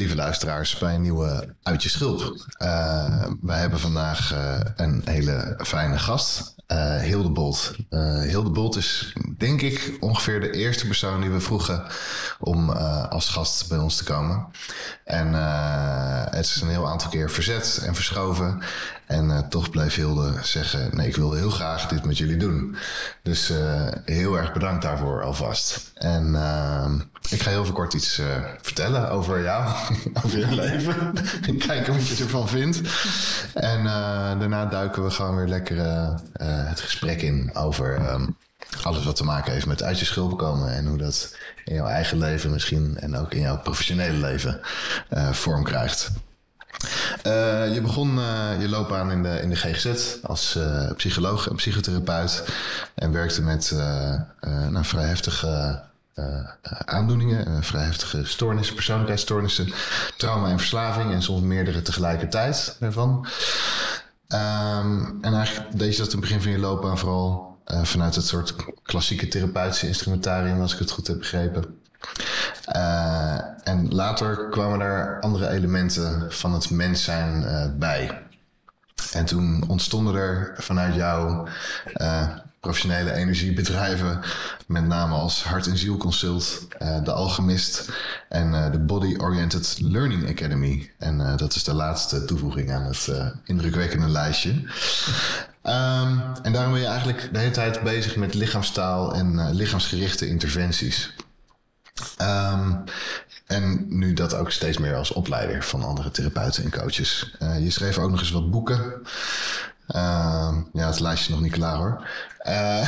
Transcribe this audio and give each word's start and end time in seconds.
Lieve 0.00 0.14
luisteraars, 0.14 0.78
bij 0.78 0.94
een 0.94 1.02
nieuwe 1.02 1.54
Uit 1.62 1.82
je 1.82 1.88
Schulp. 1.88 2.20
Uh, 2.62 3.26
wij 3.42 3.58
hebben 3.58 3.80
vandaag 3.80 4.32
uh, 4.32 4.60
een 4.76 5.02
hele 5.04 5.58
fijne 5.62 5.98
gast, 5.98 6.54
Hilde 7.00 7.30
Bolt. 7.30 7.74
Hilde 8.26 8.50
Bolt 8.50 8.76
is, 8.76 9.12
denk 9.38 9.60
ik, 9.60 9.96
ongeveer 10.00 10.40
de 10.40 10.50
eerste 10.50 10.86
persoon 10.86 11.20
die 11.20 11.30
we 11.30 11.40
vroegen 11.40 11.84
om 12.38 12.70
als 12.70 13.28
gast 13.28 13.68
bij 13.68 13.78
ons 13.78 13.96
te 13.96 14.04
komen. 14.04 14.46
En 15.10 15.34
het 16.30 16.46
is 16.46 16.60
een 16.60 16.68
heel 16.68 16.88
aantal 16.88 17.10
keer 17.10 17.30
verzet 17.30 17.82
en 17.86 17.94
verschoven. 17.94 18.62
En 19.06 19.46
toch 19.48 19.70
bleef 19.70 19.94
Hilde 19.94 20.32
zeggen: 20.42 20.96
Nee, 20.96 21.08
ik 21.08 21.16
wilde 21.16 21.36
heel 21.36 21.50
graag 21.50 21.88
dit 21.88 22.04
met 22.04 22.18
jullie 22.18 22.36
doen. 22.36 22.76
Dus 23.22 23.52
heel 24.04 24.38
erg 24.38 24.52
bedankt 24.52 24.82
daarvoor 24.82 25.22
alvast. 25.22 25.92
En 25.94 26.34
ik 27.30 27.42
ga 27.42 27.50
heel 27.50 27.64
veel 27.64 27.74
kort 27.74 27.94
iets 27.94 28.22
vertellen 28.60 29.10
over 29.10 29.42
jou, 29.42 29.74
over 30.24 30.38
je 30.38 30.54
leven. 30.54 31.12
en 31.46 31.58
kijken 31.66 31.92
wat 31.94 32.08
je 32.08 32.24
ervan 32.24 32.48
vindt. 32.48 32.80
En 33.54 33.84
daarna 34.38 34.66
duiken 34.66 35.04
we 35.04 35.10
gewoon 35.10 35.36
weer 35.36 35.48
lekker 35.48 35.76
het 36.68 36.80
gesprek 36.80 37.22
in 37.22 37.50
over 37.54 38.12
um, 38.12 38.36
alles 38.82 39.04
wat 39.04 39.16
te 39.16 39.24
maken 39.24 39.52
heeft 39.52 39.66
met 39.66 39.82
uit 39.82 39.98
je 39.98 40.04
schulp 40.04 40.38
komen. 40.38 40.74
En 40.74 40.86
hoe 40.86 40.98
dat 40.98 41.36
in 41.64 41.74
jouw 41.74 41.86
eigen 41.86 42.18
leven 42.18 42.50
misschien 42.50 42.96
en 42.98 43.16
ook 43.16 43.34
in 43.34 43.40
jouw 43.40 43.58
professionele 43.58 44.18
leven 44.18 44.60
uh, 45.10 45.32
vorm 45.32 45.64
krijgt. 45.64 46.10
Uh, 47.26 47.74
je 47.74 47.80
begon 47.80 48.18
uh, 48.18 48.60
je 48.60 48.68
loopbaan 48.68 49.10
in 49.10 49.22
de, 49.22 49.40
in 49.40 49.48
de 49.48 49.56
GGZ 49.56 50.16
als 50.22 50.58
psycholoog 50.96 51.48
en 51.48 51.56
psychotherapeut. 51.56 52.44
En 52.94 53.12
werkte 53.12 53.42
met 53.42 53.72
nou, 54.70 54.84
vrij 54.84 55.06
heftige 55.06 55.82
aandoeningen, 56.84 57.64
vrij 57.64 57.84
heftige 57.84 58.24
stoornissen, 58.24 58.74
persoonlijkheidsstoornissen, 58.74 59.72
trauma 60.16 60.48
en 60.48 60.58
verslaving 60.58 61.12
en 61.12 61.22
soms 61.22 61.42
meerdere 61.42 61.82
tegelijkertijd 61.82 62.76
daarvan. 62.80 63.26
Um, 64.32 65.18
en 65.20 65.34
eigenlijk 65.34 65.78
deed 65.78 65.92
je 65.92 66.02
dat 66.02 66.12
in 66.12 66.18
het 66.18 66.20
begin 66.20 66.42
van 66.42 66.50
je 66.50 66.58
loopbaan 66.58 66.98
vooral 66.98 67.49
uh, 67.72 67.84
vanuit 67.84 68.14
het 68.14 68.26
soort 68.26 68.54
klassieke 68.82 69.28
therapeutische 69.28 69.86
instrumentarium, 69.86 70.60
als 70.60 70.72
ik 70.72 70.78
het 70.78 70.90
goed 70.90 71.06
heb 71.06 71.18
begrepen. 71.18 71.78
en 73.64 73.88
later 73.88 74.48
kwamen 74.48 74.80
er 74.80 75.20
andere 75.20 75.48
elementen 75.48 76.32
van 76.32 76.52
het 76.52 76.70
mens 76.70 77.04
zijn 77.04 77.44
bij. 77.78 78.22
En 79.12 79.24
toen 79.24 79.64
ontstonden 79.68 80.14
er 80.14 80.54
vanuit 80.58 80.94
jou 80.94 81.48
professionele 82.60 83.12
energiebedrijven, 83.12 84.20
met 84.66 84.86
name 84.86 85.14
als 85.14 85.44
Hart 85.44 85.66
en 85.66 85.76
Ziel 85.76 85.96
Consult, 85.96 86.68
de 87.04 87.12
Alchemist 87.12 87.90
en 88.28 88.72
de 88.72 88.78
Body 88.78 89.16
Oriented 89.18 89.76
Learning 89.80 90.28
Academy. 90.28 90.90
En 90.98 91.36
dat 91.36 91.54
is 91.54 91.64
de 91.64 91.74
laatste 91.74 92.24
toevoeging 92.24 92.72
aan 92.72 92.84
het 92.84 93.08
indrukwekkende 93.44 94.08
lijstje. 94.08 94.62
Um, 95.62 96.22
en 96.42 96.52
daarom 96.52 96.72
ben 96.72 96.80
je 96.80 96.86
eigenlijk 96.86 97.28
de 97.32 97.38
hele 97.38 97.50
tijd 97.50 97.82
bezig 97.82 98.16
met 98.16 98.34
lichaamstaal 98.34 99.14
en 99.14 99.54
lichaamsgerichte 99.54 100.28
interventies. 100.28 101.12
Um, 102.22 102.84
en 103.46 103.86
nu 103.88 104.12
dat 104.12 104.34
ook 104.34 104.50
steeds 104.50 104.78
meer 104.78 104.94
als 104.94 105.12
opleider 105.12 105.62
van 105.64 105.82
andere 105.82 106.10
therapeuten 106.10 106.64
en 106.64 106.70
coaches. 106.70 107.36
je 107.60 107.70
schreef 107.70 107.98
ook 107.98 108.10
nog 108.10 108.20
eens 108.20 108.30
wat 108.30 108.50
boeken. 108.50 109.02
Uh, 109.96 110.56
ja, 110.72 110.86
het 110.86 111.00
lijstje 111.00 111.28
is 111.28 111.34
nog 111.34 111.40
niet 111.40 111.52
klaar 111.52 111.76
hoor. 111.76 112.08
Uh, 112.46 112.86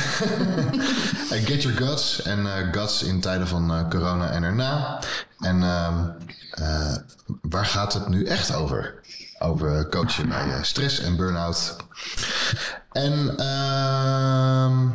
Get 1.47 1.61
Your 1.63 1.77
Guts 1.77 2.21
en 2.21 2.47
Guts 2.71 3.03
in 3.03 3.21
tijden 3.21 3.47
van 3.47 3.89
corona 3.89 4.29
en 4.29 4.43
erna. 4.43 4.99
En 5.39 5.63
ehm, 5.63 6.07
waar 7.41 7.65
gaat 7.65 7.93
het 7.93 8.07
nu 8.07 8.25
echt 8.25 8.53
over? 8.53 9.01
Over 9.43 9.89
coachen 9.89 10.29
bij 10.29 10.59
stress 10.61 10.99
en 10.99 11.15
burn-out. 11.15 11.75
En 12.91 13.37
ehm, 13.37 14.87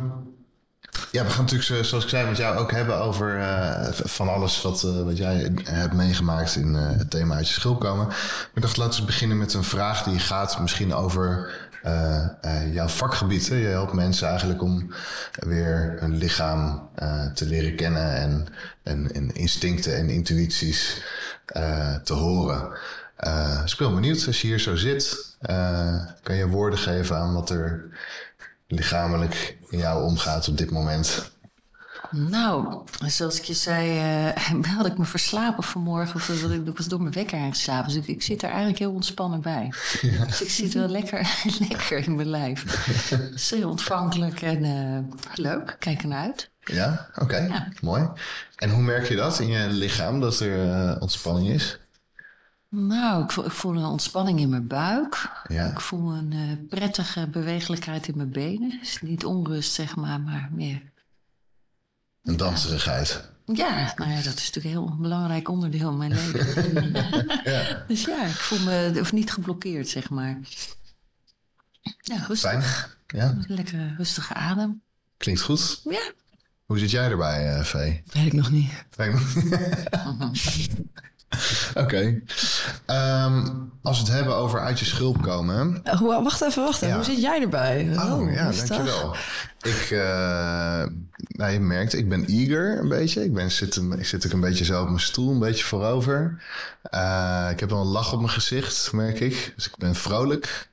ja, 1.11 1.23
we 1.23 1.29
gaan 1.29 1.45
natuurlijk, 1.45 1.85
zoals 1.85 2.03
ik 2.03 2.09
zei, 2.09 2.27
met 2.27 2.37
jou 2.37 2.57
ook 2.57 2.71
hebben 2.71 2.97
over 2.97 3.41
van 3.89 4.29
alles 4.29 4.61
wat, 4.61 4.81
wat 4.81 5.17
jij 5.17 5.51
hebt 5.63 5.93
meegemaakt 5.93 6.55
in 6.55 6.73
het 6.73 7.09
thema 7.09 7.35
uit 7.35 7.47
je 7.47 7.53
schulp 7.53 7.79
komen. 7.79 8.07
Ik 8.53 8.61
dacht, 8.61 8.77
laten 8.77 8.99
we 8.99 9.05
beginnen 9.05 9.37
met 9.37 9.53
een 9.53 9.63
vraag 9.63 10.03
die 10.03 10.19
gaat 10.19 10.59
misschien 10.59 10.93
over 10.93 11.53
jouw 12.71 12.87
vakgebied. 12.87 13.49
Hè? 13.49 13.55
Je 13.55 13.67
helpt 13.67 13.93
mensen 13.93 14.27
eigenlijk 14.27 14.61
om 14.61 14.93
weer 15.33 15.97
hun 15.99 16.17
lichaam 16.17 16.89
te 17.33 17.45
leren 17.45 17.75
kennen 17.75 18.15
en, 18.15 18.47
en, 18.83 19.13
en, 19.13 19.35
instincten 19.35 19.95
en 19.95 20.09
intuïties 20.09 21.01
te 22.03 22.13
horen. 22.13 22.71
Ik 23.65 23.75
ben 23.77 23.95
benieuwd 23.95 24.27
als 24.27 24.41
je 24.41 24.47
hier 24.47 24.59
zo 24.59 24.75
zit. 24.75 25.35
kan 26.23 26.35
je 26.35 26.47
woorden 26.47 26.79
geven 26.79 27.17
aan 27.17 27.33
wat 27.33 27.49
er 27.49 27.89
lichamelijk 28.67 29.57
in 29.69 29.77
jou 29.77 30.03
omgaat 30.03 30.47
op 30.47 30.57
dit 30.57 30.71
moment? 30.71 31.31
Nou, 32.11 32.81
zoals 33.05 33.37
ik 33.37 33.43
je 33.43 33.53
zei, 33.53 33.99
uh, 34.53 34.75
had 34.77 34.85
ik 34.85 34.97
me 34.97 35.05
verslapen 35.05 35.63
vanmorgen. 35.63 36.15
Of 36.15 36.29
ik 36.29 36.77
was 36.77 36.87
door 36.87 37.01
mijn 37.01 37.13
wekker 37.13 37.39
aangeslapen. 37.39 37.93
Dus 37.93 38.01
ik, 38.01 38.07
ik 38.07 38.21
zit 38.21 38.41
er 38.41 38.49
eigenlijk 38.49 38.79
heel 38.79 38.91
ontspannen 38.91 39.41
bij. 39.41 39.73
Ja. 40.01 40.25
Dus 40.25 40.41
ik 40.41 40.49
zit 40.49 40.73
wel 40.73 40.87
lekker, 40.87 41.35
lekker 41.69 41.97
in 41.97 42.15
mijn 42.15 42.29
lijf. 42.29 42.87
Zeer 43.35 43.67
ontvankelijk 43.67 44.41
en 44.41 44.63
uh, 44.65 45.17
leuk. 45.33 45.75
Kijk 45.79 46.01
ernaar 46.01 46.23
uit. 46.23 46.49
Ja, 46.63 47.07
oké. 47.11 47.23
Okay. 47.23 47.47
Ja. 47.47 47.67
Mooi. 47.81 48.07
En 48.55 48.69
hoe 48.69 48.83
merk 48.83 49.07
je 49.07 49.15
dat 49.15 49.39
in 49.39 49.47
je 49.47 49.67
lichaam, 49.69 50.19
dat 50.19 50.39
er 50.39 50.65
uh, 50.65 50.95
ontspanning 50.99 51.49
is? 51.49 51.79
Nou, 52.69 53.23
ik 53.23 53.31
voel, 53.31 53.45
ik 53.45 53.51
voel, 53.51 53.75
een 53.75 53.85
ontspanning 53.85 54.39
in 54.39 54.49
mijn 54.49 54.67
buik. 54.67 55.31
Ja. 55.47 55.65
Ik 55.71 55.79
voel 55.79 56.13
een 56.13 56.65
prettige 56.69 57.27
bewegelijkheid 57.27 58.07
in 58.07 58.17
mijn 58.17 58.31
benen. 58.31 58.79
Dus 58.79 59.01
niet 59.01 59.25
onrust, 59.25 59.73
zeg 59.73 59.95
maar, 59.95 60.21
maar 60.21 60.49
meer 60.51 60.81
een 62.29 62.37
danserigheid. 62.37 63.29
Ja, 63.45 63.93
nou 63.95 64.09
ja, 64.09 64.15
dat 64.15 64.37
is 64.37 64.51
natuurlijk 64.51 64.65
een 64.65 64.71
heel 64.71 64.97
belangrijk 64.99 65.49
onderdeel 65.49 65.81
van 65.81 65.97
mijn 65.97 66.11
leven. 66.11 66.91
ja. 67.53 67.83
Dus 67.87 68.05
ja, 68.05 68.25
ik 68.25 68.35
voel 68.35 68.59
me 68.59 68.97
of 68.99 69.11
niet 69.11 69.31
geblokkeerd, 69.31 69.89
zeg 69.89 70.09
maar. 70.09 70.39
Ja, 72.01 72.25
rustig. 72.27 72.97
Fijn. 73.07 73.21
Ja. 73.21 73.37
Lekker 73.47 73.93
rustige 73.97 74.33
adem. 74.33 74.81
Klinkt 75.17 75.41
goed. 75.41 75.81
Ja. 75.83 76.11
Hoe 76.65 76.79
zit 76.79 76.91
jij 76.91 77.09
erbij, 77.09 77.57
uh, 77.57 77.63
Vee? 77.63 78.03
Weet 78.13 78.25
ik 78.25 78.33
nog 78.33 78.51
niet. 78.51 78.71
Weet 78.95 79.07
ik 79.07 79.13
nog 79.13 79.35
niet. 79.35 80.73
Oké. 81.69 81.79
Okay. 81.79 82.23
Um, 83.25 83.71
als 83.81 83.99
we 83.99 84.05
het 84.05 84.13
hebben 84.13 84.35
over 84.35 84.59
uit 84.59 84.79
je 84.79 84.85
schulp 84.85 85.21
komen. 85.21 85.81
Uh, 85.85 86.01
wacht 86.01 86.41
even, 86.41 86.63
wacht 86.63 86.75
even. 86.75 86.87
Ja. 86.87 86.95
Hoe 86.95 87.03
zit 87.03 87.21
jij 87.21 87.41
erbij? 87.41 87.89
Oh, 87.95 88.19
oh 88.19 88.33
ja, 88.33 88.51
dankjewel. 88.51 89.15
Ik, 89.61 89.89
uh, 89.91 89.99
nou, 91.27 91.51
je 91.51 91.59
merkt, 91.59 91.93
ik 91.93 92.09
ben 92.09 92.25
eager 92.25 92.79
een 92.79 92.89
beetje. 92.89 93.23
Ik, 93.23 93.33
ben, 93.33 93.51
zit, 93.51 93.75
een, 93.75 93.99
ik 93.99 94.05
zit 94.05 94.25
ook 94.25 94.31
een 94.31 94.39
beetje 94.39 94.65
zo 94.65 94.81
op 94.81 94.87
mijn 94.87 94.99
stoel, 94.99 95.31
een 95.31 95.39
beetje 95.39 95.63
voorover. 95.63 96.43
Uh, 96.93 97.47
ik 97.51 97.59
heb 97.59 97.69
wel 97.69 97.81
een 97.81 97.87
lach 97.87 98.13
op 98.13 98.19
mijn 98.19 98.31
gezicht, 98.31 98.91
merk 98.91 99.19
ik. 99.19 99.53
Dus 99.55 99.65
ik 99.65 99.77
ben 99.77 99.95
vrolijk. 99.95 100.69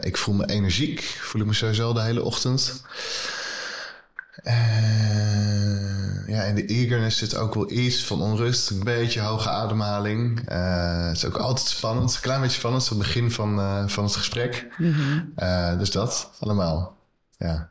ik 0.00 0.16
voel 0.16 0.34
me 0.34 0.46
energiek. 0.46 1.00
Voel 1.20 1.40
ik 1.40 1.46
me 1.46 1.52
sowieso 1.52 1.92
de 1.92 2.02
hele 2.02 2.22
ochtend. 2.22 2.82
Eh, 4.42 6.28
ja, 6.28 6.42
in 6.42 6.54
de 6.54 6.66
eagerness 6.66 7.18
zit 7.18 7.36
ook 7.36 7.54
wel 7.54 7.70
iets 7.70 8.04
van 8.04 8.22
onrust. 8.22 8.70
Een 8.70 8.84
beetje 8.84 9.20
hoge 9.20 9.48
ademhaling. 9.48 10.48
Eh, 10.48 11.06
het 11.06 11.16
is 11.16 11.24
ook 11.24 11.36
altijd 11.36 11.66
spannend. 11.68 12.14
Een 12.14 12.20
klein 12.20 12.40
beetje 12.40 12.58
spannend. 12.58 12.88
Het 12.88 12.98
begin 12.98 13.30
van, 13.30 13.58
eh, 13.60 13.82
van 13.86 14.04
het 14.04 14.16
gesprek. 14.16 14.66
Eh, 15.36 15.78
dus 15.78 15.90
dat 15.90 16.30
allemaal. 16.40 16.96
Ja. 17.38 17.68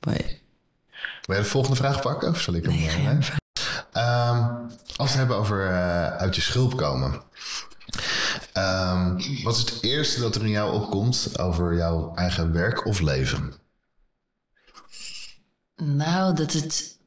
Mooi. 0.00 0.38
Wil 1.26 1.36
je 1.36 1.42
de 1.42 1.48
volgende 1.48 1.76
vraag 1.76 2.00
pakken? 2.00 2.28
Of 2.28 2.40
zal 2.40 2.54
ik 2.54 2.64
hem... 2.64 2.72
eh? 2.72 3.08
Ehm, 3.92 4.44
als 4.96 4.96
we 4.96 5.02
het 5.04 5.14
hebben 5.14 5.36
over 5.36 5.66
eh, 5.66 6.06
uit 6.16 6.34
je 6.34 6.40
schulp 6.40 6.76
komen. 6.76 7.20
Ehm, 8.52 9.14
wat 9.42 9.54
is 9.56 9.60
het 9.60 9.78
eerste 9.82 10.20
dat 10.20 10.34
er 10.34 10.42
in 10.42 10.50
jou 10.50 10.72
opkomt 10.72 11.38
over 11.38 11.74
jouw 11.76 12.14
eigen 12.14 12.52
werk 12.52 12.86
of 12.86 13.00
leven? 13.00 13.52
Nou, 15.84 16.34
dat, 16.34 16.52
het, 16.52 16.98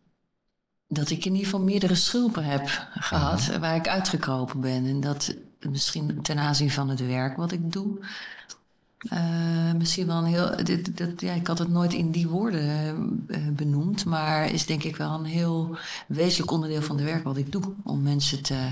dat 0.87 1.09
ik 1.09 1.25
in 1.25 1.31
ieder 1.31 1.45
geval 1.45 1.61
meerdere 1.65 1.95
schulpen 1.95 2.43
heb 2.43 2.87
gehad 2.93 3.57
waar 3.59 3.75
ik 3.75 3.87
uitgekropen 3.87 4.61
ben. 4.61 4.85
En 4.85 4.99
dat 5.01 5.35
misschien 5.69 6.21
ten 6.21 6.37
aanzien 6.39 6.71
van 6.71 6.89
het 6.89 7.05
werk 7.07 7.37
wat 7.37 7.51
ik 7.51 7.71
doe. 7.71 7.97
eh, 9.09 9.73
misschien 9.77 10.07
wel 10.07 10.17
een 10.17 10.25
heel. 10.25 10.63
Dit, 10.63 10.97
dat, 10.97 11.21
ja, 11.21 11.33
ik 11.33 11.47
had 11.47 11.57
het 11.59 11.69
nooit 11.69 11.93
in 11.93 12.11
die 12.11 12.27
woorden 12.27 13.23
eh, 13.27 13.47
benoemd, 13.47 14.05
maar 14.05 14.49
is 14.49 14.65
denk 14.65 14.83
ik 14.83 14.95
wel 14.95 15.11
een 15.19 15.25
heel 15.25 15.77
wezenlijk 16.07 16.51
onderdeel 16.51 16.81
van 16.81 16.95
het 16.95 17.05
werk 17.05 17.23
wat 17.23 17.37
ik 17.37 17.51
doe. 17.51 17.63
Om 17.83 18.01
mensen 18.01 18.43
te 18.43 18.67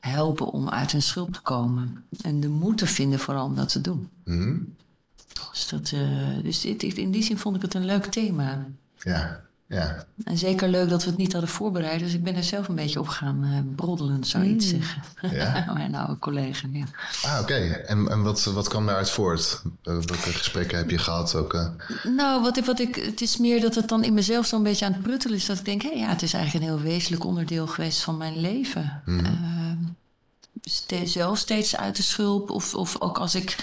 helpen 0.00 0.46
om 0.50 0.68
uit 0.68 0.92
hun 0.92 1.02
schulp 1.02 1.32
te 1.32 1.40
komen. 1.40 2.04
En 2.20 2.40
de 2.40 2.48
moed 2.48 2.78
te 2.78 2.86
vinden 2.86 3.18
vooral 3.18 3.44
om 3.46 3.54
dat 3.54 3.68
te 3.68 3.80
doen. 3.80 4.08
Hm? 4.24 4.56
Dus, 5.52 5.68
dat, 5.68 5.90
eh, 5.94 6.42
dus 6.42 6.60
dit- 6.60 6.82
in 6.82 7.10
die 7.10 7.22
zin 7.22 7.38
vond 7.38 7.56
ik 7.56 7.62
het 7.62 7.74
een 7.74 7.84
leuk 7.84 8.04
thema. 8.06 8.66
Ja, 9.06 9.40
ja. 9.68 10.04
En 10.24 10.38
zeker 10.38 10.68
leuk 10.68 10.88
dat 10.88 11.02
we 11.04 11.08
het 11.10 11.18
niet 11.18 11.32
hadden 11.32 11.50
voorbereid. 11.50 12.00
Dus 12.00 12.14
ik 12.14 12.22
ben 12.24 12.34
er 12.36 12.44
zelf 12.44 12.68
een 12.68 12.74
beetje 12.74 13.00
op 13.00 13.08
gaan 13.08 13.44
eh, 13.44 13.74
broddelen, 13.76 14.24
zou 14.24 14.44
je 14.44 14.50
iets 14.50 14.68
zeggen. 14.68 15.02
Ja? 15.30 15.64
Mijn 15.74 15.94
oude 15.94 16.18
collega, 16.18 16.68
ja. 16.72 16.84
Ah, 17.22 17.38
oké. 17.40 17.54
En, 17.54 18.08
en 18.08 18.22
wat, 18.22 18.44
wat 18.44 18.68
kwam 18.68 18.86
daaruit 18.86 19.10
voort? 19.10 19.62
Eh, 19.64 19.92
Welke 19.94 20.16
gesprekken 20.32 20.78
heb 20.78 20.90
je 20.90 20.98
gehad? 20.98 21.32
Welke... 21.32 21.72
Nou, 22.16 22.42
wat 22.42 22.56
ik, 22.56 22.64
wat 22.64 22.78
ik, 22.80 22.94
het 22.94 23.20
is 23.20 23.36
meer 23.36 23.60
dat 23.60 23.74
het 23.74 23.88
dan 23.88 24.04
in 24.04 24.14
mezelf 24.14 24.46
zo'n 24.46 24.62
beetje 24.62 24.84
aan 24.86 24.92
het 24.92 25.02
pruttelen 25.02 25.36
is. 25.36 25.46
Dat 25.46 25.58
ik 25.58 25.64
denk, 25.64 25.82
hé, 25.82 25.90
ja, 25.94 26.08
het 26.08 26.22
is 26.22 26.32
eigenlijk 26.32 26.64
een 26.64 26.70
heel 26.70 26.82
wezenlijk 26.86 27.24
onderdeel 27.24 27.66
geweest 27.66 28.02
van 28.02 28.16
mijn 28.16 28.40
leven. 28.40 29.02
Ehm, 29.06 29.76
ste- 30.62 31.06
zelf 31.06 31.38
steeds 31.38 31.76
uit 31.76 31.96
de 31.96 32.02
schulp. 32.02 32.50
Of, 32.50 32.74
of 32.74 33.00
ook 33.00 33.18
als 33.18 33.34
ik... 33.34 33.56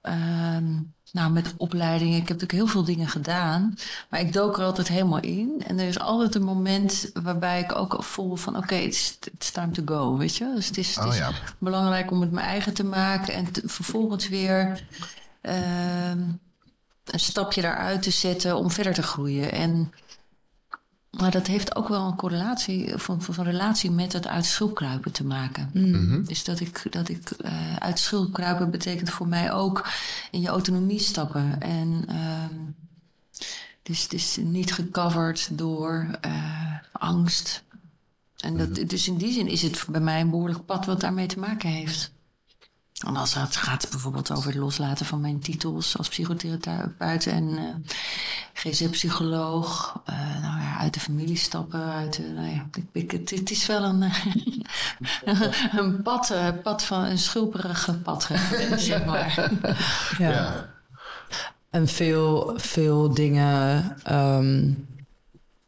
ehm, 0.00 0.72
nou, 1.12 1.30
met 1.30 1.54
opleidingen, 1.56 2.12
ik 2.12 2.28
heb 2.28 2.40
natuurlijk 2.40 2.52
heel 2.52 2.66
veel 2.66 2.84
dingen 2.84 3.08
gedaan. 3.08 3.74
Maar 4.10 4.20
ik 4.20 4.32
dook 4.32 4.58
er 4.58 4.64
altijd 4.64 4.88
helemaal 4.88 5.20
in. 5.20 5.62
En 5.66 5.78
er 5.78 5.86
is 5.88 5.98
altijd 5.98 6.34
een 6.34 6.42
moment 6.42 7.10
waarbij 7.22 7.60
ik 7.60 7.74
ook 7.76 8.04
voel 8.04 8.36
van... 8.36 8.56
oké, 8.56 8.74
it's, 8.74 9.18
it's 9.32 9.50
time 9.50 9.70
to 9.70 9.82
go, 9.84 10.16
weet 10.16 10.36
je. 10.36 10.52
Dus 10.54 10.66
het 10.66 10.78
is, 10.78 10.94
het 10.96 11.04
Oh 11.04 11.12
is 11.12 11.18
ja. 11.18 11.30
belangrijk 11.58 12.10
om 12.10 12.20
het 12.20 12.30
mijn 12.32 12.46
eigen 12.46 12.74
te 12.74 12.84
maken. 12.84 13.34
En 13.34 13.52
te- 13.52 13.62
vervolgens 13.64 14.28
weer 14.28 14.84
ehm, 15.40 16.20
een 17.04 17.20
stapje 17.20 17.62
daaruit 17.62 18.02
te 18.02 18.10
zetten 18.10 18.56
om 18.56 18.70
verder 18.70 18.94
te 18.94 19.02
groeien. 19.02 19.52
En, 19.52 19.92
maar 21.10 21.30
dat 21.30 21.46
heeft 21.46 21.76
ook 21.76 21.88
wel 21.88 22.06
een 22.06 22.16
correlatie, 22.16 22.92
van, 22.96 23.22
van, 23.22 23.34
van 23.34 23.44
relatie 23.44 23.90
met 23.90 24.12
het 24.12 24.26
uit 24.26 24.44
schulp 24.44 24.74
kruipen 24.74 25.12
te 25.12 25.24
maken. 25.24 25.70
Dus 26.24 26.44
dat 26.44 26.60
ik, 26.60 26.86
dat 26.90 27.08
ik 27.08 27.30
eh, 27.30 27.76
uit 27.76 27.98
schulp 27.98 28.32
kruipen 28.32 28.70
betekent 28.70 29.10
voor 29.10 29.28
mij 29.28 29.52
ook 29.52 29.88
in 30.30 30.40
je 30.40 30.48
autonomie 30.48 30.98
stappen. 30.98 31.60
En 31.60 32.04
ehm, 32.08 32.54
dus 33.82 34.02
het 34.02 34.12
is 34.12 34.36
niet 34.40 34.72
gecoverd 34.72 35.58
door 35.58 36.06
eh, 36.20 36.74
angst. 36.92 37.62
En 38.36 38.56
dat, 38.56 38.74
dus 38.74 39.08
in 39.08 39.16
die 39.16 39.32
zin 39.32 39.48
is 39.48 39.62
het 39.62 39.84
bij 39.88 40.00
mij 40.00 40.20
een 40.20 40.30
behoorlijk 40.30 40.64
pad 40.64 40.86
wat 40.86 41.00
daarmee 41.00 41.26
te 41.26 41.38
maken 41.38 41.68
heeft. 41.68 42.12
En 43.06 43.16
als 43.16 43.34
het 43.34 43.56
gaat 43.56 43.86
bijvoorbeeld 43.90 44.30
over 44.30 44.50
het 44.50 44.58
loslaten 44.58 45.06
van 45.06 45.20
mijn 45.20 45.40
titels 45.40 45.98
als 45.98 46.08
psychotherapeut 46.08 47.26
en 47.26 47.58
eh 47.58 47.92
GZ-psycholoog, 48.58 50.00
eh, 50.04 50.14
nou 50.42 50.60
ja, 50.60 50.78
uit 50.78 50.94
de 50.94 51.00
familie 51.00 51.36
stappen, 51.36 51.82
uit 51.92 52.16
de, 52.16 52.22
nou 52.22 52.46
ja, 52.46 52.66
ik, 52.72 52.84
ik, 52.92 53.10
het, 53.10 53.30
het 53.30 53.50
is 53.50 53.66
wel 53.66 53.82
een, 53.84 54.12
een 55.80 56.02
pad, 56.02 56.30
eh, 56.30 56.48
pad 56.62 56.84
van 56.84 57.04
een 57.04 57.18
schulperige 57.18 57.94
pad, 57.94 58.28
zeg 58.76 59.04
maar. 59.04 59.50
Ja. 60.18 60.30
Ja. 60.30 60.68
En 61.70 61.88
veel, 61.88 62.54
veel 62.56 63.14
dingen 63.14 63.96
ehm, 64.02 64.72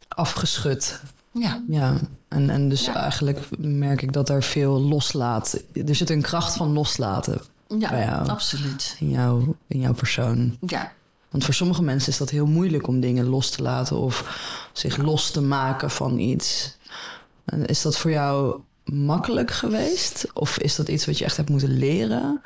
afgeschud. 0.08 1.00
Ja, 1.32 1.62
Ja. 1.68 1.96
En, 2.28 2.50
en 2.50 2.68
dus 2.68 2.84
Ja. 2.84 2.94
eigenlijk 2.94 3.48
merk 3.58 4.02
ik 4.02 4.12
dat 4.12 4.28
er 4.28 4.42
veel 4.42 4.80
loslaat. 4.80 5.62
Er 5.86 5.94
zit 5.94 6.10
een 6.10 6.22
kracht 6.22 6.56
van 6.56 6.72
loslaten 6.72 7.40
ja, 7.78 7.90
Bij 7.90 8.04
jou. 8.04 8.28
absoluut. 8.28 8.96
in, 8.98 9.10
jou, 9.10 9.54
in 9.66 9.80
jouw 9.80 9.92
persoon. 9.94 10.56
Ja, 10.66 10.92
Want 11.30 11.44
voor 11.44 11.54
sommige 11.54 11.82
mensen 11.82 12.12
is 12.12 12.18
dat 12.18 12.30
heel 12.30 12.46
moeilijk 12.46 12.86
om 12.86 13.00
dingen 13.00 13.26
los 13.26 13.50
te 13.50 13.62
laten 13.62 13.96
of 13.96 14.38
zich 14.72 14.96
los 14.96 15.30
te 15.30 15.40
maken 15.40 15.90
van 15.90 16.18
iets. 16.18 16.76
En 17.44 17.66
Is 17.66 17.82
dat 17.82 17.96
voor 17.98 18.10
jou 18.10 18.60
makkelijk 18.84 19.50
geweest? 19.50 20.26
Of 20.34 20.58
is 20.58 20.76
dat 20.76 20.88
iets 20.88 21.06
wat 21.06 21.18
je 21.18 21.24
echt 21.24 21.36
hebt 21.36 21.48
moeten 21.48 21.78
leren? 21.78 22.42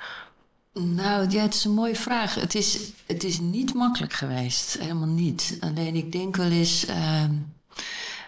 Nou, 0.72 1.30
ja, 1.30 1.42
het 1.42 1.54
is 1.54 1.64
een 1.64 1.74
mooie 1.74 1.96
vraag. 1.96 2.34
Het 2.34 2.54
is, 2.54 2.78
het 3.06 3.24
is 3.24 3.40
niet 3.40 3.74
makkelijk 3.74 4.12
geweest. 4.12 4.76
Helemaal 4.80 5.08
niet. 5.08 5.56
Alleen 5.60 5.94
ik 5.94 6.12
denk 6.12 6.36
wel 6.36 6.50
eens 6.50 6.86
ehm, 6.86 7.32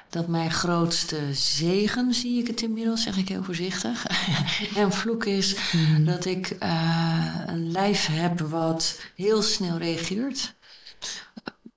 dat 0.08 0.29
mijn 0.29 0.50
grootste 0.50 1.35
zegen, 1.35 2.14
zie 2.14 2.41
ik 2.41 2.47
het 2.47 2.62
inmiddels, 2.62 3.03
zeg 3.03 3.17
ik 3.17 3.29
heel 3.29 3.43
voorzichtig. 3.44 4.06
en 4.76 4.93
vloek 4.93 5.25
is 5.25 5.56
dat 6.05 6.25
ik 6.25 6.50
eh, 6.50 7.41
een 7.47 7.70
lijf 7.70 8.06
heb 8.11 8.41
wat 8.41 9.00
heel 9.14 9.43
snel 9.43 9.79
reageert. 9.79 10.55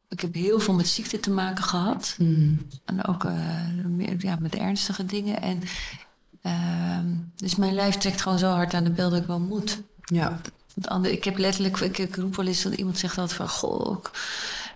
Ik 0.10 0.20
heb 0.20 0.34
heel 0.34 0.60
veel 0.60 0.74
met 0.74 0.88
ziekte 0.88 1.20
te 1.20 1.32
maken 1.32 1.64
gehad. 1.64 2.16
En 2.86 3.06
ook 3.06 3.24
eh, 3.24 3.34
meer, 3.86 4.16
ja, 4.18 4.38
met 4.40 4.56
ernstige 4.56 5.06
dingen. 5.06 5.42
En, 5.42 5.62
ehm, 6.42 7.08
dus 7.36 7.56
mijn 7.56 7.74
lijf 7.74 7.96
trekt 7.96 8.22
gewoon 8.22 8.40
zo 8.40 8.52
hard 8.52 8.74
aan 8.74 8.84
de 8.84 8.92
bel 8.92 9.10
dat 9.10 9.22
ik 9.22 9.28
wel 9.28 9.40
moet. 9.40 9.82
Ja. 10.04 10.42
Want 10.74 10.88
ander- 10.88 11.12
ik 11.12 11.24
heb 11.24 11.38
letterlijk, 11.38 11.80
ik, 11.80 11.98
ik 11.98 12.16
roep 12.16 12.36
wel 12.36 12.46
eens 12.46 12.62
dat 12.62 12.74
iemand 12.74 12.98
zegt 12.98 13.18
altijd 13.18 13.38
van, 13.38 13.50
goh, 13.50 13.98
ik 13.98 14.12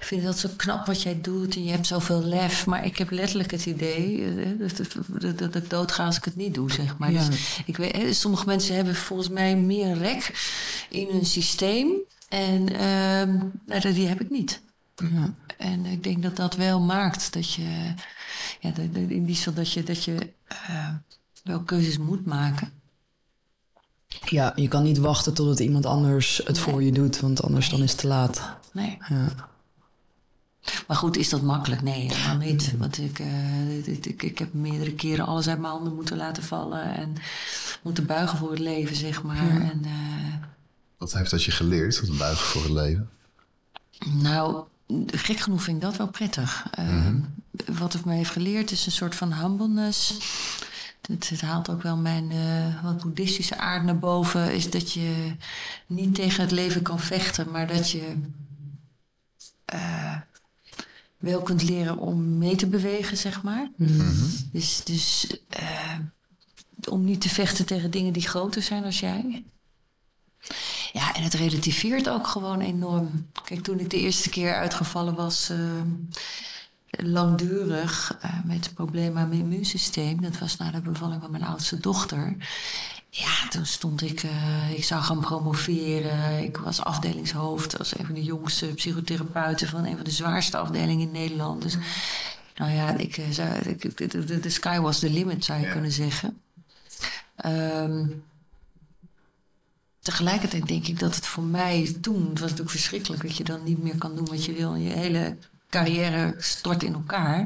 vind 0.04 0.24
dat 0.24 0.40
zo 0.40 0.50
knap 0.56 0.86
wat 0.86 1.02
jij 1.02 1.22
doet 1.22 1.56
en 1.56 1.64
je 1.64 1.72
hebt 1.72 1.88
zoveel 1.88 2.24
lef. 2.24 2.66
Maar 2.66 2.86
ik 2.86 2.98
heb 2.98 3.12
letterlijk 3.12 3.52
het 3.52 3.66
idee 3.66 4.26
eh, 4.26 4.48
dat, 4.60 5.38
dat, 5.40 5.56
ik 5.56 5.70
doodga 5.70 6.06
als 6.06 6.18
ik 6.18 6.24
het 6.26 6.36
niet 6.36 6.54
doe, 6.54 6.72
zeg 6.72 6.98
maar. 6.98 7.12
Ja. 7.12 7.28
Dus 7.30 7.60
ik 7.66 7.78
weet, 7.78 7.92
eh, 7.94 8.12
sommige 8.12 8.46
mensen 8.46 8.76
hebben 8.76 8.96
volgens 8.96 9.30
mij 9.30 9.56
meer 9.56 9.98
rek 9.98 10.32
in 10.90 11.08
hun 11.12 11.26
systeem 11.26 11.92
en 12.30 12.66
dat- 13.66 13.82
die 13.94 14.08
heb 14.08 14.22
ik 14.22 14.30
niet. 14.30 14.62
ja. 14.96 15.34
En 15.58 15.86
ik 15.86 16.04
denk 16.04 16.24
dat 16.24 16.36
dat 16.36 16.56
wel 16.56 16.80
maakt 16.80 17.34
dat 17.34 17.54
je, 17.54 17.94
ja, 18.60 18.72
in 19.08 19.26
die 19.26 19.36
zin 19.36 19.54
dat 19.54 19.72
je, 19.72 19.84
dat 19.84 20.04
je 20.04 20.34
eh, 20.48 20.90
wel 21.44 21.60
keuzes 21.60 21.98
moet 21.98 22.26
maken. 22.26 22.72
Ja, 24.26 24.54
je 24.56 24.68
kan 24.68 24.84
niet 24.84 24.98
wachten 24.98 25.34
totdat 25.34 25.60
iemand 25.60 25.86
anders 25.86 26.42
het 26.46 26.60
voor 26.60 26.84
je 26.84 26.92
doet, 26.92 27.20
want 27.20 27.44
anders 27.44 27.70
dan 27.70 27.84
is 27.84 27.92
het 27.92 28.00
te 28.00 28.08
laat. 28.08 28.42
Nee. 28.74 28.98
Ja. 29.10 29.52
Maar 30.88 30.98
goed, 30.98 31.18
is 31.18 31.30
dat 31.30 31.42
makkelijk? 31.42 31.82
Nee, 31.82 32.14
helemaal 32.14 32.38
niet. 32.38 32.78
Want 32.78 32.98
ik, 32.98 33.20
eh, 33.20 33.88
ik, 33.88 34.06
ik, 34.06 34.24
ik 34.24 34.40
heb 34.40 34.54
meerdere 34.54 34.94
keren 34.94 35.26
alles 35.26 35.48
uit 35.48 35.60
mijn 35.60 35.74
handen 35.74 35.96
moeten 35.96 36.18
laten 36.18 36.44
vallen. 36.44 36.96
En 36.96 37.16
moeten 37.82 38.06
buigen 38.06 38.38
voor 38.38 38.50
het 38.50 38.60
leven, 38.60 38.96
zeg 38.96 39.24
maar. 39.24 39.62
En, 39.62 39.82
eh, 39.86 40.34
Wat 40.98 41.14
heeft 41.14 41.32
dat 41.32 41.44
je 41.44 41.52
geleerd? 41.52 42.08
Wat 42.08 42.18
buigen 42.18 42.46
voor 42.46 42.62
het 42.64 42.72
leven? 42.72 43.10
nou, 44.06 44.64
gek 45.08 45.40
genoeg 45.40 45.64
vind 45.64 45.76
ik 45.78 45.84
dat 45.84 45.98
wel 45.98 46.08
prettig. 46.08 46.66
Eh, 46.72 47.10
Wat 47.78 47.94
het 47.94 48.06
me 48.06 48.14
heeft 48.14 48.30
geleerd 48.32 48.72
is 48.72 48.86
een 48.86 48.92
soort 48.92 49.16
van 49.16 49.34
humbleness. 49.34 50.14
Het, 51.08 51.30
het 51.30 51.42
haalt 51.42 51.70
ook 51.70 51.82
wel 51.82 51.98
mijn 51.98 52.32
eh, 52.32 52.84
wat 52.84 53.02
boeddhistische 53.02 53.58
aard 53.58 53.84
naar 53.84 54.00
boven. 54.00 54.54
Is 54.54 54.70
dat 54.70 54.92
je 54.94 55.36
niet 55.88 56.16
tegen 56.16 56.42
het 56.42 56.52
leven 56.52 56.82
kan 56.82 57.00
vechten, 57.00 57.52
maar 57.52 57.68
dat 57.68 57.90
je 57.90 58.14
eh, 59.66 60.16
wel 61.24 61.42
kunt 61.42 61.64
leren 61.64 61.98
om 61.98 62.38
mee 62.38 62.56
te 62.56 62.68
bewegen, 62.68 63.18
zeg 63.18 63.44
maar. 63.44 63.70
Dus, 64.52 64.84
dus 64.84 65.38
eh, 65.50 65.98
om 66.90 67.04
niet 67.04 67.22
te 67.22 67.30
vechten 67.30 67.66
tegen 67.66 67.92
dingen 67.92 68.14
die 68.14 68.28
groter 68.28 68.62
zijn 68.62 68.84
als 68.84 69.00
jij. 69.00 69.44
Ja, 70.94 71.16
en 71.16 71.24
het 71.24 71.34
relativeert 71.34 72.10
ook 72.10 72.28
gewoon 72.28 72.60
enorm. 72.60 73.28
Kijk, 73.44 73.64
toen 73.64 73.80
ik 73.80 73.90
de 73.90 74.00
eerste 74.00 74.30
keer 74.30 74.56
uitgevallen 74.56 75.16
was, 75.16 75.50
eh, 75.50 75.58
langdurig 76.90 78.18
uh, 78.26 78.44
met 78.44 78.74
problemen 78.74 79.22
aan 79.22 79.30
mijn 79.30 79.42
immuunsysteem. 79.42 80.22
Dat 80.22 80.40
was 80.40 80.58
na 80.58 80.72
de 80.72 80.82
bevalling 80.82 81.22
van 81.22 81.32
mijn 81.32 81.44
oudste 81.44 81.80
dochter. 81.80 82.36
Ja, 83.16 83.48
toen 83.50 83.66
stond 83.66 84.02
ik, 84.02 84.24
uh, 84.24 84.72
ik 84.72 84.84
zou 84.84 85.02
gaan 85.02 85.20
promoveren. 85.20 86.44
Ik 86.44 86.58
was 86.58 86.84
afdelingshoofd 86.84 87.80
als 87.80 87.98
een 87.98 88.06
van 88.06 88.16
de 88.16 88.24
jongste 88.24 88.66
psychotherapeuten 88.66 89.68
van 89.68 89.86
een 89.86 89.96
van 89.96 90.04
de 90.04 90.12
zwaarste 90.12 90.58
afdelingen 90.58 91.08
in 91.08 91.12
Nederland. 91.12 91.62
Dus 91.62 91.78
nou 92.56 92.72
ja, 92.72 92.98
ik, 92.98 93.16
de 94.44 94.50
sky 94.50 94.80
was 94.80 95.00
the 95.00 95.10
limit, 95.10 95.46
zou 95.46 95.60
je 95.60 95.72
kunnen 95.72 95.92
zeggen. 95.92 96.42
Um, 97.46 98.24
tegelijkertijd 100.00 100.68
denk 100.68 100.88
ik 100.88 101.00
dat 101.00 101.16
het 101.16 101.26
voor 101.26 101.44
mij 101.44 101.96
toen, 102.02 102.30
het 102.30 102.40
was 102.40 102.50
natuurlijk 102.50 102.70
verschrikkelijk 102.70 103.22
dat 103.22 103.38
je 103.38 103.44
dan 103.44 103.64
niet 103.64 103.84
meer 103.84 103.98
kan 103.98 104.16
doen 104.16 104.26
wat 104.26 104.46
je 104.46 104.54
wil. 104.54 104.74
En 104.74 104.82
je 104.82 104.94
hele 104.94 105.38
carrière 105.74 106.36
stort 106.38 106.84
in 106.84 106.94
elkaar. 106.94 107.46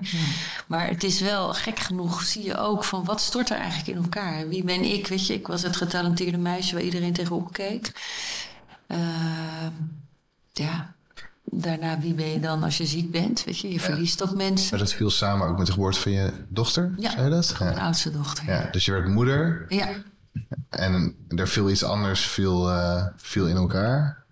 Maar 0.68 0.88
het 0.88 1.04
is 1.04 1.20
wel 1.20 1.54
gek 1.54 1.80
genoeg, 1.80 2.22
zie 2.22 2.44
je 2.44 2.58
ook 2.58 2.84
van 2.84 3.06
wat 3.06 3.22
stort 3.22 3.50
er 3.50 3.58
eigenlijk 3.58 3.88
in 3.98 4.04
elkaar? 4.04 4.48
Wie 4.48 4.64
ben 4.64 4.84
ik? 4.84 5.08
Weet 5.08 5.28
je, 5.28 5.34
ik 5.34 5.48
was 5.48 5.62
het 5.62 5.76
getalenteerde 5.76 6.38
meisje 6.38 6.74
waar 6.74 6.84
iedereen 6.84 7.14
tegenop 7.14 7.54
keek. 7.54 7.92
Uh, 8.88 8.98
ja, 10.52 10.94
daarna 11.44 12.00
wie 12.00 12.14
ben 12.14 12.28
je 12.28 12.40
dan 12.40 12.64
als 12.64 12.78
je 12.78 12.86
ziek 12.86 13.12
bent? 13.12 13.44
Weet 13.44 13.60
je, 13.60 13.72
je 13.72 13.80
verliest 13.80 14.24
ook 14.24 14.36
mensen. 14.36 14.70
Maar 14.70 14.80
dat 14.80 14.94
viel 14.94 15.10
samen 15.10 15.48
ook 15.48 15.58
met 15.58 15.66
de 15.66 15.72
geboorte 15.72 16.00
van 16.00 16.12
je 16.12 16.32
dochter? 16.48 16.94
Ja, 16.98 17.12
zei 17.12 17.24
je 17.24 17.30
dat? 17.30 17.56
Ja. 17.60 17.66
mijn 17.66 17.80
oudste 17.80 18.12
dochter. 18.12 18.46
Ja. 18.46 18.68
dus 18.72 18.86
je 18.86 18.92
werd 18.92 19.08
moeder. 19.08 19.66
Ja. 19.68 19.90
En 20.70 21.16
er 21.28 21.48
viel 21.48 21.70
iets 21.70 21.84
anders 21.84 22.26
viel, 22.26 22.70
uh, 22.70 23.06
viel 23.18 23.48
in 23.48 23.56
elkaar. 23.56 24.26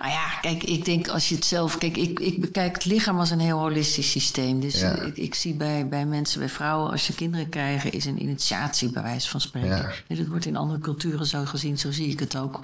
Nou 0.00 0.12
ja, 0.12 0.28
kijk, 0.40 0.62
ik 0.64 0.84
denk 0.84 1.08
als 1.08 1.28
je 1.28 1.34
het 1.34 1.44
zelf. 1.44 1.78
Kijk, 1.78 1.96
ik, 1.96 2.20
ik 2.20 2.40
bekijk 2.40 2.74
het 2.74 2.84
lichaam 2.84 3.18
als 3.18 3.30
een 3.30 3.40
heel 3.40 3.58
holistisch 3.58 4.10
systeem. 4.10 4.60
Dus 4.60 4.80
Ja. 4.80 4.92
ik, 4.94 5.16
ik 5.16 5.34
zie 5.34 5.54
bij, 5.54 5.88
bij 5.88 6.06
mensen, 6.06 6.38
bij 6.38 6.48
vrouwen, 6.48 6.90
als 6.90 7.06
je 7.06 7.14
kinderen 7.14 7.48
krijgen, 7.48 7.92
is 7.92 8.04
een 8.04 8.22
initiatie, 8.22 8.90
bij 8.90 9.02
wijze 9.02 9.28
van 9.28 9.40
spreken. 9.40 9.92
Ja. 10.08 10.16
Dat 10.16 10.26
wordt 10.26 10.46
in 10.46 10.56
andere 10.56 10.80
culturen 10.80 11.26
zo 11.26 11.44
gezien, 11.44 11.78
zo 11.78 11.90
zie 11.90 12.08
ik 12.08 12.20
het 12.20 12.36
ook. 12.36 12.60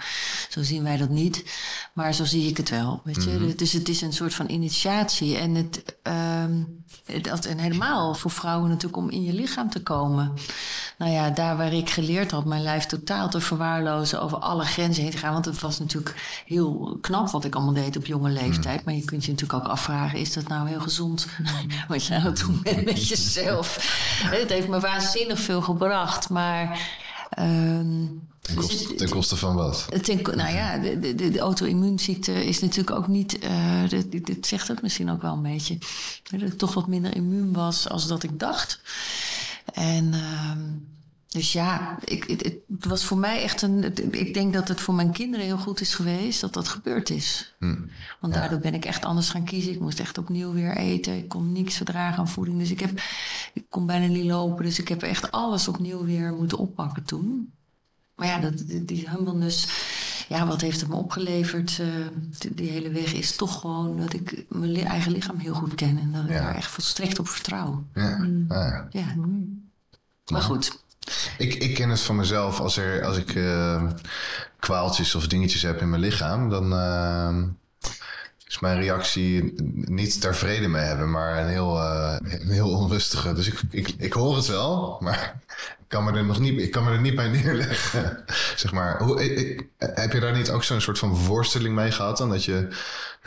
Zo 0.48 0.62
zien 0.62 0.82
wij 0.82 0.96
dat 0.96 1.08
niet, 1.08 1.44
maar 1.92 2.14
zo 2.14 2.24
zie 2.24 2.48
ik 2.48 2.56
het 2.56 2.70
wel. 2.70 3.00
Weet 3.04 3.24
je? 3.24 3.54
Dus 3.56 3.72
het 3.72 3.88
is 3.88 4.00
een 4.00 4.12
soort 4.12 4.34
van 4.34 4.50
initiatie. 4.50 5.36
En, 5.36 5.54
het, 5.54 5.96
ehm, 6.02 6.62
dat, 7.22 7.44
en 7.44 7.58
helemaal 7.58 8.14
voor 8.14 8.30
vrouwen 8.30 8.68
natuurlijk 8.68 8.96
om 8.96 9.10
in 9.10 9.22
je 9.22 9.32
lichaam 9.32 9.70
te 9.70 9.82
komen. 9.82 10.32
Nou 10.98 11.12
ja, 11.12 11.30
daar 11.30 11.56
waar 11.56 11.72
ik 11.72 11.90
geleerd 11.90 12.30
had 12.30 12.44
mijn 12.44 12.62
lijf 12.62 12.84
totaal 12.84 13.28
te 13.28 13.40
verwaarlozen, 13.40 14.22
over 14.22 14.38
alle 14.38 14.64
grenzen 14.64 15.02
heen 15.02 15.12
te 15.12 15.18
gaan. 15.18 15.32
Want 15.32 15.44
het 15.44 15.60
was 15.60 15.78
natuurlijk 15.78 16.42
heel 16.46 16.98
knap 17.00 17.24
wat 17.32 17.44
ik 17.44 17.54
allemaal 17.54 17.74
deed 17.74 17.96
op 17.96 18.06
jonge 18.06 18.30
leeftijd. 18.30 18.84
Maar 18.84 18.94
je 18.94 19.04
kunt 19.04 19.24
je 19.24 19.30
natuurlijk 19.32 19.64
ook 19.64 19.70
afvragen: 19.70 20.18
is 20.18 20.32
dat 20.32 20.48
nou 20.48 20.68
heel 20.68 20.80
gezond 20.80 21.26
wat 21.88 22.04
je 22.06 22.14
het 22.14 22.38
doen 22.38 22.60
bent 22.62 22.84
met 22.84 23.08
jezelf? 23.08 23.76
Het 24.40 24.48
heeft 24.50 24.68
me 24.68 24.80
waanzinnig 24.80 25.40
veel 25.40 25.62
gebracht, 25.62 26.28
maar. 26.30 26.88
ehm, 27.30 28.04
Ten 28.40 28.56
dus 28.56 28.66
koste, 28.66 28.94
ten 28.94 29.08
koste 29.08 29.36
van 29.36 29.54
wat? 29.54 29.86
ten- 30.02 30.22
nou 30.36 30.54
ja, 30.54 30.78
de, 30.78 30.98
de, 30.98 31.14
de, 31.14 31.30
de 31.30 31.38
auto-immuunziekte 31.38 32.46
is 32.46 32.60
natuurlijk 32.60 32.96
ook 32.96 33.08
niet. 33.08 33.38
eh 33.38 33.88
dit, 33.88 34.12
dit- 34.12 34.26
dit 34.26 34.46
zegt 34.46 34.68
het 34.68 34.82
misschien 34.82 35.10
ook 35.10 35.22
wel 35.22 35.32
een 35.32 35.42
beetje. 35.42 35.78
Dat 36.30 36.40
ik 36.40 36.58
toch 36.58 36.74
wat 36.74 36.86
minder 36.86 37.16
immuun 37.16 37.52
was 37.52 37.88
als 37.88 38.06
dat 38.06 38.22
ik 38.22 38.38
dacht. 38.40 38.80
En. 39.74 40.14
ehm, 40.14 40.58
dus 41.28 41.52
ja, 41.52 41.98
ik, 42.04 42.24
het, 42.24 42.42
het 42.42 42.84
was 42.84 43.04
voor 43.04 43.18
mij 43.18 43.42
echt 43.42 43.62
een. 43.62 43.84
Ik 44.12 44.34
denk 44.34 44.52
dat 44.52 44.68
het 44.68 44.80
voor 44.80 44.94
mijn 44.94 45.12
kinderen 45.12 45.46
heel 45.46 45.58
goed 45.58 45.80
is 45.80 45.94
geweest 45.94 46.40
dat 46.40 46.52
dat 46.54 46.68
gebeurd 46.68 47.10
is. 47.10 47.54
Want 48.20 48.34
daardoor 48.34 48.58
ben 48.58 48.74
ik 48.74 48.84
echt 48.84 49.04
anders 49.04 49.30
gaan 49.30 49.44
kiezen. 49.44 49.72
Ik 49.72 49.80
moest 49.80 50.00
echt 50.00 50.18
opnieuw 50.18 50.52
weer 50.52 50.76
eten. 50.76 51.16
Ik 51.16 51.28
kon 51.28 51.52
niks 51.52 51.76
verdragen 51.76 52.18
aan 52.18 52.28
voeding. 52.28 52.58
Dus 52.58 52.70
ik, 52.70 52.80
heb, 52.80 53.00
ik 53.52 53.64
kon 53.68 53.86
bijna 53.86 54.06
niet 54.06 54.24
lopen. 54.24 54.64
Dus 54.64 54.78
ik 54.78 54.88
heb 54.88 55.02
echt 55.02 55.30
alles 55.30 55.68
opnieuw 55.68 56.04
weer 56.04 56.32
moeten 56.32 56.58
oppakken 56.58 57.02
toen. 57.04 57.52
Maar 58.14 58.26
ja, 58.26 58.38
dat, 58.38 58.58
die, 58.66 58.84
die 58.84 59.08
humbleness, 59.10 59.68
ja, 60.28 60.46
wat 60.46 60.60
heeft 60.60 60.80
het 60.80 60.88
me 60.88 60.94
opgeleverd? 60.94 61.78
eh, 61.80 61.86
die, 62.38 62.54
die 62.54 62.70
hele 62.70 62.90
weg 62.90 63.12
is 63.12 63.36
toch 63.36 63.60
gewoon 63.60 63.98
dat 63.98 64.12
ik 64.12 64.44
mijn 64.48 64.70
li- 64.72 64.82
eigen 64.82 65.12
lichaam 65.12 65.38
heel 65.38 65.54
goed 65.54 65.74
ken. 65.74 65.98
En 65.98 66.12
dat 66.12 66.22
ik 66.24 66.28
daar 66.42 66.54
echt 66.54 66.70
volstrekt 66.70 67.18
op 67.18 67.28
vertrouw. 67.28 67.84
Ja. 67.94 68.16
Ah, 68.48 68.56
ja. 68.58 68.86
Ja. 68.90 69.14
Maar 70.30 70.42
goed. 70.42 70.84
Ik, 71.38 71.54
ik 71.54 71.74
ken 71.74 71.90
het 71.90 72.00
van 72.00 72.16
mezelf 72.16 72.60
als, 72.60 72.76
er, 72.76 73.04
als 73.04 73.16
ik 73.16 73.34
eh, 73.34 73.82
kwaaltjes 74.58 75.14
of 75.14 75.26
dingetjes 75.26 75.62
heb 75.62 75.80
in 75.80 75.90
mijn 75.90 76.02
lichaam, 76.02 76.50
dan 76.50 76.72
eh, 76.72 77.42
is 78.56 78.62
mijn 78.62 78.78
reactie 78.80 79.54
niet 79.84 80.22
daar 80.22 80.34
vrede 80.36 80.68
mee 80.68 80.82
hebben, 80.84 81.10
maar 81.10 81.38
een 81.38 81.48
heel, 81.48 81.78
eh, 81.82 82.16
een 82.20 82.50
heel 82.50 82.68
onrustige. 82.70 83.32
Dus 83.32 83.46
ik, 83.46 83.60
ik, 83.70 83.88
ik 83.98 84.12
hoor 84.12 84.36
het 84.36 84.46
wel, 84.46 84.96
maar 85.00 85.40
ik 85.78 85.88
kan 85.88 86.04
me 86.04 86.12
er 86.12 86.24
nog 86.24 86.38
niet, 86.38 86.60
ik 86.60 86.70
kan 86.70 86.84
me 86.84 86.90
er 86.90 87.00
niet 87.00 87.14
bij 87.14 87.28
neerleggen. 87.28 88.24
zeg 88.56 88.72
maar. 88.72 89.02
Hoe, 89.02 89.24
ik- 89.34 89.66
heb 89.78 90.12
je 90.12 90.20
daar 90.20 90.36
niet 90.36 90.50
ook 90.50 90.64
zo'n 90.64 90.80
soort 90.80 90.98
van 90.98 91.14
worsteling 91.14 91.74
mee 91.74 91.90
gehad 91.90 92.16
dan? 92.18 92.28
Dat 92.28 92.44
je, 92.44 92.68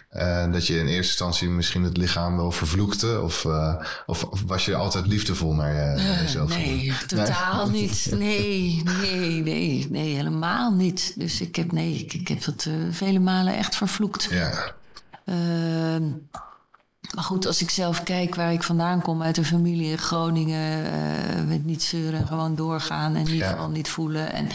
eh, 0.10 0.52
dat 0.52 0.68
je 0.68 0.74
in 0.74 0.86
eerste 0.88 0.96
instantie 1.12 1.50
misschien 1.50 1.84
het 1.84 1.98
lichaam 1.98 2.36
wel 2.38 2.52
vervloekte? 2.52 3.22
Of, 3.22 3.46
eh, 3.46 3.76
of, 4.06 4.24
of 4.24 4.44
was 4.46 4.66
je 4.66 4.76
altijd 4.76 5.08
liefdevol 5.08 5.54
naar, 5.54 5.74
je, 5.74 6.02
naar 6.04 6.22
jezelf? 6.22 6.50
Nee, 6.58 6.94
totaal 7.08 7.70
niet. 7.80 8.08
Nee, 8.12 8.82
nee, 9.02 9.42
nee, 9.42 9.88
nee, 9.90 10.16
helemaal 10.16 10.72
niet. 10.74 11.14
Dus 11.18 11.42
ik 11.42 11.56
heb, 11.56 11.72
nee, 11.72 11.94
ik, 11.94 12.14
ik 12.14 12.28
heb 12.28 12.44
dat 12.44 12.68
vele 12.92 13.20
malen 13.20 13.58
echt 13.58 13.76
vervloekt. 13.76 14.28
Ja. 14.32 14.78
Ehm, 15.30 16.04
maar 17.16 17.24
goed, 17.24 17.48
als 17.48 17.62
ik 17.62 17.70
zelf 17.70 18.04
kijk 18.04 18.36
waar 18.36 18.54
ik 18.54 18.64
vandaan 18.64 19.02
kom 19.02 19.22
uit 19.24 19.38
een 19.38 19.46
familie 19.46 19.92
in 19.92 19.98
Groningen, 19.98 20.86
eh, 20.86 21.44
met 21.48 21.66
niet 21.66 21.84
zeuren, 21.84 22.28
gewoon 22.28 22.56
doorgaan 22.56 23.16
en 23.16 23.22
in 23.26 23.32
ieder 23.34 23.48
Ja. 23.48 23.52
geval 23.52 23.70
niet 23.70 23.90
voelen. 23.90 24.34
En 24.34 24.46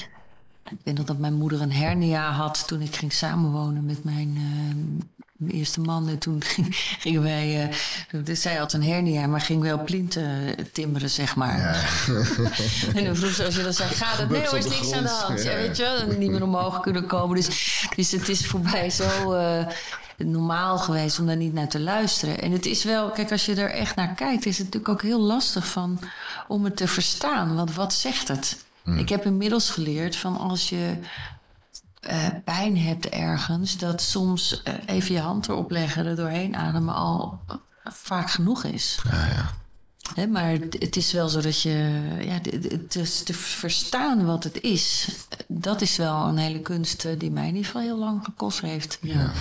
ik 0.71 0.79
weet 0.85 0.97
nog 0.97 1.07
dat 1.07 1.19
mijn 1.19 1.35
moeder 1.35 1.61
een 1.63 1.73
hernia 1.73 2.31
had 2.31 2.67
toen 2.67 2.81
ik 2.81 2.97
ging 2.97 3.13
samenwonen 3.13 3.85
met 3.85 4.05
mijn 4.05 4.37
eh, 4.37 5.59
eerste 5.59 5.81
man. 5.81 6.09
En 6.09 6.19
toen 6.19 6.43
ging- 6.55 6.77
gingen 6.77 7.23
wij, 7.23 7.69
eh, 8.11 8.25
dus 8.25 8.41
zij 8.43 8.55
had 8.55 8.73
een 8.73 8.83
hernia, 8.85 9.27
maar 9.27 9.41
ging 9.41 9.63
wel 9.63 9.85
plinten 9.85 10.55
timmeren, 10.73 11.11
zeg 11.11 11.37
maar. 11.37 11.59
En 12.95 13.05
dan 13.05 13.17
vroeg 13.17 13.31
ze, 13.31 13.45
als 13.45 13.57
je 13.57 13.63
dan 13.63 13.73
zei, 13.73 13.89
gaat 13.91 14.19
het? 14.19 14.31
Nee 14.31 14.41
hoor, 14.41 14.49
op 14.51 14.57
is 14.57 14.69
niks 14.69 14.93
aan 14.93 15.03
de 15.03 15.09
hand. 15.09 15.43
Ja, 15.43 15.51
Ja, 15.51 15.57
weet 15.57 15.77
je 15.77 15.83
wel, 16.07 16.17
niet 16.19 16.31
meer 16.31 16.43
omhoog 16.43 16.81
kunnen 16.81 17.07
komen. 17.07 17.37
Dus, 17.37 17.87
dus 17.97 18.11
het 18.11 18.29
is 18.29 18.47
voor 18.47 18.61
mij 18.61 18.91
zo 18.91 19.33
eh, 19.33 19.67
normaal 20.17 20.79
geweest 20.79 21.19
om 21.19 21.27
daar 21.27 21.37
niet 21.37 21.53
naar 21.53 21.69
te 21.69 21.81
luisteren. 21.81 22.41
En 22.41 22.53
het 22.53 22.67
is 22.67 22.85
wel, 22.85 23.11
kijk, 23.11 23.33
als 23.33 23.47
je 23.47 23.55
er 23.55 23.71
echt 23.71 23.97
naar 23.97 24.15
kijkt, 24.15 24.47
is 24.47 24.59
het 24.59 24.67
natuurlijk 24.67 24.93
ook 24.93 25.03
heel 25.03 25.21
lastig 25.21 25.67
van, 25.67 26.01
om 26.49 26.65
het 26.65 26.77
te 26.77 26.89
verstaan. 26.89 27.55
Want 27.55 27.75
wat 27.75 27.93
zegt 27.93 28.29
het? 28.29 28.65
Ik 28.97 29.09
heb 29.09 29.25
inmiddels 29.25 29.71
geleerd 29.71 30.17
van 30.17 30.39
als 30.39 30.69
je 30.69 30.99
eh, 32.01 32.27
pijn 32.45 32.79
hebt 32.79 33.09
ergens, 33.09 33.79
dat 33.79 34.03
soms 34.03 34.63
eh, 34.63 34.75
even 34.87 35.15
je 35.15 35.21
hand 35.21 35.49
erop 35.49 35.71
leggen, 35.71 36.07
er 36.07 36.17
doorheen 36.17 36.57
ademen 36.57 36.95
al 36.95 37.41
eh, 37.49 37.57
vaak 37.93 38.31
genoeg 38.31 38.65
is. 38.65 38.99
Maar 40.29 40.51
het, 40.79 40.97
is 40.97 41.13
wel 41.13 41.29
zo 41.29 41.41
dat 41.41 41.61
je, 41.63 42.01
ja, 42.21 42.39
het- 42.51 42.95
is 42.97 43.23
te 43.23 43.35
verstaan 43.35 44.25
wat 44.25 44.45
het 44.45 44.61
is, 44.61 45.09
dat 45.49 45.81
is 45.81 45.97
wel 45.97 46.27
een 46.27 46.37
hele 46.37 46.61
kunst 46.61 47.05
eh, 47.05 47.19
die 47.19 47.31
mij 47.31 47.43
in 47.49 47.55
ieder 47.55 47.65
geval 47.65 47.81
heel 47.83 47.99
lang 47.99 48.25
gekost 48.25 48.61
heeft. 48.61 48.99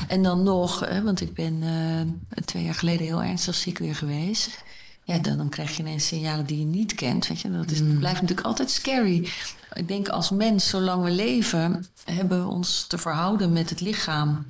En 0.08 0.24
dan 0.24 0.43
nog, 0.43 0.79
want 1.03 1.22
ik 1.22 1.34
ben 1.34 1.60
eh, 1.63 2.43
twee 2.46 2.63
jaar 2.63 2.74
geleden 2.75 3.05
heel 3.05 3.24
ernstig 3.24 3.55
ziek 3.55 3.77
weer 3.77 3.96
geweest. 3.96 4.63
Ja, 5.03 5.17
dan, 5.17 5.38
dan 5.38 5.50
krijg 5.50 5.75
je 5.77 5.84
ineens 5.84 6.08
signalen 6.08 6.46
die 6.46 6.60
je 6.60 6.65
niet 6.65 6.96
kent. 6.96 7.27
Weet 7.27 7.39
je? 7.41 7.51
Dat 7.51 7.72
is, 7.72 7.77
dat 7.79 8.00
blijft 8.00 8.22
natuurlijk 8.22 8.48
altijd 8.48 8.70
scary. 8.72 9.29
Ik 9.74 9.88
denk 9.88 10.08
als 10.10 10.29
mens, 10.29 10.70
zolang 10.70 11.03
we 11.03 11.12
leven, 11.12 11.86
hebben 12.05 12.43
we 12.46 12.51
ons 12.51 12.86
te 12.88 12.98
verhouden 12.98 13.53
met 13.53 13.70
het 13.70 13.82
lichaam. 13.82 14.46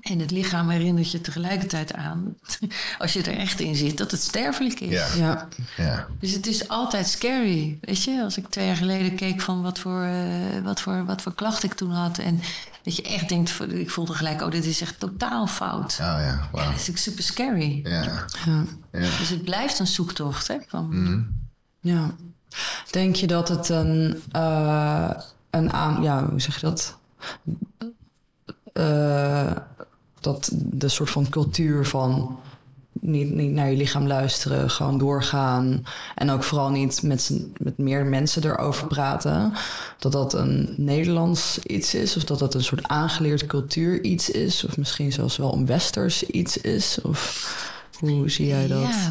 En 0.00 0.18
het 0.18 0.30
lichaam 0.30 0.68
herinnert 0.68 1.10
je 1.10 1.20
tegelijkertijd 1.20 1.94
aan, 1.94 2.34
als 2.98 3.12
je 3.12 3.22
er 3.22 3.36
echt 3.38 3.60
in 3.60 3.74
zit, 3.76 3.98
dat 3.98 4.10
het 4.10 4.20
sterfelijk 4.22 4.80
is. 4.80 4.90
Ja. 4.90 5.06
Ja, 5.16 5.48
Ja. 5.76 6.06
Dus 6.20 6.32
het 6.32 6.46
is 6.46 6.68
altijd 6.68 7.06
scary. 7.08 7.78
Weet 7.80 8.02
je, 8.02 8.22
als 8.22 8.36
ik 8.36 8.48
twee 8.48 8.66
jaar 8.66 8.76
geleden 8.76 9.14
keek 9.14 9.40
van 9.40 9.62
wat 9.62 9.78
voor, 9.78 10.02
eh, 10.02 10.62
wat 10.62 10.80
voor, 10.80 11.04
wat 11.04 11.22
voor 11.22 11.34
klacht 11.34 11.62
ik 11.62 11.74
toen 11.74 11.90
had. 11.90 12.18
En 12.18 12.40
dat 12.82 12.96
je 12.96 13.02
echt 13.02 13.28
denkt, 13.28 13.60
ik 13.68 13.90
voelde 13.90 14.14
gelijk, 14.14 14.42
oh, 14.42 14.50
dit 14.50 14.64
is 14.64 14.80
echt 14.80 15.00
totaal 15.00 15.46
fout. 15.46 15.92
Oh 15.92 15.96
ja, 15.98 16.18
Ja, 16.20 16.48
wauw. 16.52 16.64
dat 16.64 16.80
is 16.80 16.86
natuurlijk 16.86 16.98
super 16.98 17.24
scary. 17.24 17.80
Ja. 17.82 18.02
ja. 18.02 18.64
Ja. 18.92 19.18
Dus 19.18 19.28
het 19.28 19.42
blijft 19.44 19.78
een 19.78 19.86
zoektocht. 19.86 20.48
Hè, 20.48 20.56
van, 20.66 21.02
Mhm. 21.02 21.20
Ja. 21.80 22.10
Denk 22.90 23.16
je 23.16 23.26
dat 23.26 23.48
het 23.48 23.68
een, 23.68 24.22
eh, 24.32 25.10
een 25.50 25.72
aan, 25.72 26.02
ja, 26.02 26.26
hoe 26.28 26.40
zeg 26.40 26.60
je 26.60 26.66
dat? 26.66 26.98
Eh, 28.72 29.50
dat 30.28 30.50
de 30.52 30.88
soort 30.88 31.10
van 31.10 31.28
cultuur 31.28 31.86
van 31.86 32.38
niet, 33.00 33.34
niet 33.34 33.50
naar 33.50 33.70
je 33.70 33.76
lichaam 33.76 34.06
luisteren, 34.06 34.70
gewoon 34.70 34.98
doorgaan 34.98 35.84
en 36.14 36.30
ook 36.30 36.42
vooral 36.42 36.70
niet 36.70 37.02
met, 37.02 37.46
met 37.56 37.78
meer 37.78 38.06
mensen 38.06 38.44
erover 38.44 38.86
praten, 38.86 39.52
dat 39.98 40.12
dat 40.12 40.34
een 40.34 40.74
Nederlands 40.76 41.58
iets 41.58 41.94
is 41.94 42.16
of 42.16 42.24
dat 42.24 42.38
dat 42.38 42.54
een 42.54 42.64
soort 42.64 42.88
aangeleerd 42.88 43.46
cultuur 43.46 44.02
iets 44.04 44.30
is 44.30 44.64
of 44.64 44.76
misschien 44.76 45.12
zelfs 45.12 45.36
wel 45.36 45.54
een 45.54 45.66
westers 45.66 46.22
iets 46.22 46.56
is? 46.56 46.98
Of 47.02 47.22
Hoe 47.98 48.30
zie 48.30 48.46
jij 48.46 48.66
dat? 48.66 49.10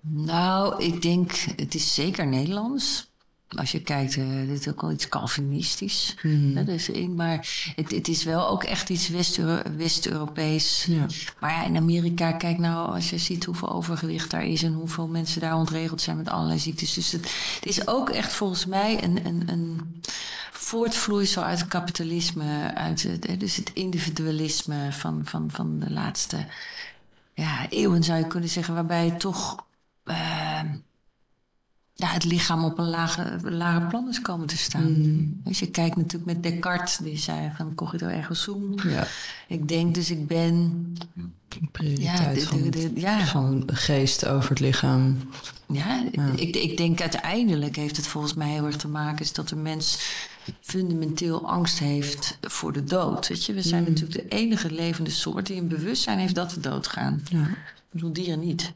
Nou, 0.00 0.84
ik 0.84 1.02
denk, 1.02 1.32
het 1.56 1.74
is 1.74 1.94
zeker 1.94 2.26
Nederlands. 2.26 3.09
Als 3.56 3.72
je 3.72 3.80
kijkt, 3.80 4.16
eh 4.16 4.26
dit 4.46 4.60
is 4.60 4.68
ook 4.68 4.80
wel 4.80 4.90
iets 4.90 5.08
Calvinistisch. 5.08 6.16
Hmm. 6.20 6.56
hè, 6.56 6.64
dus 6.64 6.88
in, 6.88 7.14
maar 7.14 7.48
het, 7.76 7.90
het 7.90 8.08
is 8.08 8.24
wel 8.24 8.48
ook 8.48 8.64
echt 8.64 8.90
iets 8.90 9.08
West-Euro- 9.08 9.62
West-Europees. 9.76 10.84
Ja. 10.88 11.06
Maar 11.38 11.50
ja, 11.50 11.64
in 11.64 11.76
Amerika, 11.76 12.32
kijk 12.32 12.58
nou, 12.58 12.94
als 12.94 13.10
je 13.10 13.18
ziet 13.18 13.44
hoeveel 13.44 13.72
overgewicht 13.72 14.30
daar 14.30 14.44
is... 14.44 14.62
en 14.62 14.72
hoeveel 14.72 15.06
mensen 15.06 15.40
daar 15.40 15.56
ontregeld 15.56 16.00
zijn 16.00 16.16
met 16.16 16.28
allerlei 16.28 16.58
ziektes. 16.58 16.94
Dus 16.94 17.12
het, 17.12 17.32
het 17.54 17.66
is 17.66 17.86
ook 17.86 18.10
echt 18.10 18.32
volgens 18.32 18.66
mij 18.66 19.02
een, 19.02 19.26
een, 19.26 19.42
een 19.46 20.00
voortvloeisel 20.52 21.42
uit 21.42 21.58
het 21.58 21.68
kapitalisme... 21.68 22.74
uit 22.74 23.02
het, 23.02 23.40
dus 23.40 23.56
het 23.56 23.70
individualisme 23.74 24.92
van, 24.92 25.20
van, 25.24 25.50
van 25.50 25.78
de 25.78 25.90
laatste 25.90 26.46
ja, 27.34 27.68
eeuwen 27.68 28.04
zou 28.04 28.18
je 28.18 28.26
kunnen 28.26 28.48
zeggen, 28.48 28.74
waarbij 28.74 29.10
toch 29.10 29.64
eh, 30.04 30.60
ja, 32.00 32.06
het 32.06 32.24
lichaam 32.24 32.64
op 32.64 32.78
een 32.78 32.88
lage, 32.88 33.38
lage 33.42 33.86
plan 33.86 34.08
is 34.08 34.20
komen 34.20 34.46
te 34.46 34.56
staan. 34.56 35.40
Als 35.44 35.58
je 35.58 35.70
kijkt 35.70 35.96
natuurlijk 35.96 36.24
met 36.24 36.42
Descartes, 36.42 36.96
die 36.96 37.18
zei 37.18 37.50
van 37.56 37.74
cogito 37.74 38.06
ergo 38.06 38.34
sum. 38.34 38.74
Ja. 38.88 39.06
Ik 39.48 39.68
denk 39.68 39.94
dus 39.94 40.10
ik 40.10 40.26
ben. 40.26 40.92
Ja, 41.80 42.32
de, 42.32 42.40
van, 42.40 42.70
de, 42.70 42.90
ja, 42.94 43.26
van 43.26 43.62
geest 43.66 44.26
over 44.26 44.50
het 44.50 44.60
lichaam. 44.60 45.16
ja, 45.66 46.04
Ik, 46.36 46.56
ik 46.56 46.76
denk 46.76 47.00
uiteindelijk 47.00 47.76
heeft 47.76 47.96
het 47.96 48.06
volgens 48.06 48.34
mij 48.34 48.48
heel 48.48 48.66
erg 48.66 48.76
te 48.76 48.88
maken 48.88 49.20
is 49.20 49.32
dat 49.32 49.48
de 49.48 49.56
mens 49.56 49.98
fundamenteel 50.60 51.48
angst 51.48 51.78
heeft 51.78 52.38
voor 52.40 52.72
de 52.72 52.84
dood. 52.84 53.28
Weet 53.28 53.44
je? 53.44 53.52
We 53.52 53.62
zijn 53.62 53.84
natuurlijk 53.84 54.12
de 54.12 54.36
enige 54.36 54.72
levende 54.72 55.10
soort 55.10 55.46
die 55.46 55.56
een 55.56 55.68
bewustzijn 55.68 56.18
heeft 56.18 56.34
dat 56.34 56.54
we 56.54 56.60
doodgaan. 56.60 57.22
Ja. 57.30 57.42
Ik 57.42 57.96
bedoel, 57.96 58.12
dieren 58.12 58.40
niet. 58.40 58.72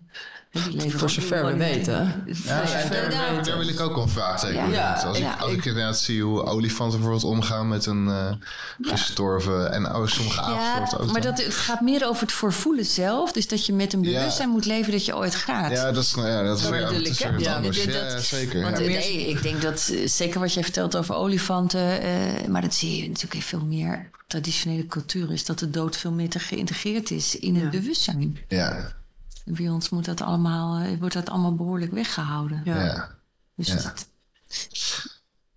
Voor 0.89 1.11
zover 1.11 1.47
we 1.47 1.57
weten. 1.57 2.25
Ja, 2.45 2.67
zover 2.67 3.11
daar, 3.11 3.59
wil 3.59 3.69
ik 3.69 3.81
ook 3.81 3.97
om 3.97 4.09
vragen. 4.09 4.49
Zeker. 4.49 4.71
Ja. 4.71 4.93
als, 4.93 5.19
Ja. 5.19 5.35
ik, 5.35 5.41
als 5.41 5.53
ik 5.53 5.65
inderdaad 5.65 5.99
zie 5.99 6.23
hoe 6.23 6.43
olifanten 6.45 6.99
bijvoorbeeld 7.01 7.33
omgaan 7.33 7.69
met 7.69 7.87
een 7.87 8.09
eh, 8.09 8.33
gestorven... 8.81 9.73
en 9.73 9.95
oh, 9.95 10.07
sommige 10.07 10.41
apensoorten 10.41 10.99
ook. 11.01 11.13
maar 11.13 11.21
dat, 11.21 11.43
het 11.45 11.55
gaat 11.55 11.81
meer 11.81 12.07
over 12.09 12.23
het 12.23 12.33
voorvoelen 12.33 12.85
zelf. 12.85 13.33
Dus 13.33 13.49
dat 13.49 13.67
je 13.67 13.73
met 13.73 13.93
een 13.93 14.03
Ja. 14.03 14.19
bewustzijn 14.19 14.49
moet 14.49 14.65
leven 14.65 14.93
dat 14.93 15.05
je 15.05 15.17
ooit 15.17 15.35
gaat. 15.35 15.71
Ja, 15.71 15.93
dat 15.93 16.03
is, 16.03 16.15
nou 16.15 16.29
ja, 16.29 16.43
dat 16.43 16.57
is 16.57 16.63
Dat 16.63 16.71
weer 16.73 16.81
Ja, 16.81 16.87
anders. 16.87 17.85
dat- 17.85 17.95
Ja, 17.95 18.19
zeker. 18.19 18.63
Want 18.63 18.79
ja. 18.79 18.85
nee, 18.85 19.29
ik 19.29 19.43
denk 19.43 19.63
dat, 19.63 19.91
eh, 19.93 20.07
zeker 20.09 20.41
wat 20.41 20.53
je 20.53 20.63
vertelt 20.63 20.97
over 20.97 21.15
olifanten, 21.15 22.01
eh, 22.03 22.47
maar 22.49 22.63
dat 22.63 22.75
zie 22.75 22.97
je 23.03 23.07
natuurlijk 23.09 23.35
in 23.35 23.43
veel 23.43 23.65
meer 23.65 24.11
traditionele 24.27 24.87
cultuur, 24.87 25.33
is 25.33 25.45
dat 25.45 25.59
de 25.59 25.71
dood 25.71 25.97
veel 25.97 26.13
meer 26.13 26.29
te 26.29 26.39
geïntegreerd 26.39 27.11
is 27.11 27.39
in 27.39 27.57
het 27.57 27.71
bewustzijn. 27.71 28.39
Ja, 28.49 28.93
Bij 29.45 29.69
ons 29.69 29.89
moet 29.89 30.05
dat 30.05 30.21
allemaal, 30.21 30.79
eh, 30.83 30.99
wordt 30.99 31.15
dat 31.15 31.31
allemaal 31.31 31.55
behoorlijk 31.55 31.93
weggehouden. 31.93 32.61
Ja. 32.65 32.85
ja. 32.85 33.15
Dus 33.57 33.69
Ja. 33.69 33.93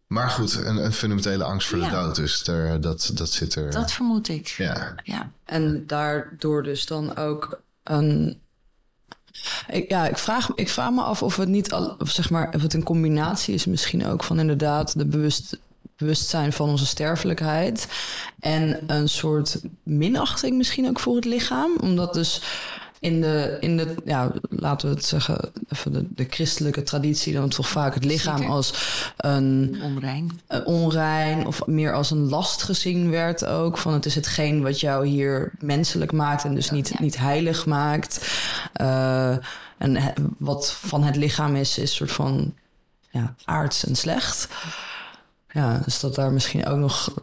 Maar 0.07 0.29
goed, 0.29 0.53
een, 0.55 0.85
een 0.85 0.93
fundamentele 0.93 1.43
angst 1.43 1.67
voor 1.67 1.77
Ja. 1.77 1.89
de 1.89 1.95
dood. 1.95 2.15
Dus 2.15 2.43
daar, 2.43 2.81
dat, 2.81 3.11
dat 3.13 3.31
zit 3.31 3.55
er. 3.55 3.71
dat 3.71 3.91
vermoed 3.91 4.27
ik. 4.27 4.47
ja. 4.47 4.95
Ja. 5.03 5.31
En 5.45 5.87
daardoor 5.87 6.63
dus 6.63 6.85
dan 6.85 7.15
ook 7.15 7.61
een. 7.83 8.39
Ik, 9.67 9.89
ja, 9.89 10.07
ik 10.07 10.17
vraag, 10.17 10.49
ik 10.55 10.69
vraag 10.69 10.91
me 10.91 11.01
af 11.01 11.23
of 11.23 11.35
het 11.35 11.49
niet 11.49 11.71
al, 11.71 11.95
of 11.99 12.09
zeg 12.09 12.29
maar, 12.29 12.53
of 12.55 12.61
het 12.61 12.73
een 12.73 12.83
combinatie 12.83 13.53
is, 13.53 13.65
misschien 13.65 14.05
ook 14.05 14.23
van 14.23 14.39
inderdaad 14.39 14.97
de 14.97 15.05
bewust, 15.05 15.57
bewustzijn 15.97 16.53
van 16.53 16.69
onze 16.69 16.85
sterfelijkheid. 16.85 17.87
En 18.39 18.83
een 18.87 19.09
soort 19.09 19.61
minachting 19.83 20.57
misschien 20.57 20.87
ook 20.89 20.99
voor 20.99 21.15
het 21.15 21.25
lichaam. 21.25 21.71
Omdat 21.81 22.13
dus 22.13 22.41
in 22.99 23.21
de, 23.21 23.57
in 23.59 23.77
de 23.77 23.95
ja, 24.05 24.31
laten 24.49 24.89
we 24.89 24.95
het 24.95 25.05
zeggen, 25.05 25.51
even 25.69 25.91
de, 25.93 26.05
de 26.09 26.25
christelijke 26.29 26.83
traditie 26.83 27.33
dan 27.33 27.49
toch 27.49 27.67
vaak 27.69 27.93
het 27.93 28.05
lichaam 28.05 28.37
Zeker. 28.37 28.51
als 28.53 28.73
een 29.17 29.79
Onrein. 29.83 30.39
eh, 30.47 30.59
onrein 30.65 31.47
of 31.47 31.65
meer 31.65 31.93
als 31.93 32.11
een 32.11 32.29
last 32.29 32.63
gezien 32.63 33.09
werd 33.09 33.45
ook. 33.45 33.77
Van 33.77 33.93
het 33.93 34.05
is 34.05 34.15
hetgeen 34.15 34.61
wat 34.61 34.79
jou 34.79 35.05
hier 35.07 35.51
menselijk 35.59 36.11
maakt 36.11 36.43
en 36.43 36.55
dus 36.55 36.71
niet, 36.71 36.87
Ja. 36.89 36.95
niet 36.99 37.17
heilig 37.17 37.65
maakt. 37.65 38.27
Eh, 38.73 39.29
en 39.77 39.95
he- 39.95 40.13
wat 40.37 40.71
van 40.71 41.03
het 41.03 41.15
lichaam 41.15 41.55
is, 41.55 41.77
is 41.77 41.95
soort 41.95 42.11
van 42.11 42.53
ja, 43.09 43.35
aards 43.45 43.85
en 43.85 43.95
slecht. 43.95 44.47
Ja, 45.57 45.81
dus 45.85 45.99
dat 45.99 46.15
daar 46.15 46.31
misschien 46.31 46.65
ook 46.65 46.77
nog 46.77 47.13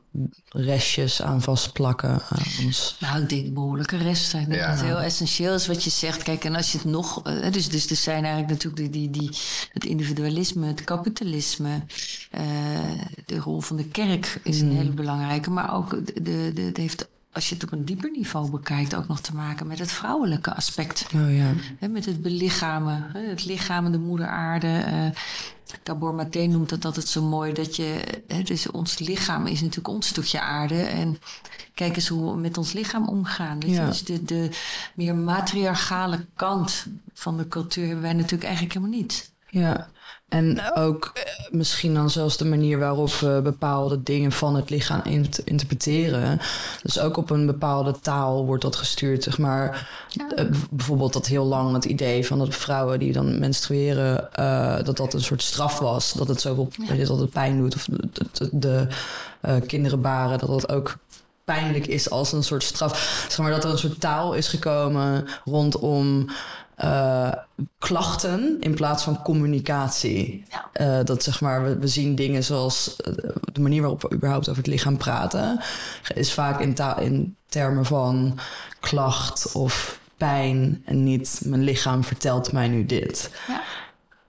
restjes 0.49 1.23
aan 1.23 1.43
vastplakken 1.43 2.09
aan 2.11 2.43
ons. 2.65 2.97
Nou, 3.01 3.23
ik 3.23 3.29
denk 3.29 3.55
behoorlijke 3.55 3.97
resten. 3.97 4.41
Ik 4.41 4.49
denk 4.49 4.61
Ja. 4.61 4.67
dat 4.71 4.77
het 4.79 4.87
heel 4.87 5.01
essentieel 5.01 5.55
is 5.55 5.67
wat 5.67 5.85
je 5.85 5.91
zegt. 5.91 6.23
Kijk, 6.23 6.45
en 6.45 6.55
als 6.55 6.73
je 6.73 6.79
het 6.79 6.87
nog... 6.87 7.23
eh, 7.23 7.53
dus, 7.53 7.69
dus 7.69 7.91
er 7.91 7.97
zijn 7.97 8.25
eigenlijk 8.25 8.53
natuurlijk 8.53 8.93
die, 8.93 9.11
die, 9.11 9.11
die, 9.23 9.39
het 9.73 9.85
individualisme, 9.85 10.67
het 10.67 10.85
kapitalisme... 10.85 11.83
eh, 12.31 12.43
de 13.27 13.39
rol 13.39 13.61
van 13.61 13.77
de 13.77 13.85
kerk 13.89 14.41
is 14.43 14.61
een 14.61 14.77
hele 14.77 14.91
belangrijke. 14.91 15.51
Maar 15.51 15.75
ook 15.75 15.91
de, 16.25 16.51
de, 16.55 16.63
het 16.63 16.77
heeft, 16.77 17.09
als 17.35 17.49
je 17.49 17.55
het 17.55 17.65
op 17.65 17.73
een 17.73 17.85
dieper 17.85 18.11
niveau 18.11 18.51
bekijkt... 18.51 18.95
ook 18.95 19.09
nog 19.09 19.21
te 19.21 19.35
maken 19.35 19.67
met 19.67 19.79
het 19.79 19.93
vrouwelijke 19.93 20.55
aspect. 20.55 21.07
Oh 21.15 21.37
ja. 21.37 21.53
Met 21.89 22.07
het 22.07 22.23
belichamen, 22.23 23.11
het 23.13 23.45
lichamen, 23.45 23.93
de 23.93 23.99
moeder 23.99 24.27
aarde. 24.27 24.67
eh 24.67 25.07
Gabor 25.85 26.15
Maté 26.15 26.47
noemt 26.47 26.69
dat 26.69 26.85
altijd 26.85 27.09
zo 27.09 27.23
mooi. 27.23 27.53
Dat 27.53 27.77
je, 27.77 28.01
dus 28.45 28.71
ons 28.71 28.99
lichaam 28.99 29.47
is 29.47 29.61
natuurlijk 29.61 29.89
ons 29.89 30.07
stukje 30.07 30.41
aarde. 30.41 30.83
En 30.83 31.19
kijk 31.75 31.97
eens 31.97 32.09
hoe 32.09 32.33
we 32.33 32.41
met 32.41 32.59
ons 32.59 32.73
lichaam 32.73 33.09
omgaan. 33.09 33.61
Weet 33.61 33.71
je? 33.71 33.77
Ja. 33.77 33.87
Dus 33.87 34.05
de, 34.05 34.25
de 34.25 34.51
meer 34.95 35.15
matriarchale 35.17 36.27
kant 36.37 36.87
van 37.15 37.37
de 37.37 37.49
cultuur 37.49 37.85
hebben 37.85 38.03
wij 38.03 38.13
natuurlijk 38.13 38.43
eigenlijk 38.45 38.75
helemaal 38.75 38.99
niet. 38.99 39.33
Ja, 39.51 39.89
en 40.29 40.75
ook 40.75 41.11
eh, 41.15 41.23
misschien 41.51 41.95
dan 41.95 42.11
zelfs 42.11 42.37
de 42.37 42.45
manier 42.45 42.79
waarop 42.79 43.11
we 43.11 43.41
bepaalde 43.43 44.03
dingen 44.03 44.33
van 44.33 44.57
het 44.57 44.71
lichaam 44.71 45.01
int- 45.05 45.39
interpreteren. 45.45 46.41
Dus 46.83 46.99
ook 46.99 47.17
op 47.17 47.31
een 47.31 47.47
bepaalde 47.47 48.01
taal 48.01 48.45
wordt 48.47 48.63
dat 48.63 48.77
gestuurd, 48.77 49.23
zeg 49.23 49.39
maar. 49.39 49.89
Eh, 50.37 50.45
bijvoorbeeld 50.71 51.13
dat 51.13 51.27
heel 51.27 51.45
lang 51.45 51.75
het 51.75 51.85
idee 51.85 52.27
van 52.27 52.39
dat 52.39 52.55
vrouwen 52.55 52.99
die 52.99 53.13
dan 53.13 53.39
menstrueren, 53.39 54.33
eh, 54.33 54.85
dat 54.85 54.97
dat 54.97 55.15
een 55.15 55.23
soort 55.23 55.43
straf 55.43 55.79
was. 55.79 56.13
Dat 56.13 56.29
het 56.29 56.41
zoveel 56.41 56.69
weet 56.77 56.99
je, 56.99 57.07
dat 57.07 57.19
het 57.19 57.31
pijn 57.31 57.59
doet. 57.59 57.75
Of 57.75 57.85
de, 57.85 58.27
de, 58.33 58.49
de, 59.41 59.61
kinderen 59.67 60.01
baren, 60.01 60.39
dat 60.39 60.49
dat 60.49 60.69
ook 60.73 60.97
pijnlijk 61.45 61.87
is 61.87 62.11
als 62.11 62.33
een 62.33 62.45
soort 62.45 62.63
straf. 62.63 63.25
Zeg 63.29 63.39
maar 63.39 63.51
dat 63.51 63.65
er 63.65 63.71
een 63.71 63.79
soort 63.79 64.01
taal 64.01 64.35
is 64.35 64.49
gekomen 64.49 65.27
rondom 65.45 66.27
eh, 66.77 67.33
klachten 67.79 68.57
in 68.61 68.75
plaats 68.75 69.03
van 69.03 69.23
communicatie. 69.23 70.45
Ja. 70.51 70.69
Eh, 70.73 71.05
dat 71.05 71.23
zeg 71.23 71.41
maar, 71.41 71.65
we, 71.65 71.79
we 71.79 71.89
zien 71.89 72.15
dingen 72.15 72.45
zoals 72.45 72.97
eh, 72.97 73.13
de 73.53 73.61
manier 73.61 73.81
waarop 73.81 74.03
we 74.03 74.13
überhaupt 74.13 74.49
over 74.49 74.63
het 74.63 74.73
lichaam 74.73 74.97
praten, 74.97 75.61
is 76.15 76.33
vaak 76.33 76.61
in, 76.61 76.77
in 77.01 77.37
termen 77.49 77.85
van 77.85 78.39
klacht 78.81 79.53
of 79.53 80.01
pijn 80.17 80.83
en 80.85 81.05
niet 81.05 81.41
mijn 81.45 81.63
lichaam 81.63 82.05
vertelt 82.05 82.53
mij 82.53 82.69
nu 82.69 82.87
dit. 82.87 83.31
Ja. 83.49 83.63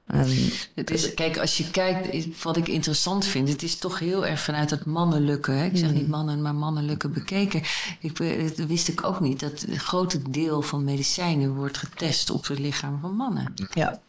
En, 0.06 0.28
Het 0.76 0.92
is, 0.92 1.14
kijk, 1.14 1.38
als 1.38 1.58
je 1.58 1.72
kijkt, 1.72 2.14
is- 2.14 2.28
wat 2.44 2.58
ik 2.58 2.68
interessant 2.68 3.26
vind, 3.26 3.50
het 3.50 3.64
is 3.64 3.78
toch 3.78 4.00
heel 4.00 4.26
erg 4.26 4.40
vanuit 4.42 4.70
het 4.70 4.86
mannelijke. 4.86 5.52
Hè? 5.52 5.66
Ik 5.66 5.78
zeg 5.78 5.92
niet 5.94 6.08
mannen, 6.08 6.42
maar 6.42 6.56
mannelijke 6.56 7.10
bekeken. 7.10 7.62
Ik, 8.00 8.14
be- 8.14 8.54
dat 8.56 8.68
wist 8.68 8.88
ik 8.88 9.04
ook 9.04 9.20
niet. 9.20 9.40
Dat 9.40 9.66
een 9.68 9.80
groot 9.80 10.34
deel 10.34 10.62
van 10.62 10.84
medicijnen 10.84 11.56
wordt 11.56 11.78
getest 11.78 12.30
op 12.30 12.48
het 12.48 12.60
lichaam 12.60 13.00
van 13.02 13.16
mannen. 13.16 13.54
ja. 13.74 14.02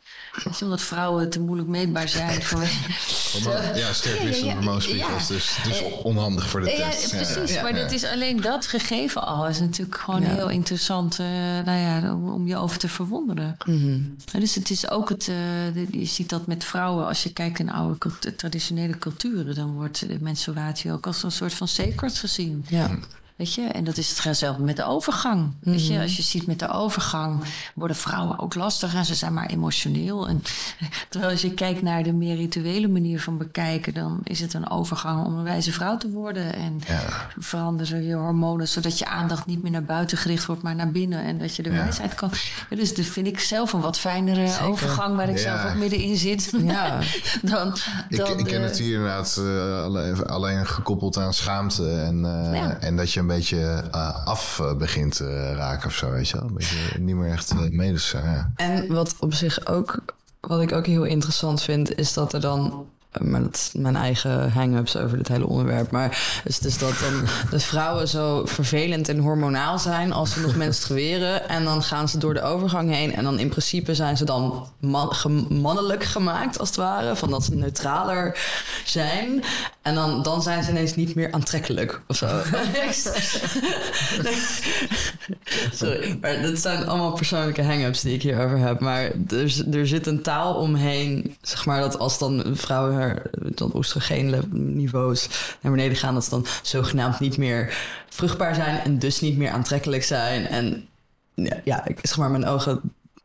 Omdat 0.62 0.83
vrouwen 0.83 1.31
te 1.31 1.40
moeilijk 1.40 1.68
meetbaar 1.68 2.09
zijn. 2.09 2.42
vanwege- 2.53 3.37
Omdat- 3.37 3.53
ja, 3.62 3.72
ja, 3.75 4.31
ja. 4.37 4.55
hormoonspiegels. 4.55 5.27
Dus, 5.27 5.57
dus 5.64 5.83
onhandig 6.03 6.49
voor 6.49 6.61
de 6.61 6.70
Ja, 6.70 6.88
test. 6.90 7.11
precies. 7.11 7.55
Ja. 7.55 7.62
maar 7.62 7.75
dat 7.75 7.92
is 7.92 8.05
alleen 8.05 8.40
dat 8.40 8.66
gegeven 8.66 9.27
al. 9.27 9.49
is 9.49 9.61
natuurlijk 9.61 9.99
gewoon 9.99 10.22
heel 10.22 10.49
interessant 10.51 11.18
eh, 11.18 11.27
nou 11.64 11.79
ja, 11.79 12.12
om, 12.14 12.29
om 12.33 12.46
je 12.46 12.57
over 12.57 12.79
te 12.79 12.88
verwonderen. 12.88 13.57
Mhm. 13.66 13.99
Dus 14.40 14.55
het 14.55 14.70
is 14.70 14.90
ook 14.90 15.09
het, 15.09 15.29
eh, 15.29 15.90
je 15.90 16.05
ziet 16.05 16.29
dat 16.29 16.46
met 16.46 16.64
vrouwen, 16.64 17.07
als 17.07 17.22
je 17.22 17.33
kijkt 17.33 17.59
in 17.59 17.70
oude 17.70 17.99
traditionele 18.37 18.99
culturen, 18.99 19.55
dan 19.55 19.72
wordt 19.72 20.09
de 20.09 20.18
menstruatie 20.20 20.92
ook 20.92 21.07
als 21.07 21.22
een 21.22 21.33
soort 21.33 21.55
van 21.55 21.68
sacred 21.68 22.18
gezien. 22.18 22.64
ja. 22.68 22.99
Weet 23.37 23.55
je? 23.55 23.62
En 23.62 23.85
dat 23.85 23.96
is 23.96 24.09
het 24.09 24.25
hetzelfde 24.25 24.62
met 24.62 24.77
de 24.77 24.85
overgang. 24.85 25.53
Weet 25.61 25.87
je? 25.87 26.01
Als 26.01 26.16
je 26.16 26.22
ziet 26.22 26.46
met 26.46 26.59
de 26.59 26.68
overgang 26.68 27.40
worden 27.75 27.96
vrouwen 27.96 28.38
ook 28.38 28.55
lastiger 28.55 28.99
en 28.99 29.05
ze 29.05 29.14
zijn 29.14 29.33
maar 29.35 29.46
emotioneel. 29.46 30.29
En, 30.29 30.42
terwijl 31.11 31.33
als 31.33 31.40
je 31.42 31.55
kijkt 31.55 31.83
naar 31.83 32.03
de 32.03 32.12
meer 32.12 32.37
rituele 32.37 32.88
manier 32.88 33.20
van 33.20 33.38
bekijken, 33.38 33.94
dan 33.94 34.20
is 34.22 34.40
het 34.40 34.55
een 34.55 34.70
overgang 34.70 35.25
om 35.27 35.37
een 35.38 35.44
wijze 35.44 35.72
vrouw 35.72 35.96
te 35.96 36.11
worden. 36.11 36.55
En 36.55 36.81
Ja. 36.87 37.03
veranderen 37.38 38.03
je 38.05 38.14
hormonen 38.14 38.68
zodat 38.68 38.99
je 38.99 39.07
aandacht 39.07 39.46
niet 39.46 39.62
meer 39.62 39.70
naar 39.72 39.85
buiten 39.85 40.18
gericht 40.18 40.46
wordt, 40.46 40.62
maar 40.62 40.75
naar 40.75 40.90
binnen. 40.90 41.22
En 41.25 41.38
dat 41.38 41.57
je 41.57 41.62
de 41.62 41.70
Ja. 41.70 41.77
wijsheid 41.77 42.14
kan. 42.14 42.31
Dus 42.68 42.94
dat 42.94 43.05
vind 43.05 43.27
ik 43.27 43.40
zelf 43.40 43.72
een 43.72 43.81
wat 43.81 43.99
fijnere 43.99 44.49
overgang 44.62 45.16
waar 45.16 45.29
ik 45.29 45.38
Ja. 45.38 45.42
zelf 45.42 45.72
ook 45.72 45.79
middenin 45.79 46.16
zit. 46.16 46.53
Ja. 46.64 46.99
dan, 47.42 47.77
Ik, 48.09 48.16
dan 48.16 48.38
ik 48.38 48.44
ken 48.44 48.61
de- 48.61 48.66
het 48.66 48.79
hier 48.79 48.94
inderdaad 48.94 49.37
eh, 49.37 49.83
alleen, 49.83 50.27
alleen 50.27 50.66
gekoppeld 50.66 51.16
aan 51.16 51.35
schaamte. 51.35 51.90
En, 51.90 52.25
eh, 52.25 52.85
en 52.85 52.96
dat 52.96 53.12
je 53.12 53.25
een 53.31 53.37
beetje 53.37 53.85
uh, 53.95 54.27
af 54.27 54.62
begint 54.79 55.17
te 55.17 55.55
raken 55.55 55.87
of 55.87 55.95
zo, 55.95 56.11
weet 56.11 56.29
je 56.29 56.37
wel. 56.37 56.47
Een 56.47 56.55
beetje 56.55 56.99
niet 56.99 57.17
meer 57.17 57.33
echt 57.33 57.53
uh, 57.53 57.71
medus. 57.71 58.11
Ja. 58.11 58.53
En 58.57 58.93
wat 58.93 59.15
op 59.19 59.35
zich 59.35 59.67
ook, 59.67 60.05
wat 60.41 60.61
ik 60.61 60.73
ook 60.73 60.87
heel 60.87 61.05
interessant 61.05 61.62
vind, 61.62 61.99
is 61.99 62.12
dat 62.12 62.33
er 62.33 62.41
dan 62.41 62.87
maar 63.20 63.42
dat 63.42 63.55
is 63.55 63.70
mijn 63.72 63.96
eigen 63.96 64.52
hang-ups 64.52 64.96
over 64.96 65.16
dit 65.16 65.29
hele 65.29 65.46
onderwerp. 65.46 65.90
Maar 65.90 66.40
dus, 66.44 66.59
dus 66.59 66.79
dat 66.79 66.94
dan 67.00 67.24
de 67.50 67.61
vrouwen 67.61 68.09
zo 68.09 68.46
vervelend 68.46 69.09
en 69.09 69.18
hormonaal 69.18 69.79
zijn 69.79 70.12
als 70.12 70.33
ze 70.33 70.40
nog 70.40 70.57
menstrueren. 70.64 71.48
En 71.48 71.64
dan 71.64 71.83
gaan 71.83 72.09
ze 72.09 72.18
door 72.18 72.35
de 72.35 72.42
overgang 72.42 72.90
heen. 72.90 73.14
En 73.14 73.24
dan 73.24 73.38
in 73.38 73.48
principe 73.48 73.94
zijn 73.94 74.16
ze 74.16 74.24
dan 74.24 74.68
man, 74.81 75.12
mannelijk 75.48 76.05
gemaakt, 76.05 76.59
als 76.59 76.68
het 76.68 76.76
ware. 76.76 77.16
Van 77.16 77.31
dat 77.31 77.44
ze 77.44 77.55
neutraler 77.55 78.38
zijn. 78.85 79.44
En 79.83 79.94
dan, 79.94 80.22
dan 80.22 80.42
zijn 80.42 80.62
ze 80.62 80.70
ineens 80.70 80.94
niet 80.94 81.14
meer 81.14 81.33
aantrekkelijk 81.33 82.00
of 82.07 82.16
zo. 82.16 82.26
Sorry, 85.72 86.18
maar 86.20 86.42
dat 86.42 86.59
zijn 86.59 86.87
allemaal 86.88 87.12
persoonlijke 87.12 87.62
hang-ups 87.62 88.00
die 88.00 88.14
ik 88.14 88.22
hierover 88.22 88.59
heb. 88.59 88.81
Maar 88.81 89.02
er, 89.29 89.64
er 89.72 89.87
zit 89.87 90.07
een 90.07 90.22
taal 90.22 90.55
omheen, 90.55 91.37
zeg 91.42 91.66
maar, 91.66 91.81
dat 91.81 91.98
als 91.98 92.18
dan 92.18 92.44
vrouwen 92.52 92.94
dan 93.55 93.71
oestrogeenniveaus 93.75 95.29
naar 95.61 95.73
beneden 95.73 95.97
gaan, 95.97 96.14
dat 96.14 96.25
ze 96.25 96.31
dan 96.31 96.47
zogenaamd 96.62 97.21
niet 97.21 97.37
meer 97.37 97.79
vruchtbaar 98.09 98.55
zijn 98.55 98.79
en 98.79 98.99
dus 98.99 99.21
niet 99.21 99.37
meer 99.37 99.51
aantrekkelijk 99.51 100.03
zijn. 100.03 100.47
En 100.47 100.88
ja, 101.35 101.61
ja 101.64 101.87
ik, 101.87 101.99
zeg 102.03 102.16
maar, 102.16 102.31
mijn 102.31 102.47
ogen 102.47 102.81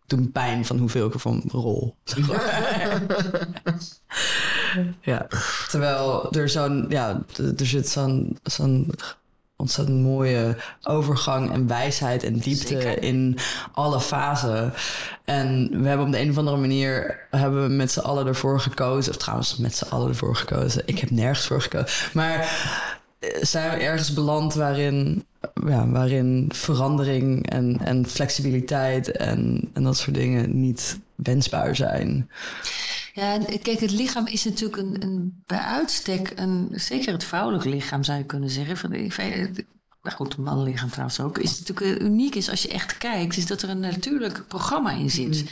doen 0.08 0.32
pijn 0.32 0.65
van 0.65 0.78
hoeveel 0.78 1.08
ik 1.08 1.13
ervan 1.13 1.44
rol. 1.48 1.96
ja, 5.02 5.28
terwijl 5.70 6.32
er 6.32 6.50
zo'n, 6.50 6.86
ja, 6.89 7.22
er 7.58 7.65
zit 7.65 7.89
zo'n 7.89 8.38
zo'n 8.44 8.91
ontzettend 9.62 10.02
mooie 10.02 10.56
overgang 10.84 11.52
en 11.54 11.67
wijsheid 11.67 12.24
en 12.24 12.38
diepte 12.38 12.95
in 13.00 13.38
alle 13.71 14.00
fasen. 14.00 14.74
En 15.26 15.69
we 15.82 15.88
hebben 15.88 16.06
op 16.06 16.12
de 16.12 16.19
een 16.19 16.30
of 16.30 16.38
andere 16.38 16.58
manier 16.58 17.19
hebben 17.30 17.63
we 17.63 17.74
met 17.74 17.91
z'n 17.91 18.00
allen 18.00 18.28
ervoor 18.28 18.60
gekozen. 18.60 19.12
Of 19.12 19.17
trouwens, 19.17 19.58
met 19.58 19.76
z'n 19.76 19.89
allen 19.89 20.08
ervoor 20.08 20.36
gekozen. 20.36 20.82
Ik 20.86 21.00
heb 21.00 21.10
nergens 21.10 21.47
voor 21.47 21.62
gekozen. 21.62 22.10
Maar 22.13 22.36
eh, 23.19 23.30
zijn 23.41 23.69
we 23.69 23.84
ergens 23.84 24.13
beland 24.13 24.54
waarin, 24.54 25.26
ja, 25.65 25.88
waarin 25.88 26.50
verandering 26.54 27.50
en, 27.50 27.78
en 27.84 28.08
flexibiliteit 28.08 29.12
en, 29.12 29.69
en 29.74 29.84
dat 29.84 29.97
soort 29.97 30.15
dingen 30.15 30.60
niet 30.62 31.00
wensbaar 31.15 31.76
zijn. 31.76 32.30
Ja, 33.13 33.38
kijk, 33.62 33.80
het 33.80 33.91
lichaam 33.91 34.28
is 34.28 34.43
natuurlijk 34.43 34.78
een, 34.78 35.04
een 35.04 35.43
bij 35.45 35.58
uitstek, 35.58 36.34
een, 36.36 36.69
zeker 36.71 37.13
het 37.13 37.24
vrouwelijke 37.24 37.69
lichaam 37.69 38.04
zou 38.04 38.17
je 38.17 38.26
kunnen 38.26 38.50
zeggen. 38.50 38.78
Van, 38.78 38.93
maar 40.02 40.12
goed, 40.12 40.28
het 40.28 40.46
mannenlichaam 40.46 40.90
trouwens 40.90 41.20
ook. 41.20 41.38
Is 41.38 41.60
natuurlijk 41.60 42.00
eh, 42.00 42.06
uniek 42.06 42.36
is 42.36 42.50
als 42.50 42.62
je 42.62 42.70
echt 42.70 42.98
kijkt, 42.98 43.38
is 43.38 43.46
dat 43.46 43.62
er 43.62 43.70
een 43.70 43.80
natuurlijk 43.80 44.48
programma 44.48 44.92
in 44.92 45.10
zit. 45.10 45.42
Mm. 45.42 45.48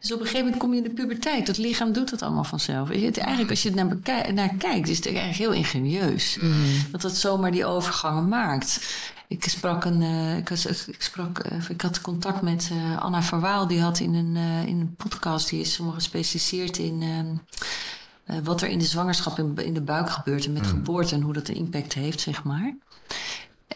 Dus 0.00 0.12
op 0.12 0.20
een 0.20 0.26
gegeven 0.26 0.44
moment 0.44 0.56
kom 0.56 0.70
je 0.70 0.76
in 0.76 0.82
de 0.82 1.02
puberteit. 1.02 1.46
Dat 1.46 1.58
lichaam 1.58 1.92
doet 1.92 2.10
dat 2.10 2.22
allemaal 2.22 2.44
vanzelf. 2.44 2.88
Het, 2.88 3.18
eigenlijk, 3.18 3.50
als 3.50 3.62
je 3.62 3.70
er 3.70 3.74
naar, 3.74 4.32
naar 4.34 4.54
kijkt, 4.58 4.88
is 4.88 4.96
het 4.96 5.06
eigenlijk 5.06 5.36
heel 5.36 5.52
ingenieus. 5.52 6.38
Mm. 6.40 6.52
Dat 6.90 7.00
dat 7.00 7.16
zomaar 7.16 7.50
die 7.50 7.66
overgangen 7.66 8.28
maakt. 8.28 9.00
Ik 9.28 9.44
sprak 9.44 9.84
een, 9.84 10.00
uh, 10.00 10.36
ik, 10.36 10.50
ik, 10.50 11.02
sprak, 11.02 11.52
uh, 11.52 11.70
ik 11.70 11.80
had 11.80 12.00
contact 12.00 12.42
met 12.42 12.70
uh, 12.72 13.02
Anna 13.02 13.22
Verwaal. 13.22 13.66
Die 13.66 13.80
had 13.80 13.98
in 13.98 14.14
een, 14.14 14.36
in 14.66 14.80
een 14.80 14.94
podcast, 14.96 15.48
die 15.48 15.60
is 15.60 15.80
gespecialiseerd 15.94 16.78
in 16.78 17.02
ehm, 17.02 18.44
wat 18.44 18.62
er 18.62 18.68
in 18.68 18.78
de 18.78 18.84
zwangerschap 18.84 19.38
in, 19.38 19.56
in 19.56 19.74
de 19.74 19.80
buik 19.80 20.10
gebeurt 20.10 20.44
en 20.44 20.52
met 20.52 20.62
mm. 20.62 20.68
geboorte 20.68 21.14
en 21.14 21.20
hoe 21.20 21.32
dat 21.32 21.48
een 21.48 21.56
impact 21.56 21.92
heeft, 21.92 22.20
zeg 22.20 22.44
maar. 22.44 22.76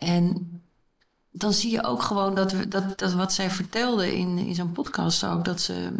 En 0.00 0.50
dan 1.30 1.52
zie 1.52 1.70
je 1.70 1.84
ook 1.84 2.02
gewoon 2.02 2.34
dat, 2.34 2.52
we, 2.52 2.68
dat, 2.68 2.98
dat 2.98 3.12
wat 3.12 3.32
zij 3.32 3.50
vertelde 3.50 4.16
in, 4.16 4.38
in 4.38 4.54
zo'n 4.54 4.72
podcast 4.72 5.24
ook, 5.24 5.44
dat 5.44 5.60
ze 5.60 5.92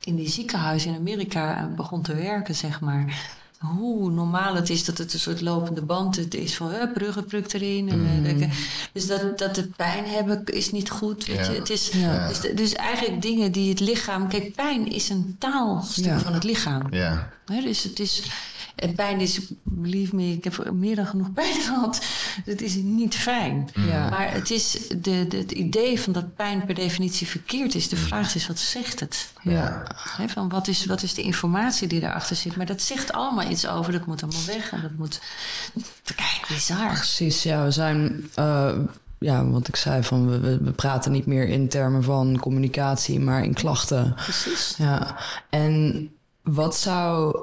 in 0.00 0.16
die 0.16 0.28
ziekenhuis 0.28 0.86
in 0.86 0.94
Amerika 0.94 1.70
begon 1.76 2.02
te 2.02 2.14
werken, 2.14 2.54
zeg 2.54 2.80
maar 2.80 3.34
hoe 3.58 4.10
normaal 4.10 4.54
het 4.54 4.70
is 4.70 4.84
dat 4.84 4.98
het 4.98 5.12
een 5.12 5.20
soort 5.20 5.40
lopende 5.40 5.82
band 5.82 6.34
is 6.34 6.56
van 6.56 6.68
hup, 6.68 6.96
ruggenpruk 6.96 7.52
erin. 7.52 7.88
En, 7.88 8.20
mm. 8.20 8.24
Eh, 8.24 8.50
dus 8.92 9.06
dat, 9.06 9.38
dat 9.38 9.56
het 9.56 9.76
pijn 9.76 10.04
hebben 10.04 10.44
is 10.44 10.70
niet 10.70 10.90
goed. 10.90 11.26
Weet 11.26 11.46
je? 11.46 11.52
Het 11.52 11.70
is, 11.70 11.90
dus, 12.28 12.54
dus, 12.54 12.72
eigenlijk 12.72 13.22
dingen 13.22 13.52
die 13.52 13.68
het 13.68 13.80
lichaam. 13.80 14.28
Kijk, 14.28 14.54
pijn 14.54 14.92
is 14.92 15.08
een 15.08 15.36
taalstuk 15.38 16.20
van 16.20 16.32
het 16.32 16.44
lichaam. 16.44 16.82
Ja. 16.90 17.32
dus 17.44 17.82
het 17.82 18.00
is. 18.00 18.22
En 18.76 18.94
pijn 18.94 19.20
is, 19.20 19.40
believe 19.62 20.16
me, 20.16 20.32
ik 20.32 20.44
heb 20.44 20.70
meer 20.72 20.96
dan 20.96 21.06
genoeg 21.06 21.32
pijn 21.32 21.60
gehad. 21.68 22.04
Het 22.44 22.62
is 22.62 22.74
niet 22.74 23.14
fijn. 23.14 23.68
Ja. 23.74 24.08
Maar 24.08 24.32
het 24.32 24.50
is 24.50 24.88
de, 24.88 25.26
de, 25.28 25.36
het 25.36 25.52
idee 25.52 26.00
van 26.00 26.12
dat 26.12 26.34
pijn 26.34 26.64
per 26.64 26.74
definitie 26.74 27.26
verkeerd 27.26 27.74
is. 27.74 27.88
De 27.88 27.96
vraag 27.96 28.34
is, 28.34 28.46
wat 28.46 28.58
zegt 28.58 29.00
het? 29.00 29.32
Ja. 29.42 29.86
van 30.26 30.48
wat 30.48 30.68
is, 30.68 30.86
wat 30.86 31.02
is 31.02 31.14
de 31.14 31.22
informatie 31.22 31.88
die 31.88 32.00
daarachter 32.00 32.36
zit? 32.36 32.56
Maar 32.56 32.66
dat 32.66 32.82
zegt 32.82 33.12
allemaal 33.12 33.50
iets 33.50 33.66
over. 33.66 33.92
Dat 33.92 34.06
moet 34.06 34.22
allemaal 34.22 34.46
weg. 34.46 34.72
En 34.72 34.82
dat 34.82 34.96
moet... 34.96 35.20
Kijk, 36.04 36.44
bizar. 36.48 36.92
Precies, 36.92 37.42
ja. 37.42 37.64
We 37.64 37.70
zijn... 37.70 38.30
Uh, 38.38 38.72
ja, 39.18 39.46
wat 39.46 39.68
ik 39.68 39.76
zei, 39.76 40.02
van 40.02 40.40
we, 40.40 40.58
we 40.58 40.70
praten 40.70 41.12
niet 41.12 41.26
meer 41.26 41.48
in 41.48 41.68
termen 41.68 42.02
van 42.02 42.38
communicatie, 42.38 43.20
maar 43.20 43.44
in 43.44 43.54
klachten. 43.54 44.14
Precies. 44.14 44.74
Ja. 44.78 45.16
En 45.50 46.08
wat 46.42 46.76
zou 46.76 47.36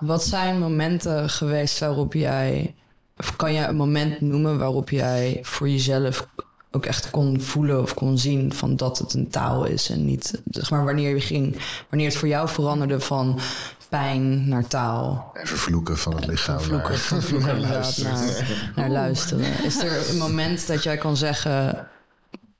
wat 0.00 0.24
zijn 0.24 0.58
momenten 0.58 1.30
geweest 1.30 1.78
waarop 1.78 2.12
jij, 2.12 2.74
of 3.16 3.36
kan 3.36 3.52
jij 3.52 3.68
een 3.68 3.76
moment 3.76 4.20
noemen 4.20 4.58
waarop 4.58 4.90
jij 4.90 5.38
voor 5.42 5.68
jezelf 5.68 6.28
ook 6.70 6.86
echt 6.86 7.10
kon 7.10 7.40
voelen 7.40 7.82
of 7.82 7.94
kon 7.94 8.18
zien 8.18 8.52
van 8.52 8.76
dat 8.76 8.98
het 8.98 9.14
een 9.14 9.28
taal 9.28 9.64
is 9.64 9.90
en 9.90 10.04
niet, 10.04 10.42
zeg 10.50 10.70
maar, 10.70 10.84
wanneer 10.84 11.14
je 11.14 11.20
ging, 11.20 11.56
wanneer 11.88 12.08
het 12.08 12.16
voor 12.16 12.28
jou 12.28 12.48
veranderde 12.48 13.00
van 13.00 13.40
pijn 13.88 14.48
naar 14.48 14.66
taal. 14.66 15.30
En 15.34 15.46
vervloeken 15.46 15.98
van 15.98 16.14
het 16.14 16.26
lichaam. 16.26 16.58
Vervloeken, 16.58 16.88
naar, 16.88 16.98
vervloeken 16.98 17.60
naar, 17.60 17.70
luisteren. 17.70 18.44
Naar, 18.74 18.90
luisteren. 18.90 19.64
Is 19.64 19.82
er 19.82 20.10
een 20.10 20.18
moment 20.18 20.66
dat 20.66 20.82
jij 20.82 20.96
kan 20.96 21.16
zeggen, 21.16 21.88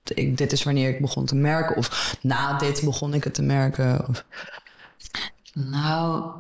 ik, 0.04 0.38
dit 0.38 0.52
is 0.52 0.62
wanneer 0.62 0.88
ik 0.88 1.00
begon 1.00 1.24
te 1.24 1.34
merken, 1.34 1.76
of 1.76 2.16
na 2.20 2.58
dit 2.58 2.82
begon 2.84 3.14
ik 3.14 3.24
het 3.24 3.34
te 3.34 3.42
merken? 3.42 4.08
Of... 4.08 4.24
Nou, 5.52 6.30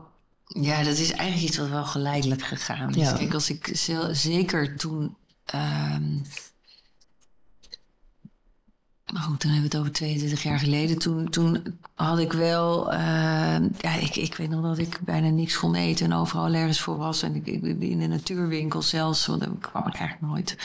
ja, 0.48 0.82
dat 0.82 0.96
is 0.96 1.10
eigenlijk 1.10 1.48
iets 1.48 1.58
wat 1.58 1.68
wel 1.68 1.84
geleidelijk 1.84 2.42
gegaan 2.42 2.94
is. 2.94 3.12
Kijk, 3.12 3.34
als 3.34 3.50
ik 3.50 3.70
zeker 4.12 4.76
toen. 4.76 5.16
Um, 5.54 6.22
maar 9.12 9.22
goed, 9.22 9.42
dan 9.42 9.50
hebben 9.50 9.70
we 9.70 9.76
het 9.76 9.86
over 9.86 9.92
22 9.92 10.42
jaar 10.42 10.58
geleden. 10.58 10.98
Toen, 10.98 11.28
toen 11.28 11.78
had 11.94 12.18
ik 12.18 12.32
wel. 12.32 12.92
Uh, 12.92 12.98
ja, 13.78 13.94
ik, 14.00 14.16
ik 14.16 14.34
weet 14.34 14.50
nog 14.50 14.62
dat 14.62 14.78
ik 14.78 15.00
bijna 15.00 15.28
niks 15.28 15.58
kon 15.58 15.74
eten 15.74 16.06
en 16.06 16.12
overal 16.12 16.44
allergisch 16.44 16.80
voor 16.80 16.96
was. 16.96 17.22
En 17.22 17.34
ik, 17.34 17.46
ik 17.46 17.62
in 17.80 17.98
de 17.98 18.06
natuurwinkel 18.06 18.82
zelfs, 18.82 19.26
want 19.26 19.40
daar 19.40 19.50
kwam 19.60 19.86
ik 19.86 19.94
eigenlijk 19.94 20.32
nooit. 20.32 20.56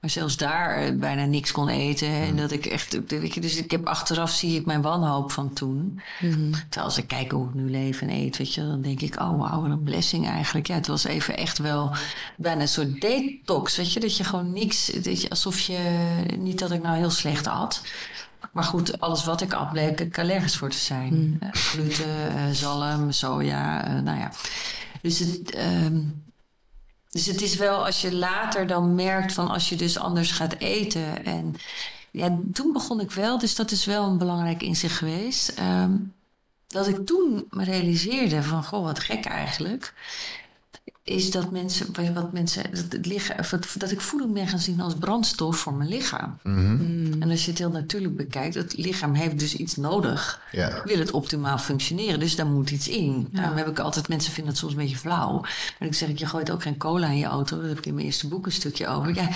Maar 0.00 0.10
zelfs 0.10 0.36
daar 0.36 0.76
eh, 0.76 0.94
bijna 0.94 1.24
niks 1.24 1.52
kon 1.52 1.68
eten. 1.68 2.08
En 2.08 2.36
dat 2.36 2.50
ik 2.50 2.66
echt. 2.66 3.08
Dus 3.42 3.56
ik 3.56 3.70
heb 3.70 3.86
achteraf 3.86 4.30
zie 4.30 4.58
ik 4.58 4.66
mijn 4.66 4.82
wanhoop 4.82 5.32
van 5.32 5.52
toen. 5.52 6.00
Mm 6.20 6.50
Terwijl 6.50 6.84
als 6.84 6.98
ik 6.98 7.06
kijk 7.06 7.30
hoe 7.30 7.48
ik 7.48 7.54
nu 7.54 7.70
leef 7.70 8.00
en 8.00 8.10
eet, 8.10 8.36
weet 8.36 8.54
je, 8.54 8.60
dan 8.60 8.82
denk 8.82 9.00
ik, 9.00 9.20
oh 9.20 9.38
wauw, 9.38 9.62
wat 9.62 9.70
een 9.70 9.82
blessing 9.82 10.28
eigenlijk. 10.28 10.66
Ja, 10.66 10.74
het 10.74 10.86
was 10.86 11.04
even 11.04 11.36
echt 11.36 11.58
wel 11.58 11.92
bijna 12.36 12.60
een 12.60 12.68
soort 12.68 13.00
detox. 13.00 13.76
Weet 13.76 13.92
je, 13.92 14.00
dat 14.00 14.16
je 14.16 14.24
gewoon 14.24 14.52
niks. 14.52 14.86
Dat 14.86 15.22
je, 15.22 15.30
alsof 15.30 15.60
je. 15.60 15.78
Niet 16.38 16.58
dat 16.58 16.70
ik 16.70 16.82
nou 16.82 16.96
heel 16.96 17.10
slecht 17.10 17.46
at. 17.46 17.82
Maar 18.52 18.64
goed, 18.64 19.00
alles 19.00 19.24
wat 19.24 19.40
ik 19.40 19.52
at, 19.52 19.70
bleek 19.70 20.00
ik 20.00 20.18
allergisch 20.18 20.56
voor 20.56 20.70
te 20.70 20.78
zijn. 20.78 21.14
Mm. 21.14 21.38
gluten, 21.52 22.32
uh, 22.36 22.50
zalm, 22.52 23.12
soja, 23.12 24.00
nou 24.00 24.18
ja. 24.18 24.32
Dus 25.02 25.18
het. 25.18 25.56
Um, 25.84 26.28
dus 27.10 27.26
het 27.26 27.42
is 27.42 27.56
wel 27.56 27.84
als 27.84 28.00
je 28.00 28.14
later 28.14 28.66
dan 28.66 28.94
merkt 28.94 29.32
van 29.32 29.48
als 29.48 29.68
je 29.68 29.76
dus 29.76 29.98
anders 29.98 30.30
gaat 30.32 30.54
eten. 30.58 31.24
En 31.24 31.54
ja, 32.10 32.38
toen 32.52 32.72
begon 32.72 33.00
ik 33.00 33.10
wel, 33.10 33.38
dus 33.38 33.54
dat 33.54 33.70
is 33.70 33.84
wel 33.84 34.04
een 34.04 34.18
belangrijk 34.18 34.62
inzicht 34.62 34.96
geweest. 34.96 35.58
Um, 35.58 36.14
dat 36.66 36.88
ik 36.88 37.06
toen 37.06 37.46
me 37.50 37.64
realiseerde 37.64 38.42
van, 38.42 38.64
goh, 38.64 38.84
wat 38.84 38.98
gek 38.98 39.24
eigenlijk 39.24 39.94
is 41.10 41.30
dat 41.30 41.50
mensen, 41.50 42.14
wat 42.14 42.32
mensen, 42.32 42.62
dat, 42.70 42.92
het 42.92 43.06
lichaam, 43.06 43.36
dat 43.78 43.90
ik 43.90 44.00
voeding 44.00 44.32
ben 44.32 44.48
gaan 44.48 44.58
zien 44.58 44.80
als 44.80 44.94
brandstof 44.94 45.56
voor 45.56 45.74
mijn 45.74 45.88
lichaam. 45.88 46.38
Mhm. 46.42 47.22
En 47.22 47.30
als 47.30 47.44
je 47.44 47.50
het 47.50 47.58
heel 47.58 47.70
natuurlijk 47.70 48.16
bekijkt, 48.16 48.54
het 48.54 48.76
lichaam 48.76 49.14
heeft 49.14 49.38
dus 49.38 49.54
iets 49.54 49.76
nodig. 49.76 50.40
Ja. 50.52 50.82
Wil 50.84 50.98
het 50.98 51.10
optimaal 51.10 51.58
functioneren, 51.58 52.20
dus 52.20 52.36
daar 52.36 52.46
moet 52.46 52.70
iets 52.70 52.88
in. 52.88 53.28
Ja. 53.32 53.40
Daarom 53.40 53.56
heb 53.56 53.68
ik 53.68 53.78
altijd, 53.78 54.08
mensen 54.08 54.32
vinden 54.32 54.52
het 54.52 54.60
soms 54.60 54.72
een 54.72 54.78
beetje 54.78 54.96
flauw. 54.96 55.40
Maar 55.78 55.88
ik 55.88 55.94
zeg, 55.94 56.18
je 56.18 56.26
gooit 56.26 56.50
ook 56.50 56.62
geen 56.62 56.76
cola 56.76 57.06
in 57.06 57.18
je 57.18 57.24
auto. 57.24 57.58
Daar 57.58 57.68
heb 57.68 57.78
ik 57.78 57.86
in 57.86 57.94
mijn 57.94 58.06
eerste 58.06 58.28
boek 58.28 58.46
een 58.46 58.52
stukje 58.52 58.86
over. 58.86 59.14
Ja, 59.14 59.28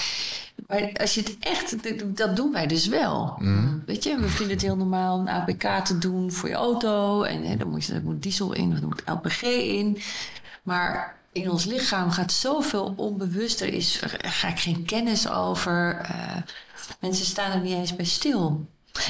maar 0.66 0.92
als 0.92 1.14
je 1.14 1.20
het 1.20 1.36
echt, 1.40 1.76
dat 2.16 2.36
doen 2.36 2.52
wij 2.52 2.66
dus 2.66 2.86
wel. 2.86 3.36
Mhm. 3.38 3.78
Weet 3.86 4.04
je, 4.04 4.16
we 4.20 4.28
vinden 4.28 4.54
het 4.54 4.64
heel 4.64 4.76
normaal 4.76 5.18
een 5.18 5.28
APK 5.28 5.84
te 5.84 5.98
doen 5.98 6.32
voor 6.32 6.48
je 6.48 6.54
auto. 6.54 7.22
En 7.22 7.42
hè, 7.42 7.56
dan 7.56 7.70
moet 7.70 7.84
je, 7.84 7.92
er 7.92 8.02
moet 8.02 8.22
diesel 8.22 8.52
in, 8.52 8.72
of 8.72 8.78
er 8.78 8.86
moet 8.86 9.02
LPG 9.06 9.42
in. 9.42 9.98
Maar 10.62 11.22
in 11.34 11.50
ons 11.50 11.64
lichaam 11.64 12.10
gaat 12.10 12.32
zoveel 12.32 12.94
onbewust. 12.96 13.60
Er 13.60 13.72
is 13.72 14.00
ga 14.18 14.48
ik 14.48 14.58
geen 14.58 14.84
kennis 14.84 15.28
over. 15.28 15.96
Eh, 15.96 16.36
mensen 17.00 17.26
staan 17.26 17.50
er 17.50 17.60
niet 17.60 17.72
eens 17.72 17.96
bij 17.96 18.04
stil. 18.04 18.66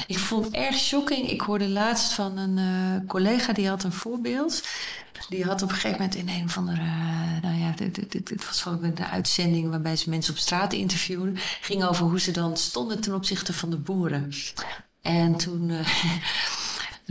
Ik 0.07 0.19
vond 0.19 0.45
het 0.45 0.53
erg 0.53 0.75
shocking. 0.75 1.29
Ik 1.29 1.41
hoorde 1.41 1.69
laatst 1.69 2.13
van 2.13 2.37
een 2.37 2.57
eh, 2.57 3.07
collega 3.07 3.53
die 3.53 3.67
had 3.67 3.83
een 3.83 3.91
voorbeeld. 3.91 4.63
Die 5.29 5.43
had 5.43 5.61
op 5.61 5.69
een 5.69 5.75
gegeven 5.75 5.97
moment 5.97 6.15
in 6.15 6.29
een 6.29 6.49
van 6.49 6.65
de. 6.65 6.71
Uh, 6.71 7.41
nou 7.41 7.55
ja, 7.59 7.73
dit, 8.07 8.45
was 8.45 8.61
van 8.61 8.83
een 8.83 9.05
uitzending 9.05 9.69
waarbij 9.69 9.95
ze 9.95 10.09
mensen 10.09 10.33
op 10.33 10.39
straat 10.39 10.73
interviewden. 10.73 11.37
Ging 11.61 11.83
over 11.83 12.05
hoe 12.05 12.19
ze 12.19 12.31
dan 12.31 12.57
stonden 12.57 13.01
ten 13.01 13.13
opzichte 13.13 13.53
van 13.53 13.69
de 13.69 13.77
boeren. 13.77 14.31
En 15.01 15.35
toen. 15.35 15.71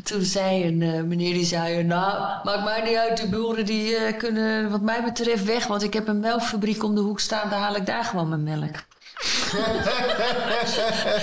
Toen 0.03 0.23
zei 0.23 0.67
een 0.67 0.81
uh, 0.81 1.03
meneer 1.03 1.35
die 1.35 1.45
zei: 1.45 1.83
Nou, 1.83 2.19
maakt 2.45 2.65
mij 2.65 2.83
niet 2.83 2.97
uit, 2.97 3.21
de 3.21 3.29
boeren 3.29 3.67
die 3.67 4.17
kunnen, 4.17 4.71
wat 4.71 4.81
mij 4.81 5.05
betreft, 5.05 5.45
weg. 5.45 5.67
Want 5.67 5.83
ik 5.83 5.93
heb 5.93 6.09
een 6.09 6.21
melkfabriek 6.21 6.85
om 6.85 6.95
de 6.95 7.01
hoek 7.01 7.21
staan, 7.21 7.51
daar 7.51 7.59
haal 7.59 7.77
ik 7.77 7.87
daar 7.87 8.05
gewoon 8.05 8.29
mijn 8.29 8.43
melk. 8.43 8.75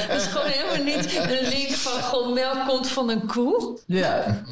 Dat 0.08 0.22
is 0.22 0.28
gewoon 0.28 0.48
helemaal 0.48 0.96
niet 0.96 1.16
een 1.16 1.50
link 1.50 1.70
van 1.70 2.04
gewoon 2.04 2.34
melk 2.34 2.68
komt 2.68 2.88
van 2.88 3.10
een 3.10 3.26
koe. 3.26 3.80
Ja. 3.86 4.44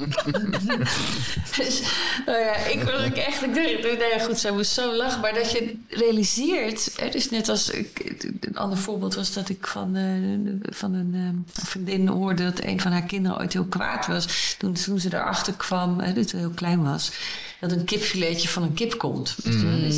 dus, 1.58 1.82
nou 2.26 2.38
ja, 2.38 2.56
ik 2.56 2.84
was 2.84 3.06
ook 3.06 3.16
echt, 3.16 3.44
ik 3.44 3.56
dacht, 3.56 3.98
nou 4.00 4.14
ja, 4.14 4.20
goed, 4.20 4.40
zij 4.40 4.52
moest 4.52 4.72
zo 4.72 4.96
lachen. 4.96 5.22
Maar 5.22 5.34
dat 5.34 5.52
je 5.52 5.76
realiseert, 5.88 6.92
hè, 6.96 7.10
dus 7.10 7.30
net 7.30 7.50
als, 7.50 7.70
ik, 7.70 8.14
een 8.40 8.58
ander 8.58 8.78
voorbeeld 8.78 9.16
was 9.16 9.34
dat 9.34 9.50
ik 9.50 9.68
van, 9.68 9.96
uh, 9.96 10.52
van 10.62 10.94
een 10.94 11.14
uh, 11.14 11.30
vriendin 11.64 12.08
hoorde 12.08 12.44
dat 12.44 12.64
een 12.64 12.82
van 12.82 12.92
haar 12.92 13.06
kinderen 13.06 13.38
ooit 13.38 13.54
heel 13.54 13.66
kwaad 13.66 14.08
was. 14.08 14.56
Toen, 14.58 14.74
toen 14.74 15.00
ze 15.00 15.14
erachter 15.14 15.54
kwam, 15.54 16.00
hè, 16.00 16.14
dat 16.14 16.30
ze 16.30 16.38
heel 16.38 16.52
klein 16.56 16.84
was 16.84 17.12
dat 17.60 17.72
een 17.72 17.86
kipfiletje 17.86 18.48
van 18.48 18.64
een 18.64 18.74
kip 18.74 18.98
komt. 18.98 19.36
Mm. 19.44 19.90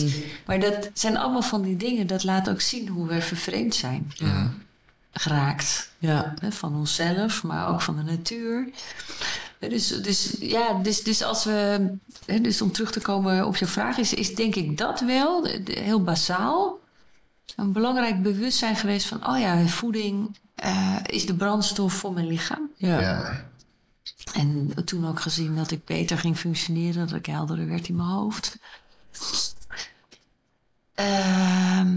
Maar 0.45 0.60
dat 0.60 0.89
zijn 0.93 1.17
allemaal 1.17 1.41
van 1.41 1.62
die 1.62 1.78
dingen, 1.78 2.08
dat 2.08 2.24
laat 2.24 2.50
ook 2.50 2.62
zien 2.62 2.88
hoe 2.88 3.08
we 3.08 3.21
vervreemd 3.21 3.76
zijn. 3.76 4.12
Ja. 4.15 4.54
Geraakt. 5.13 5.91
Ja. 5.97 6.34
Van 6.50 6.76
onszelf, 6.76 7.43
maar 7.43 7.69
ook 7.69 7.82
van 7.82 7.95
de 7.95 8.04
natuur. 8.04 8.69
Dus, 9.60 9.88
dus 9.88 10.36
ja, 10.39 10.74
dus, 10.74 11.04
dus 11.04 11.24
als 11.24 11.43
we. 11.43 11.88
Dus 12.41 12.62
om 12.62 12.71
terug 12.71 12.91
te 12.91 13.00
komen 13.00 13.45
op 13.45 13.56
je 13.56 13.65
vraag, 13.65 13.97
is, 13.97 14.13
is 14.13 14.36
denk 14.36 14.56
ik 14.56 14.78
dat 14.78 15.00
wel 15.00 15.45
heel 15.65 16.04
basaal. 16.04 16.80
Een 17.56 17.71
belangrijk 17.71 18.21
bewustzijn 18.21 18.76
geweest 18.76 19.08
van: 19.08 19.28
oh 19.28 19.39
ja, 19.39 19.65
voeding 19.67 20.38
uh, 20.65 20.95
is 21.06 21.26
de 21.26 21.36
brandstof 21.36 21.93
voor 21.93 22.13
mijn 22.13 22.28
lichaam. 22.28 22.69
ja. 22.76 23.00
ja. 23.00 23.50
En 24.34 24.72
toen 24.86 25.08
ook 25.08 25.22
gezien 25.22 25.56
dat 25.56 25.72
ik 25.72 25.86
beter 25.86 26.18
ging 26.18 26.38
functioneren, 26.38 27.08
dat 27.08 27.18
ik 27.18 27.26
helderder 27.26 27.68
werd 27.68 27.88
in 27.88 27.96
mijn 27.96 28.08
hoofd. 28.08 28.58
Uh, 31.00 31.92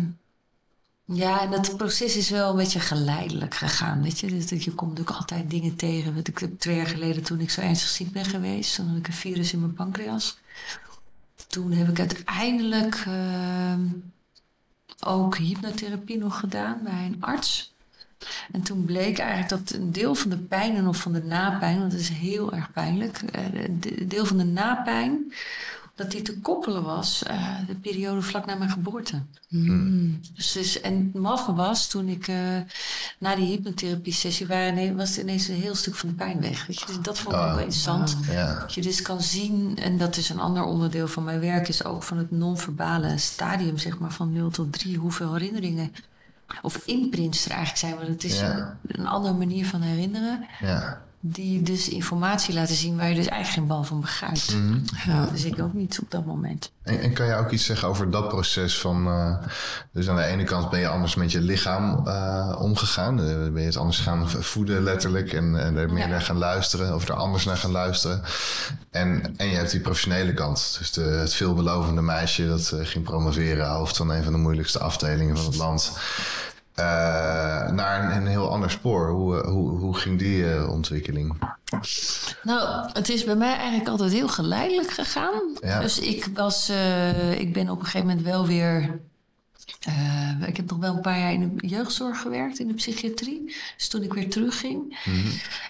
ja, 1.04 1.40
en 1.40 1.50
dat 1.50 1.76
proces 1.76 2.16
is 2.16 2.30
wel 2.30 2.50
een 2.50 2.56
beetje 2.56 2.80
geleidelijk 2.80 3.54
gegaan. 3.54 4.02
Weet 4.02 4.20
je? 4.20 4.26
Dus 4.26 4.64
je 4.64 4.74
komt 4.74 5.00
ook 5.00 5.10
altijd 5.10 5.50
dingen 5.50 5.76
tegen. 5.76 6.14
Wat 6.14 6.28
ik 6.28 6.48
twee 6.58 6.76
jaar 6.76 6.86
geleden, 6.86 7.22
toen 7.22 7.40
ik 7.40 7.50
zo 7.50 7.60
ernstig 7.60 7.88
ziek 7.88 8.12
ben 8.12 8.24
geweest, 8.24 8.74
toen 8.74 8.88
had 8.88 8.96
ik 8.96 9.06
een 9.06 9.12
virus 9.12 9.52
in 9.52 9.60
mijn 9.60 9.74
pancreas. 9.74 10.38
Toen 11.46 11.72
heb 11.72 11.88
ik 11.88 11.98
uiteindelijk 11.98 13.04
uh, 13.08 13.74
ook 15.00 15.36
hypnotherapie 15.36 16.18
nog 16.18 16.38
gedaan 16.40 16.80
bij 16.82 17.06
een 17.06 17.16
arts. 17.20 17.73
En 18.52 18.62
toen 18.62 18.84
bleek 18.84 19.18
eigenlijk 19.18 19.48
dat 19.48 19.72
een 19.72 19.92
deel 19.92 20.14
van 20.14 20.30
de 20.30 20.38
pijn 20.38 20.88
of 20.88 20.96
van 20.96 21.12
de 21.12 21.22
napijn, 21.22 21.78
want 21.78 21.90
dat 21.90 22.00
is 22.00 22.08
heel 22.08 22.52
erg 22.52 22.72
pijnlijk, 22.72 23.20
een 23.32 23.82
eh, 23.82 24.08
deel 24.08 24.24
van 24.24 24.36
de 24.38 24.44
napijn, 24.44 25.32
dat 25.94 26.10
die 26.10 26.22
te 26.22 26.40
koppelen 26.40 26.82
was 26.82 27.22
uh, 27.30 27.58
de 27.66 27.74
periode 27.74 28.22
vlak 28.22 28.46
na 28.46 28.54
mijn 28.54 28.70
geboorte. 28.70 29.22
Mm. 29.48 30.20
Dus, 30.34 30.52
dus, 30.52 30.80
en 30.80 31.10
het 31.12 31.22
maffe 31.22 31.54
was, 31.54 31.88
toen 31.88 32.08
ik 32.08 32.28
uh, 32.28 32.36
na 33.18 33.36
die 33.36 33.46
hypnotherapie-sessie 33.46 34.46
waren, 34.46 34.96
was 34.96 35.18
ineens 35.18 35.48
een 35.48 35.60
heel 35.60 35.74
stuk 35.74 35.94
van 35.94 36.08
de 36.08 36.14
pijn 36.14 36.40
weg. 36.40 36.66
Weet 36.66 36.80
je? 36.80 36.86
Dus 36.86 37.00
dat 37.00 37.18
vond 37.18 37.34
ik 37.34 37.40
oh. 37.40 37.46
wel 37.46 37.58
interessant. 37.58 38.16
Ah. 38.30 38.60
Dat 38.60 38.74
je 38.74 38.82
dus 38.82 39.02
kan 39.02 39.22
zien, 39.22 39.78
en 39.78 39.98
dat 39.98 40.16
is 40.16 40.28
een 40.28 40.40
ander 40.40 40.64
onderdeel 40.64 41.08
van 41.08 41.24
mijn 41.24 41.40
werk, 41.40 41.68
is 41.68 41.84
ook 41.84 42.02
van 42.02 42.18
het 42.18 42.30
non-verbale 42.30 43.18
stadium, 43.18 43.78
zeg 43.78 43.98
maar, 43.98 44.12
van 44.12 44.32
0 44.32 44.50
tot 44.50 44.72
3, 44.72 44.96
hoeveel 44.96 45.32
herinneringen 45.32 45.92
of 46.62 46.86
imprints 46.86 47.44
er 47.44 47.50
eigenlijk 47.50 47.78
zijn, 47.78 47.94
want 47.96 48.08
het 48.08 48.24
is 48.24 48.40
een, 48.86 49.06
andere 49.06 49.34
manier 49.34 49.66
van 49.66 49.80
herinneren. 49.80 50.46
Ja. 50.60 51.02
Die 51.26 51.62
dus 51.62 51.88
informatie 51.88 52.54
laten 52.54 52.74
zien 52.74 52.96
waar 52.96 53.08
je 53.08 53.14
dus 53.14 53.26
eigenlijk 53.26 53.58
geen 53.58 53.66
bal 53.66 53.84
van 53.84 54.00
begrijpt. 54.00 54.54
Mm 54.54 54.84
ja. 55.06 55.26
Dus 55.26 55.44
ik 55.44 55.60
ook 55.60 55.72
niet 55.72 55.98
op 56.02 56.10
dat 56.10 56.24
moment. 56.24 56.72
En, 56.82 57.00
en, 57.00 57.12
kan 57.12 57.26
je 57.26 57.34
ook 57.34 57.50
iets 57.50 57.64
zeggen 57.64 57.88
over 57.88 58.10
dat 58.10 58.28
proces 58.28 58.78
van... 58.78 59.06
Uh, 59.06 59.36
dus 59.92 60.08
aan 60.08 60.16
de 60.16 60.24
ene 60.24 60.44
kant 60.44 60.70
ben 60.70 60.80
je 60.80 60.88
anders 60.88 61.14
met 61.14 61.32
je 61.32 61.40
lichaam 61.40 62.02
uh, 62.06 62.56
omgegaan. 62.58 63.18
Uh, 63.20 63.52
ben 63.52 63.60
je 63.60 63.66
het 63.66 63.76
anders 63.76 63.98
gaan 63.98 64.30
voeden 64.30 64.82
letterlijk. 64.82 65.32
En, 65.32 65.64
en 65.64 65.76
er 65.76 65.92
meer 65.92 66.08
naar 66.08 66.22
gaan 66.22 66.38
luisteren. 66.38 66.94
Of 66.94 67.08
er 67.08 67.14
anders 67.14 67.44
naar 67.44 67.56
gaan 67.56 67.70
luisteren. 67.70 68.22
En, 68.90 69.34
en 69.36 69.48
je 69.48 69.56
hebt 69.56 69.70
die 69.70 69.80
professionele 69.80 70.34
kant. 70.34 70.76
Dus 70.78 70.92
de, 70.92 71.02
het 71.02 71.34
veelbelovende 71.34 72.02
meisje 72.02 72.48
dat 72.48 72.72
ging 72.82 73.04
promoveren. 73.04 73.68
Hoofd 73.68 73.96
van 73.96 74.10
een 74.10 74.24
van 74.24 74.32
de 74.32 74.38
moeilijkste 74.38 74.78
afdelingen 74.78 75.36
van 75.36 75.46
het 75.46 75.56
land. 75.56 75.92
Uh, 76.78 76.84
naar 77.70 78.04
een, 78.04 78.16
een, 78.16 78.26
heel 78.26 78.50
ander 78.50 78.70
spoor. 78.70 79.10
Hoe, 79.10 79.46
hoe, 79.46 79.70
hoe 79.70 79.96
ging 79.96 80.18
die 80.18 80.38
uh, 80.38 80.70
ontwikkeling? 80.70 81.36
Nou, 82.42 82.88
het 82.92 83.08
is 83.08 83.24
bij 83.24 83.36
mij 83.36 83.56
eigenlijk 83.56 83.88
altijd 83.88 84.12
heel 84.12 84.28
geleidelijk 84.28 84.90
gegaan. 84.90 85.42
Ja. 85.60 85.80
Dus 85.80 85.98
ik 85.98 86.28
was, 86.34 86.72
ik 87.36 87.52
ben 87.52 87.68
op 87.68 87.78
een 87.78 87.84
gegeven 87.84 88.06
moment 88.06 88.26
wel 88.26 88.46
weer 88.46 89.00
uh, 89.88 90.48
ik 90.48 90.56
heb 90.56 90.70
nog 90.70 90.78
wel 90.78 90.94
een 90.94 91.00
paar 91.00 91.18
jaar 91.18 91.32
in 91.32 91.56
de 91.56 91.66
jeugdzorg 91.66 92.20
gewerkt, 92.20 92.58
in 92.58 92.66
de 92.66 92.74
psychiatrie. 92.74 93.54
Dus 93.76 93.88
toen 93.88 94.02
ik 94.02 94.12
weer 94.12 94.30
terugging. 94.30 94.98
Mm 95.04 95.22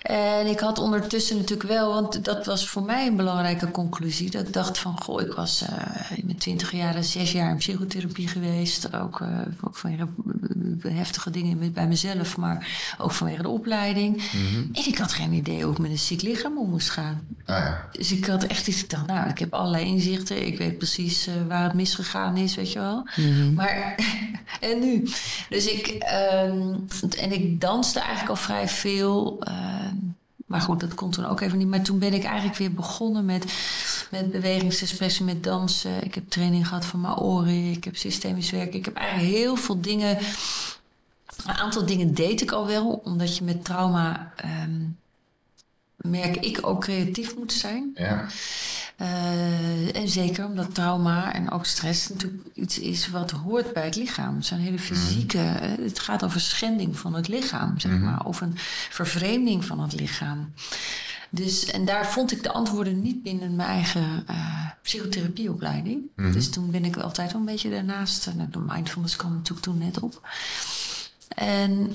En 0.03 0.47
ik 0.47 0.61
had 0.61 0.79
ondertussen 0.79 1.37
natuurlijk 1.37 1.69
wel, 1.69 1.93
want 1.93 2.25
dat 2.25 2.47
was 2.47 2.69
voor 2.69 2.83
mij 2.83 3.07
een 3.07 3.17
belangrijke 3.17 3.71
conclusie. 3.71 4.31
Dat 4.31 4.47
ik 4.47 4.53
dacht 4.53 4.79
van, 4.79 5.03
goh, 5.03 5.21
ik 5.21 5.33
was 5.33 5.63
uh, 5.63 6.19
in 6.19 6.27
mijn 6.27 6.39
twintig 6.39 6.73
jaren 6.73 7.05
zes 7.05 7.33
jaar 7.33 7.51
in 7.51 7.57
psychotherapie 7.57 8.29
geweest. 8.29 8.95
Ook, 8.95 9.21
uh, 9.21 9.29
ook 9.61 9.77
vanwege 9.77 10.09
heftige 10.83 11.31
dingen 11.31 11.73
bij 11.73 11.87
mezelf, 11.87 12.37
maar 12.37 12.69
ook 12.99 13.13
vanwege 13.13 13.43
de 13.43 13.49
opleiding. 13.49 14.17
Mhm. 14.17 14.73
En 14.73 14.87
ik 14.87 14.99
had 14.99 15.13
geen 15.13 15.33
idee 15.33 15.63
hoe 15.63 15.73
ik 15.73 15.79
met 15.79 15.91
een 15.91 15.99
ziek 15.99 16.23
lichaam 16.23 16.59
om 16.59 16.71
moest 16.71 16.91
gaan. 16.91 17.27
Ah, 17.45 17.59
ja. 17.59 17.89
Dus 17.93 18.13
ik 18.13 18.25
had 18.25 18.45
echt 18.45 18.69
iets, 18.69 18.83
ik 18.83 18.91
dacht, 18.91 19.07
nou, 19.07 19.29
ik 19.29 19.39
heb 19.39 19.55
allerlei 19.55 19.85
inzichten. 19.85 20.47
Ik 20.47 20.59
weet 20.59 20.79
precies 20.79 21.29
waar 21.49 21.65
het 21.65 21.75
misgegaan 21.75 22.37
is, 22.37 22.55
weet 22.55 22.73
je 22.73 22.79
wel. 22.79 23.09
Mhm. 23.17 23.55
Maar 23.55 23.84
en 24.61 24.81
nu? 24.81 25.09
Dus 25.49 25.67
ik, 25.67 25.87
ehm, 25.87 26.75
en 27.19 27.33
ik 27.33 27.61
danste 27.61 27.99
eigenlijk 27.99 28.31
al 28.31 28.37
vrij 28.37 28.69
veel. 28.69 29.37
Ehm, 29.41 29.97
maar 30.47 30.61
goed, 30.61 30.81
dat 30.81 30.95
kon 30.95 31.11
toen 31.11 31.27
ook 31.27 31.41
even 31.41 31.59
niet. 31.59 31.69
Maar 31.69 31.83
toen 31.83 31.99
ben 31.99 32.15
ik 32.15 32.25
eigenlijk 32.25 32.57
weer 32.57 32.73
begonnen 32.73 33.25
met, 33.25 33.45
met 34.11 34.31
bewegingsexpressie, 34.31 35.25
met 35.25 35.43
dansen. 35.43 36.05
Ik 36.05 36.15
heb 36.15 36.29
training 36.29 36.69
gehad 36.69 36.85
van 36.85 37.01
Maori, 37.01 37.71
ik 37.71 37.85
heb 37.85 37.97
systemisch 37.97 38.51
werken. 38.51 38.79
Ik 38.79 38.85
heb 38.85 38.97
eigenlijk 38.97 39.35
heel 39.35 39.57
veel 39.57 39.81
dingen. 39.81 40.19
Een 41.47 41.55
aantal 41.55 41.87
dingen 41.87 42.15
deed 42.15 42.41
ik 42.41 42.53
al 42.53 42.67
wel, 42.67 43.01
omdat 43.05 43.37
je 43.37 43.45
met 43.45 43.65
trauma. 43.65 44.33
Ehm, 44.37 44.81
merk 45.97 46.37
ik 46.37 46.67
ook 46.67 46.81
creatief 46.81 47.37
moet 47.37 47.53
zijn. 47.53 47.91
Ja. 47.95 48.27
Uh, 49.01 49.97
en 49.97 50.09
zeker 50.09 50.45
omdat 50.45 50.75
trauma 50.75 51.33
en 51.33 51.51
ook 51.51 51.67
stress 51.67 52.09
natuurlijk 52.09 52.43
iets 52.55 52.79
is 52.79 53.09
wat 53.09 53.31
hoort 53.31 53.73
bij 53.73 53.85
het 53.85 53.97
lichaam. 53.97 54.37
Het 54.37 54.47
zijn 54.47 54.61
hele 54.61 54.77
mhm. 54.77 54.85
fysieke. 54.85 55.39
Mm 55.39 55.85
Het 55.85 55.99
gaat 55.99 56.25
over 56.25 56.41
schending 56.41 56.99
van 56.99 57.15
het 57.15 57.29
lichaam, 57.29 57.81
zeg 57.81 57.93
mhm. 57.93 58.05
maar. 58.05 58.25
Of 58.25 58.41
een 58.41 58.55
vervreemding 58.91 59.65
van 59.65 59.81
het 59.81 60.01
lichaam. 60.01 60.53
Dus, 61.31 61.65
en 61.65 61.85
daar 61.85 62.07
vond 62.07 62.33
ik 62.33 62.43
de 62.43 62.53
antwoorden 62.53 63.03
niet 63.03 63.23
binnen 63.23 63.57
mijn 63.57 63.69
eigen 63.69 64.25
uh, 64.31 64.71
psychotherapieopleiding. 64.83 66.03
Mhm. 66.17 66.33
Dus 66.33 66.51
toen 66.51 66.71
ben 66.71 66.85
ik 66.85 66.97
altijd 66.97 67.33
wel 67.33 67.41
een 67.41 67.47
beetje 67.47 67.71
daarnaast. 67.71 68.27
Uh, 68.27 68.43
de 68.51 68.59
mindfulness 68.59 69.17
kwam 69.17 69.33
natuurlijk 69.33 69.67
toen 69.67 69.79
net 69.79 70.01
op. 70.01 70.29
En 71.29 71.93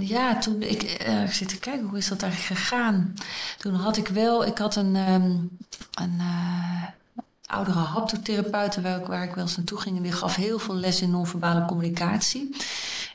ja, 0.00 0.38
toen 0.38 0.62
ik, 0.62 1.06
uh, 1.08 1.22
ik 1.22 1.32
zit 1.32 1.48
te 1.48 1.58
kijken, 1.58 1.86
hoe 1.88 1.98
is 1.98 2.08
dat 2.08 2.22
eigenlijk 2.22 2.60
gegaan? 2.60 3.14
Toen 3.58 3.74
had 3.74 3.96
ik 3.96 4.08
wel, 4.08 4.46
ik 4.46 4.58
had 4.58 4.76
een, 4.76 4.96
um, 4.96 5.50
een 5.94 6.14
uh, 6.18 6.82
oudere 7.46 7.78
haptotherapeut 7.78 8.80
waar, 8.80 9.06
waar 9.06 9.24
ik 9.24 9.34
wel 9.34 9.44
eens 9.44 9.56
naartoe 9.56 9.80
ging. 9.80 9.96
En 9.96 10.02
die 10.02 10.12
gaf 10.12 10.36
heel 10.36 10.58
veel 10.58 10.74
les 10.74 11.02
in 11.02 11.10
non-verbale 11.10 11.64
communicatie. 11.64 12.56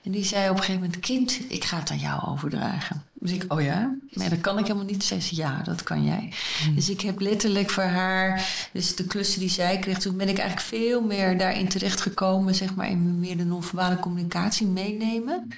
En 0.03 0.11
die 0.11 0.23
zei 0.23 0.49
op 0.49 0.57
een 0.57 0.63
gegeven 0.63 0.81
moment, 0.81 0.99
kind, 0.99 1.39
ik 1.47 1.63
ga 1.63 1.79
het 1.79 1.91
aan 1.91 1.99
jou 1.99 2.25
overdragen. 2.25 3.03
Dus 3.13 3.31
ik, 3.31 3.53
oh 3.53 3.61
ja? 3.61 3.95
Maar 4.13 4.29
dat 4.29 4.41
kan 4.41 4.57
ik 4.57 4.65
helemaal 4.65 4.87
niet. 4.87 5.03
Zei 5.03 5.21
ze, 5.21 5.35
ja, 5.35 5.61
dat 5.63 5.83
kan 5.83 6.03
jij. 6.03 6.33
Hmm. 6.63 6.75
Dus 6.75 6.89
ik 6.89 7.01
heb 7.01 7.19
letterlijk 7.19 7.69
voor 7.69 7.83
haar, 7.83 8.49
dus 8.71 8.95
de 8.95 9.05
klussen 9.05 9.39
die 9.39 9.49
zij 9.49 9.79
kreeg, 9.79 9.97
toen 9.97 10.17
ben 10.17 10.29
ik 10.29 10.37
eigenlijk 10.37 10.67
veel 10.67 11.01
meer 11.01 11.37
daarin 11.37 11.67
terechtgekomen, 11.67 12.55
zeg 12.55 12.75
maar, 12.75 12.89
in 12.89 13.19
meer 13.19 13.37
de 13.37 13.45
non-verbale 13.45 13.99
communicatie 13.99 14.67
meenemen. 14.67 15.49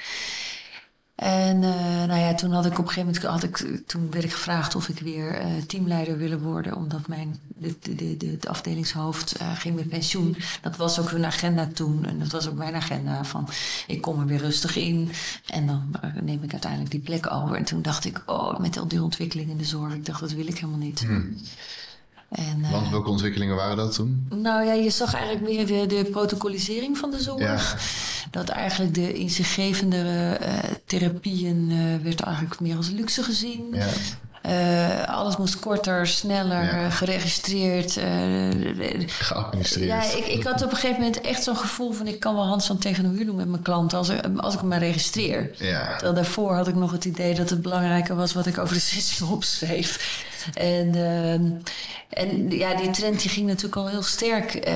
En 1.17 1.61
uh, 1.61 2.03
nou 2.05 2.19
ja, 2.19 2.33
toen 2.33 2.51
had 2.51 2.65
ik 2.65 2.71
op 2.71 2.77
een 2.77 2.91
gegeven 2.91 3.13
moment, 3.13 3.23
had 3.23 3.43
ik, 3.43 3.83
toen 3.85 4.11
werd 4.11 4.23
ik 4.23 4.31
gevraagd 4.31 4.75
of 4.75 4.89
ik 4.89 4.99
weer 4.99 5.41
uh, 5.41 5.61
teamleider 5.67 6.17
wilde 6.17 6.39
worden, 6.39 6.75
omdat 6.75 7.07
mijn 7.07 7.39
de, 7.47 7.75
de, 7.81 8.17
de, 8.17 8.37
de 8.37 8.49
afdelingshoofd 8.49 9.41
uh, 9.41 9.57
ging 9.57 9.75
met 9.75 9.89
pensioen. 9.89 10.37
Dat 10.61 10.75
was 10.75 10.99
ook 10.99 11.11
hun 11.11 11.25
agenda 11.25 11.69
toen 11.73 12.05
en 12.05 12.19
dat 12.19 12.31
was 12.31 12.47
ook 12.47 12.55
mijn 12.55 12.75
agenda 12.75 13.23
van 13.23 13.49
ik 13.87 14.01
kom 14.01 14.19
er 14.19 14.25
weer 14.25 14.39
rustig 14.39 14.75
in 14.75 15.09
en 15.45 15.67
dan 15.67 15.95
neem 16.21 16.43
ik 16.43 16.51
uiteindelijk 16.51 16.91
die 16.91 16.99
plek 16.99 17.31
over. 17.31 17.55
En 17.55 17.65
toen 17.65 17.81
dacht 17.81 18.05
ik, 18.05 18.23
oh, 18.25 18.59
met 18.59 18.77
al 18.77 18.87
die 18.87 19.03
ontwikkeling 19.03 19.49
in 19.49 19.57
de 19.57 19.65
zorg, 19.65 19.93
ik 19.93 20.05
dacht 20.05 20.19
dat 20.19 20.31
wil 20.31 20.47
ik 20.47 20.57
helemaal 20.57 20.79
niet. 20.79 20.99
Hmm. 20.99 21.37
En, 22.29 22.59
uh, 22.61 22.71
Want 22.71 22.89
welke 22.89 23.09
ontwikkelingen 23.09 23.55
waren 23.55 23.77
dat 23.77 23.93
toen? 23.93 24.27
Nou 24.35 24.65
ja, 24.65 24.73
je 24.73 24.89
zag 24.89 25.13
eigenlijk 25.13 25.45
meer 25.53 25.65
de, 25.67 25.95
de 25.95 26.03
protocolisering 26.11 26.97
van 26.97 27.11
de 27.11 27.19
zorg. 27.21 27.39
Ja. 27.41 27.57
Dat 28.31 28.49
eigenlijk 28.49 28.93
de 28.93 29.13
inzichtgevende 29.13 30.37
uh, 30.41 30.47
therapieën 30.85 31.69
uh, 31.71 32.03
werd 32.03 32.19
eigenlijk 32.21 32.59
meer 32.59 32.75
als 32.75 32.89
luxe 32.89 33.23
gezien. 33.23 33.65
Ja. 33.71 33.85
Uh, 34.49 35.03
alles 35.15 35.37
moest 35.37 35.59
korter, 35.59 36.07
sneller, 36.07 36.63
Ja. 36.63 36.89
geregistreerd. 36.89 37.97
uh, 37.97 38.03
Geadministreerd. 39.07 39.87
ja, 39.87 40.03
ik, 40.17 40.27
ik 40.27 40.43
had 40.43 40.63
op 40.63 40.69
een 40.71 40.75
gegeven 40.77 41.01
moment 41.01 41.21
echt 41.21 41.43
zo'n 41.43 41.57
gevoel 41.57 41.91
van... 41.91 42.07
ik 42.07 42.19
kan 42.19 42.35
wel 42.35 42.45
handstand 42.47 42.81
tegen 42.81 43.05
een 43.05 43.13
muur 43.13 43.25
doen 43.25 43.35
met 43.35 43.47
mijn 43.47 43.61
klanten 43.61 43.97
als, 43.97 44.09
ik- 44.09 44.25
als 44.37 44.53
ik 44.53 44.59
hem 44.59 44.69
maar 44.69 44.79
registreer. 44.79 45.51
Ja. 45.57 45.89
Terwijl 45.91 46.13
daarvoor 46.13 46.53
had 46.55 46.67
ik 46.67 46.75
nog 46.75 46.91
het 46.91 47.05
idee 47.05 47.35
dat 47.35 47.49
het 47.49 47.61
belangrijker 47.61 48.15
was 48.15 48.33
wat 48.33 48.45
ik 48.45 48.57
over 48.57 48.73
de 48.73 48.79
sessie 48.81 49.25
opschreef. 49.25 50.25
En, 50.53 50.95
ehm, 50.95 51.51
en 52.09 52.49
ja, 52.51 52.75
die 52.75 52.89
trend 52.89 53.21
die 53.21 53.29
ging 53.29 53.47
natuurlijk 53.47 53.75
al 53.75 53.87
heel 53.87 54.01
sterk 54.01 54.53
eh, 54.55 54.75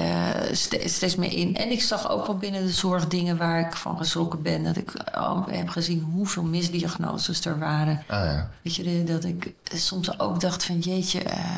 ste- 0.52 0.82
steeds 0.90 1.16
meer 1.16 1.32
in. 1.34 1.56
En 1.56 1.72
ik 1.72 1.82
zag 1.82 2.10
ook 2.12 2.26
wel 2.28 2.38
binnen 2.38 2.62
de 2.66 2.72
zorg 2.72 3.08
dingen 3.08 3.38
waar 3.38 3.60
ik 3.60 3.74
van 3.76 3.98
geschrokken 3.98 4.42
ben. 4.42 4.64
Dat 4.64 4.78
ik 4.78 4.94
heb 5.50 5.70
gezien 5.70 6.00
hoeveel 6.14 6.44
misdiagnoses 6.44 7.46
er 7.46 7.60
waren. 7.60 8.04
Ah 8.08 8.26
ja. 8.26 8.50
Weet 8.62 8.76
je, 8.76 9.04
dat 9.04 9.24
ik 9.24 9.54
soms 9.74 10.20
ook 10.20 10.40
dacht 10.40 10.64
van 10.66 10.80
jeetje, 10.80 11.20
eh, 11.20 11.56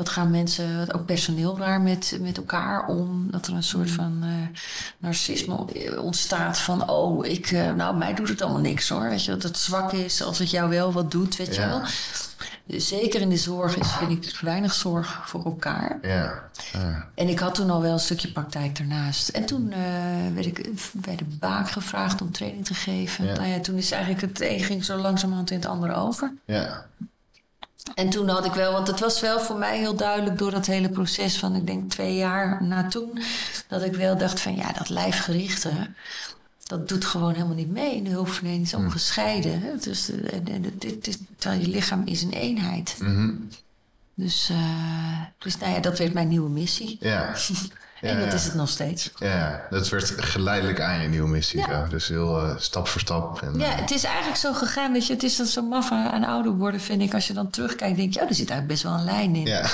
wat 0.00 0.08
gaan 0.08 0.30
mensen, 0.30 0.78
wat 0.78 0.94
ook 0.94 1.06
personeel 1.06 1.56
daar 1.56 1.80
met, 1.80 2.18
met 2.20 2.36
elkaar 2.36 2.86
om? 2.86 3.30
Dat 3.30 3.46
er 3.46 3.54
een 3.54 3.62
soort 3.62 3.90
van 3.90 4.18
eh, 4.22 4.58
narcisme 4.98 5.66
ontstaat 5.98 6.58
van 6.58 6.90
oh, 6.90 7.26
ik, 7.26 7.50
eh, 7.50 7.72
nou 7.72 7.96
mij 7.96 8.14
doet 8.14 8.28
het 8.28 8.42
allemaal 8.42 8.60
niks 8.60 8.88
hoor. 8.88 9.08
Weet 9.08 9.24
je, 9.24 9.30
dat 9.30 9.42
het 9.42 9.58
zwak 9.58 9.92
is 9.92 10.22
als 10.22 10.38
het 10.38 10.50
jou 10.50 10.68
wel 10.68 10.92
wat 10.92 11.10
doet, 11.10 11.36
weet 11.36 11.54
je 11.54 11.60
wel. 11.60 11.82
Zeker 12.66 13.20
in 13.20 13.28
de 13.28 13.36
zorg 13.36 13.76
is, 13.76 13.92
vind 13.92 14.10
ik, 14.10 14.38
weinig 14.40 14.72
zorg 14.72 15.28
voor 15.28 15.44
elkaar. 15.44 15.98
Ja. 16.02 16.42
En 17.14 17.28
ik 17.28 17.38
had 17.38 17.54
toen 17.54 17.70
al 17.70 17.82
wel 17.82 17.92
een 17.92 17.98
stukje 17.98 18.32
praktijk 18.32 18.78
daarnaast. 18.78 19.28
En 19.28 19.46
toen 19.46 19.72
eh, 19.72 19.78
werd 20.34 20.46
ik 20.46 20.68
bij 20.92 21.16
de 21.16 21.24
baak 21.24 21.70
gevraagd 21.70 22.22
om 22.22 22.32
training 22.32 22.64
te 22.64 22.74
geven. 22.74 23.26
Ja. 23.26 23.34
Nou 23.34 23.48
ja, 23.48 23.60
toen 23.60 23.76
is 23.76 23.90
eigenlijk 23.90 24.22
het 24.22 24.40
een 24.40 24.60
ging 24.60 24.84
zo 24.84 24.96
langzamerhand 24.96 25.50
in 25.50 25.56
het 25.56 25.66
andere 25.66 25.94
over. 25.94 26.32
Ja. 26.44 26.86
En 27.94 28.10
toen 28.10 28.28
had 28.28 28.44
ik 28.44 28.52
wel, 28.52 28.72
want 28.72 28.86
het 28.86 29.00
was 29.00 29.20
wel 29.20 29.40
voor 29.40 29.56
mij 29.56 29.78
heel 29.78 29.96
duidelijk 29.96 30.38
door 30.38 30.50
dat 30.50 30.66
hele 30.66 30.88
proces 30.88 31.38
van, 31.38 31.54
ik 31.54 31.66
denk 31.66 31.90
twee 31.90 32.16
jaar 32.16 32.62
na 32.62 32.88
toen, 32.88 33.18
dat 33.68 33.82
ik 33.82 33.94
wel 33.94 34.16
dacht 34.18 34.40
van 34.40 34.56
ja, 34.56 34.72
dat 34.72 34.88
lijfgerichte, 34.88 35.70
dat 36.70 36.88
doet 36.88 37.04
gewoon 37.04 37.32
helemaal 37.32 37.54
niet 37.54 37.70
mee 37.70 37.96
in 37.96 38.04
de 38.04 38.10
hulpverlening. 38.10 38.64
Is 38.64 38.74
allemaal 38.74 38.92
gescheiden. 38.92 39.60
Hè? 39.60 39.76
Dus, 39.76 40.10
eh, 40.10 40.38
terwijl 41.36 41.60
je 41.60 41.68
lichaam 41.68 42.02
is 42.04 42.22
een 42.22 42.32
eenheid. 42.32 42.96
Mhm. 42.98 43.32
Dus, 44.14 44.48
eh, 44.50 45.20
dus 45.38 45.58
nou 45.58 45.72
ja, 45.72 45.80
dat 45.80 45.98
werd 45.98 46.12
mijn 46.12 46.28
nieuwe 46.28 46.50
missie. 46.50 46.96
Ja. 47.00 47.34
en 48.00 48.18
Ja, 48.18 48.24
dat 48.24 48.32
is 48.32 48.44
het 48.44 48.54
nog 48.54 48.68
steeds. 48.68 49.10
Ja, 49.18 49.66
dat 49.70 49.88
werd 49.88 50.12
geleidelijk 50.16 50.80
aan 50.80 51.02
je 51.02 51.08
nieuwe 51.08 51.28
missie. 51.28 51.58
Ja. 51.58 51.86
Dus 51.90 52.08
heel 52.08 52.42
eh, 52.42 52.54
stap 52.58 52.88
voor 52.88 53.00
stap. 53.00 53.42
En, 53.42 53.58
Ja, 53.58 53.72
eh, 53.72 53.80
het 53.80 53.90
is 53.90 54.04
eigenlijk 54.04 54.36
zo 54.36 54.52
gegaan 54.52 54.92
dat 54.92 55.06
je, 55.06 55.12
het 55.12 55.22
is 55.22 55.36
dan 55.36 55.46
zo 55.46 55.62
maf 55.62 55.90
aan 55.90 56.24
ouder 56.24 56.52
worden, 56.52 56.80
vind 56.80 57.02
ik. 57.02 57.14
Als 57.14 57.26
je 57.26 57.32
dan 57.32 57.50
terugkijkt, 57.50 57.96
denk 57.96 58.14
je, 58.14 58.20
oh, 58.20 58.28
er 58.28 58.34
zit 58.34 58.50
eigenlijk 58.50 58.68
best 58.68 58.82
wel 58.82 58.92
een 58.92 59.04
lijn 59.04 59.36
in. 59.36 59.46
ja. 59.46 59.60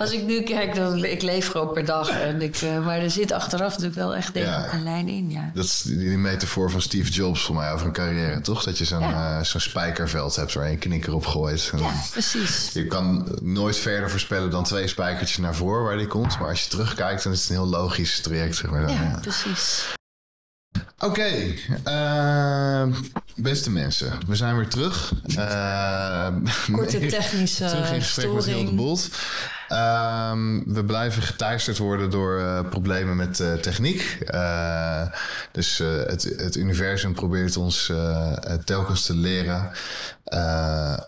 Als 0.00 0.12
ik 0.12 0.22
nu 0.22 0.42
kijk, 0.42 0.74
dan 0.74 1.04
ik 1.04 1.22
leef 1.22 1.50
gewoon 1.50 1.72
per 1.72 1.84
dag. 1.84 2.10
En 2.10 2.42
ik, 2.42 2.56
eh, 2.56 2.84
maar 2.84 2.98
er 2.98 3.10
zit 3.10 3.32
achteraf 3.32 3.68
natuurlijk 3.68 3.94
wel 3.94 4.14
echt 4.14 4.34
denk 4.34 4.72
een 4.72 4.82
lijn 4.82 5.08
in, 5.08 5.30
ja. 5.30 5.50
Dat 5.54 5.64
is 5.64 5.82
die, 5.82 6.18
metafoor 6.18 6.70
van 6.70 6.80
Steve 6.80 7.10
Jobs 7.10 7.44
voor 7.44 7.54
mij 7.54 7.72
over 7.72 7.86
een 7.86 7.92
carrière, 7.92 8.40
toch? 8.40 8.62
Dat 8.62 8.78
je 8.78 8.84
zo'n 9.42 9.60
spijkerveld 9.60 10.36
hebt 10.36 10.54
waar 10.54 10.66
je 10.66 10.72
een 10.72 10.78
knikker 10.78 11.14
op 11.14 11.26
gooit. 11.26 11.72
Ja, 11.76 11.90
precies. 12.10 12.70
Je 12.72 12.86
kan 12.86 13.28
nooit 13.42 13.76
verder 13.76 14.10
voorspellen 14.10 14.50
dan 14.50 14.64
twee 14.64 14.88
spijkertjes 14.88 15.38
naar 15.38 15.54
voren 15.54 15.84
waar 15.84 15.96
die 15.96 16.06
komt. 16.06 16.38
Maar 16.38 16.45
als 16.48 16.62
je 16.62 16.70
terugkijkt, 16.70 17.22
dan 17.22 17.32
is 17.32 17.40
het 17.40 17.48
een 17.48 17.56
heel 17.56 17.66
logisch 17.66 18.20
traject. 18.20 18.56
Zeg 18.56 18.70
maar. 18.70 18.90
Ja, 18.90 19.18
precies. 19.20 19.94
Oké, 20.98 21.54
eh, 21.84 22.86
beste 23.36 23.70
mensen, 23.70 24.12
we 24.26 24.34
zijn 24.36 24.56
weer 24.56 24.68
terug. 24.68 25.12
Eh, 25.36 26.28
Korte 26.72 27.06
technische 27.16 27.66
terug 27.66 27.90
in 27.90 28.02
gesprek 28.02 28.32
met 28.32 28.44
Hilde 28.44 28.60
storing. 28.60 28.76
Bolt. 28.76 29.08
Ehm, 29.68 30.62
we 30.66 30.84
blijven 30.84 31.22
geteisterd 31.22 31.78
worden 31.78 32.10
door 32.10 32.38
eh, 32.38 32.60
problemen 32.68 33.16
met 33.16 33.40
eh, 33.40 33.52
techniek. 33.52 34.18
Eh, 34.26 35.02
dus 35.52 35.78
het, 35.78 36.22
het 36.22 36.56
universum 36.56 37.14
probeert 37.14 37.56
ons 37.56 37.92
telkens 38.64 39.06
te 39.06 39.14
leren 39.14 39.70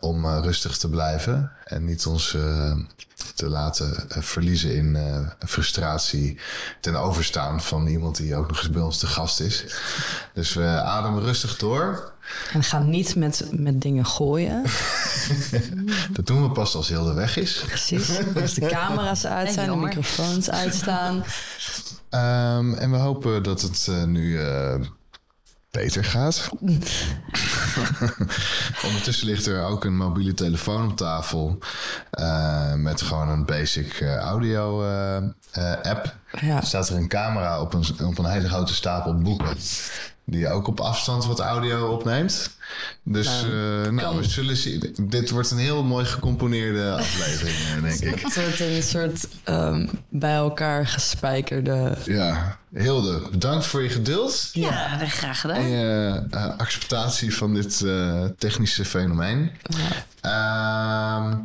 om 0.00 0.26
rustig 0.26 0.76
te 0.76 0.88
blijven. 0.88 1.52
En 1.64 1.84
niet 1.84 2.06
ons 2.06 2.36
te 3.34 3.48
laten 3.48 3.94
verliezen 4.08 4.74
in 4.74 4.96
frustratie 5.46 6.40
ten 6.80 6.96
overstaan 6.96 7.62
van 7.62 7.86
iemand 7.86 8.16
die 8.16 8.36
ook 8.36 8.48
nog 8.48 8.58
eens 8.58 8.70
bij 8.70 8.82
ons 8.82 8.98
te 8.98 9.06
gast 9.06 9.40
is. 9.40 9.64
Dus 10.34 10.54
we 10.54 10.66
ademen 10.66 11.22
rustig 11.22 11.56
door. 11.56 12.12
En 12.52 12.62
ga 12.62 12.78
niet 12.78 13.16
met, 13.16 13.44
met 13.50 13.80
dingen 13.82 14.06
gooien. 14.06 14.62
Dat 16.12 16.26
doen 16.26 16.42
we 16.42 16.50
pas 16.50 16.74
als 16.74 16.88
Hilde 16.88 17.12
weg 17.12 17.36
is. 17.36 17.62
Precies. 17.66 18.06
Dus 18.34 18.54
de 18.54 18.66
camera's 18.66 19.26
uit 19.26 19.52
zijn, 19.52 19.70
de 19.70 19.76
microfoons 19.76 20.50
uitstaan. 20.50 21.24
Ehm, 22.10 22.74
en 22.74 22.90
we 22.90 22.96
hopen 22.96 23.42
dat 23.42 23.60
het 23.60 23.86
eh, 23.90 24.04
nu 24.04 24.40
eh, 24.40 24.74
beter 25.70 26.04
gaat. 26.04 26.48
Ondertussen 28.86 29.26
ligt 29.26 29.46
er 29.46 29.64
ook 29.64 29.84
een 29.84 29.96
mobiele 29.96 30.34
telefoon 30.34 30.90
op 30.90 30.96
tafel. 30.96 31.58
eh, 32.10 32.74
met 32.74 33.02
gewoon 33.02 33.28
een 33.28 33.44
basic 33.44 33.92
eh, 33.92 34.16
audio 34.16 34.82
app. 35.82 36.14
Ja. 36.40 36.56
Er 36.56 36.66
staat 36.66 36.88
er 36.88 36.96
een 36.96 37.08
camera 37.08 37.60
op 37.60 37.74
een, 37.74 37.84
op 38.06 38.18
een 38.18 38.30
hele 38.30 38.48
grote 38.48 38.74
stapel 38.74 39.14
boeken. 39.14 39.56
Die 40.30 40.48
ook 40.48 40.66
op 40.66 40.80
afstand 40.80 41.26
wat 41.26 41.40
audio 41.40 41.92
opneemt. 41.92 42.50
Dus 43.02 43.42
nou, 43.42 43.92
nou, 43.92 44.16
we 44.16 44.24
zullen 44.24 44.56
zien. 44.56 44.94
Dit 45.00 45.30
wordt 45.30 45.50
een 45.50 45.58
heel 45.58 45.84
mooi 45.84 46.04
gecomponeerde 46.04 46.92
aflevering, 46.98 47.56
eh, 47.76 47.82
denk 47.82 48.14
ik. 48.14 48.22
Het 48.22 48.34
wordt 48.34 48.60
een 48.60 48.82
soort 48.82 49.28
ehm, 49.44 49.86
bij 50.08 50.34
elkaar 50.34 50.86
gespijkerde... 50.86 51.96
Ja, 52.04 52.58
Hilde, 52.74 53.28
bedankt 53.30 53.66
voor 53.66 53.82
je 53.82 53.88
geduld. 53.88 54.50
Ja, 54.52 54.98
graag 55.06 55.40
gedaan. 55.40 55.56
En 55.56 55.68
je 55.68 56.22
eh, 56.30 56.56
acceptatie 56.56 57.36
van 57.36 57.54
dit 57.54 57.80
eh, 57.82 58.24
technische 58.38 58.84
fenomeen. 58.84 59.50
Ehm, 60.20 61.36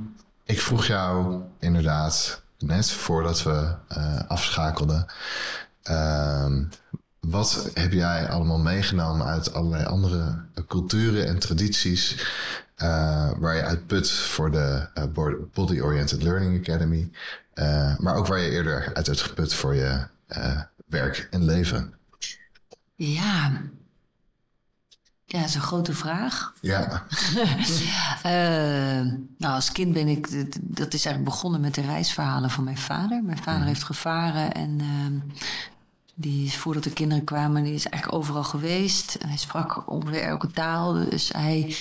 ik 0.45 0.61
vroeg 0.61 0.85
jou 0.85 1.41
inderdaad 1.59 2.41
net 2.59 2.91
voordat 2.91 3.43
we 3.43 3.75
eh, 3.87 4.19
afschakelden. 4.27 5.05
ehm, 5.83 6.63
wat 7.27 7.69
heb 7.73 7.91
jij 7.91 8.29
allemaal 8.29 8.59
meegenomen 8.59 9.25
uit 9.25 9.53
allerlei 9.53 9.85
andere 9.85 10.45
eh, 10.53 10.63
culturen 10.67 11.27
en 11.27 11.39
tradities 11.39 12.27
eh, 12.75 13.31
waar 13.37 13.55
je 13.55 13.63
uit 13.63 13.87
put 13.87 14.11
voor 14.11 14.51
de 14.51 14.87
eh, 14.93 15.03
Body 15.53 15.79
Oriented 15.79 16.23
Learning 16.23 16.59
Academy, 16.59 17.11
maar 17.97 18.15
ook 18.15 18.27
waar 18.27 18.39
je 18.39 18.49
eerder 18.49 18.93
uit 18.93 19.07
hebt 19.07 19.21
geput 19.21 19.53
voor 19.53 19.75
je 19.75 20.07
werk 20.85 21.27
en 21.31 21.45
leven? 21.45 21.93
Ja. 22.95 23.51
Ja, 25.25 25.39
dat 25.39 25.47
is 25.47 25.55
een 25.55 25.61
grote 25.61 25.93
vraag. 25.93 26.53
Ja, 26.61 27.03
nou, 29.37 29.53
als 29.53 29.71
kind 29.71 29.93
ben 29.93 30.07
ik, 30.07 30.27
dat 30.61 30.93
is 30.93 31.05
eigenlijk 31.05 31.35
begonnen 31.35 31.61
met 31.61 31.75
de 31.75 31.81
reisverhalen 31.81 32.49
van 32.49 32.63
mijn 32.63 32.77
vader. 32.77 33.23
Mijn 33.23 33.43
vader 33.43 33.67
heeft 33.67 33.83
gevaren 33.83 34.51
en 34.51 34.79
ehm, 34.79 35.19
die 36.13 36.45
is 36.45 36.57
voordat 36.57 36.83
de 36.83 36.93
kinderen 36.93 37.23
kwamen, 37.23 37.63
die 37.63 37.73
is 37.73 37.87
eigenlijk 37.87 38.21
overal 38.21 38.43
geweest. 38.43 39.15
En 39.15 39.27
hij 39.27 39.37
sprak 39.37 39.91
ongeveer 39.91 40.21
elke 40.21 40.51
taal, 40.51 40.93
dus 40.93 41.31
hij, 41.33 41.75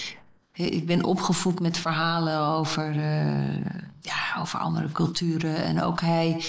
ik 0.53 0.87
ben 0.87 1.05
opgevoed 1.05 1.61
met 1.61 1.79
verhalen 1.79 2.38
over, 2.38 2.90
eh, 2.90 3.64
ja, 4.01 4.40
over 4.40 4.59
andere 4.59 4.92
culturen. 4.92 5.57
En 5.57 5.83
ook 5.83 6.01
hij 6.01 6.45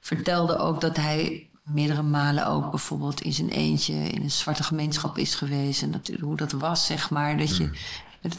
vertelde 0.00 0.58
ook 0.58 0.80
dat 0.80 0.96
hij 0.96 1.48
meerdere 1.64 2.02
malen 2.02 2.46
ook 2.46 2.70
bijvoorbeeld 2.70 3.20
in 3.20 3.32
zijn 3.32 3.48
eentje 3.48 3.94
in 3.94 4.22
een 4.22 4.30
zwarte 4.30 4.62
gemeenschap 4.62 5.18
is 5.18 5.34
geweest. 5.34 5.82
En 5.82 5.90
dat, 5.90 6.10
hoe 6.20 6.36
dat 6.36 6.52
was, 6.52 6.86
zeg 6.86 7.10
maar. 7.10 7.36
Dat 7.36 7.56
je 7.56 7.70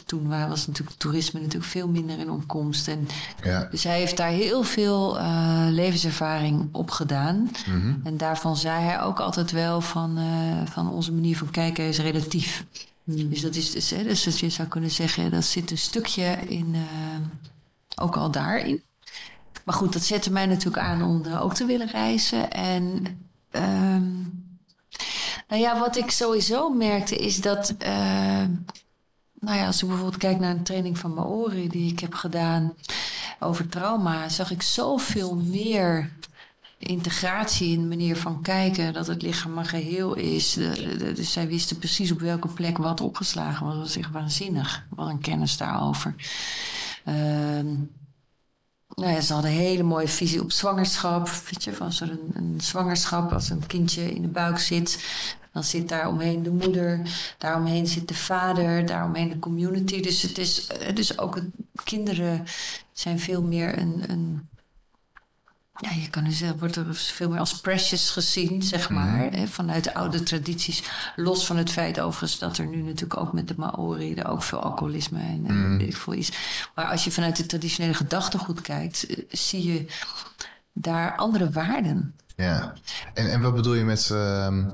toen 0.06 0.28
was 0.48 0.66
natuurlijk 0.66 0.98
toerisme 0.98 1.40
natuurlijk 1.40 1.70
veel 1.70 1.88
minder 1.88 2.18
in 2.18 2.30
opkomst. 2.30 2.88
En 2.88 3.08
Ja. 3.42 3.68
dus 3.70 3.84
hij 3.84 3.98
heeft 3.98 4.16
daar 4.16 4.30
heel 4.30 4.62
veel 4.62 5.18
eh, 5.18 5.66
levenservaring 5.70 6.68
op 6.72 6.90
gedaan. 6.90 7.50
Mhm. 7.66 7.94
En 8.04 8.16
daarvan 8.16 8.56
zei 8.56 8.84
hij 8.84 9.00
ook 9.02 9.20
altijd 9.20 9.50
wel 9.50 9.80
van, 9.80 10.18
eh, 10.18 10.70
van 10.72 10.90
onze 10.90 11.12
manier 11.12 11.36
van 11.36 11.50
kijken 11.50 11.84
is 11.84 11.98
relatief. 11.98 12.64
Dus 13.04 13.40
dat 13.40 13.54
is 13.54 13.70
dus, 13.70 13.90
hè, 13.90 14.02
dus 14.02 14.24
dat 14.24 14.38
je 14.38 14.50
zou 14.50 14.68
kunnen 14.68 14.90
zeggen, 14.90 15.30
dat 15.30 15.44
zit 15.44 15.70
een 15.70 15.78
stukje 15.78 16.38
in, 16.48 16.74
eh, 16.74 18.02
ook 18.04 18.16
al 18.16 18.30
daarin. 18.30 18.82
Maar 19.64 19.74
goed, 19.74 19.92
dat 19.92 20.02
zette 20.02 20.32
mij 20.32 20.46
natuurlijk 20.46 20.82
aan 20.82 21.02
om 21.02 21.24
er 21.24 21.40
ook 21.40 21.54
te 21.54 21.64
willen 21.64 21.86
reizen. 21.90 22.50
En 22.50 23.04
ehm, 23.50 24.10
nou 25.48 25.60
ja, 25.62 25.78
wat 25.78 25.96
ik 25.96 26.10
sowieso 26.10 26.68
merkte 26.70 27.16
is 27.16 27.40
dat, 27.40 27.74
nou 29.42 29.56
ja, 29.58 29.66
als 29.66 29.82
ik 29.82 29.88
bijvoorbeeld 29.88 30.20
kijk 30.20 30.38
naar 30.38 30.50
een 30.50 30.62
training 30.62 30.98
van 30.98 31.14
Maori 31.14 31.68
die 31.68 31.92
ik 31.92 32.00
heb 32.00 32.14
gedaan 32.14 32.74
over 33.38 33.68
trauma, 33.68 34.28
zag 34.28 34.50
ik 34.50 34.62
zoveel 34.62 35.36
meer 35.36 36.10
integratie 36.78 37.72
in 37.72 37.80
de 37.80 37.86
manier 37.86 38.16
van 38.16 38.42
kijken, 38.42 38.92
dat 38.92 39.06
het 39.06 39.22
lichaam 39.22 39.58
een 39.58 39.66
geheel 39.66 40.14
is. 40.14 40.52
Dus 41.14 41.32
zij 41.32 41.46
wisten 41.46 41.78
precies 41.78 42.12
op 42.12 42.20
welke 42.20 42.48
plek 42.48 42.78
wat 42.78 43.00
opgeslagen 43.00 43.66
was. 43.66 43.74
Dat 43.74 43.82
was 43.82 43.96
echt 43.96 44.10
waanzinnig. 44.10 44.86
Wat 44.88 45.08
een 45.08 45.20
kennis 45.20 45.56
daarover. 45.56 46.14
Ehm, 47.04 47.74
nou 48.94 49.12
ja, 49.12 49.20
ze 49.20 49.32
hadden 49.32 49.50
een 49.50 49.56
hele 49.56 49.82
mooie 49.82 50.08
visie 50.08 50.42
op 50.42 50.52
zwangerschap. 50.52 51.28
Weet 51.28 51.64
je, 51.64 51.78
als 51.78 52.00
er 52.00 52.18
een 52.32 52.60
zwangerschap, 52.60 53.32
als 53.32 53.50
een 53.50 53.66
kindje 53.66 54.14
in 54.14 54.22
de 54.22 54.28
buik 54.28 54.58
zit, 54.58 55.04
dan 55.52 55.64
zit 55.64 55.88
daar 55.88 56.08
omheen 56.08 56.42
de 56.42 56.50
moeder, 56.50 57.00
daaromheen 57.38 57.86
zit 57.86 58.08
de 58.08 58.14
vader, 58.14 58.86
daaromheen 58.86 59.28
de 59.28 59.38
community. 59.38 60.02
Dus 60.02 60.22
het 60.22 60.38
is, 60.38 60.68
het 60.78 60.98
is 60.98 61.18
ook 61.18 61.34
het, 61.34 61.44
kinderen 61.84 62.44
zijn 62.92 63.20
veel 63.20 63.42
meer 63.42 63.78
een, 63.78 64.04
een 64.06 64.48
ja, 65.76 65.90
je 65.90 66.10
kan 66.10 66.24
dus 66.24 66.38
zeggen, 66.38 66.58
wordt 66.58 66.76
er 66.76 66.94
veel 66.94 67.28
meer 67.28 67.38
als 67.38 67.60
precious 67.60 68.10
gezien, 68.10 68.62
zeg 68.62 68.90
maar. 68.90 69.32
hè, 69.32 69.46
vanuit 69.46 69.84
de 69.84 69.94
oude 69.94 70.22
tradities. 70.22 70.82
Los 71.16 71.46
van 71.46 71.56
het 71.56 71.70
feit 71.70 72.00
overigens 72.00 72.38
dat 72.38 72.58
er 72.58 72.66
nu 72.66 72.82
natuurlijk 72.82 73.20
ook 73.20 73.32
met 73.32 73.48
de 73.48 73.54
Maori 73.56 74.14
er 74.14 74.28
ook 74.28 74.42
veel 74.42 74.58
alcoholisme 74.58 75.18
en, 75.18 75.44
en 75.46 75.78
weet 75.78 75.88
ik 75.88 75.96
veel 75.96 76.12
is. 76.12 76.32
Maar 76.74 76.86
als 76.86 77.04
je 77.04 77.10
vanuit 77.10 77.38
het 77.38 77.48
traditionele 77.48 77.94
gedachtegoed 77.94 78.60
kijkt, 78.60 79.06
eh, 79.06 79.16
zie 79.30 79.72
je 79.72 79.86
daar 80.72 81.16
andere 81.16 81.50
waarden. 81.50 82.14
Ja. 82.36 82.72
En, 83.14 83.30
en 83.30 83.40
wat 83.40 83.54
bedoel 83.54 83.74
je 83.74 83.84
met... 83.84 84.10
ehm 84.10 84.64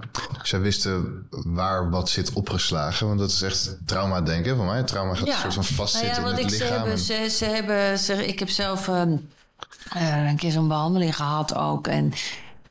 zij 0.42 0.60
wisten 0.60 1.26
waar 1.30 1.90
wat 1.90 2.08
zit 2.08 2.32
opgeslagen? 2.32 3.06
Want 3.06 3.18
dat 3.18 3.30
is 3.30 3.42
echt 3.42 3.76
trauma 3.86 4.20
denken 4.20 4.56
van 4.56 4.66
mij. 4.66 4.82
Trauma 4.82 5.14
gaat 5.14 5.26
een 5.26 5.32
soort 5.34 5.54
van 5.54 5.64
vastzitten 5.64 6.22
nou 6.22 6.22
ja, 6.22 6.30
in 6.30 6.36
wat 6.36 6.44
het 6.44 6.52
ik, 6.52 6.58
ze 6.58 6.64
lichaam. 6.64 6.78
hebben, 6.80 6.98
ze, 6.98 7.28
ze 7.30 7.44
hebben, 7.44 7.98
ze, 7.98 8.26
ik 8.26 8.38
heb 8.38 8.48
zelf 8.48 8.88
ehm, 8.88 9.16
eh, 9.92 10.28
een 10.28 10.36
keer 10.36 10.50
zo'n 10.50 10.68
behandeling 10.68 11.16
gehad 11.16 11.54
ook. 11.54 11.86
En 11.86 12.12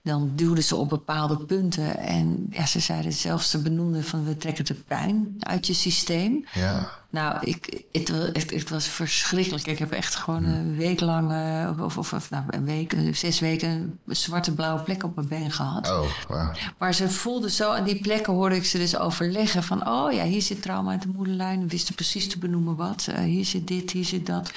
dan 0.08 0.32
duwden 0.36 0.64
ze 0.64 0.76
op 0.76 0.89
bepaalde 0.89 1.38
punten. 1.38 1.97
En 1.97 2.47
ja, 2.51 2.66
ze 2.66 2.80
zeiden 2.80 3.14
zelfs, 3.14 3.49
ze 3.49 3.62
benoemden 3.62 4.03
van 4.03 4.26
we 4.26 4.38
trekken 4.38 4.66
de 4.66 4.74
pijn 4.74 5.36
uit 5.39 5.68
je 5.68 5.74
systeem. 5.74 6.45
Ja. 6.53 6.89
Nou, 7.10 7.38
ik, 7.41 7.84
het, 7.91 8.08
het, 8.08 8.51
het 8.51 8.70
was 8.70 8.88
verschrikkelijk. 8.88 9.68
Ik 9.68 9.80
heb 9.80 9.91
echt 9.91 10.16
gewoon 10.16 10.43
een 10.43 10.76
week 10.76 10.99
lang, 10.99 11.32
eh, 11.32 11.84
of, 11.84 11.97
of, 11.97 12.14
of 12.14 12.30
nou, 12.30 12.43
een 12.47 12.66
week, 12.66 12.93
eh, 12.93 13.14
zes 13.14 13.39
weken, 13.39 13.99
een 14.05 14.16
zwarte 14.16 14.53
blauwe 14.53 14.82
plek 14.82 15.03
op 15.03 15.16
mijn 15.16 15.28
been 15.28 15.51
gehad. 15.51 15.89
Oh, 15.89 16.08
wauw. 16.28 16.51
Maar 16.78 16.93
ze 16.93 17.10
voelden 17.10 17.51
zo, 17.51 17.72
aan 17.72 17.84
die 17.84 18.01
plekken 18.01 18.34
hoorde 18.34 18.55
ik 18.55 18.66
ze 18.66 18.78
dus 18.78 18.97
overleggen 18.97 19.64
van, 19.64 19.88
oh 19.88 20.12
ja, 20.12 20.24
hier 20.24 20.41
zit 20.41 20.62
trauma 20.62 20.91
uit 20.91 21.01
de 21.01 21.12
moederlijn. 21.16 21.62
We 21.62 21.68
wisten 21.68 21.95
precies 21.95 22.30
te 22.30 22.39
benoemen 22.39 22.76
wat. 22.76 23.08
Eh, 23.08 23.20
hier 23.24 23.45
zit 23.45 23.68
dit, 23.68 23.91
hier 23.91 24.05
zit 24.05 24.26
dat. 24.26 24.51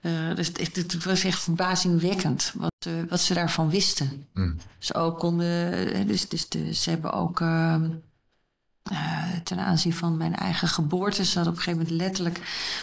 Eh, 0.00 0.34
dus 0.34 0.46
het, 0.46 0.76
het 0.76 1.04
was 1.04 1.24
echt 1.24 1.42
verbazingwekkend 1.42 2.52
wat, 2.56 2.72
eh, 2.86 2.92
wat 3.08 3.20
ze 3.20 3.34
daarvan 3.34 3.70
wisten. 3.70 4.26
Mm. 4.34 4.56
Dus 4.78 4.94
ook 4.94 5.18
konden, 5.18 5.72
eh, 5.92 6.06
dus, 6.06 6.28
dus 6.28 6.48
ze 6.82 6.90
hebben 6.90 7.12
ook 7.12 7.40
ehm, 7.40 7.90
eh, 8.82 9.22
ten 9.44 9.58
aanzien 9.58 9.92
van 9.94 10.16
mijn 10.16 10.34
eigen 10.36 10.68
geboorte, 10.68 11.24
ze 11.24 11.34
hadden 11.34 11.52
op 11.52 11.58
een 11.58 11.64
gegeven 11.64 11.86
moment 11.86 12.02
letterlijk 12.02 12.40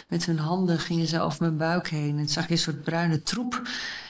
met 0.08 0.24
hun 0.26 0.38
handen 0.38 0.78
gingen 0.78 1.06
ze 1.06 1.20
over 1.20 1.40
mijn 1.40 1.56
buik 1.56 1.88
heen. 1.88 2.18
En 2.18 2.28
zag 2.28 2.46
je 2.46 2.52
een 2.52 2.58
soort 2.58 2.82
bruine 2.82 3.22
troep. 3.22 3.62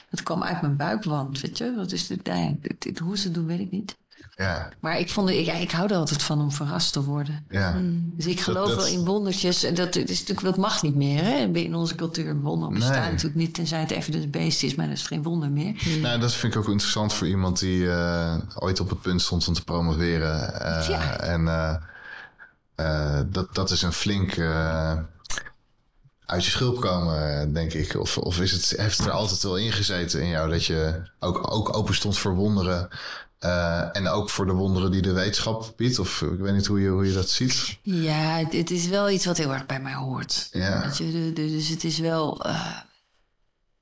Dat 0.09 0.23
kwam 0.23 0.43
uit 0.43 0.61
mijn 0.61 0.75
buikwand, 0.75 1.41
weet 1.41 1.57
je. 1.57 1.73
Dat 1.75 1.91
is 1.91 2.07
de, 2.07 2.19
nou 2.23 2.39
ja, 2.39 2.53
dit- 2.79 2.99
hoe 2.99 3.17
ze 3.17 3.23
het 3.23 3.33
doen, 3.33 3.45
weet 3.45 3.59
ik 3.59 3.71
niet. 3.71 3.97
Ja. 4.35 4.69
Maar 4.79 4.99
ik, 4.99 5.09
vond, 5.09 5.29
ja, 5.29 5.53
ik 5.53 5.71
hou 5.71 5.89
er 5.89 5.95
altijd 5.95 6.23
van 6.23 6.41
om 6.41 6.51
verrast 6.51 6.93
te 6.93 7.03
worden. 7.03 7.45
Ja. 7.49 7.75
Dus 8.15 8.25
ik 8.25 8.39
geloof 8.39 8.67
dat- 8.67 8.75
wel 8.77 8.87
in 8.87 9.05
wondertjes. 9.05 9.63
En 9.63 9.75
dat, 9.75 9.95
is 9.95 10.19
natuurlijk, 10.19 10.41
dat 10.41 10.57
mag 10.57 10.81
niet 10.81 10.95
meer 10.95 11.23
hè? 11.23 11.37
in 11.53 11.75
onze 11.75 11.95
cultuur. 11.95 12.39
Wonderen 12.41 12.73
bestaan 12.73 13.01
Nee. 13.01 13.09
natuurlijk 13.11 13.35
niet, 13.39 13.53
tenzij 13.53 13.79
het 13.79 13.91
even 13.91 14.11
de 14.11 14.27
beest 14.27 14.63
is. 14.63 14.75
Maar 14.75 14.87
dat 14.87 14.97
is 14.97 15.07
geen 15.07 15.23
wonder 15.23 15.49
meer. 15.51 15.75
Nou, 16.01 16.19
dat 16.19 16.33
vind 16.33 16.53
ik 16.53 16.59
ook 16.59 16.69
interessant 16.69 17.13
voor 17.13 17.27
iemand 17.27 17.59
die 17.59 17.91
eh, 17.91 18.35
ooit 18.55 18.79
op 18.79 18.89
het 18.89 19.01
punt 19.01 19.21
stond 19.21 19.47
om 19.47 19.53
te 19.53 19.63
promoveren. 19.63 20.61
Eh, 20.61 20.87
Ja. 20.89 21.19
En 21.19 21.47
eh, 22.75 23.19
dat, 23.27 23.55
dat 23.55 23.71
is 23.71 23.81
een 23.81 23.93
flink 23.93 24.37
uit 26.25 26.45
je 26.45 26.51
schulp 26.51 26.79
komen, 26.81 27.53
denk 27.53 27.73
ik. 27.73 27.95
Of, 27.95 28.17
of 28.17 28.39
is 28.39 28.51
het, 28.51 28.73
heeft 28.77 28.97
het 28.97 29.07
er 29.07 29.13
altijd 29.13 29.43
wel 29.43 29.57
ingezeten 29.57 30.21
in 30.21 30.27
jou 30.29 30.49
dat 30.49 30.65
je 30.65 31.01
ook, 31.19 31.51
ook 31.53 31.77
open 31.77 31.95
stond 31.95 32.17
voor 32.17 32.35
wonderen. 32.35 32.87
Eh, 33.39 33.95
en 33.95 34.07
ook 34.07 34.29
voor 34.29 34.45
de 34.45 34.53
wonderen 34.53 34.91
die 34.91 35.01
de 35.01 35.11
wetenschap 35.11 35.73
biedt? 35.75 35.99
Of 35.99 36.21
ik 36.21 36.39
weet 36.39 36.53
niet 36.53 36.65
hoe 36.65 36.81
je, 36.81 36.89
hoe 36.89 37.05
je 37.07 37.13
dat 37.13 37.29
ziet. 37.29 37.77
Ja, 37.81 38.37
het, 38.37 38.53
het 38.53 38.71
is 38.71 38.87
wel 38.87 39.09
iets 39.09 39.25
wat 39.25 39.37
heel 39.37 39.53
erg 39.53 39.65
bij 39.65 39.79
mij 39.79 39.93
hoort. 39.93 40.47
Ja. 40.51 40.81
Weet 40.81 40.97
je, 40.97 41.31
dus 41.33 41.67
het 41.67 41.83
is 41.83 41.99
wel 41.99 42.41
eh, 42.45 42.77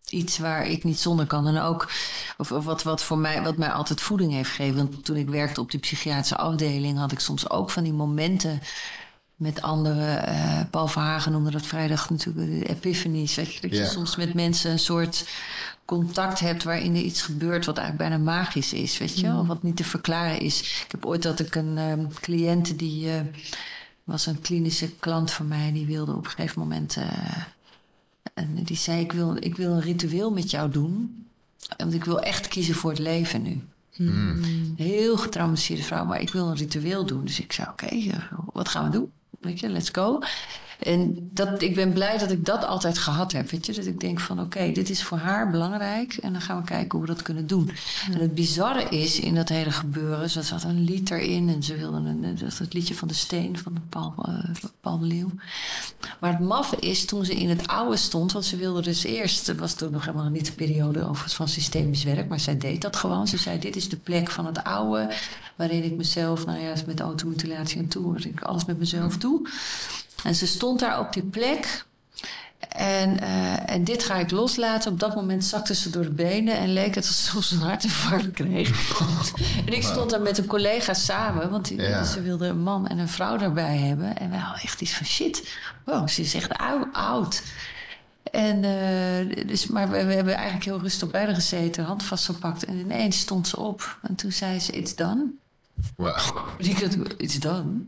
iets 0.09 0.37
waar 0.37 0.67
ik 0.67 0.83
niet 0.83 0.99
zonder 0.99 1.25
kan. 1.25 1.47
En 1.47 1.61
ook 1.61 1.89
of, 2.37 2.51
of 2.51 2.65
wat, 2.65 2.83
wat, 2.83 3.03
voor 3.03 3.17
mij, 3.17 3.41
wat 3.43 3.57
mij 3.57 3.71
altijd 3.71 4.01
voeding 4.01 4.31
heeft 4.31 4.49
gegeven. 4.49 4.77
Want 4.77 5.05
toen 5.05 5.15
ik 5.17 5.29
werkte 5.29 5.61
op 5.61 5.71
die 5.71 5.79
psychiatrische 5.79 6.37
afdeling... 6.37 6.97
had 6.97 7.11
ik 7.11 7.19
soms 7.19 7.49
ook 7.49 7.69
van 7.69 7.83
die 7.83 7.93
momenten 7.93 8.61
met 9.35 9.61
anderen. 9.61 10.25
eh, 10.27 10.59
Paul 10.71 10.87
Verhagen 10.87 11.31
noemde 11.31 11.51
dat 11.51 11.65
vrijdag 11.65 12.09
natuurlijk 12.09 12.59
de 12.59 12.67
epiphanies. 12.69 13.35
Weet 13.35 13.53
je, 13.53 13.61
dat 13.61 13.71
je 13.71 13.77
Ja. 13.77 13.85
soms 13.89 14.15
met 14.15 14.33
mensen 14.33 14.71
een 14.71 14.79
soort 14.79 15.25
contact 15.87 16.39
hebt... 16.39 16.63
waarin 16.63 16.95
er 16.95 17.01
iets 17.01 17.21
gebeurt 17.21 17.65
wat 17.65 17.77
eigenlijk 17.77 18.09
bijna 18.09 18.23
magisch 18.23 18.73
is. 18.73 18.97
Weet 18.97 19.19
je 19.19 19.25
wel? 19.25 19.45
Wat 19.45 19.63
niet 19.63 19.75
te 19.75 19.83
verklaren 19.83 20.39
is. 20.39 20.59
Ik 20.85 20.91
heb 20.91 21.05
ooit 21.05 21.23
dat 21.23 21.39
ik 21.39 21.55
een 21.55 21.77
ehm 21.77 22.07
cliënte 22.21 22.75
die... 22.75 23.11
eh, 23.11 23.21
was 24.03 24.25
een 24.25 24.41
klinische 24.41 24.89
klant 24.99 25.31
van 25.31 25.47
mij... 25.47 25.71
die 25.71 25.85
wilde 25.85 26.13
op 26.13 26.25
een 26.25 26.31
gegeven 26.31 26.61
moment... 26.61 26.95
eh, 26.97 27.07
en 28.33 28.63
die 28.63 28.77
zei, 28.77 28.99
ik 29.01 29.11
wil, 29.11 29.35
ik 29.39 29.55
wil 29.55 29.71
een 29.71 29.81
ritueel 29.81 30.31
met 30.31 30.51
jou 30.51 30.71
doen. 30.71 31.25
Want 31.77 31.93
ik 31.93 32.03
wil 32.03 32.19
echt 32.21 32.47
kiezen 32.47 32.75
voor 32.75 32.89
het 32.89 32.99
leven 32.99 33.41
nu. 33.41 33.61
Heel 34.75 35.17
getraumatiseerde 35.17 35.83
vrouw, 35.83 36.05
maar 36.05 36.21
ik 36.21 36.29
wil 36.29 36.47
een 36.47 36.55
ritueel 36.55 37.05
doen. 37.05 37.25
Dus 37.25 37.39
ik 37.39 37.53
zei, 37.53 37.67
oké, 37.69 37.85
eh, 37.85 38.31
wat 38.53 38.69
gaan 38.69 38.83
we 38.85 38.89
doen? 38.91 39.11
Weet 39.39 39.59
je, 39.59 39.69
let's 39.69 39.89
go. 39.89 40.19
En 40.79 41.29
dat, 41.33 41.61
ik 41.61 41.75
ben 41.75 41.93
blij 41.93 42.17
dat 42.17 42.31
ik 42.31 42.45
dat 42.45 42.65
altijd 42.65 42.97
gehad 42.97 43.31
heb. 43.31 43.49
Weet 43.49 43.65
je? 43.65 43.73
Dat 43.73 43.85
ik 43.85 43.99
denk 43.99 44.19
van 44.19 44.39
oké, 44.39 44.71
dit 44.71 44.89
is 44.89 45.03
voor 45.03 45.17
haar 45.17 45.51
belangrijk. 45.51 46.13
En 46.13 46.31
dan 46.31 46.41
gaan 46.41 46.57
we 46.57 46.63
kijken 46.63 46.91
hoe 46.91 47.07
we 47.07 47.13
dat 47.13 47.21
kunnen 47.21 47.47
doen. 47.47 47.71
En 48.11 48.19
het 48.19 48.35
bizarre 48.35 48.83
is 48.83 49.19
in 49.19 49.35
dat 49.35 49.49
hele 49.49 49.71
gebeuren. 49.71 50.29
Ze 50.29 50.41
zat 50.41 50.63
een 50.63 50.83
lied 50.83 51.11
erin. 51.11 51.49
En 51.49 51.63
ze 51.63 51.75
wilden 51.75 52.05
een, 52.05 52.35
dat 52.35 52.47
is 52.47 52.59
het 52.59 52.73
liedje 52.73 52.95
van 52.95 53.07
de 53.07 53.13
steen 53.13 53.57
van 53.57 53.77
Paul, 53.89 54.13
eh, 54.25 54.49
Paul 54.81 54.99
de 54.99 55.05
Leeuw. 55.05 55.31
Maar 56.19 56.31
het 56.31 56.39
maffe 56.39 56.75
is 56.79 57.05
toen 57.05 57.25
ze 57.25 57.35
in 57.35 57.49
het 57.49 57.67
oude 57.67 57.97
stond. 57.97 58.31
Want 58.31 58.45
ze 58.45 58.55
wilde 58.55 58.81
dus 58.81 59.03
eerst. 59.03 59.47
Het 59.47 59.59
was 59.59 59.73
toen 59.73 59.91
nog 59.91 60.05
helemaal 60.05 60.29
niet 60.29 60.45
de 60.45 60.51
periode 60.51 61.03
overigens 61.03 61.35
van 61.35 61.47
systemisch 61.47 62.03
werk. 62.03 62.27
Maar 62.27 62.39
zij 62.39 62.57
deed 62.57 62.81
dat 62.81 62.95
gewoon. 62.95 63.27
Ze 63.27 63.37
zei: 63.37 63.59
Dit 63.59 63.75
is 63.75 63.89
de 63.89 63.97
plek 63.97 64.29
van 64.29 64.45
het 64.45 64.63
oude. 64.63 65.13
Waarin 65.55 65.83
ik 65.83 65.95
mezelf, 65.95 66.45
nou 66.45 66.59
ja, 66.59 66.73
met 66.85 66.99
automutilatie 66.99 67.79
en 67.79 67.87
toe. 67.87 68.11
waarin 68.11 68.31
ik 68.31 68.41
alles 68.41 68.65
met 68.65 68.79
mezelf 68.79 69.17
doe. 69.17 69.49
En 70.27 70.35
ze 70.35 70.47
stond 70.47 70.79
daar 70.79 70.99
op 70.99 71.13
die 71.13 71.23
plek. 71.23 71.85
En, 72.69 73.19
eh, 73.19 73.69
en 73.69 73.83
dit 73.83 74.03
ga 74.03 74.15
ik 74.15 74.31
loslaten. 74.31 74.91
Op 74.91 74.99
dat 74.99 75.15
moment 75.15 75.45
zakte 75.45 75.75
ze 75.75 75.89
door 75.89 76.03
de 76.03 76.09
benen 76.09 76.57
en 76.57 76.73
leek 76.73 76.95
het 76.95 77.07
alsof 77.07 77.43
ze 77.43 77.55
een 77.55 77.61
hartinfarct 77.61 78.31
kreeg. 78.31 78.99
en 79.65 79.73
ik 79.73 79.83
stond 79.83 80.09
daar 80.09 80.21
met 80.21 80.37
een 80.37 80.45
collega 80.45 80.93
samen, 80.93 81.49
want 81.49 81.67
die, 81.67 81.81
Ja. 81.81 82.03
ze 82.03 82.21
wilde 82.21 82.47
een 82.47 82.59
man 82.63 82.87
en 82.87 82.97
een 82.97 83.09
vrouw 83.09 83.37
daarbij 83.37 83.77
hebben. 83.77 84.17
En 84.17 84.29
wij 84.29 84.39
hadden 84.39 84.63
echt 84.63 84.81
iets 84.81 84.93
van 84.93 85.05
shit. 85.05 85.57
Wow, 85.85 86.07
ze 86.07 86.21
is 86.21 86.33
echt 86.33 86.57
ou- 86.57 86.87
oud. 86.91 87.43
En, 88.31 88.63
eh, 88.63 89.47
dus, 89.47 89.67
maar 89.67 89.89
we, 89.89 90.05
we 90.05 90.13
hebben 90.13 90.33
eigenlijk 90.35 90.65
heel 90.65 90.79
rustig 90.79 91.11
bij 91.11 91.25
haar 91.25 91.33
gezeten, 91.35 91.83
hand 91.83 92.03
vastgepakt. 92.03 92.65
En 92.65 92.79
ineens 92.79 93.19
stond 93.19 93.47
ze 93.47 93.59
op. 93.59 93.97
En 94.01 94.15
toen 94.15 94.31
zei 94.31 94.59
ze, 94.59 94.71
it's 94.71 94.95
done. 94.95 95.25
Wauw. 95.95 96.45
En 96.57 96.65
ik 96.65 96.79
dacht, 96.79 97.13
it's 97.17 97.39
done. 97.39 97.85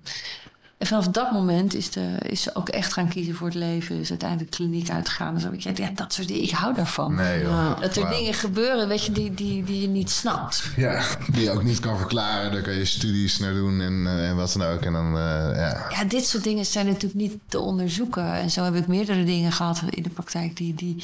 En 0.80 0.88
vanaf 0.88 1.08
dat 1.08 1.32
moment 1.32 1.76
is, 1.76 1.92
de, 1.92 2.16
is 2.22 2.42
ze 2.42 2.56
ook 2.56 2.70
echt 2.70 2.94
gaan 2.94 3.08
kiezen 3.08 3.36
voor 3.36 3.48
het 3.48 3.56
leven. 3.56 4.00
Is 4.00 4.10
uiteindelijk 4.10 4.52
de 4.52 4.58
kliniek 4.58 4.90
uitgegaan. 4.90 5.36
En 5.36 5.42
zo. 5.42 5.52
Ik, 5.52 5.78
ja, 5.78 5.90
dat 5.96 6.14
soort 6.14 6.28
dingen. 6.28 6.44
Ik 6.44 6.52
hou 6.52 6.74
daarvan. 6.74 7.16
Nee, 7.16 7.42
joh. 7.42 7.82
Dat 7.82 7.96
er 7.96 8.10
dingen 8.10 8.34
gebeuren, 8.34 8.88
weet 8.88 9.06
je, 9.06 9.12
die, 9.12 9.34
die, 9.34 9.64
die 9.64 9.82
je 9.82 9.88
niet 9.88 10.10
snapt. 10.10 10.64
Ja, 10.76 11.04
die 11.32 11.44
je 11.44 11.52
ook 11.52 11.64
niet 11.64 11.80
kan 11.80 11.98
verklaren. 11.98 12.52
Daar 12.52 12.62
kan 12.62 12.74
je 12.74 12.86
studies 12.86 13.40
naar 13.40 13.54
doen 13.54 13.82
en, 13.82 14.08
eh, 14.08 14.30
en 14.30 14.36
wat 14.36 14.54
dan 14.54 14.68
ook. 14.68 14.82
En 14.82 14.94
dan, 14.94 15.18
eh, 15.18 15.56
ja. 15.56 15.86
Ja, 15.90 16.04
dit 16.04 16.26
soort 16.26 16.44
dingen 16.44 16.66
zijn 16.66 16.86
natuurlijk 16.86 17.14
niet 17.14 17.38
te 17.48 17.60
onderzoeken. 17.60 18.34
En 18.34 18.50
zo 18.50 18.64
heb 18.64 18.76
ik 18.76 18.88
meerdere 18.88 19.24
dingen 19.24 19.52
gehad 19.52 19.82
in 19.90 20.04
de 20.04 20.10
praktijk 20.10 20.58
die, 20.58 20.74
die, 20.74 21.04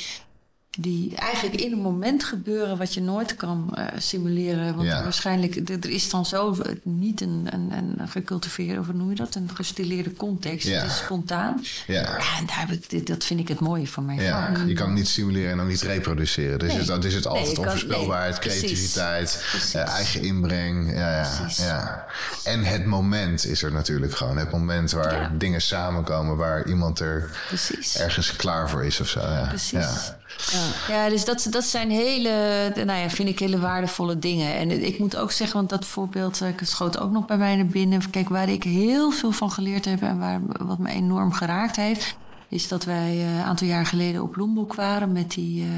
die 0.77 1.15
eigenlijk 1.15 1.61
in 1.61 1.71
een 1.71 1.81
moment 1.81 2.23
gebeuren 2.23 2.77
wat 2.77 2.93
je 2.93 3.01
nooit 3.01 3.35
kan 3.35 3.69
eh, 3.75 3.85
simuleren. 3.97 4.75
Want 4.75 4.87
Ja. 4.87 5.03
waarschijnlijk, 5.03 5.55
er 5.69 5.77
er 5.81 5.89
is 5.89 6.09
dan 6.09 6.25
zo 6.25 6.53
eh, 6.55 6.71
niet 6.83 7.21
een, 7.21 7.47
een, 7.51 7.71
een 7.99 8.07
gecultiveerde, 8.07 8.79
of 8.79 8.85
hoe 8.85 8.95
noem 8.95 9.09
je 9.09 9.15
dat, 9.15 9.35
een 9.35 9.49
gestileerde 9.53 10.13
context. 10.13 10.67
Ja. 10.67 10.81
Het 10.81 10.91
is 10.91 10.97
spontaan. 10.97 11.63
Ja. 11.87 11.93
Ja, 12.01 12.17
en 12.39 12.45
daar 12.45 12.65
heb 12.67 12.69
ik, 12.89 13.07
dat 13.07 13.23
vind 13.23 13.39
ik 13.39 13.47
het 13.47 13.59
mooie 13.59 13.87
van 13.87 14.05
mijn 14.05 14.21
Ja, 14.21 14.53
vak. 14.55 14.67
je 14.67 14.73
kan 14.73 14.85
het 14.87 14.95
niet 14.97 15.07
simuleren 15.07 15.51
en 15.51 15.59
ook 15.59 15.67
niet 15.67 15.81
reproduceren. 15.81 16.59
Dus 16.59 16.73
Nee. 16.73 16.91
het, 16.91 17.03
is 17.05 17.13
het 17.13 17.27
altijd 17.27 17.57
onvoorspelbaarheid, 17.57 18.39
nee, 18.45 18.49
creativiteit, 18.57 19.45
Precies. 19.51 19.73
eh, 19.73 19.87
eigen 19.87 20.21
inbreng. 20.21 20.91
Ja, 20.93 21.15
ja, 21.21 21.29
Precies. 21.41 21.65
ja. 21.65 22.05
En 22.43 22.63
het 22.63 22.85
moment 22.85 23.45
is 23.45 23.63
er 23.63 23.71
natuurlijk 23.71 24.15
gewoon. 24.15 24.37
Het 24.37 24.51
moment 24.51 24.91
waar 24.91 25.37
dingen 25.37 25.61
samenkomen, 25.61 26.37
waar 26.37 26.67
iemand 26.67 26.99
er 26.99 27.29
Precies. 27.47 27.97
ergens 27.97 28.35
klaar 28.35 28.69
voor 28.69 28.85
is 28.85 28.99
of 28.99 29.07
zo. 29.09 29.19
Ja. 29.19 29.45
Precies. 29.47 30.11
Ja. 30.37 30.93
Ja, 30.95 31.09
dus 31.09 31.25
dat, 31.25 31.47
dat 31.49 31.63
zijn 31.63 31.89
hele, 31.89 32.71
nou 32.75 32.99
ja, 32.99 33.09
vind 33.09 33.29
ik 33.29 33.39
hele 33.39 33.59
waardevolle 33.59 34.19
dingen. 34.19 34.55
En 34.55 34.85
ik 34.85 34.99
moet 34.99 35.15
ook 35.15 35.31
zeggen, 35.31 35.57
want 35.57 35.69
dat 35.69 35.85
voorbeeld 35.85 36.41
eh, 36.41 36.49
schoot 36.61 36.99
ook 36.99 37.11
nog 37.11 37.25
bij 37.25 37.37
mij 37.37 37.55
naar 37.55 37.65
binnen. 37.65 38.09
Kijk, 38.09 38.29
waar 38.29 38.49
ik 38.49 38.63
heel 38.63 39.11
veel 39.11 39.31
van 39.31 39.51
geleerd 39.51 39.85
heb 39.85 40.01
en 40.01 40.19
waar, 40.19 40.41
wat 40.45 40.79
me 40.79 40.89
enorm 40.89 41.31
geraakt 41.31 41.75
heeft, 41.75 42.15
is 42.49 42.67
dat 42.67 42.83
wij 42.83 43.11
eh, 43.11 43.37
een 43.37 43.43
aantal 43.43 43.67
jaar 43.67 43.85
geleden 43.85 44.21
op 44.21 44.35
Lombok 44.35 44.73
waren 44.73 45.11
met 45.11 45.31
die 45.31 45.63
eh, 45.63 45.69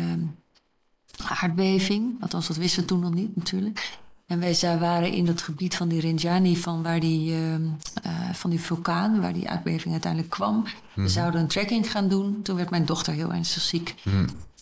aardbeving. 1.41 2.21
Althans, 2.21 2.47
dat 2.47 2.57
wisten 2.57 2.81
we 2.81 2.87
toen 2.87 2.99
nog 2.99 3.13
niet 3.13 3.35
natuurlijk. 3.35 3.99
En 4.27 4.39
wij 4.39 4.77
waren 4.79 5.11
in 5.11 5.25
dat 5.25 5.41
gebied 5.41 5.75
van 5.75 5.87
die 5.87 5.99
Rinjani, 5.99 6.57
van, 6.57 6.83
waar 6.83 6.99
die, 6.99 7.33
eh, 7.33 7.53
eh, 7.53 8.33
van 8.33 8.49
die 8.49 8.59
vulkaan, 8.59 9.21
waar 9.21 9.33
die 9.33 9.49
aardbeving 9.49 9.91
uiteindelijk 9.91 10.31
kwam. 10.31 10.63
We 10.93 11.07
zouden 11.07 11.41
een 11.41 11.47
trekking 11.47 11.91
gaan 11.91 12.07
doen. 12.07 12.41
Toen 12.41 12.55
werd 12.55 12.69
mijn 12.69 12.85
dochter 12.85 13.13
heel 13.13 13.33
ernstig 13.33 13.61
ziek. 13.61 13.95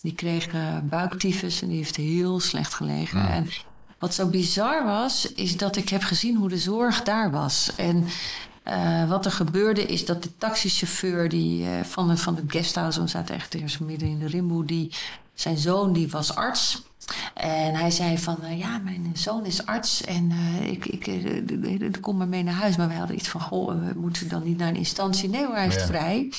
Die 0.06 0.14
kreeg 0.14 0.46
eh, 0.46 0.78
buiktyfus 0.82 1.62
en 1.62 1.68
die 1.68 1.76
heeft 1.76 1.96
heel 1.96 2.40
slecht 2.40 2.74
gelegen. 2.74 3.28
En 3.28 3.48
wat 3.98 4.14
zo 4.14 4.26
bizar 4.26 4.84
was, 4.84 5.32
is 5.32 5.56
dat 5.56 5.76
ik 5.76 5.88
heb 5.88 6.02
gezien 6.02 6.36
hoe 6.36 6.48
de 6.48 6.58
zorg 6.58 7.02
daar 7.02 7.30
was. 7.30 7.70
En 7.76 8.04
eh, 8.62 9.08
wat 9.08 9.24
er 9.24 9.32
gebeurde 9.32 9.82
is 9.86 10.04
dat 10.04 10.22
de 10.22 10.36
taxichauffeur 10.38 11.28
die, 11.28 11.64
eh, 11.66 11.82
van, 11.84 12.08
de, 12.08 12.16
van 12.16 12.34
de 12.34 12.42
guesthouse, 12.46 13.00
we 13.00 13.08
zaten 13.08 13.34
echt 13.34 13.54
eerst 13.54 13.80
midden 13.80 14.08
in 14.08 14.18
de 14.18 14.26
rimboe, 14.26 14.64
die, 14.64 14.92
zijn 15.34 15.56
zoon 15.58 15.92
die 15.92 16.08
was 16.10 16.34
arts. 16.34 16.82
En 17.34 17.74
hij 17.74 17.90
zei 17.90 18.18
van, 18.18 18.36
ja, 18.56 18.78
mijn 18.78 19.10
zoon 19.14 19.44
is 19.46 19.66
arts 19.66 20.04
en 20.04 20.32
ik, 20.62 20.86
ik 20.86 21.98
kom 22.00 22.16
maar 22.16 22.28
mee 22.28 22.42
naar 22.42 22.54
huis. 22.54 22.76
Maar 22.76 22.88
wij 22.88 22.96
hadden 22.96 23.16
iets 23.16 23.28
van, 23.28 23.40
goh, 23.40 23.68
we 23.68 23.92
moeten 24.00 24.28
dan 24.28 24.42
niet 24.42 24.58
naar 24.58 24.68
een 24.68 24.76
instantie? 24.76 25.28
Nee 25.28 25.44
hoor, 25.46 25.54
hij 25.54 25.64
heeft 25.64 25.80
Ja. 25.80 25.86
vrij. 25.86 26.32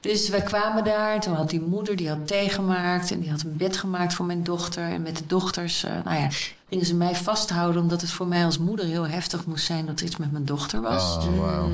Dus 0.00 0.28
wij 0.28 0.42
kwamen 0.42 0.84
daar. 0.84 1.14
en 1.14 1.20
Toen 1.20 1.34
had 1.34 1.50
die 1.50 1.60
moeder 1.60 1.96
die 1.96 2.08
had 2.08 2.26
thee 2.26 2.48
gemaakt. 2.48 3.10
En 3.10 3.20
die 3.20 3.30
had 3.30 3.42
een 3.42 3.56
bed 3.56 3.76
gemaakt 3.76 4.14
voor 4.14 4.26
mijn 4.26 4.44
dochter. 4.44 4.84
En 4.84 5.02
met 5.02 5.16
de 5.16 5.26
dochters, 5.26 5.84
eh, 5.84 5.92
nou 6.04 6.16
ja, 6.20 6.28
gingen 6.68 6.86
ze 6.86 6.94
mij 6.94 7.14
vasthouden. 7.14 7.82
Omdat 7.82 8.00
het 8.00 8.10
voor 8.10 8.26
mij 8.26 8.44
als 8.44 8.58
moeder 8.58 8.86
heel 8.86 9.06
heftig 9.06 9.46
moest 9.46 9.64
zijn 9.64 9.86
dat 9.86 10.00
er 10.00 10.06
iets 10.06 10.16
met 10.16 10.32
mijn 10.32 10.44
dochter 10.44 10.80
was. 10.80 11.16
Oh, 11.16 11.38
wauw. 11.38 11.68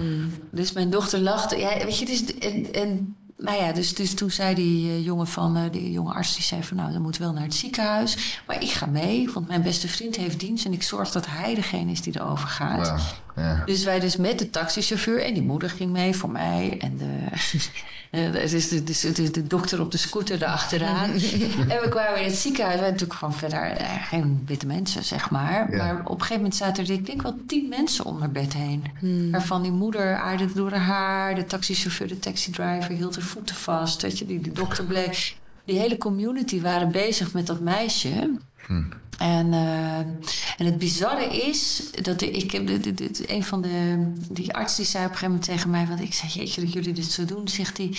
Dus 0.50 0.72
mijn 0.72 0.90
dochter 0.90 1.18
lachte. 1.18 1.56
Ja, 1.56 1.84
weet 1.84 1.98
je, 1.98 2.04
het 2.04 2.14
is. 2.14 2.38
En, 2.38 2.72
en, 2.72 3.16
nou 3.38 3.62
ja, 3.62 3.72
dus, 3.72 3.94
dus 3.94 4.14
toen 4.14 4.30
zei 4.30 4.54
die 4.54 4.88
eh, 4.88 5.04
jongen 5.04 5.26
van, 5.26 5.56
eh, 5.56 5.62
die 5.70 5.92
jonge 5.92 6.12
arts, 6.12 6.34
die 6.34 6.44
zei 6.44 6.62
van, 6.62 6.76
nou, 6.76 6.92
dan 6.92 7.02
moet 7.02 7.18
wel 7.18 7.32
naar 7.32 7.42
het 7.42 7.54
ziekenhuis. 7.54 8.40
Maar 8.46 8.62
ik 8.62 8.70
ga 8.70 8.86
mee, 8.86 9.30
want 9.32 9.48
mijn 9.48 9.62
beste 9.62 9.88
vriend 9.88 10.16
heeft 10.16 10.40
dienst 10.40 10.64
en 10.64 10.72
ik 10.72 10.82
zorg 10.82 11.10
dat 11.10 11.26
hij 11.26 11.54
degene 11.54 11.90
is 11.90 12.02
die 12.02 12.20
erover 12.20 12.48
gaat. 12.48 13.24
Ja. 13.36 13.62
Dus 13.64 13.84
wij 13.84 14.00
dus 14.00 14.16
met 14.16 14.38
de 14.38 14.50
taxichauffeur 14.50 15.22
en 15.22 15.34
die 15.34 15.42
moeder 15.42 15.70
ging 15.70 15.90
mee 15.90 16.16
voor 16.16 16.30
mij. 16.30 16.76
En 16.78 16.96
de, 16.96 17.24
eh, 18.10 18.32
het 18.32 18.52
is 18.52 18.68
de, 18.68 18.84
de, 18.84 19.12
de, 19.12 19.30
de 19.30 19.46
dokter 19.46 19.80
op 19.80 19.90
de 19.90 19.98
scooter 19.98 20.42
erachteraan. 20.42 21.10
en 21.72 21.80
we 21.82 21.86
kwamen 21.88 22.20
in 22.20 22.26
het 22.26 22.36
ziekenhuis. 22.36 22.76
We 22.76 22.82
hadden 22.82 22.92
natuurlijk 22.92 23.18
gewoon 23.18 23.34
verder 23.34 23.62
eh, 23.62 24.06
geen 24.08 24.42
witte 24.46 24.66
mensen, 24.66 25.04
zeg 25.04 25.30
maar. 25.30 25.70
Ja. 25.70 25.76
Maar 25.76 26.00
op 26.00 26.10
een 26.10 26.20
gegeven 26.20 26.36
moment 26.36 26.54
zaten 26.54 26.84
er, 26.84 26.90
ik 26.90 27.06
denk 27.06 27.22
wel 27.22 27.36
tien 27.46 27.68
mensen 27.68 28.04
om 28.04 28.20
haar 28.20 28.30
bed 28.30 28.52
heen. 28.52 28.84
Waarvan 29.30 29.62
die 29.62 29.72
moeder 29.72 30.16
aarde 30.16 30.52
door 30.54 30.72
haar 30.72 30.84
haar. 31.26 31.34
De 31.34 31.44
taxichauffeur, 31.44 32.08
de 32.08 32.18
taxidriver 32.18 32.90
hield 32.90 33.14
haar 33.14 33.24
voeten 33.24 33.56
vast. 33.56 34.02
Weet 34.02 34.18
je, 34.18 34.26
die, 34.26 34.40
die 34.40 34.52
dokter 34.52 34.84
bleef... 34.84 35.36
Die 35.64 35.78
hele 35.78 35.98
community 35.98 36.60
waren 36.60 36.92
bezig 36.92 37.32
met 37.32 37.46
dat 37.46 37.60
meisje. 37.60 38.30
En, 39.18 39.52
eh, 39.52 39.98
en 40.58 40.64
het 40.64 40.78
bizarre 40.78 41.46
is 41.46 41.82
dat 42.02 42.22
ik 42.22 42.50
heb 42.50 42.68
een 43.26 43.44
van 43.44 43.62
de 43.62 44.06
die 44.28 44.54
arts 44.54 44.76
die 44.76 44.84
zei 44.84 45.04
op 45.04 45.10
een 45.10 45.16
gegeven 45.16 45.34
moment 45.34 45.50
tegen 45.50 45.70
mij, 45.70 45.86
want 45.86 46.00
ik 46.00 46.14
zei 46.14 46.32
jeetje 46.32 46.60
dat 46.60 46.72
jullie 46.72 46.92
dit 46.92 47.12
zo 47.12 47.24
doen, 47.24 47.48
zegt 47.48 47.76
hij. 47.76 47.96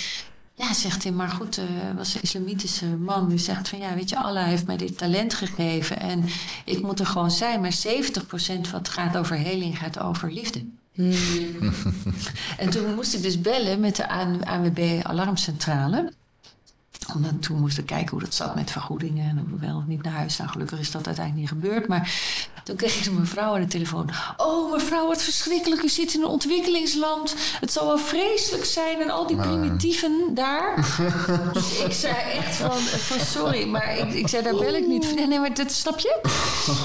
Ja, 0.53 0.73
zegt 0.73 1.03
hij, 1.03 1.11
maar 1.11 1.29
goed, 1.29 1.57
eh 1.57 1.65
was 1.95 2.15
een 2.15 2.21
islamitische 2.21 2.85
man. 2.85 3.29
Die 3.29 3.37
zegt 3.37 3.69
van 3.69 3.79
ja, 3.79 3.95
weet 3.95 4.09
je, 4.09 4.17
Allah 4.17 4.45
heeft 4.45 4.65
mij 4.65 4.77
dit 4.77 4.97
talent 4.97 5.33
gegeven. 5.33 5.99
En 5.99 6.23
ik 6.65 6.81
moet 6.81 6.99
er 6.99 7.05
gewoon 7.05 7.31
zijn. 7.31 7.61
Maar 7.61 7.73
70% 7.73 8.71
wat 8.71 8.89
gaat 8.89 9.17
over 9.17 9.35
heling 9.35 9.77
gaat 9.77 9.99
over 9.99 10.31
liefde. 10.31 10.65
en 12.57 12.69
toen 12.69 12.95
moest 12.95 13.13
ik 13.13 13.21
dus 13.21 13.41
bellen 13.41 13.79
met 13.79 13.95
de 13.95 14.09
ANWB 14.09 14.99
Alarmcentrale 15.03 16.13
omdat 17.15 17.41
toen 17.41 17.59
moest 17.59 17.77
ik 17.77 17.85
kijken 17.85 18.09
hoe 18.09 18.19
dat 18.19 18.33
zat 18.33 18.55
met 18.55 18.71
vergoedingen. 18.71 19.29
En 19.29 19.39
of 19.43 19.59
we 19.59 19.65
wel 19.67 19.77
of 19.77 19.83
niet 19.85 20.03
naar 20.03 20.13
huis. 20.13 20.37
Nou, 20.37 20.49
gelukkig 20.49 20.79
is 20.79 20.91
dat 20.91 21.05
uiteindelijk 21.05 21.51
niet 21.51 21.61
gebeurd. 21.61 21.87
Maar 21.87 22.11
toen 22.63 22.75
kreeg 22.75 22.99
ik 22.99 23.05
een 23.05 23.19
mevrouw 23.19 23.53
aan 23.53 23.61
de 23.61 23.67
telefoon. 23.67 24.09
Oh, 24.37 24.71
mevrouw, 24.71 25.07
wat 25.07 25.21
verschrikkelijk. 25.21 25.81
U 25.83 25.89
zit 25.89 26.13
in 26.13 26.21
een 26.21 26.27
ontwikkelingsland. 26.27 27.35
Het 27.59 27.71
zal 27.71 27.87
wel 27.87 27.97
vreselijk 27.97 28.65
zijn. 28.65 29.01
En 29.01 29.09
al 29.09 29.27
die 29.27 29.35
primitieven 29.35 30.31
daar. 30.33 30.75
dus 31.53 31.79
ik 31.79 31.91
zei 31.91 32.15
echt 32.15 32.55
van, 32.55 32.77
van 32.79 33.19
sorry. 33.19 33.67
Maar 33.67 33.97
ik, 33.97 34.13
ik 34.13 34.27
zei, 34.27 34.43
daar 34.43 34.55
bel 34.55 34.73
ik 34.73 34.87
niet. 34.87 35.15
Nee, 35.15 35.27
nee, 35.27 35.39
maar 35.39 35.53
dat 35.53 35.71
snap 35.71 35.99
je? 35.99 36.19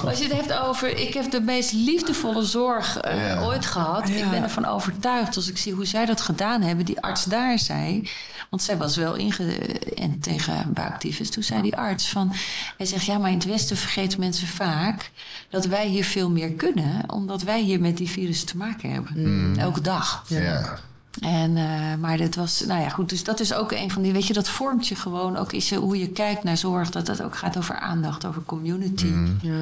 Als 0.05 0.19
je 0.19 0.25
het 0.25 0.33
heeft 0.33 0.53
over... 0.53 0.99
Ik 0.99 1.15
heb 1.15 1.31
de 1.31 1.41
meest 1.41 1.73
liefdevolle 1.73 2.43
zorg 2.45 2.97
eh, 2.97 3.27
Ja. 3.27 3.43
ooit 3.43 3.67
gehad. 3.67 4.09
Ik 4.09 4.31
ben 4.31 4.43
ervan 4.43 4.65
overtuigd. 4.65 5.37
Als 5.37 5.49
ik 5.49 5.59
zie 5.59 5.73
hoe 5.73 5.85
zij 5.85 6.07
dat 6.07 6.21
gedaan 6.21 6.61
hebben. 6.63 6.85
Die 6.85 7.01
arts 7.01 7.25
daar 7.25 7.59
zei... 7.59 8.09
Want 8.53 8.65
zij 8.65 8.77
was 8.77 8.97
wel 8.97 9.15
ingeënt 9.15 10.23
tegen 10.23 10.73
buiktyfus. 10.73 11.31
Toen 11.31 11.43
zei 11.43 11.63
die 11.63 11.77
arts 11.77 12.09
van... 12.09 12.33
Hij 12.77 12.87
zegt, 12.87 13.05
ja, 13.05 13.19
maar 13.19 13.31
in 13.31 13.37
het 13.37 13.47
Westen 13.47 13.77
vergeten 13.77 14.21
mensen 14.21 14.47
vaak... 14.47 15.11
dat 15.51 15.67
wij 15.67 15.87
hier 15.87 16.05
veel 16.05 16.31
meer 16.31 16.53
kunnen... 16.53 17.11
omdat 17.11 17.43
wij 17.43 17.63
hier 17.63 17.81
met 17.81 17.97
die 17.97 18.09
virus 18.09 18.45
te 18.45 18.57
maken 18.57 18.91
hebben. 18.91 19.55
Elke 19.59 19.81
dag. 19.81 20.25
Ja. 20.29 20.79
En, 21.21 21.57
eh, 21.57 21.95
maar 22.01 22.19
dat 22.19 22.35
was, 22.35 22.65
nou 22.67 22.81
ja, 22.81 22.89
goed. 22.89 23.09
Dus 23.09 23.25
dat 23.25 23.41
is 23.41 23.55
ook 23.55 23.73
een 23.73 23.91
van 23.91 24.03
die, 24.03 24.13
weet 24.13 24.27
je, 24.27 24.33
dat 24.33 24.49
vormt 24.49 24.89
je 24.89 24.95
gewoon 24.95 25.37
ook 25.37 25.53
is 25.53 25.75
hoe 25.75 25.99
je 25.99 26.09
kijkt 26.09 26.43
naar 26.43 26.57
zorg. 26.57 26.91
Dat 26.91 27.07
het 27.07 27.23
ook 27.23 27.37
gaat 27.37 27.57
over 27.57 27.75
aandacht, 27.75 28.25
over 28.25 28.43
community, 28.43 29.13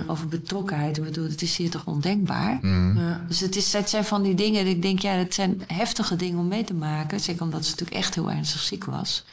over 0.06 0.28
betrokkenheid. 0.28 0.96
Ik 0.96 1.04
bedoel, 1.04 1.28
het 1.28 1.42
is 1.42 1.56
hier 1.56 1.70
toch 1.70 1.84
ondenkbaar. 1.84 2.66
Ja. 2.66 3.20
Dus 3.28 3.40
het, 3.40 3.56
is, 3.56 3.72
het 3.72 3.90
zijn 3.90 4.04
van 4.04 4.22
die 4.22 4.34
dingen, 4.34 4.64
dat 4.64 4.74
ik 4.74 4.82
denk, 4.82 4.98
ja, 4.98 5.12
het 5.12 5.34
zijn 5.34 5.62
heftige 5.66 6.16
dingen 6.16 6.38
om 6.38 6.48
mee 6.48 6.64
te 6.64 6.74
maken. 6.74 7.20
Zeker 7.20 7.42
omdat 7.42 7.64
ze 7.64 7.70
natuurlijk 7.70 7.98
echt 7.98 8.14
heel 8.14 8.30
ernstig 8.30 8.60
ziek 8.60 8.84
was. 8.84 9.24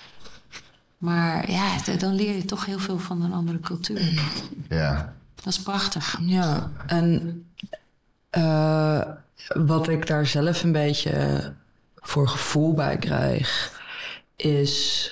Maar 0.97 1.51
ja, 1.51 1.67
dan 1.97 2.15
leer 2.15 2.35
je 2.35 2.45
toch 2.45 2.65
heel 2.65 2.79
veel 2.79 2.99
van 2.99 3.21
een 3.21 3.33
andere 3.33 3.59
cultuur. 3.59 4.29
Ja. 4.69 5.13
Dat 5.35 5.53
is 5.53 5.59
prachtig. 5.59 6.17
Ja, 6.21 6.71
en 6.85 7.43
eh, 8.29 9.01
wat 9.53 9.87
ik 9.87 10.07
daar 10.07 10.25
zelf 10.25 10.63
een 10.63 10.71
beetje 10.71 11.53
voor 12.07 12.27
gevoel 12.27 12.73
bij 12.73 12.97
krijg, 12.97 13.71
is 14.35 15.11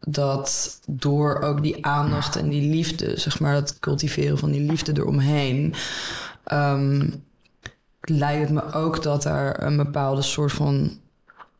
dat 0.00 0.78
door 0.86 1.40
ook 1.40 1.62
die 1.62 1.86
aandacht 1.86 2.36
en 2.36 2.48
die 2.48 2.70
liefde, 2.70 3.20
zeg 3.20 3.40
maar, 3.40 3.54
het 3.54 3.78
cultiveren 3.78 4.38
van 4.38 4.50
die 4.50 4.60
liefde 4.60 4.92
eromheen, 4.96 5.74
ehm 6.44 7.08
lijkt 8.00 8.40
het 8.40 8.50
me 8.50 8.72
ook 8.72 9.02
dat 9.02 9.24
er 9.24 9.62
een 9.62 9.76
bepaalde 9.76 10.22
soort 10.22 10.52
van 10.52 10.98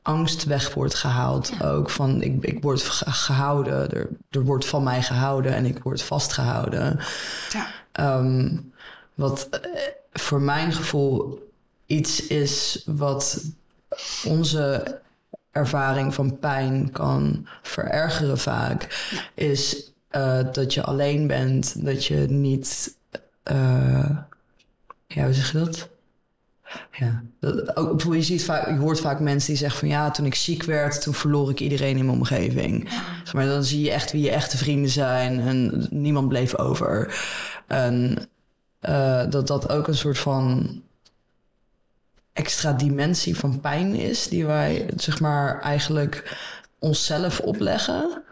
angst 0.03 0.45
weg 0.45 0.75
wordt 0.75 0.95
gehaald. 0.95 1.63
Ook 1.63 1.91
van 1.91 2.23
ik, 2.23 2.45
ik 2.45 2.63
word 2.63 2.83
ge- 2.83 3.11
gehouden, 3.11 3.91
er, 3.91 4.09
er 4.31 4.45
wordt 4.45 4.67
van 4.67 4.83
mij 4.83 5.03
gehouden 5.03 5.55
en 5.55 5.65
ik 5.67 5.79
word 5.83 6.03
vastgehouden. 6.03 6.99
Ehm, 7.93 8.57
wat 9.15 9.49
eh, 9.51 9.61
voor 10.13 10.41
mijn 10.41 10.73
gevoel 10.73 11.49
iets 11.87 12.27
is 12.27 12.83
wat 12.87 13.45
onze 14.27 15.01
ervaring 15.51 16.15
van 16.15 16.39
pijn 16.39 16.91
kan 16.91 17.47
verergeren 17.63 18.39
vaak, 18.39 19.11
is 19.35 19.93
eh, 20.09 20.39
dat 20.53 20.75
je 20.75 20.83
alleen 20.83 21.27
bent, 21.27 21.85
dat 21.85 22.05
je 22.05 22.17
niet, 22.17 22.97
eh, 23.43 24.17
ja, 25.07 25.25
hoe 25.25 25.33
zeg 25.33 25.53
je 25.53 25.59
dat? 25.59 25.89
Ja. 26.93 27.23
Ook, 27.75 28.03
je, 28.15 28.41
vaak, 28.41 28.67
je 28.67 28.77
hoort 28.77 29.01
vaak 29.01 29.21
mensen 29.21 29.49
die 29.49 29.59
zeggen 29.59 29.79
van 29.79 29.89
ja, 29.89 30.11
toen 30.11 30.27
ik 30.27 30.35
ziek 30.35 30.63
werd, 30.63 31.03
toen 31.03 31.15
verloor 31.15 31.51
ik 31.51 31.61
iedereen 31.61 31.97
in 31.97 32.05
mijn 32.05 32.19
omgeving. 32.19 32.89
Maar 33.33 33.47
dan 33.47 33.65
zie 33.65 33.81
je 33.81 33.91
echt 33.91 34.13
wie 34.13 34.23
je 34.23 34.31
echte 34.31 34.57
vrienden 34.57 34.91
zijn 34.91 35.41
en 35.41 35.87
niemand 35.91 36.29
bleef 36.29 36.57
over. 36.57 37.15
En 37.67 38.29
eh, 38.81 39.23
dat 39.31 39.47
dat 39.47 39.69
ook 39.69 39.89
een 39.89 39.95
soort 39.95 40.19
van 40.19 40.81
extra 42.41 42.73
dimensie 42.73 43.37
van 43.37 43.61
pijn 43.61 43.95
is, 43.95 44.29
die 44.29 44.47
wij 44.47 44.89
zeg 44.97 45.21
maar 45.21 45.61
eigenlijk 45.61 46.37
onszelf 46.79 47.41
opleggen. 47.41 48.23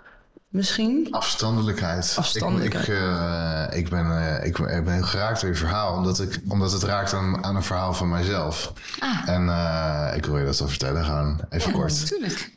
Misschien. 0.49 1.07
Afstandelijkheid. 1.11 2.15
Afstandelijkheid. 2.17 2.89
Ik, 2.89 2.95
ik, 2.95 3.01
uh, 3.01 3.65
ik, 3.71 3.89
ben, 3.89 4.07
uh, 4.07 4.45
ik, 4.45 4.59
ik, 4.59 4.85
ben 4.85 5.05
geraakt 5.05 5.41
door 5.41 5.51
je 5.51 5.57
verhaal, 5.57 5.97
omdat, 5.97 6.21
ik, 6.21 6.41
omdat 6.49 6.73
het 6.73 6.83
raakt 6.83 7.13
aan, 7.13 7.45
aan 7.45 7.57
een 7.57 7.63
verhaal 7.63 7.95
van 7.95 8.09
mijzelf. 8.09 8.73
Ah. 8.99 9.29
En 9.29 9.47
uh, 9.47 10.13
ik 10.17 10.27
wil 10.27 10.39
je 10.39 10.45
dat 10.45 10.59
wel 10.59 10.69
vertellen, 10.69 11.05
gewoon 11.05 11.41
even 11.51 11.71
ja, 11.71 11.79
kort. 11.79 12.01
Natuurlijk. 12.01 12.57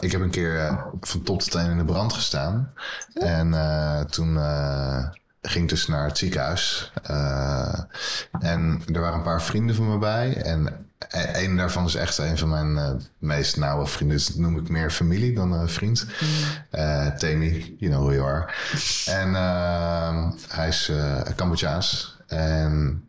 ik 0.00 0.12
heb 0.12 0.20
een 0.20 0.30
keer 0.30 0.84
van 1.00 1.22
top 1.22 1.40
tot 1.40 1.50
teen 1.50 1.70
in 1.70 1.78
de 1.78 1.84
brand 1.84 2.12
gestaan. 2.12 2.72
En 3.14 3.50
toen 4.10 4.38
ging 5.42 5.68
dus 5.68 5.86
naar 5.86 6.04
het 6.04 6.18
ziekenhuis. 6.18 6.92
Uh, 7.10 7.78
en 8.40 8.82
er 8.92 9.00
waren 9.00 9.16
een 9.16 9.22
paar 9.22 9.42
vrienden 9.42 9.76
van 9.76 9.90
me 9.90 9.98
bij. 9.98 10.36
En 10.36 10.86
een 11.32 11.56
daarvan 11.56 11.84
is 11.84 11.94
echt 11.94 12.18
een 12.18 12.38
van 12.38 12.48
mijn 12.48 12.70
uh, 12.70 12.90
meest 13.18 13.56
nauwe 13.56 13.86
vrienden. 13.86 14.16
Dus 14.16 14.26
dat 14.26 14.36
noem 14.36 14.58
ik 14.58 14.68
meer 14.68 14.90
familie 14.90 15.34
dan 15.34 15.62
uh, 15.62 15.68
vriend. 15.68 16.06
Uh, 16.72 17.06
Temi, 17.06 17.76
you 17.78 17.92
know 17.92 18.02
who 18.04 18.12
you 18.12 18.30
are. 18.30 18.52
en 19.06 19.34
hij 20.48 20.68
is 20.68 20.92
Cambodjaans. 21.36 22.16
En 22.26 23.04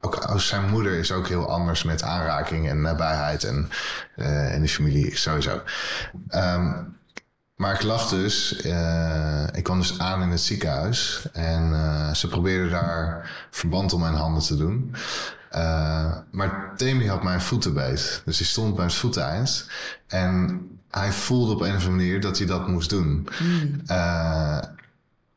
ook 0.00 0.24
zijn 0.36 0.68
moeder 0.68 0.98
is 0.98 1.12
ook 1.12 1.28
heel 1.28 1.48
anders 1.48 1.82
met 1.82 2.02
aanraking 2.02 2.68
en 2.68 2.80
nabijheid. 2.80 3.44
En 3.44 3.70
in 4.54 4.62
de 4.62 4.68
familie 4.68 5.16
sowieso. 5.16 5.62
Um, 6.34 6.98
maar 7.60 7.74
ik 7.74 7.82
lag 7.82 8.08
dus, 8.08 8.64
uh, 8.66 9.46
ik 9.52 9.62
kwam 9.62 9.78
dus 9.78 9.98
aan 9.98 10.22
in 10.22 10.30
het 10.30 10.40
ziekenhuis 10.40 11.26
en 11.32 11.70
uh, 11.70 12.14
ze 12.14 12.28
probeerden 12.28 12.70
daar 12.70 13.30
verband 13.50 13.92
om 13.92 14.00
mijn 14.00 14.14
handen 14.14 14.42
te 14.42 14.56
doen. 14.56 14.94
Uh, 15.54 16.16
maar 16.30 16.72
Temi 16.76 17.08
had 17.08 17.22
mijn 17.22 17.40
voeten 17.40 17.74
beet. 17.74 18.22
Dus 18.24 18.38
hij 18.38 18.46
stond 18.46 18.74
bij 18.74 18.84
het 18.84 18.94
voeteind 18.94 19.66
en 20.06 20.60
hij 20.90 21.12
voelde 21.12 21.52
op 21.52 21.60
een 21.60 21.66
of 21.68 21.72
andere 21.74 21.90
manier 21.90 22.20
dat 22.20 22.38
hij 22.38 22.46
dat 22.46 22.68
moest 22.68 22.90
doen. 22.90 23.28
Mm. 23.38 23.82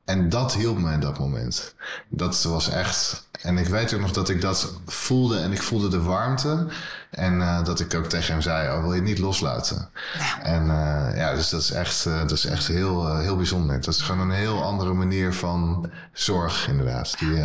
en 0.06 0.30
dat 0.30 0.54
hielp 0.54 0.78
me 0.78 0.92
in 0.92 1.00
dat 1.00 1.20
moment. 1.20 1.76
Dat 2.10 2.44
was 2.44 2.70
echt. 2.70 3.23
En 3.44 3.58
ik 3.58 3.68
weet 3.68 3.94
ook 3.94 4.02
nog 4.02 4.12
dat 4.12 4.30
ik 4.30 4.41
dat 4.41 4.74
voelde 4.86 5.39
en 5.39 5.52
ik 5.52 5.62
voelde 5.62 5.88
de 5.88 6.02
warmte. 6.02 6.68
En 7.10 7.34
uh, 7.34 7.64
dat 7.64 7.80
ik 7.80 7.94
ook 7.94 8.06
tegen 8.06 8.32
hem 8.32 8.41
zei, 8.41 8.70
oh, 8.70 8.82
wil 8.82 8.94
je 8.94 9.00
het 9.00 9.08
niet 9.10 9.20
loslaten? 9.20 9.89
Ja. 10.18 10.41
En 10.44 10.66
uh, 10.66 11.18
ja, 11.18 11.34
dus 11.34 11.50
dat 11.50 11.62
is 11.62 11.72
echt, 11.72 12.06
uh, 12.06 12.20
dat 12.20 12.32
is 12.32 12.46
echt 12.46 12.68
heel, 12.68 13.18
heel 13.18 13.36
bijzonder. 13.36 13.82
Dat 13.82 13.94
is 13.94 14.02
gewoon 14.02 14.30
een 14.30 14.38
heel 14.38 14.64
andere 14.64 14.94
manier 14.94 15.34
van 15.34 15.89
zorg, 16.14 16.68
inderdaad. 16.68 17.20
Die, 17.20 17.44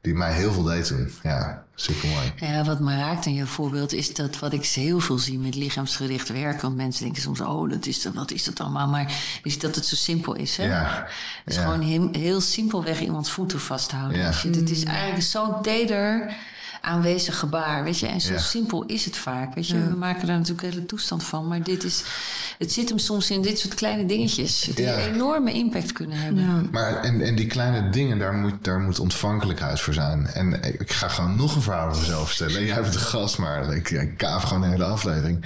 die 0.00 0.14
mij 0.14 0.32
heel 0.32 0.52
veel 0.52 0.62
deed 0.62 0.86
toen. 0.86 1.12
Ja, 1.22 1.64
super 1.74 2.08
mooi. 2.08 2.32
Ja, 2.36 2.64
wat 2.64 2.80
me 2.80 2.96
raakt 2.96 3.26
in 3.26 3.34
je 3.34 3.46
voorbeeld 3.46 3.92
is 3.92 4.14
dat 4.14 4.38
wat 4.38 4.52
ik 4.52 4.66
heel 4.66 5.00
veel 5.00 5.18
zie 5.18 5.38
met 5.38 5.54
lichaamsgericht 5.54 6.28
werk. 6.28 6.60
Want 6.60 6.76
mensen 6.76 7.04
denken 7.04 7.22
soms, 7.22 7.40
oh, 7.40 7.70
dat 7.70 7.86
is 7.86 8.02
dat, 8.02 8.14
wat 8.14 8.30
is 8.30 8.44
dat 8.44 8.60
allemaal? 8.60 8.88
Maar 8.88 9.12
is 9.42 9.58
dat 9.58 9.74
het 9.74 9.86
zo 9.86 9.96
simpel 9.96 10.34
is, 10.34 10.56
hè? 10.56 10.64
Ja. 10.64 11.06
Het 11.44 11.54
is 11.54 11.54
ja. 11.54 11.62
gewoon 11.62 11.80
heel, 11.80 12.08
heel 12.12 12.40
simpelweg 12.40 13.00
iemands 13.00 13.30
voeten 13.30 13.60
vasthouden. 13.60 14.18
Ja. 14.18 14.32
Het 14.32 14.70
is 14.70 14.84
eigenlijk 14.84 15.11
zo'n 15.20 15.62
teder 15.62 16.34
aanwezig 16.82 17.38
gebaar. 17.38 17.84
Weet 17.84 17.98
je, 17.98 18.06
en 18.06 18.20
zo 18.20 18.32
ja. 18.32 18.38
simpel 18.38 18.84
is 18.84 19.04
het 19.04 19.16
vaak. 19.16 19.54
Weet 19.54 19.68
je, 19.68 19.76
ja. 19.78 19.88
we 19.88 19.96
maken 19.96 20.26
daar 20.26 20.36
natuurlijk 20.36 20.62
een 20.62 20.72
hele 20.72 20.86
toestand 20.86 21.24
van. 21.24 21.48
Maar 21.48 21.62
dit 21.62 21.84
is, 21.84 22.02
het 22.58 22.72
zit 22.72 22.88
hem 22.88 22.98
soms 22.98 23.30
in 23.30 23.42
dit 23.42 23.58
soort 23.58 23.74
kleine 23.74 24.06
dingetjes. 24.06 24.60
Die 24.60 24.84
ja. 24.84 24.96
enorme 24.96 25.52
impact 25.52 25.92
kunnen 25.92 26.18
hebben. 26.18 26.68
Maar 26.72 27.02
en, 27.02 27.20
en 27.20 27.34
die 27.34 27.46
kleine 27.46 27.90
dingen, 27.90 28.18
daar 28.18 28.32
moet, 28.32 28.64
daar 28.64 28.80
moet 28.80 28.98
ontvankelijkheid 28.98 29.80
voor 29.80 29.94
zijn. 29.94 30.26
En 30.26 30.62
ik 30.62 30.92
ga 30.92 31.08
gewoon 31.08 31.36
nog 31.36 31.54
een 31.54 31.62
verhaal 31.62 31.88
over 31.88 32.00
mezelf 32.00 32.28
vertellen. 32.28 32.64
Jij 32.64 32.80
bent 32.80 32.92
de 32.92 32.98
gast, 32.98 33.38
maar 33.38 33.74
ik, 33.74 33.90
ik 33.90 34.16
kaaf 34.16 34.42
gewoon 34.42 34.62
de 34.62 34.68
hele 34.68 34.84
aflevering. 34.84 35.44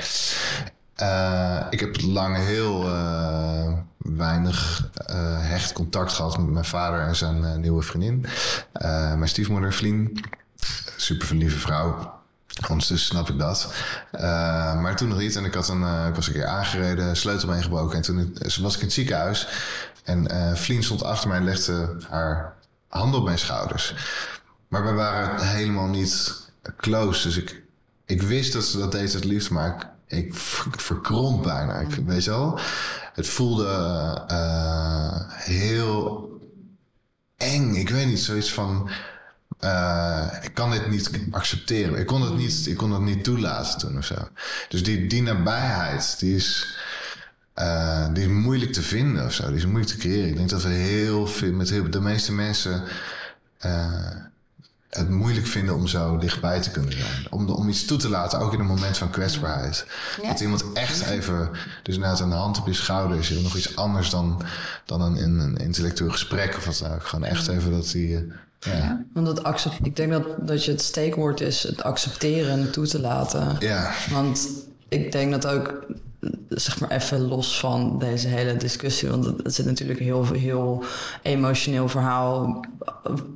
Uh, 1.02 1.66
ik 1.70 1.80
heb 1.80 2.00
lang 2.00 2.36
heel 2.36 2.88
uh, 2.88 3.72
weinig 3.98 4.88
uh, 5.10 5.16
hecht 5.38 5.72
contact 5.72 6.12
gehad 6.12 6.38
met 6.38 6.50
mijn 6.50 6.64
vader 6.64 7.00
en 7.00 7.16
zijn 7.16 7.60
nieuwe 7.60 7.82
vriendin. 7.82 8.26
mijn 9.16 9.28
stiefmoeder, 9.28 9.72
Vlien 9.72 10.20
super 10.96 11.34
lieve 11.34 11.58
vrouw. 11.58 12.14
Ondertussen 12.68 13.08
snap 13.08 13.28
ik 13.28 13.38
dat. 13.38 13.74
Maar 14.80 14.96
toen 14.96 15.08
nog 15.08 15.18
niet. 15.18 15.36
En 15.36 15.44
ik, 15.44 15.54
had 15.54 15.68
een, 15.68 16.06
ik 16.08 16.14
was 16.14 16.26
een 16.26 16.32
keer 16.32 16.46
aangereden, 16.46 17.16
sleutelbeen 17.16 17.62
gebroken. 17.62 17.96
En 17.96 18.02
toen 18.02 18.36
was 18.60 18.74
ik 18.74 18.80
in 18.80 18.86
het 18.86 18.94
ziekenhuis. 18.94 19.48
En 20.04 20.28
Vlien 20.56 20.82
stond 20.82 21.02
achter 21.02 21.28
mij 21.28 21.38
en 21.38 21.44
legde 21.44 21.96
haar 22.08 22.54
handen 22.88 23.20
op 23.20 23.26
mijn 23.26 23.38
schouders. 23.38 23.94
Maar 24.68 24.84
we 24.84 24.92
waren 24.92 25.46
helemaal 25.46 25.88
niet 25.88 26.44
close. 26.76 27.22
Dus 27.22 27.36
ik, 27.36 27.62
ik 28.06 28.22
wist 28.22 28.52
dat 28.52 28.64
ze 28.64 28.78
dat 28.78 28.92
deed 28.92 29.12
het 29.12 29.24
liefst. 29.24 29.50
Maar 29.50 29.95
ik, 30.06 30.34
verkromp 30.76 31.42
bijna. 31.42 31.74
Ik, 31.74 31.94
weet 32.06 32.24
je 32.24 32.30
wel? 32.30 32.58
Het 33.12 33.28
voelde 33.28 34.24
heel 35.28 36.30
eng. 37.36 37.74
Ik 37.74 37.88
weet 37.88 38.06
niet, 38.06 38.20
zoiets 38.20 38.52
van... 38.52 38.90
Uh, 39.60 40.26
ik 40.42 40.54
kan 40.54 40.70
dit 40.70 40.90
niet 40.90 41.10
accepteren. 41.30 41.98
Ik 41.98 42.06
kon 42.06 42.22
het 42.22 42.36
niet, 42.36 42.66
ik 42.66 42.76
kon 42.76 42.92
het 42.92 43.02
niet 43.02 43.24
toelaten 43.24 43.78
toen 43.78 43.98
of 43.98 44.04
zo. 44.04 44.28
Dus 44.68 44.82
die, 44.82 45.06
die 45.06 45.22
nabijheid, 45.22 46.18
die 46.18 46.36
is, 46.36 46.76
uh, 47.56 48.06
die 48.12 48.24
is 48.24 48.30
moeilijk 48.30 48.72
te 48.72 48.82
vinden 48.82 49.24
of 49.24 49.32
zo. 49.32 49.46
Die 49.46 49.56
is 49.56 49.66
moeilijk 49.66 49.90
te 49.90 49.96
creëren. 49.96 50.28
Ik 50.28 50.36
denk 50.36 50.50
dat 50.50 50.62
we 50.62 50.68
heel 50.68 51.26
veel, 51.26 51.52
met 51.52 51.70
heel, 51.70 51.90
de 51.90 52.00
meeste 52.00 52.32
mensen 52.32 52.82
uh, 53.66 54.10
het 54.96 55.08
moeilijk 55.08 55.46
vinden 55.46 55.74
om 55.74 55.86
zo 55.86 56.18
dichtbij 56.18 56.60
te 56.60 56.70
kunnen 56.70 56.92
zijn. 56.92 57.26
Om, 57.30 57.48
om 57.48 57.68
iets 57.68 57.84
toe 57.84 57.98
te 57.98 58.08
laten, 58.08 58.38
ook 58.38 58.52
in 58.52 58.60
een 58.60 58.66
moment 58.66 58.98
van 58.98 59.10
kwetsbaarheid. 59.10 59.86
Ja. 60.22 60.28
Dat 60.28 60.40
iemand 60.40 60.72
echt 60.72 61.06
even, 61.06 61.50
dus 61.82 61.94
inderdaad 61.94 62.20
een 62.20 62.30
hand 62.30 62.58
op 62.58 62.66
je 62.66 62.72
schouder 62.72 63.18
is 63.18 63.30
nog 63.30 63.56
iets 63.56 63.76
anders 63.76 64.10
dan, 64.10 64.42
dan 64.84 65.00
een, 65.00 65.38
een 65.38 65.56
intellectueel 65.56 66.10
gesprek 66.10 66.56
of 66.56 66.64
wat 66.64 66.78
dan 66.78 66.92
ook. 66.92 67.06
Gewoon 67.06 67.24
echt 67.24 67.48
even 67.48 67.70
dat 67.70 67.90
die 67.90 68.32
ja. 68.60 69.04
Want 69.12 69.26
dat 69.26 69.42
accept, 69.42 69.74
ik 69.82 69.96
denk 69.96 70.12
dat, 70.12 70.24
dat 70.38 70.64
je 70.64 70.70
het 70.70 70.82
steekwoord 70.82 71.40
is 71.40 71.62
het 71.62 71.82
accepteren 71.82 72.50
en 72.50 72.70
toe 72.70 72.86
te 72.86 73.00
laten. 73.00 73.56
Ja. 73.58 73.92
Want 74.10 74.48
ik 74.88 75.12
denk 75.12 75.30
dat 75.30 75.46
ook, 75.46 75.84
zeg 76.48 76.80
maar 76.80 76.90
even 76.90 77.20
los 77.20 77.58
van 77.58 77.98
deze 77.98 78.28
hele 78.28 78.56
discussie, 78.56 79.08
want 79.08 79.24
het 79.24 79.54
zit 79.54 79.66
natuurlijk 79.66 79.98
een 79.98 80.04
heel, 80.04 80.26
heel 80.32 80.84
emotioneel 81.22 81.88
verhaal 81.88 82.64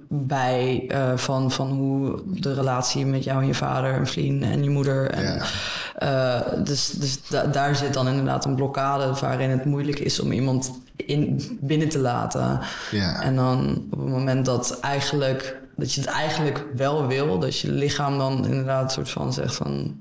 bij 0.09 0.85
uh, 0.89 1.17
van, 1.17 1.51
van 1.51 1.71
hoe 1.71 2.23
de 2.27 2.55
relatie 2.55 3.07
met 3.07 3.25
jou 3.25 3.41
en 3.41 3.47
je 3.47 3.55
vader 3.55 3.95
en 3.95 4.07
vriend 4.07 4.43
en 4.43 4.65
je 4.65 4.71
moeder. 4.71 5.11
En, 5.11 5.23
ja. 5.23 6.43
uh, 6.49 6.65
dus 6.65 6.91
dus 6.91 7.29
da 7.29 7.47
daar 7.47 7.77
zit 7.77 7.95
dan 7.95 8.09
inderdaad 8.09 8.45
een 8.45 8.55
blokkade 8.55 9.21
waarin 9.21 9.51
het 9.51 9.65
moeilijk 9.65 9.99
is 9.99 10.21
om 10.21 10.33
iemand 10.33 10.71
in, 10.97 11.59
binnen 11.61 11.89
te 11.89 11.99
laten. 11.99 12.61
Ja. 12.91 13.23
En 13.23 13.37
dan 13.37 13.85
op 13.91 13.99
het 13.99 14.09
moment 14.09 14.45
dat 14.45 14.81
eigenlijk 14.81 15.59
dat 15.77 15.93
je 15.93 16.01
het 16.01 16.11
eigenlijk 16.11 16.65
wel 16.77 17.07
wil, 17.07 17.39
dat 17.39 17.59
je 17.59 17.73
lichaam 17.73 18.19
dan 18.19 18.47
inderdaad 18.47 18.93
soort 18.93 19.11
van 19.11 19.33
zegt 19.33 19.55
van 19.55 19.99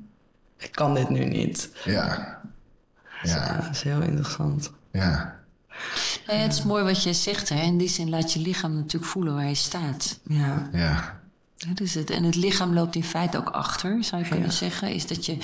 ik 0.58 0.72
kan 0.72 0.94
dit 0.94 1.10
nu 1.10 1.26
niet. 1.26 1.70
Ja. 1.86 2.39
Ja. 3.24 3.36
ja 3.36 3.62
dat 3.62 3.70
is 3.72 3.82
heel 3.82 4.02
interessant. 4.02 4.72
Ja. 4.92 5.38
Ja, 6.28 6.34
het 6.34 6.54
is 6.54 6.64
mooi 6.64 6.84
wat 6.84 7.04
je 7.04 7.14
zegt. 7.14 7.50
Hè? 7.50 7.62
In 7.62 7.78
die 7.78 7.90
zin 7.90 8.10
laat 8.10 8.34
je 8.34 8.40
lichaam 8.40 8.74
natuurlijk 8.76 9.12
voelen 9.12 9.36
waar 9.36 9.48
je 9.48 9.56
staat. 9.56 10.20
Ja. 10.24 10.70
Ja. 10.72 11.19
Dat 11.68 11.80
is 11.80 11.95
het. 11.95 12.10
En 12.10 12.24
het 12.24 12.36
lichaam 12.36 12.74
loopt 12.74 12.95
in 12.95 13.03
feite 13.03 13.38
ook 13.38 13.49
achter, 13.49 14.03
zou 14.03 14.22
je 14.22 14.30
kunnen 14.30 14.49
ja. 14.49 14.55
zeggen. 14.55 14.93
Is 14.93 15.07
dat 15.07 15.26
je 15.26 15.38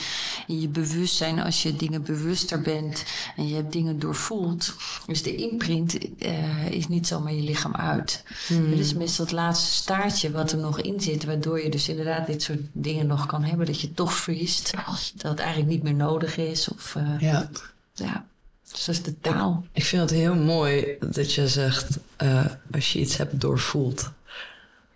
in 0.48 0.62
je 0.62 0.68
bewustzijn, 0.68 1.40
als 1.40 1.64
je 1.64 1.76
dingen 1.76 2.04
bewuster 2.04 2.62
bent 2.62 3.04
en 3.36 3.48
je 3.48 3.56
hebt 3.56 3.72
dingen 3.72 4.00
doorvoeld. 4.00 4.76
Dus 5.06 5.24
de 5.24 5.36
imprint 5.36 5.98
uh, 6.26 6.70
is 6.70 6.88
niet 6.88 7.08
zomaar 7.08 7.34
je 7.34 7.42
lichaam 7.42 7.76
uit. 7.76 8.24
Hmm. 8.48 8.70
Het 8.70 8.80
is 8.80 8.94
meestal 8.94 9.26
het 9.26 9.34
laatste 9.34 9.74
staartje 9.74 10.32
wat 10.32 10.52
er 10.52 10.58
nog 10.58 10.82
in 10.82 11.02
zit. 11.02 11.26
Waardoor 11.26 11.64
je 11.64 11.70
dus 11.70 11.90
inderdaad 11.90 12.28
dit 12.28 12.42
soort 12.42 12.62
dingen 12.72 13.08
nog 13.08 13.26
kan 13.26 13.44
hebben. 13.44 13.66
Dat 13.66 13.82
je 13.82 13.94
toch 13.94 14.16
freest. 14.16 14.74
Dat 15.16 15.32
het 15.32 15.40
eigenlijk 15.40 15.70
niet 15.70 15.84
meer 15.84 15.96
nodig 15.96 16.38
is. 16.38 16.68
Of, 16.68 16.96
uh, 16.98 17.20
ja. 17.20 17.50
ja. 17.94 18.26
Dus 18.72 18.86
dat 18.86 18.96
is 18.96 19.04
de 19.04 19.20
taal. 19.20 19.66
Ik, 19.72 19.78
ik 19.82 19.84
vind 19.84 20.02
het 20.02 20.20
heel 20.20 20.36
mooi 20.36 20.98
dat 21.00 21.34
je 21.34 21.48
zegt, 21.48 21.98
uh, 22.24 22.46
als 22.72 22.94
je 22.94 23.00
iets 23.00 23.18
hebt 23.18 23.42
doorvoeld. 23.42 24.12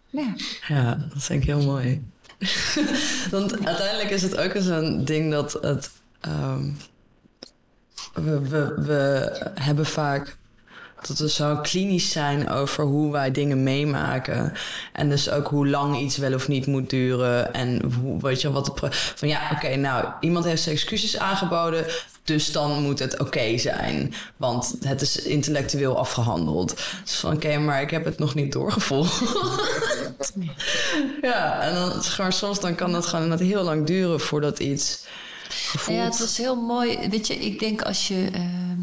Ja. 0.10 0.34
ja, 0.68 0.96
dat 1.14 1.24
vind 1.24 1.42
ik 1.42 1.50
heel 1.50 1.64
mooi. 1.64 2.04
Want 3.32 3.66
uiteindelijk 3.66 4.10
is 4.10 4.22
het 4.22 4.38
ook 4.38 4.52
zo'n 4.56 5.06
ding 5.06 5.32
dat 5.32 5.54
het. 5.54 5.92
Um, 6.28 6.78
we, 8.14 8.40
we, 8.40 8.74
we 8.78 9.32
hebben 9.54 9.86
vaak 9.86 10.38
dat 11.08 11.18
we 11.18 11.30
zo 11.30 11.58
klinisch 11.62 12.12
zijn 12.12 12.50
over 12.50 12.84
hoe 12.84 13.12
wij 13.12 13.32
dingen 13.32 13.64
meemaken. 13.64 14.54
En 14.94 15.10
dus 15.10 15.30
ook 15.30 15.48
hoe 15.48 15.68
lang 15.68 16.00
iets 16.00 16.18
wel 16.18 16.34
of 16.34 16.48
niet 16.48 16.68
moet 16.68 16.90
duren. 16.90 17.54
En 17.54 17.82
hoe, 18.02 18.22
weet 18.22 18.42
je, 18.42 18.52
wat 18.52 18.66
de 18.66 18.88
van 19.16 19.28
ja, 19.28 19.40
oké, 19.54 19.76
nou, 19.76 20.06
iemand 20.20 20.46
heeft 20.46 20.62
zijn 20.62 20.76
excuses 20.76 21.18
aangeboden. 21.18 21.86
Dus 22.24 22.52
dan 22.52 22.82
moet 22.82 23.00
het 23.00 23.20
oké 23.20 23.58
zijn. 23.58 24.14
Want 24.38 24.76
het 24.80 25.02
is 25.02 25.22
intellectueel 25.22 25.98
afgehandeld. 25.98 26.76
Dus 27.04 27.16
van 27.16 27.34
oké, 27.34 27.58
maar 27.58 27.82
ik 27.82 27.90
heb 27.90 28.06
het 28.06 28.20
nog 28.20 28.36
niet 28.36 28.52
doorgevolgd. 28.52 29.22
ja, 31.22 31.62
en 31.62 31.74
dan 31.74 32.32
soms 32.32 32.60
dan 32.60 32.76
kan 32.76 32.92
dat 32.92 33.06
gewoon 33.06 33.24
inderdaad 33.24 33.48
heel 33.48 33.64
lang 33.64 33.86
duren 33.86 34.20
voordat 34.20 34.60
iets 34.60 35.06
gevoeld 35.50 35.98
Ja, 35.98 36.04
het 36.04 36.20
was 36.20 36.38
heel 36.38 36.56
mooi. 36.56 37.10
Weet 37.10 37.28
je, 37.28 37.36
ik 37.36 37.60
denk 37.60 37.82
als 37.82 38.08
je. 38.08 38.30
ehm, 38.34 38.80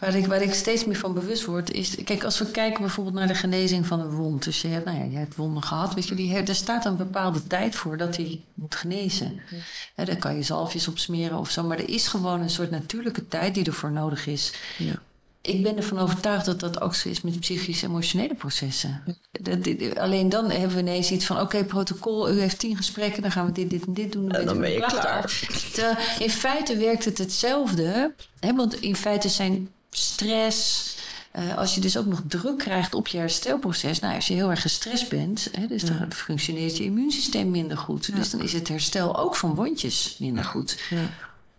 waar, 0.00 0.14
ik, 0.14 0.26
waar 0.26 0.42
ik 0.42 0.54
steeds 0.54 0.84
meer 0.84 0.96
van 0.96 1.14
bewust 1.14 1.44
word, 1.44 1.70
is. 1.72 1.94
Kijk, 2.04 2.24
als 2.24 2.38
we 2.38 2.50
kijken 2.50 2.80
bijvoorbeeld 2.80 3.16
naar 3.16 3.26
de 3.26 3.34
genezing 3.34 3.86
van 3.86 4.00
een 4.00 4.10
wond. 4.10 4.44
Dus 4.44 4.60
je 4.62 4.68
hebt, 4.68 4.84
nou 4.84 4.98
ja, 4.98 5.04
je 5.04 5.16
hebt 5.16 5.36
wonden 5.36 5.62
gehad. 5.62 5.94
Weet 5.94 6.08
je, 6.08 6.14
die, 6.14 6.34
er 6.36 6.54
staat 6.54 6.84
een 6.84 6.96
bepaalde 6.96 7.46
tijd 7.46 7.74
voor 7.74 7.96
dat 7.96 8.14
die 8.14 8.44
moet 8.54 8.74
genezen. 8.74 9.40
Hè, 9.94 10.04
daar 10.04 10.16
kan 10.16 10.36
je 10.36 10.42
zalfjes 10.42 10.88
op 10.88 10.98
smeren 10.98 11.38
of 11.38 11.50
zo. 11.50 11.62
Maar 11.62 11.78
er 11.78 11.88
is 11.88 12.08
gewoon 12.08 12.40
een 12.40 12.50
soort 12.50 12.70
natuurlijke 12.70 13.28
tijd 13.28 13.54
die 13.54 13.64
ervoor 13.64 13.90
nodig 13.92 14.26
is. 14.26 14.52
Ja. 14.78 14.94
Ik 15.42 15.62
ben 15.62 15.76
ervan 15.76 15.98
overtuigd 15.98 16.44
dat 16.44 16.60
dat 16.60 16.80
ook 16.80 16.94
zo 16.94 17.08
is 17.08 17.20
met 17.20 17.40
psychisch-emotionele 17.40 18.34
processen. 18.34 19.02
Dat, 19.32 19.64
dit- 19.64 19.98
alleen 19.98 20.28
dan 20.28 20.50
hebben 20.50 20.74
we 20.76 20.80
ineens 20.82 21.10
iets 21.10 21.24
van: 21.24 21.40
oké, 21.40 21.64
protocol, 21.64 22.30
u 22.30 22.40
heeft 22.40 22.58
tien 22.58 22.76
gesprekken, 22.76 23.22
dan 23.22 23.30
gaan 23.30 23.46
we 23.46 23.52
dit, 23.52 23.70
dit 23.70 23.86
en 23.86 23.94
dit 23.94 24.12
doen. 24.12 24.30
En 24.30 24.46
dan 24.46 24.60
ben 24.60 24.70
je 24.70 24.80
klaar. 24.80 25.40
Terwijl 25.72 25.96
in 26.18 26.30
feite 26.30 26.76
werkt 26.76 27.04
het 27.04 27.18
hetzelfde. 27.18 28.14
Hè, 28.40 28.54
want 28.54 28.80
in 28.80 28.96
feite 28.96 29.28
zijn 29.28 29.68
stress. 29.90 30.88
eh, 31.30 31.56
als 31.56 31.74
je 31.74 31.80
dus 31.80 31.96
ook 31.96 32.06
nog 32.06 32.22
druk 32.26 32.58
krijgt 32.58 32.94
op 32.94 33.06
je 33.06 33.18
herstelproces. 33.18 33.98
Nou, 34.00 34.14
als 34.14 34.26
je 34.26 34.34
heel 34.34 34.50
erg 34.50 34.60
gestrest 34.60 35.08
bent, 35.08 35.48
hè, 35.52 35.66
dus 35.66 35.84
dan 35.84 36.12
functioneert 36.12 36.76
je 36.76 36.84
immuunsysteem 36.84 37.50
minder 37.50 37.76
goed. 37.76 38.16
Dus 38.16 38.30
dan 38.30 38.40
is 38.40 38.52
het 38.52 38.68
herstel 38.68 39.18
ook 39.18 39.36
van 39.36 39.54
wondjes 39.54 40.16
minder 40.18 40.44
goed. 40.44 40.78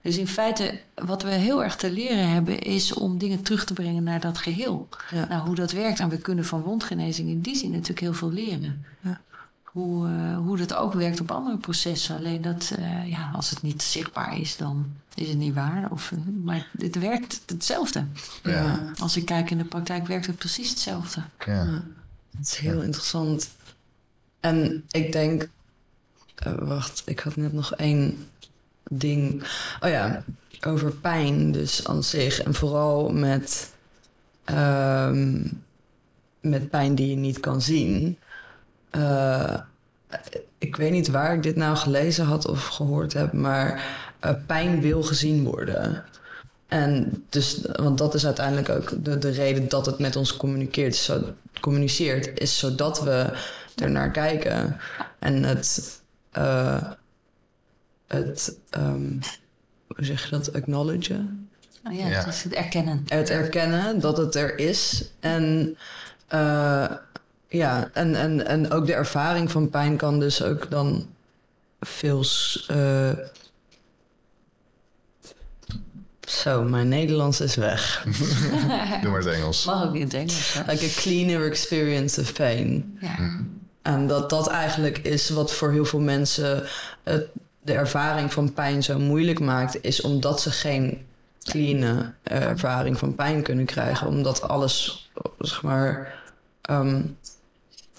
Dus 0.02 0.18
in 0.18 0.28
feite, 0.28 0.80
wat 0.96 1.24
we 1.24 1.30
heel 1.30 1.64
erg 1.64 1.76
te 1.76 1.92
leren 1.92 2.30
hebben, 2.30 2.60
is 2.60 2.94
om 2.94 3.18
dingen 3.18 3.42
terug 3.42 3.66
te 3.66 3.74
brengen 3.74 4.04
naar 4.04 4.20
dat 4.20 4.38
geheel. 4.38 4.88
Nou, 5.30 5.46
hoe 5.46 5.56
dat 5.56 5.72
werkt. 5.72 6.00
En 6.00 6.10
we 6.10 6.18
kunnen 6.18 6.46
van 6.46 6.62
wondgenezing 6.62 7.30
in 7.30 7.42
die 7.42 7.56
zin 7.56 7.72
natuurlijk 7.72 8.00
heel 8.00 8.14
veel 8.14 8.32
leren. 8.32 8.86
Ja. 9.02 9.22
Hoe, 9.64 10.08
eh, 10.08 10.38
hoe 10.38 10.58
dat 10.58 10.74
ook 10.74 10.94
werkt 10.94 11.22
op 11.22 11.32
andere 11.32 11.58
processen. 11.58 12.18
Alleen 12.18 12.42
dat, 12.42 12.74
eh, 12.78 13.10
ja, 13.10 13.32
als 13.36 13.50
het 13.50 13.62
niet 13.62 13.82
zichtbaar 13.82 14.38
is, 14.40 14.58
dan 14.58 14.86
is 15.16 15.28
het 15.28 15.38
niet 15.38 15.54
waar. 15.54 15.92
Of, 15.92 16.12
maar 16.44 16.68
het 16.78 16.96
werkt 17.00 17.42
hetzelfde. 17.46 18.06
Ja. 18.44 18.92
Als 19.00 19.18
ik 19.18 19.26
kijk 19.26 19.52
in 19.52 19.58
de 19.58 19.66
praktijk, 19.66 20.08
werkt 20.08 20.28
het 20.28 20.38
precies 20.38 20.70
hetzelfde. 20.70 21.22
Ja. 21.46 21.84
Het 22.38 22.48
is 22.48 22.56
heel 22.56 22.82
interessant. 22.82 23.50
En 24.40 24.84
ik 24.92 25.12
denk. 25.12 25.50
eh, 26.36 26.54
wacht, 26.58 27.02
ik 27.06 27.20
had 27.20 27.36
net 27.36 27.54
nog 27.54 27.74
één 27.76 28.28
ding. 28.90 29.44
Oh 29.80 29.90
ja, 29.90 30.24
over 30.68 30.92
pijn, 30.92 31.52
dus 31.52 31.88
aan 31.88 32.04
zich. 32.04 32.42
En 32.42 32.54
vooral 32.54 33.10
met. 33.12 33.74
ehm, 34.44 35.48
met 36.42 36.70
pijn 36.70 36.96
die 36.96 37.10
je 37.10 37.16
niet 37.16 37.40
kan 37.40 37.62
zien. 37.62 38.18
Eh, 38.90 39.60
ik 40.58 40.76
weet 40.76 40.92
niet 40.92 41.08
waar 41.08 41.34
ik 41.34 41.44
dit 41.44 41.56
nou 41.56 41.76
gelezen 41.78 42.26
had 42.26 42.48
of 42.48 42.66
gehoord 42.68 43.14
heb, 43.14 43.34
maar 43.34 43.84
pijn 44.46 44.82
wil 44.82 45.04
gezien 45.04 45.44
worden. 45.44 46.04
En 46.68 47.24
dus, 47.30 47.62
want 47.76 47.98
dat 47.98 48.14
is 48.14 48.26
uiteindelijk 48.26 48.70
ook 48.70 49.06
de, 49.06 49.18
de 49.18 49.30
reden 49.30 49.70
dat 49.70 49.86
het 49.86 50.00
met 50.00 50.16
ons 50.16 50.38
communiceert, 50.38 50.96
zo, 50.96 51.22
communiceert, 51.60 52.40
is 52.40 52.60
zodat 52.60 53.02
we 53.04 53.34
er 53.76 53.92
naar 53.92 54.12
kijken. 54.12 54.78
En 55.20 55.44
het, 55.44 56.00
eh, 56.32 56.84
het 58.08 58.58
ehm, 58.70 59.12
hoe 59.88 60.06
zeg 60.06 60.24
je 60.24 60.30
dat, 60.30 60.54
acknowledgen? 60.54 61.50
Nou 61.84 61.96
ja, 61.96 62.08
Ja. 62.08 62.18
het 62.18 62.28
is 62.28 62.44
het 62.44 62.54
erkennen. 62.54 63.04
Het 63.08 63.30
erkennen 63.30 64.00
dat 64.00 64.18
het 64.18 64.36
er 64.36 64.58
is. 64.60 65.10
En 65.20 65.78
eh, 66.28 66.92
ja, 67.48 67.90
en, 67.94 68.16
en, 68.16 68.46
en 68.46 68.72
ook 68.72 68.86
de 68.86 68.94
ervaring 68.94 69.52
van 69.52 69.70
pijn 69.70 69.98
kan 69.98 70.20
dus 70.20 70.44
ook 70.44 70.70
dan 70.70 71.08
veel. 71.80 72.24
eh, 72.68 73.10
zo, 76.32 76.64
mijn 76.64 76.88
Nederlands 76.88 77.42
is 77.42 77.56
weg. 77.56 78.04
Doe 79.02 79.12
maar 79.12 79.20
het 79.20 79.28
Engels. 79.28 79.66
Mag 79.66 79.84
ook 79.88 79.96
in 79.96 80.02
het 80.02 80.14
Engels. 80.14 80.54
hè? 80.54 80.72
Like 80.72 80.86
a 80.86 80.90
cleaner 80.96 81.46
experience 81.46 82.22
of 82.22 82.34
pain. 82.34 82.98
Ja. 83.02 83.40
En 83.82 84.08
dat 84.08 84.30
dat 84.30 84.48
eigenlijk 84.48 84.98
is 84.98 85.30
wat 85.30 85.54
voor 85.54 85.72
heel 85.72 85.86
veel 85.86 86.00
mensen 86.00 86.64
het, 87.04 87.28
de 87.62 87.74
ervaring 87.74 88.34
van 88.34 88.54
pijn 88.54 88.84
zo 88.84 89.00
moeilijk 89.00 89.40
maakt, 89.40 89.84
is 89.84 90.02
omdat 90.02 90.42
ze 90.42 90.52
geen 90.52 91.06
clean 91.44 91.84
eh, 92.24 92.42
ervaring 92.42 92.98
van 92.98 93.16
pijn 93.16 93.44
kunnen 93.44 93.66
krijgen. 93.66 94.08
Omdat 94.08 94.42
alles, 94.42 95.10
zeg 95.40 95.62
maar, 95.62 96.14
ehm, 96.62 97.02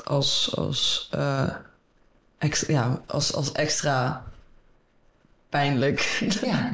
als, 0.05 0.53
als, 0.57 1.09
eh, 1.11 1.49
ex- 2.39 2.67
ja, 2.67 3.01
als, 3.07 3.35
als 3.35 3.53
extra 3.53 4.25
pijnlijk. 5.53 6.25
ja. 6.43 6.71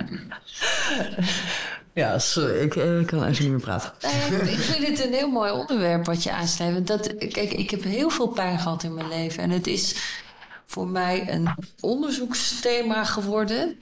ja, 1.93 2.19
sorry, 2.19 2.61
ik, 2.61 2.77
eh, 2.77 3.01
ik 3.01 3.07
kan 3.07 3.25
even 3.25 3.43
niet 3.43 3.53
meer 3.53 3.61
praten. 3.61 3.93
Ik 4.49 4.59
vind 4.59 4.87
het 4.87 5.05
een 5.07 5.13
heel 5.13 5.31
mooi 5.31 5.51
onderwerp 5.51 6.07
wat 6.07 6.23
je 6.23 6.33
aansnijdt. 6.33 6.75
Want 6.75 6.87
Dat, 6.87 7.17
kijk, 7.17 7.53
ik 7.53 7.71
heb 7.71 7.83
heel 7.83 8.11
veel 8.11 8.29
pijn 8.29 8.59
gehad 8.59 8.83
in 8.83 8.95
mijn 8.95 9.09
leven. 9.09 9.43
En 9.43 9.51
het 9.51 9.67
is 9.67 9.95
voor 10.71 10.89
mij 10.89 11.33
een 11.33 11.49
onderzoeksthema 11.81 13.05
geworden. 13.05 13.77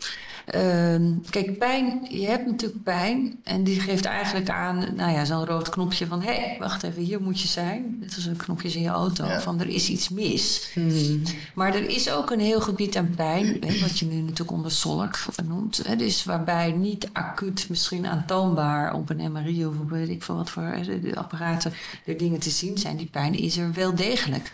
Ehm, 0.47 1.13
kijk, 1.31 1.59
pijn, 1.59 2.07
je 2.11 2.27
hebt 2.27 2.47
natuurlijk 2.47 2.83
pijn. 2.83 3.41
En 3.45 3.65
die 3.65 3.81
geeft 3.81 4.05
eigenlijk 4.05 4.51
aan, 4.51 4.95
nou 4.97 5.13
ja, 5.13 5.25
zo'n 5.25 5.45
rood 5.47 5.69
knopje 5.69 6.07
van... 6.07 6.23
hé, 6.23 6.33
hey, 6.35 6.57
wacht 6.59 6.83
even, 6.83 7.03
hier 7.03 7.21
moet 7.23 7.41
je 7.41 7.49
zijn. 7.49 7.97
Dit 8.01 8.17
is 8.17 8.27
een 8.27 8.37
knopje 8.37 8.69
in 8.73 8.83
je 8.83 8.89
auto, 8.89 9.25
Ja. 9.25 9.41
van 9.41 9.61
er 9.61 9.69
is 9.69 9.89
iets 9.89 10.09
mis. 10.09 10.71
Maar 11.55 11.75
er 11.75 11.89
is 11.89 12.11
ook 12.11 12.31
een 12.31 12.41
heel 12.41 12.61
gebied 12.61 12.97
aan 12.97 13.15
pijn, 13.17 13.47
hè, 13.47 13.81
wat 13.81 13.99
je 13.99 14.07
nu 14.07 14.21
natuurlijk 14.21 14.51
onder 14.51 14.71
SOLK 14.71 15.19
noemt. 15.45 15.81
Hè, 15.87 15.97
dus 15.97 16.25
waarbij 16.25 16.71
niet 16.73 17.09
acuut 17.13 17.67
misschien 17.69 18.07
aantoonbaar 18.07 18.95
op 18.95 19.11
een 19.11 19.33
MRI 19.33 19.67
of 19.67 19.75
weet 19.89 20.09
ik 20.09 20.23
veel 20.23 20.37
wat 20.37 20.51
voor 20.51 20.63
hè, 20.63 21.01
de, 21.01 21.17
apparaten 21.17 21.73
er 22.05 22.17
dingen 22.17 22.41
te 22.41 22.51
zien 22.51 22.79
zijn. 22.79 22.97
Die 22.97 23.09
pijn 23.11 23.35
is 23.35 23.57
er 23.57 23.73
wel 23.73 23.95
degelijk. 23.95 24.53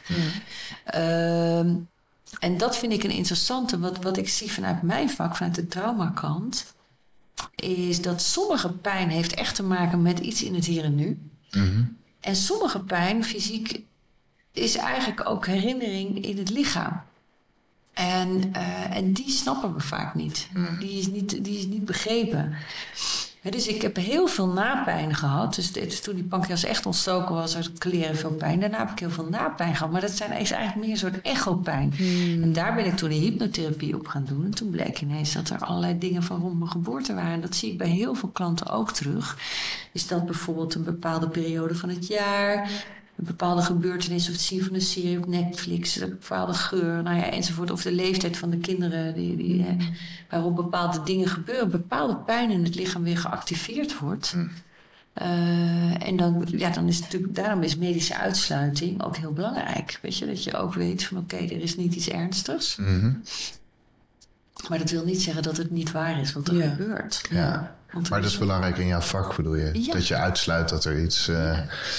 Ehm, 0.85 1.75
en 2.39 2.59
dat 2.59 2.77
vind 2.77 2.93
ik 2.93 3.03
een 3.03 3.11
interessante. 3.11 3.79
Wat, 3.79 4.03
wat 4.03 4.17
ik 4.17 4.29
zie 4.29 4.53
vanuit 4.53 4.83
mijn 4.83 5.11
vak, 5.11 5.37
vanuit 5.37 5.55
de 5.55 5.69
traumakant, 5.69 6.75
is 7.55 8.03
dat 8.03 8.23
sommige 8.23 8.73
pijn 8.73 9.09
heeft 9.09 9.35
echt 9.35 9.55
te 9.55 9.63
maken 9.63 10.03
met 10.03 10.19
iets 10.19 10.43
in 10.43 10.55
het 10.55 10.65
hier 10.65 10.85
en 10.85 10.95
nu. 10.95 11.31
Mhm. 11.51 11.85
En 12.21 12.37
sommige 12.37 12.81
pijn, 12.81 13.25
fysiek, 13.25 13.81
is 14.53 14.77
eigenlijk 14.77 15.29
ook 15.29 15.47
herinnering 15.47 16.25
in 16.25 16.39
het 16.39 16.51
lichaam. 16.51 17.03
En, 17.93 18.53
eh, 18.53 18.97
en 18.97 19.13
die 19.13 19.31
snappen 19.31 19.75
we 19.75 19.81
vaak 19.81 20.15
niet. 20.15 20.49
Die, 20.79 20.99
is 20.99 21.07
niet. 21.07 21.45
die 21.45 21.59
is 21.59 21.67
niet 21.67 21.85
begrepen. 21.85 22.55
Dus 23.51 23.67
ik 23.67 23.83
heb 23.83 23.97
heel 23.97 24.27
veel 24.27 24.47
napijn 24.47 25.15
gehad. 25.15 25.55
Dus, 25.55 25.73
dus 25.73 26.01
toen 26.01 26.15
die 26.15 26.25
pancreas 26.25 26.65
echt 26.65 26.87
ontstoken 26.87 27.35
was, 27.35 27.55
had 27.55 27.65
ik 27.65 27.79
kleren 27.79 28.17
veel 28.17 28.31
pijn. 28.31 28.61
Daarna 28.61 28.79
heb 28.79 28.91
ik 28.91 28.99
heel 28.99 29.11
veel 29.11 29.29
napijn 29.29 29.77
gehad. 29.77 29.93
Maar 29.93 30.01
dat 30.01 30.11
zijn, 30.11 30.33
is 30.33 30.51
eigenlijk 30.51 30.87
meer 30.87 30.91
een 30.91 31.01
soort 31.01 31.21
echopijn. 31.21 31.95
En 32.43 32.53
daar 32.53 32.75
ben 32.75 32.87
ik 32.87 32.97
toen 32.97 33.09
de 33.09 33.15
hypnotherapie 33.15 33.95
op 33.95 34.07
gaan 34.07 34.25
doen. 34.25 34.45
En 34.45 34.55
toen 34.55 34.71
bleek 34.71 35.01
ineens 35.01 35.33
dat 35.33 35.49
er 35.49 35.59
allerlei 35.59 35.99
dingen 35.99 36.23
van 36.23 36.41
rond 36.41 36.59
mijn 36.59 36.71
geboorte 36.71 37.15
waren. 37.15 37.33
En 37.33 37.41
dat 37.41 37.55
zie 37.55 37.73
ik 37.73 37.79
bij 37.79 37.89
heel 37.89 38.15
veel 38.15 38.29
klanten 38.29 38.71
ook 38.71 38.91
terug. 38.91 39.39
Is 39.93 40.07
dat 40.07 40.27
bijvoorbeeld 40.27 40.75
een 40.75 40.85
bepaalde 40.85 41.29
periode 41.29 41.75
van 41.75 41.89
het 41.89 42.07
jaar... 42.07 42.71
Een 43.17 43.25
bepaalde 43.25 43.63
gebeurtenis 43.63 44.27
of 44.27 44.33
het 44.33 44.41
zien 44.41 44.65
van 44.65 44.75
een 44.75 44.81
serie 44.81 45.19
op 45.19 45.27
Netflix, 45.27 46.01
een 46.01 46.09
bepaalde 46.09 46.55
geur, 46.55 47.03
nou 47.03 47.17
ja, 47.17 47.31
enzovoort. 47.31 47.71
Of 47.71 47.83
de 47.83 47.93
leeftijd 47.93 48.37
van 48.37 48.51
de 48.51 48.57
kinderen, 48.59 49.15
die, 49.15 49.37
die, 49.37 49.63
hè, 49.63 49.77
waarop 50.31 50.57
bepaalde 50.57 51.03
dingen 51.03 51.29
gebeuren, 51.29 51.71
bepaalde 51.71 52.17
pijn 52.17 52.51
in 52.51 52.65
het 52.65 52.75
lichaam 52.75 53.03
weer 53.03 53.19
geactiveerd 53.19 53.99
wordt. 53.99 54.37
Eh, 55.13 56.07
en 56.09 56.17
dan, 56.17 56.45
ja, 56.47 56.71
dan 56.71 56.89
is 56.89 57.01
natuurlijk, 57.01 57.35
daarom 57.35 57.63
is 57.63 57.77
medische 57.77 58.17
uitsluiting 58.17 59.03
ook 59.03 59.17
heel 59.17 59.33
belangrijk. 59.33 59.99
Weet 60.03 60.17
je, 60.19 60.27
dat 60.27 60.45
je 60.45 60.57
ook 60.57 60.75
weet 60.75 61.05
van 61.05 61.19
oké, 61.19 61.37
er 61.37 61.63
is 61.63 61.77
niet 61.77 61.95
iets 61.95 62.09
ernstigs. 62.09 62.77
Mhm. 62.77 63.13
Maar 64.69 64.79
dat 64.79 64.91
wil 64.91 65.05
niet 65.05 65.23
zeggen 65.23 65.43
dat 65.43 65.57
het 65.57 65.71
niet 65.71 65.91
waar 65.93 66.21
is 66.21 66.33
wat 66.33 66.49
er 66.49 66.55
Ja. 66.57 66.69
gebeurt. 66.71 67.23
Ja. 67.31 67.77
Maar 67.93 68.21
dat 68.21 68.25
is 68.25 68.33
is 68.33 68.39
belangrijk 68.39 68.79
in 68.79 68.87
jouw 68.87 69.01
vak, 69.01 69.37
bedoel 69.37 69.55
je? 69.55 69.71
Ja. 69.83 69.93
Dat 69.93 70.07
je 70.07 70.15
uitsluit 70.17 70.69
dat 70.69 70.85
er 70.85 71.03
iets 71.03 71.29
eh 71.29 71.37
Maar 71.37 71.53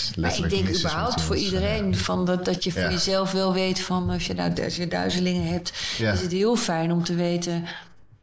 ik 0.10 0.16
letterlijk 0.16 0.54
denk 0.54 0.68
is 0.68 0.80
überhaupt 0.80 1.22
voor 1.22 1.36
iedereen 1.36 1.98
van 1.98 2.26
dat, 2.26 2.46
dat 2.46 2.64
je 2.64 2.72
voor 2.72 2.82
jezelf 2.91 3.32
wel 3.32 3.54
weet 3.54 3.80
van 3.80 4.10
als 4.10 4.28
je, 4.28 4.34
nou, 4.34 4.64
als 4.64 4.76
je 4.76 4.88
duizelingen 4.88 5.48
hebt, 5.48 5.74
is 5.98 6.22
het 6.22 6.32
heel 6.32 6.56
fijn 6.56 6.91
om 6.91 7.04
te 7.04 7.16
weten 7.16 7.64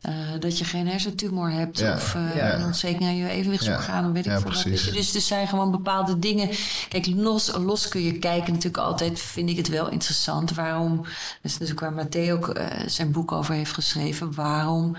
eh, 0.00 0.12
dat 0.38 0.58
je 0.58 0.64
geen 0.64 0.88
hersentumor 0.88 1.50
hebt 1.50 1.82
of 1.82 2.16
Ja. 2.34 2.54
een 2.54 2.64
ontsteking 2.64 3.02
aan 3.02 3.16
je 3.16 3.28
evenwichtsorgaan, 3.28 4.12
weet 4.12 4.26
ik 4.26 4.32
veel 4.32 4.42
wat. 4.52 4.62
je, 4.62 4.70
Dus 4.92 5.14
er 5.14 5.20
zijn 5.20 5.48
gewoon 5.48 5.70
bepaalde 5.70 6.18
dingen. 6.18 6.48
Kijk, 6.88 7.06
los, 7.06 7.52
los 7.56 7.88
kun 7.88 8.02
je 8.02 8.18
kijken 8.18 8.52
natuurlijk 8.52 8.84
altijd, 8.84 9.20
vind 9.20 9.50
ik 9.50 9.56
het 9.56 9.68
wel 9.68 9.88
interessant. 9.90 10.54
Waarom, 10.54 10.96
dat 10.96 11.06
is 11.42 11.52
natuurlijk 11.52 11.80
waar 11.80 11.92
Matteo 11.92 12.36
ook 12.36 12.60
zijn 12.86 13.10
boek 13.12 13.32
over 13.32 13.54
heeft 13.54 13.72
geschreven. 13.74 14.34
Waarom 14.34 14.96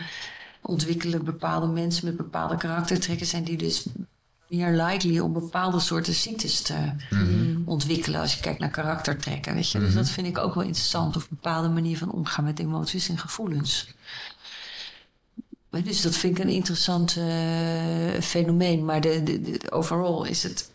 ontwikkelen 0.61 1.23
bepaalde 1.25 1.67
mensen 1.67 2.05
met 2.05 2.17
bepaalde 2.17 2.57
karaktertrekken, 2.57 3.25
zijn 3.27 3.43
die 3.43 3.57
dus 3.57 3.85
meer 4.47 4.71
likely 4.83 5.19
om 5.19 5.33
bepaalde 5.33 5.79
soorten 5.79 6.13
ziektes 6.13 6.61
te 6.61 6.75
ontwikkelen 7.65 8.19
als 8.19 8.33
je 8.33 8.41
kijkt 8.41 8.59
naar 8.59 8.69
karaktertrekken. 8.69 9.53
Weet 9.53 9.69
je? 9.71 9.79
Dus 9.79 9.93
dat 9.93 10.09
vind 10.09 10.27
ik 10.27 10.37
ook 10.37 10.53
wel 10.55 10.63
interessant. 10.63 11.15
Of 11.15 11.21
een 11.23 11.27
bepaalde 11.41 11.69
manier 11.69 11.97
van 11.97 12.11
omgaan 12.11 12.43
met 12.43 12.59
emoties 12.59 13.09
en 13.09 13.17
gevoelens. 13.17 13.93
Maar 15.69 15.83
Dus 15.83 16.01
dat 16.01 16.15
vind 16.15 16.37
ik 16.37 16.43
een 16.43 16.49
interessant 16.51 17.17
eh, 17.17 18.21
fenomeen. 18.21 18.85
Maar 18.85 19.01
de, 19.01 19.23
de, 19.23 19.41
de- 19.41 19.71
overal 19.71 20.23
is 20.23 20.43
het, 20.43 20.70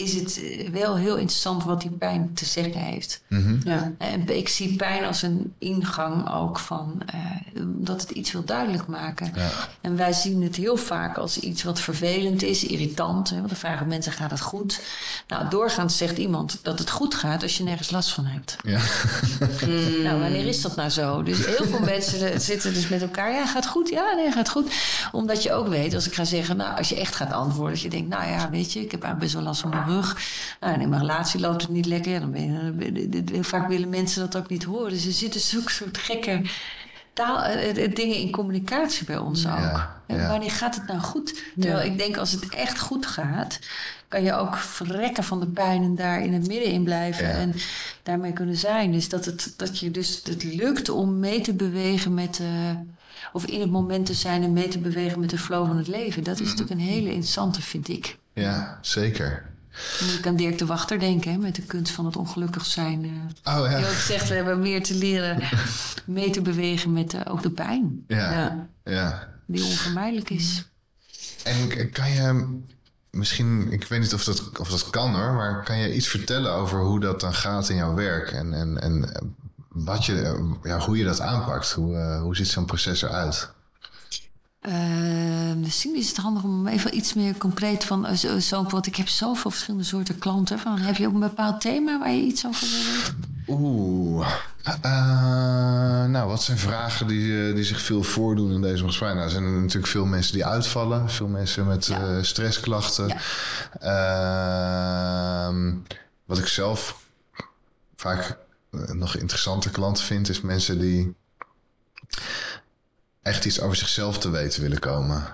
is 0.00 0.14
het 0.14 0.40
eh, 0.42 0.68
wel 0.68 0.96
heel 0.96 1.16
interessant 1.16 1.64
wat 1.64 1.80
die 1.80 1.90
pijn 1.90 2.30
te 2.34 2.44
zeggen 2.44 2.80
heeft. 2.80 3.22
Mhm. 3.26 3.56
Ja. 3.64 3.92
En 3.98 4.36
ik 4.36 4.48
zie 4.48 4.76
pijn 4.76 5.04
als 5.04 5.22
een 5.22 5.54
ingang 5.58 6.32
ook 6.32 6.58
van 6.58 7.02
eh, 7.06 7.16
dat 7.64 8.00
het 8.00 8.10
iets 8.10 8.32
wil 8.32 8.44
duidelijk 8.44 8.86
maken. 8.86 9.32
Ja. 9.34 9.50
En 9.80 9.96
wij 9.96 10.12
zien 10.12 10.42
het 10.42 10.56
heel 10.56 10.76
vaak 10.76 11.18
als 11.18 11.38
iets 11.38 11.62
wat 11.62 11.80
vervelend 11.80 12.42
is, 12.42 12.64
irritant. 12.64 13.30
Hè? 13.30 13.36
Want 13.36 13.48
dan 13.48 13.58
vragen 13.58 13.88
mensen: 13.88 14.12
gaat 14.12 14.30
het 14.30 14.40
goed? 14.40 14.80
Nou, 15.28 15.48
doorgaans 15.48 15.96
zegt 15.96 16.18
iemand 16.18 16.58
dat 16.62 16.78
het 16.78 16.90
goed 16.90 17.14
gaat 17.14 17.42
als 17.42 17.56
je 17.56 17.64
nergens 17.64 17.90
last 17.90 18.12
van 18.12 18.24
hebt. 18.24 18.56
Ja. 18.62 18.80
Nou, 20.02 20.20
wanneer 20.20 20.46
is 20.46 20.62
dat 20.62 20.76
nou 20.76 20.90
zo? 20.90 21.22
Dus 21.22 21.46
heel 21.46 21.66
veel 21.66 21.80
mensen 21.80 22.40
zitten 22.40 22.74
dus 22.74 22.88
met 22.88 23.02
elkaar. 23.02 23.32
Ja, 23.32 23.46
gaat 23.46 23.66
goed? 23.66 23.88
Ja, 23.88 24.14
nee, 24.14 24.32
gaat 24.32 24.48
goed. 24.48 24.72
Omdat 25.12 25.42
je 25.42 25.52
ook 25.52 25.68
weet, 25.68 25.94
als 25.94 26.06
ik 26.06 26.14
ga 26.14 26.24
zeggen, 26.24 26.56
nou, 26.56 26.76
als 26.76 26.88
je 26.88 26.96
echt 26.96 27.14
gaat 27.14 27.32
antwoorden, 27.32 27.72
dat 27.72 27.82
je 27.82 27.90
denkt, 27.90 28.08
nou 28.08 28.28
ja, 28.28 28.50
weet 28.50 28.72
je, 28.72 28.80
ik 28.80 28.90
heb 28.90 29.02
eigenlijk 29.02 29.18
best 29.18 29.34
wel 29.34 29.42
last 29.42 29.60
van 29.60 29.70
mijn 29.70 29.84
rug. 29.94 30.16
Nou, 30.60 30.80
in 30.80 30.88
mijn 30.88 31.00
relatie 31.00 31.40
loopt 31.40 31.62
het 31.62 31.70
niet 31.70 31.86
lekker. 31.86 32.20
Dan 32.20 32.30
ben 32.30 32.52
je, 32.52 32.58
dan 32.62 32.76
ben 32.76 32.94
je- 32.94 33.22
heel 33.32 33.42
vaak 33.42 33.68
willen 33.68 33.88
mensen 33.88 34.20
dat 34.20 34.36
ook 34.42 34.48
niet 34.48 34.64
horen. 34.64 34.90
Dus 34.90 35.06
er 35.06 35.12
zitten 35.12 35.40
zulke 35.40 35.70
soort 35.70 35.98
gekke 35.98 36.42
taal, 37.12 37.42
eh, 37.42 37.84
eh, 37.84 37.94
dingen 37.94 38.16
in 38.16 38.30
communicatie 38.30 39.04
bij 39.06 39.18
ons 39.18 39.46
ook. 39.46 39.52
Ja, 39.58 40.02
En 40.06 40.16
ja. 40.16 40.28
wanneer 40.28 40.50
gaat 40.50 40.74
het 40.74 40.86
nou 40.86 41.00
goed? 41.00 41.42
Terwijl 41.58 41.78
Ja. 41.86 41.92
ik 41.92 41.98
denk, 41.98 42.16
als 42.16 42.32
het 42.32 42.48
echt 42.48 42.78
goed 42.78 43.06
gaat, 43.06 43.58
kan 44.08 44.22
je 44.22 44.32
ook 44.34 44.56
verrekken 44.56 45.24
van 45.24 45.40
de 45.40 45.46
pijn 45.46 45.82
en 45.82 45.94
daar 45.94 46.22
in 46.22 46.32
het 46.32 46.46
midden 46.46 46.72
in 46.72 46.84
blijven 46.84 47.26
Ja. 47.28 47.32
en 47.34 47.54
daarmee 48.02 48.32
kunnen 48.32 48.56
zijn. 48.56 48.92
Dus 48.92 49.08
dat, 49.08 49.24
het, 49.24 49.54
dat 49.56 49.78
je 49.78 49.90
dus 49.90 50.20
het 50.24 50.44
lukt 50.44 50.88
om 50.88 51.18
mee 51.18 51.40
te 51.40 51.54
bewegen 51.54 52.14
met, 52.14 52.38
eh, 52.40 52.46
of 53.32 53.44
in 53.46 53.60
het 53.60 53.70
moment 53.70 54.06
te 54.06 54.14
zijn 54.14 54.42
en 54.42 54.52
mee 54.52 54.68
te 54.68 54.78
bewegen 54.78 55.20
met 55.20 55.30
de 55.30 55.38
flow 55.38 55.66
van 55.66 55.76
het 55.76 55.88
leven. 55.88 56.24
Dat 56.24 56.34
is 56.34 56.40
Mhm. 56.40 56.50
natuurlijk 56.50 56.80
een 56.80 56.86
hele 56.94 57.08
interessante, 57.08 57.62
vind 57.62 57.88
ik. 57.88 58.18
ja, 58.32 58.78
zeker. 58.80 59.49
Dan 59.98 60.08
moet 60.08 60.18
ik 60.18 60.26
aan 60.26 60.36
Dirk 60.36 60.58
de 60.58 60.66
Wachter 60.66 60.98
denken, 60.98 61.32
hè, 61.32 61.38
met 61.38 61.54
de 61.54 61.62
kunst 61.62 61.92
van 61.92 62.04
het 62.04 62.16
ongelukkig 62.16 62.66
zijn. 62.66 63.04
eh. 63.44 63.54
Oh 63.56 63.76
Die 63.76 63.86
ook 63.86 63.92
zegt, 63.92 64.28
we 64.28 64.34
hebben 64.34 64.60
meer 64.60 64.82
te 64.82 64.94
leren 64.94 65.42
mee 66.06 66.30
te 66.30 66.42
bewegen 66.42 66.92
met 66.92 67.14
eh, 67.14 67.20
ook 67.32 67.42
de 67.42 67.50
pijn, 67.50 68.04
Ja. 68.06 68.32
Ja. 68.32 68.68
ja. 68.84 69.28
die 69.46 69.64
onvermijdelijk 69.64 70.30
is. 70.30 70.64
En 71.44 71.90
kan 71.92 72.10
je 72.10 72.58
misschien, 73.10 73.72
ik 73.72 73.84
weet 73.84 74.00
niet 74.00 74.14
of 74.14 74.24
dat, 74.24 74.58
of 74.58 74.68
dat 74.70 74.90
kan 74.90 75.14
hoor, 75.14 75.32
maar 75.32 75.64
kan 75.64 75.78
je 75.78 75.94
iets 75.94 76.08
vertellen 76.08 76.52
over 76.52 76.80
hoe 76.80 77.00
dat 77.00 77.20
dan 77.20 77.34
gaat 77.34 77.68
in 77.68 77.76
jouw 77.76 77.94
werk 77.94 78.30
en, 78.32 78.52
en, 78.52 78.80
en 78.80 79.14
eh, 79.14 79.22
wat 79.68 80.04
je, 80.04 80.46
ja, 80.62 80.78
hoe 80.78 80.96
je 80.96 81.04
dat 81.04 81.20
aanpakt? 81.20 81.70
Hoe, 81.72 82.18
hoe 82.22 82.36
ziet 82.36 82.48
zo'n 82.48 82.64
proces 82.66 83.02
eruit? 83.02 83.50
Eh, 84.60 85.52
misschien 85.56 85.96
is 85.96 86.08
het 86.08 86.16
handig 86.16 86.42
om 86.42 86.66
even 86.66 86.96
iets 86.96 87.14
meer 87.14 87.36
concreet 87.36 87.84
van 87.84 88.06
eh, 88.06 88.16
zo, 88.16 88.38
zo, 88.38 88.62
want 88.64 88.86
ik 88.86 88.96
heb 88.96 89.08
zoveel 89.08 89.50
verschillende 89.50 89.86
soorten 89.86 90.18
klanten. 90.18 90.58
Van, 90.58 90.78
heb 90.78 90.96
je 90.96 91.06
ook 91.06 91.12
een 91.14 91.20
bepaald 91.20 91.60
thema 91.60 91.98
waar 91.98 92.10
je 92.12 92.22
iets 92.22 92.46
over 92.46 92.66
wil 92.68 92.92
weten? 92.92 93.28
Oeh. 93.48 94.28
Eh, 94.80 96.04
nou, 96.04 96.28
wat 96.28 96.42
zijn 96.42 96.58
vragen 96.58 97.06
die, 97.06 97.48
eh, 97.48 97.54
die 97.54 97.64
zich 97.64 97.80
veel 97.80 98.02
voordoen 98.02 98.52
in 98.52 98.60
deze 98.62 98.84
gesprek? 98.84 99.08
Nou, 99.12 99.24
er 99.24 99.30
zijn 99.30 99.60
natuurlijk 99.60 99.92
veel 99.92 100.04
mensen 100.06 100.32
die 100.32 100.46
uitvallen, 100.46 101.10
veel 101.10 101.28
mensen 101.28 101.66
met 101.66 101.86
Ja. 101.86 102.00
eh, 102.16 102.22
stressklachten. 102.22 103.08
Ja. 103.08 103.16
Ehm, 105.48 105.74
wat 106.24 106.38
ik 106.38 106.46
zelf 106.46 107.02
vaak 107.96 108.38
eh, 108.70 108.80
nog 108.90 109.16
interessante 109.16 109.70
klanten 109.70 110.04
vind, 110.04 110.28
is 110.28 110.40
mensen 110.40 110.78
die 110.78 111.14
echt 113.30 113.44
iets 113.44 113.60
over 113.60 113.76
zichzelf 113.76 114.18
te 114.18 114.30
weten 114.30 114.62
willen 114.62 114.78
komen. 114.78 115.24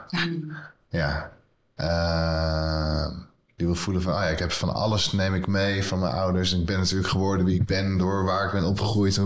Ja. 0.88 1.30
Ehm, 1.76 3.14
die 3.56 3.66
wil 3.66 3.74
voelen 3.76 4.02
van, 4.02 4.14
ah 4.14 4.22
ja, 4.22 4.28
ik 4.28 4.38
heb 4.38 4.52
van 4.52 4.74
alles 4.74 5.12
neem 5.12 5.34
ik 5.34 5.46
mee 5.46 5.84
van 5.84 5.98
mijn 5.98 6.12
ouders. 6.12 6.52
En 6.52 6.60
ik 6.60 6.66
ben 6.66 6.78
natuurlijk 6.78 7.08
geworden 7.08 7.46
wie 7.46 7.60
ik 7.60 7.66
ben 7.66 7.98
door 7.98 8.24
waar 8.24 8.46
ik 8.46 8.52
ben 8.52 8.64
opgegroeid. 8.64 9.20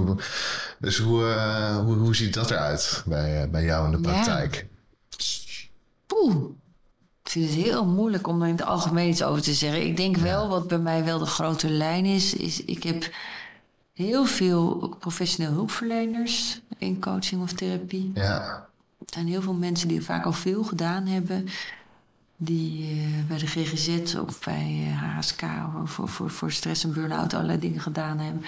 Dus 0.79 0.99
hoe, 0.99 1.33
eh, 1.33 1.77
hoe, 1.77 1.95
hoe 1.97 2.15
ziet 2.17 2.35
dat 2.35 2.51
eruit 2.51 3.03
bij, 3.07 3.43
eh, 3.43 3.51
bij 3.51 3.65
jou 3.65 3.85
in 3.85 4.03
de 4.03 4.09
Ja. 4.09 4.13
praktijk? 4.13 4.67
Poeh. 6.07 6.35
Ik 7.25 7.31
vind 7.31 7.51
het 7.51 7.65
heel 7.65 7.87
moeilijk 7.87 8.27
om 8.27 8.43
er 8.43 8.49
in 8.49 8.57
het 8.57 8.65
algemeen 8.65 9.09
iets 9.09 9.23
over 9.23 9.43
te 9.43 9.55
zeggen. 9.55 9.87
Ik 9.87 9.97
denk 9.97 10.17
wel, 10.17 10.49
wat 10.49 10.69
bij 10.69 10.79
mij 10.79 11.05
wel 11.05 11.19
de 11.19 11.27
grote 11.27 11.69
lijn 11.69 12.05
is, 12.05 12.35
is 12.35 12.65
ik 12.65 12.83
heb 12.83 13.09
heel 14.01 14.25
veel 14.25 14.95
professioneel 14.99 15.53
hulpverleners 15.53 16.61
in 16.79 17.01
coaching 17.01 17.43
of 17.43 17.53
therapie. 17.53 18.11
Ja, 18.15 18.69
Er 18.99 19.07
zijn 19.15 19.27
heel 19.27 19.43
veel 19.43 19.55
mensen 19.55 19.89
die 19.89 20.05
vaak 20.05 20.25
al 20.25 20.33
veel 20.33 20.65
gedaan 20.65 21.07
hebben. 21.07 21.49
Die 22.37 22.91
eh, 22.91 23.29
bij 23.29 23.39
de 23.39 23.47
GGZ 23.47 24.15
of 24.15 24.45
bij 24.45 24.87
eh, 24.87 25.17
HSK 25.17 25.43
of 25.83 25.91
voor, 25.91 26.09
voor, 26.09 26.31
voor 26.31 26.53
stress 26.53 26.85
en 26.85 26.93
burn-out 26.93 27.35
allerlei 27.35 27.59
dingen 27.59 27.81
gedaan 27.81 28.19
hebben. 28.19 28.43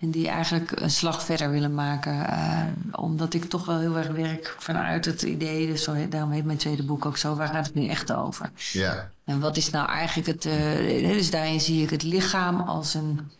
En 0.00 0.10
die 0.10 0.28
eigenlijk 0.28 0.80
een 0.80 0.90
slag 0.90 1.22
verder 1.24 1.50
willen 1.50 1.74
maken. 1.74 2.26
eh, 2.28 2.62
omdat 2.92 3.34
ik 3.34 3.44
toch 3.44 3.64
wel 3.64 3.78
heel 3.78 3.96
erg 3.98 4.08
werk 4.08 4.54
vanuit 4.58 5.04
het 5.04 5.22
idee. 5.22 5.66
Dus 5.66 5.82
zo, 5.82 6.08
daarom 6.08 6.30
heet 6.30 6.44
mijn 6.44 6.58
tweede 6.58 6.82
boek 6.82 7.06
ook 7.06 7.16
zo. 7.16 7.34
Waar 7.34 7.48
gaat 7.48 7.66
het 7.66 7.74
nu 7.74 7.86
echt 7.88 8.12
over? 8.12 8.50
ja, 8.72 9.10
En 9.24 9.40
wat 9.40 9.56
is 9.56 9.70
nou 9.70 9.88
eigenlijk 9.88 10.28
het... 10.28 10.44
eh, 10.46 11.08
dus 11.08 11.30
daarin 11.30 11.60
zie 11.60 11.82
ik 11.82 11.90
het 11.90 12.02
lichaam 12.02 12.60
als 12.60 12.94
een... 12.94 13.30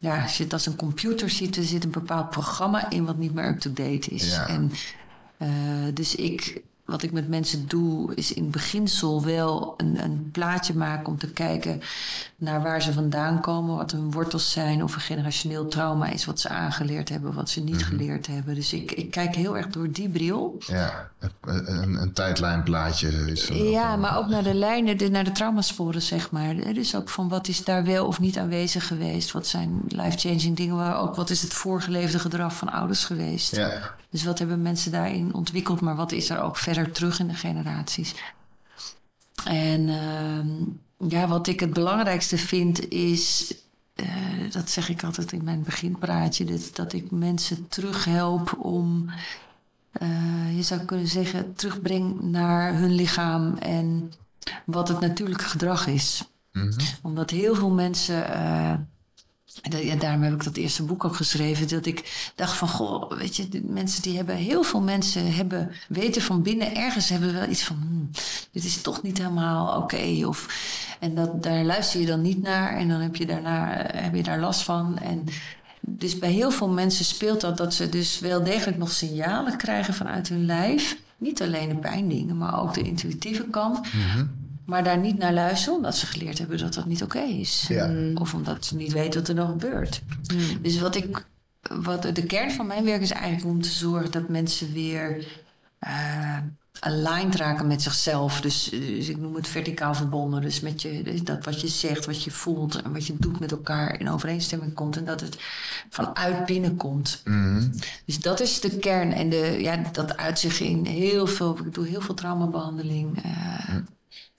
Ja, 0.00 0.22
als 0.22 0.36
je 0.36 0.44
het 0.44 0.52
als 0.52 0.66
een 0.66 0.76
computer 0.76 1.30
ziet, 1.30 1.56
er 1.56 1.62
zit 1.62 1.84
een 1.84 1.90
bepaald 1.90 2.30
programma 2.30 2.90
in 2.90 3.04
wat 3.04 3.16
niet 3.16 3.34
meer 3.34 3.48
up-to-date 3.48 4.10
is. 4.10 4.30
Ja. 4.30 4.48
En 4.48 4.72
eh, 5.36 5.48
dus 5.94 6.14
ik, 6.14 6.62
wat 6.90 7.02
ik 7.02 7.12
met 7.12 7.28
mensen 7.28 7.68
doe, 7.68 8.14
is 8.14 8.32
in 8.32 8.50
beginsel 8.50 9.24
wel 9.24 9.74
een, 9.76 10.04
een 10.04 10.28
plaatje 10.32 10.74
maken 10.74 11.06
om 11.06 11.18
te 11.18 11.30
kijken 11.30 11.80
naar 12.36 12.62
waar 12.62 12.82
ze 12.82 12.92
vandaan 12.92 13.40
komen, 13.40 13.76
wat 13.76 13.90
hun 13.90 14.10
wortels 14.10 14.52
zijn, 14.52 14.82
of 14.82 14.94
een 14.94 15.00
generationeel 15.00 15.68
trauma 15.68 16.08
is 16.08 16.24
wat 16.24 16.40
ze 16.40 16.48
aangeleerd 16.48 17.08
hebben, 17.08 17.34
wat 17.34 17.50
ze 17.50 17.60
niet 17.60 17.84
geleerd 17.84 18.26
hebben. 18.26 18.54
Dus 18.54 18.72
ik, 18.72 18.92
ik 18.92 19.10
kijk 19.10 19.34
heel 19.34 19.56
erg 19.56 19.66
door 19.66 19.92
die 19.92 20.08
bril. 20.08 20.56
ja. 20.66 21.10
Een, 21.40 21.94
een, 21.94 22.12
tijdlijnplaatje. 22.12 23.08
Is 23.08 23.48
Ja, 23.48 23.96
maar 23.96 24.18
ook 24.18 24.28
naar 24.28 24.42
de 24.42 24.54
lijnen, 24.54 24.98
de, 24.98 25.08
naar 25.08 25.24
de 25.24 25.32
traumasporen, 25.32 26.02
zeg 26.02 26.30
maar. 26.30 26.54
Dus 26.74 26.94
ook 26.94 27.08
van 27.08 27.28
wat 27.28 27.48
is 27.48 27.64
daar 27.64 27.84
wel 27.84 28.06
of 28.06 28.20
niet 28.20 28.38
aanwezig 28.38 28.86
geweest? 28.86 29.32
Wat 29.32 29.46
zijn 29.46 29.82
life-changing 29.88 30.56
dingen? 30.56 30.76
Maar 30.76 31.00
ook 31.00 31.14
wat 31.14 31.30
is 31.30 31.42
het 31.42 31.52
voorgeleefde 31.52 32.18
gedrag 32.18 32.54
van 32.54 32.72
ouders 32.72 33.04
geweest? 33.04 33.56
Ja, 33.56 33.94
Dus 34.10 34.24
wat 34.24 34.38
hebben 34.38 34.62
mensen 34.62 34.92
daarin 34.92 35.34
ontwikkeld? 35.34 35.80
Maar 35.80 35.96
wat 35.96 36.12
is 36.12 36.30
er 36.30 36.40
ook 36.40 36.56
verder 36.56 36.92
terug 36.92 37.18
in 37.18 37.28
de 37.28 37.34
generaties? 37.34 38.14
En 39.44 39.88
ehm, 39.88 40.48
ja, 41.10 41.28
wat 41.28 41.46
ik 41.46 41.60
het 41.60 41.72
belangrijkste 41.72 42.38
vind 42.38 42.88
is... 42.88 43.54
eh, 43.94 44.06
dat 44.50 44.70
zeg 44.70 44.88
ik 44.88 45.04
altijd 45.04 45.32
in 45.32 45.44
mijn 45.44 45.62
beginpraatje... 45.62 46.44
dat, 46.44 46.70
dat 46.72 46.92
ik 46.92 47.10
mensen 47.10 47.68
terughelp 47.68 48.56
om... 48.58 49.10
eh, 49.92 50.56
je 50.56 50.62
zou 50.62 50.80
kunnen 50.80 51.08
zeggen, 51.08 51.54
terugbreng 51.54 52.20
naar 52.20 52.74
hun 52.74 52.92
lichaam... 52.94 53.56
en 53.56 54.12
wat 54.64 54.88
het 54.88 55.00
natuurlijke 55.00 55.44
gedrag 55.44 55.86
is. 55.86 56.24
Mhm. 56.52 56.80
Omdat 57.02 57.30
heel 57.30 57.54
veel 57.54 57.70
mensen... 57.70 58.24
daarom 59.98 60.22
heb 60.22 60.32
ik 60.32 60.44
dat 60.44 60.56
eerste 60.56 60.82
boek 60.82 61.04
ook 61.04 61.16
geschreven. 61.16 61.68
Dat 61.68 61.86
ik 61.86 62.32
dacht 62.34 62.56
van, 62.56 62.68
goh, 62.68 63.12
weet 63.12 63.36
je, 63.36 63.62
mensen 63.64 64.02
die 64.02 64.16
hebben, 64.16 64.36
heel 64.36 64.62
veel 64.62 64.80
mensen 64.80 65.34
hebben, 65.34 65.70
weten 65.88 66.22
van 66.22 66.42
binnen 66.42 66.74
ergens 66.74 67.08
hebben 67.08 67.32
wel 67.32 67.48
iets 67.48 67.62
van, 67.62 67.76
hmm, 67.80 68.10
dit 68.52 68.64
is 68.64 68.82
toch 68.82 69.02
niet 69.02 69.18
helemaal 69.18 69.82
oké. 69.82 70.26
Of 70.26 70.46
en 71.00 71.14
dat, 71.14 71.42
daar 71.42 71.64
luister 71.64 72.00
je 72.00 72.06
dan 72.06 72.22
niet 72.22 72.42
naar 72.42 72.76
en 72.76 72.88
dan 72.88 73.00
heb 73.00 73.16
je 73.16 73.26
daarna, 73.26 73.76
eh, 73.76 74.02
heb 74.02 74.14
je 74.14 74.22
daar 74.22 74.40
last 74.40 74.62
van. 74.62 74.98
En 74.98 75.24
dus 75.80 76.18
bij 76.18 76.30
heel 76.30 76.50
veel 76.50 76.68
mensen 76.68 77.04
speelt 77.04 77.40
dat 77.40 77.56
dat 77.56 77.74
ze 77.74 77.88
dus 77.88 78.18
wel 78.18 78.44
degelijk 78.44 78.78
nog 78.78 78.90
signalen 78.90 79.56
krijgen 79.56 79.94
vanuit 79.94 80.28
hun 80.28 80.46
lijf. 80.46 80.96
Niet 81.16 81.42
alleen 81.42 81.68
de 81.68 81.74
pijndingen, 81.74 82.36
maar 82.36 82.60
ook 82.62 82.74
de 82.74 82.82
intuïtieve 82.82 83.44
kant. 83.50 83.80
Maar 84.70 84.84
daar 84.84 84.98
niet 84.98 85.18
naar 85.18 85.32
luisteren, 85.32 85.76
omdat 85.76 85.96
ze 85.96 86.06
geleerd 86.06 86.38
hebben 86.38 86.58
dat 86.58 86.74
dat 86.74 86.86
niet 86.86 87.02
oké 87.02 87.20
is. 87.20 87.64
Ja. 87.68 87.90
Of 88.14 88.34
omdat 88.34 88.64
ze 88.64 88.76
niet 88.76 88.92
weten 88.92 89.20
wat 89.20 89.28
er 89.28 89.34
nog 89.34 89.48
gebeurt. 89.48 90.02
Dus 90.60 90.80
wat 90.80 90.96
ik 90.96 91.26
wat 91.60 92.02
de 92.02 92.26
kern 92.26 92.50
van 92.50 92.66
mijn 92.66 92.84
werk 92.84 93.00
is 93.00 93.10
eigenlijk 93.10 93.54
om 93.54 93.62
te 93.62 93.68
zorgen 93.68 94.10
dat 94.10 94.28
mensen 94.28 94.72
weer 94.72 95.26
uh, 95.86 96.38
aligned 96.80 97.34
raken 97.34 97.66
met 97.66 97.82
zichzelf. 97.82 98.40
Dus, 98.40 98.64
dus, 98.64 99.08
ik 99.08 99.16
noem 99.16 99.34
het 99.34 99.48
verticaal 99.48 99.94
verbonden. 99.94 100.40
Dus 100.40 100.60
met 100.60 100.82
je, 100.82 101.02
dus 101.02 101.22
dat 101.22 101.44
wat 101.44 101.60
je 101.60 101.68
zegt, 101.68 102.06
wat 102.06 102.22
je 102.24 102.30
voelt 102.30 102.82
en 102.82 102.92
wat 102.92 103.06
je 103.06 103.14
doet 103.18 103.40
met 103.40 103.50
elkaar 103.50 104.00
in 104.00 104.10
overeenstemming 104.10 104.74
komt. 104.74 104.96
En 104.96 105.04
dat 105.04 105.20
het 105.20 105.36
vanuit 105.88 106.46
binnen 106.46 106.76
komt. 106.76 107.20
Mhm. 107.24 107.68
Dus 108.04 108.20
dat 108.20 108.40
is 108.40 108.60
de 108.60 108.78
kern. 108.78 109.12
En 109.12 109.30
de, 109.30 109.56
ja, 109.60 109.76
dat 109.92 110.16
uit 110.16 110.38
zich 110.38 110.60
in 110.60 110.84
heel 110.84 111.26
veel. 111.26 111.58
Ik 111.64 111.74
doe 111.74 111.86
heel 111.86 112.00
veel 112.00 112.14
traumabehandeling. 112.14 113.24
Uh, 113.24 113.76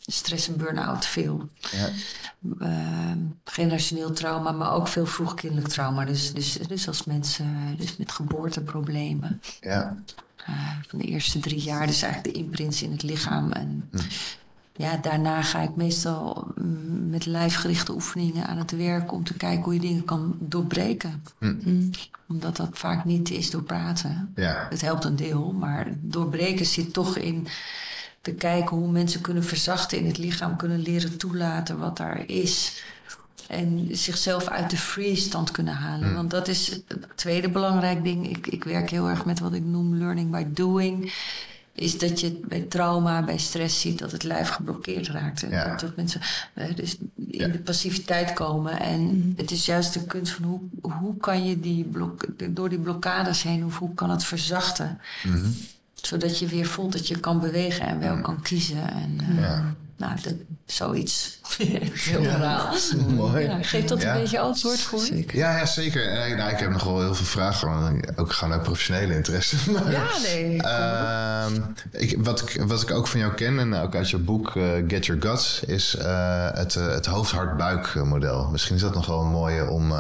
stress 0.06 0.48
en 0.48 0.58
burn-out 0.58 1.06
veel. 1.06 1.50
Ja. 1.72 1.90
Uh, 2.60 3.12
generationeel 3.44 4.12
trauma, 4.12 4.52
maar 4.52 4.74
ook 4.74 4.88
veel 4.88 5.06
vroegkindelijk 5.06 5.68
trauma. 5.68 6.06
Dus, 6.06 6.34
dus, 6.34 6.54
dus 6.54 6.88
als 6.88 7.04
mensen 7.04 7.76
dus 7.78 7.98
met 7.98 8.12
geboorteproblemen. 8.12 9.42
Ja. 9.60 9.98
Uh, 10.50 10.70
van 10.88 11.00
de 11.00 11.06
eerste 11.06 11.40
drie 11.40 11.62
jaar, 11.62 11.88
dus 11.88 12.02
eigenlijk 12.02 12.34
de 12.34 12.42
imprints 12.42 12.82
in 12.82 12.92
het 12.92 13.04
lichaam. 13.04 13.52
En 13.52 13.90
Hm. 13.92 13.98
ja, 14.76 14.98
daarna 14.98 15.42
ga 15.42 15.60
ik 15.60 15.76
meestal 15.76 16.48
mm, 16.56 17.10
met 17.10 17.26
lijfgerichte 17.26 17.94
oefeningen 17.94 18.48
aan 18.48 18.58
het 18.58 18.72
werk 18.72 19.12
om 19.12 19.24
te 19.24 19.34
kijken 19.34 19.64
hoe 19.64 19.74
je 19.74 19.80
dingen 19.80 20.06
kan 20.06 20.36
doorbreken. 20.40 21.24
Hm. 21.40 21.90
Omdat 22.28 22.56
dat 22.56 22.70
vaak 22.72 23.06
niet 23.06 23.30
is 23.32 23.50
door 23.50 23.64
praten. 23.64 24.32
Ja. 24.36 24.68
Het 24.70 24.82
helpt 24.82 25.04
een 25.04 25.16
deel, 25.16 25.52
maar 25.52 25.88
doorbreken 26.00 26.66
zit 26.66 26.94
toch 26.94 27.18
in 27.18 27.48
te 28.22 28.32
kijken 28.32 28.78
hoe 28.78 28.92
mensen 28.92 29.22
kunnen 29.22 29.44
verzachten 29.44 29.98
in 29.98 30.06
het 30.06 30.18
lichaam, 30.18 30.56
kunnen 30.56 30.80
leren 30.80 31.18
toelaten 31.18 31.78
wat 31.80 31.98
daar 31.98 32.24
is. 32.30 32.84
En 33.48 33.88
zichzelf 33.92 34.48
uit 34.48 34.70
de 34.70 34.78
freeze-stand 34.78 35.52
kunnen 35.52 35.74
halen. 35.74 36.10
Mm. 36.10 36.16
Want 36.16 36.32
dat 36.32 36.48
is 36.48 36.68
het 36.88 37.08
tweede 37.16 37.50
belangrijk 37.50 38.04
ding. 38.04 38.30
Ik, 38.30 38.48
ik 38.48 38.64
werk 38.64 38.90
heel 38.90 39.10
erg 39.10 39.26
met 39.26 39.40
wat 39.40 39.54
ik 39.54 39.64
noem 39.64 39.96
learning 39.96 40.32
by 40.32 40.46
doing. 40.50 41.14
Is 41.74 41.98
dat 41.98 42.20
je 42.20 42.40
bij 42.48 42.62
trauma, 42.62 43.24
bij 43.24 43.38
stress 43.38 43.82
ziet 43.82 44.00
dat 44.00 44.12
het 44.12 44.24
lijf 44.24 44.50
geblokkeerd 44.50 45.08
raakt. 45.08 45.44
En 45.44 45.50
Ja. 45.50 45.68
Dat, 45.70 45.80
dat 45.80 45.96
mensen 45.96 46.22
eh, 46.54 46.76
dus 46.76 46.98
in 47.16 47.26
Ja. 47.28 47.48
de 47.48 47.60
passiviteit 47.60 48.34
komen. 48.34 48.80
En 48.80 49.34
het 49.38 49.52
is 49.52 49.66
juist 49.66 49.94
de 49.94 50.06
kunst 50.06 50.34
van 50.34 50.44
hoe, 50.44 50.60
hoe 50.92 51.18
kan 51.18 51.46
je 51.46 51.60
die 51.60 51.84
blok, 51.84 52.26
door 52.50 52.70
die 52.70 52.80
blokkades 52.80 53.44
heen, 53.44 53.62
hoe, 53.62 53.72
hoe 53.74 53.94
kan 53.94 54.10
het 54.10 54.24
verzachten? 54.24 55.00
Mhm. 55.24 55.50
Zodat 56.02 56.40
je 56.40 56.48
weer 56.48 56.66
voelt 56.66 56.92
dat 56.92 57.08
je 57.08 57.20
kan 57.20 57.40
bewegen 57.40 57.86
en 57.88 58.00
wel 58.00 58.22
kan 58.22 58.42
kiezen. 58.42 58.90
En, 58.90 59.18
eh, 59.30 59.40
Ja. 59.42 59.74
Nou, 59.98 60.14
dat, 60.22 60.34
zoiets. 60.66 61.40
Heel 61.58 62.24
verhaal. 62.24 62.74
Mooi. 63.16 63.44
Ja, 63.44 63.58
geeft 63.62 63.88
dat 63.88 64.02
Ja. 64.02 64.14
een 64.16 64.22
beetje 64.22 64.40
antwoord 64.40 64.80
voor? 64.80 65.00
Zeker. 65.00 65.38
Ja, 65.38 65.58
ja, 65.58 65.66
zeker. 65.66 66.08
Eh, 66.10 66.38
nou, 66.38 66.52
ik 66.52 66.58
heb 66.60 66.70
nog 66.70 66.84
wel 66.84 67.00
heel 67.02 67.16
veel 67.16 67.26
vragen, 67.26 68.00
ook 68.16 68.32
gewoon 68.34 68.54
uit 68.54 68.64
professionele 68.64 69.16
interesse. 69.16 69.56
Maar, 69.72 69.92
Ja, 69.92 70.08
nee. 70.24 70.62
Ehm, 70.62 71.62
ik, 71.92 72.24
wat, 72.24 72.42
ik, 72.42 72.62
wat 72.68 72.82
ik 72.82 72.92
ook 72.92 73.08
van 73.08 73.20
jou 73.20 73.34
ken 73.34 73.60
en 73.60 73.74
ook 73.74 73.96
uit 73.96 74.10
je 74.10 74.18
boek 74.18 74.56
eh, 74.56 74.64
Get 74.88 75.06
Your 75.06 75.22
Guts 75.22 75.60
is 75.64 75.96
eh, 75.96 76.48
het, 76.54 76.74
het 76.74 77.06
hoofd-hart-buik 77.06 77.96
model. 77.96 78.50
Misschien 78.52 78.76
is 78.76 78.82
dat 78.82 78.94
nog 78.94 79.06
wel 79.06 79.20
een 79.22 79.32
mooie 79.32 79.70
om, 79.70 79.94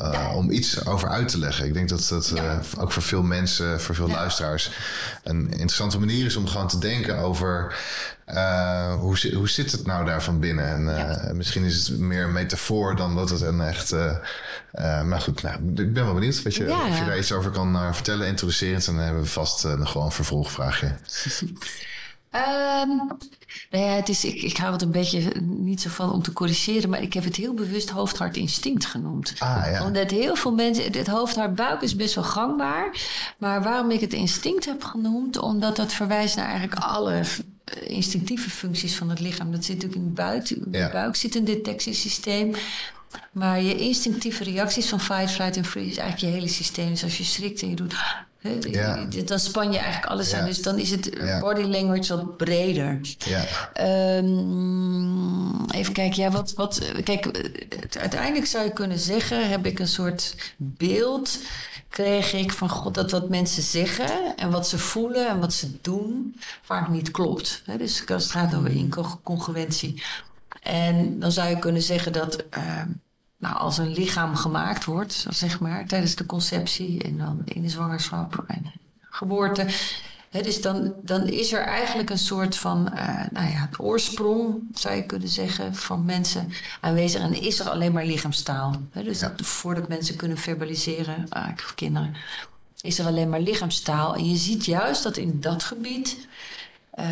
eh, 0.00 0.36
om 0.36 0.50
iets 0.50 0.86
over 0.86 1.08
uit 1.08 1.28
te 1.28 1.38
leggen. 1.38 1.66
Ik 1.66 1.74
denk 1.74 1.88
dat 1.88 2.06
dat 2.08 2.32
eh, 2.36 2.58
ook 2.78 2.92
voor 2.92 3.02
veel 3.02 3.22
mensen, 3.22 3.80
voor 3.80 3.94
veel 3.94 4.08
luisteraars, 4.08 4.70
een 5.24 5.50
interessante 5.50 5.98
manier 5.98 6.26
is 6.26 6.36
om 6.36 6.46
gewoon 6.46 6.68
te 6.68 6.78
denken 6.78 7.18
over 7.18 7.74
eh, 8.24 8.94
hoe, 8.94 9.34
hoe 9.34 9.48
zit 9.48 9.72
het 9.72 9.86
nou 9.86 10.04
daar 10.04 10.22
van 10.22 10.40
binnen. 10.40 10.88
En 10.88 11.36
misschien 11.36 11.64
is 11.64 11.88
het 11.88 11.98
meer 11.98 12.24
een 12.24 12.32
metafoor 12.32 12.96
dan 12.96 13.16
dat 13.16 13.30
het 13.30 13.40
een 13.40 13.60
echt. 13.60 13.94
maar 15.04 15.20
goed, 15.20 15.42
nou, 15.42 15.54
ik 15.76 15.92
ben 15.92 16.04
wel 16.04 16.14
benieuwd 16.14 16.42
weet 16.42 16.54
je, 16.54 16.72
of 16.72 16.98
je 16.98 17.04
daar 17.04 17.18
iets 17.18 17.32
over 17.32 17.50
kan 17.50 17.94
vertellen, 17.94 18.26
introducerend. 18.26 18.86
En 18.86 18.94
dan 18.94 19.04
hebben 19.04 19.22
we 19.22 19.28
vast 19.28 19.64
nog 19.64 19.92
wel 19.92 20.04
een 20.04 20.12
vervolgvraagje. 20.12 20.92
Ehm, 22.30 22.88
nou 23.70 23.84
ja, 23.84 23.94
het 23.94 24.08
is, 24.08 24.24
ik, 24.24 24.42
ik 24.42 24.56
hou 24.56 24.72
het 24.72 24.82
een 24.82 24.90
beetje 24.90 25.32
niet 25.40 25.80
zo 25.80 25.88
van 25.88 26.12
om 26.12 26.22
te 26.22 26.32
corrigeren, 26.32 26.90
maar 26.90 27.02
ik 27.02 27.12
heb 27.12 27.24
het 27.24 27.36
heel 27.36 27.54
bewust 27.54 27.90
hoofd-hart-instinct 27.90 28.86
genoemd. 28.86 29.34
Ah 29.38 29.62
ja. 29.70 29.84
Omdat 29.84 30.10
heel 30.10 30.36
veel 30.36 30.52
mensen, 30.54 30.92
het 30.92 31.06
hoofd-hart-buik 31.06 31.82
is 31.82 31.96
best 31.96 32.14
wel 32.14 32.24
gangbaar. 32.24 33.00
Maar 33.38 33.62
waarom 33.62 33.90
ik 33.90 34.00
het 34.00 34.12
instinct 34.12 34.64
heb 34.64 34.82
genoemd, 34.84 35.38
omdat 35.38 35.76
dat 35.76 35.92
verwijst 35.92 36.36
naar 36.36 36.46
eigenlijk 36.48 36.80
alle 36.82 37.12
eh, 37.14 37.24
instinctieve 37.90 38.50
functies 38.50 38.96
van 38.96 39.10
het 39.10 39.20
lichaam. 39.20 39.52
Dat 39.52 39.64
zit 39.64 39.74
natuurlijk 39.74 40.02
in 40.02 40.08
de 40.08 40.14
buik. 40.14 40.50
In 40.50 40.64
de 40.66 40.78
Ja. 40.78 40.90
buik 40.90 41.16
zit 41.16 41.34
een 41.34 41.44
detectiesysteem. 41.44 42.54
Maar 43.32 43.62
je 43.62 43.76
instinctieve 43.76 44.44
reacties 44.44 44.88
van 44.88 45.00
fight, 45.00 45.30
flight 45.30 45.56
en 45.56 45.64
freeze 45.64 45.90
is 45.90 45.96
eigenlijk 45.96 46.32
je 46.32 46.38
hele 46.40 46.52
systeem. 46.52 46.90
Dus 46.90 47.02
als 47.02 47.18
je 47.18 47.24
schrikt 47.24 47.62
en 47.62 47.68
je 47.68 47.76
doet... 47.76 47.94
Ja. 48.70 49.06
Dan 49.24 49.38
span 49.38 49.72
je 49.72 49.78
eigenlijk 49.78 50.12
alles 50.12 50.30
Ja. 50.30 50.38
aan. 50.38 50.46
Dus 50.46 50.62
dan 50.62 50.78
is 50.78 50.90
het 50.90 51.10
body 51.40 51.62
language 51.62 52.16
wat 52.16 52.36
breder. 52.36 53.00
Ja, 53.18 53.44
Ehm, 53.72 55.64
even 55.70 55.92
kijken, 55.92 56.22
ja, 56.22 56.30
wat, 56.30 56.52
wat, 56.54 56.80
kijk, 57.04 57.50
uiteindelijk 57.98 58.46
zou 58.46 58.64
je 58.64 58.72
kunnen 58.72 58.98
zeggen, 58.98 59.48
heb 59.48 59.66
ik 59.66 59.78
een 59.78 59.88
soort 59.88 60.36
beeld, 60.56 61.38
kreeg 61.88 62.32
ik 62.32 62.52
van 62.52 62.68
God 62.68 62.94
dat 62.94 63.10
wat 63.10 63.28
mensen 63.28 63.62
zeggen 63.62 64.36
en 64.36 64.50
wat 64.50 64.68
ze 64.68 64.78
voelen 64.78 65.28
en 65.28 65.40
wat 65.40 65.52
ze 65.52 65.70
doen 65.80 66.36
vaak 66.62 66.88
niet 66.88 67.10
klopt. 67.10 67.62
Dus 67.78 68.06
als 68.06 68.22
het 68.22 68.32
gaat 68.32 68.54
over 68.54 68.70
incongruentie. 68.70 70.02
En 70.60 71.20
dan 71.20 71.32
zou 71.32 71.48
je 71.48 71.58
kunnen 71.58 71.82
zeggen 71.82 72.12
dat 72.12 72.44
ehm, 72.50 72.88
nou, 73.38 73.56
als 73.56 73.78
een 73.78 73.92
lichaam 73.92 74.36
gemaakt 74.36 74.84
wordt, 74.84 75.26
zeg 75.28 75.60
maar, 75.60 75.86
tijdens 75.86 76.14
de 76.14 76.26
conceptie 76.26 77.02
en 77.02 77.18
dan 77.18 77.42
in 77.44 77.62
de 77.62 77.68
zwangerschap 77.68 78.44
en 78.46 78.72
geboorte. 79.00 79.66
Hè, 80.30 80.42
dus 80.42 80.60
dan, 80.62 80.94
dan 81.02 81.26
is 81.28 81.52
er 81.52 81.60
eigenlijk 81.60 82.10
een 82.10 82.18
soort 82.18 82.56
van 82.56 82.92
eh, 82.92 83.06
nou 83.30 83.46
ja, 83.46 83.66
het 83.68 83.78
oorsprong, 83.78 84.62
zou 84.74 84.94
je 84.94 85.02
kunnen 85.06 85.28
zeggen, 85.28 85.74
van 85.74 86.04
mensen 86.04 86.52
aanwezig. 86.80 87.20
En 87.22 87.42
is 87.42 87.60
er 87.60 87.68
alleen 87.68 87.92
maar 87.92 88.04
lichaamstaal. 88.04 88.76
Hè, 88.90 89.02
dus 89.02 89.20
Ja. 89.20 89.32
voordat 89.36 89.88
mensen 89.88 90.16
kunnen 90.16 90.38
verbaliseren, 90.38 91.22
ik 91.24 91.30
heb 91.32 91.72
kinderen, 91.74 92.14
is 92.80 92.98
er 92.98 93.06
alleen 93.06 93.28
maar 93.28 93.40
lichaamstaal. 93.40 94.14
En 94.14 94.28
je 94.28 94.36
ziet 94.36 94.64
juist 94.64 95.02
dat 95.02 95.16
in 95.16 95.40
dat 95.40 95.62
gebied, 95.62 96.28
eh, 96.90 97.06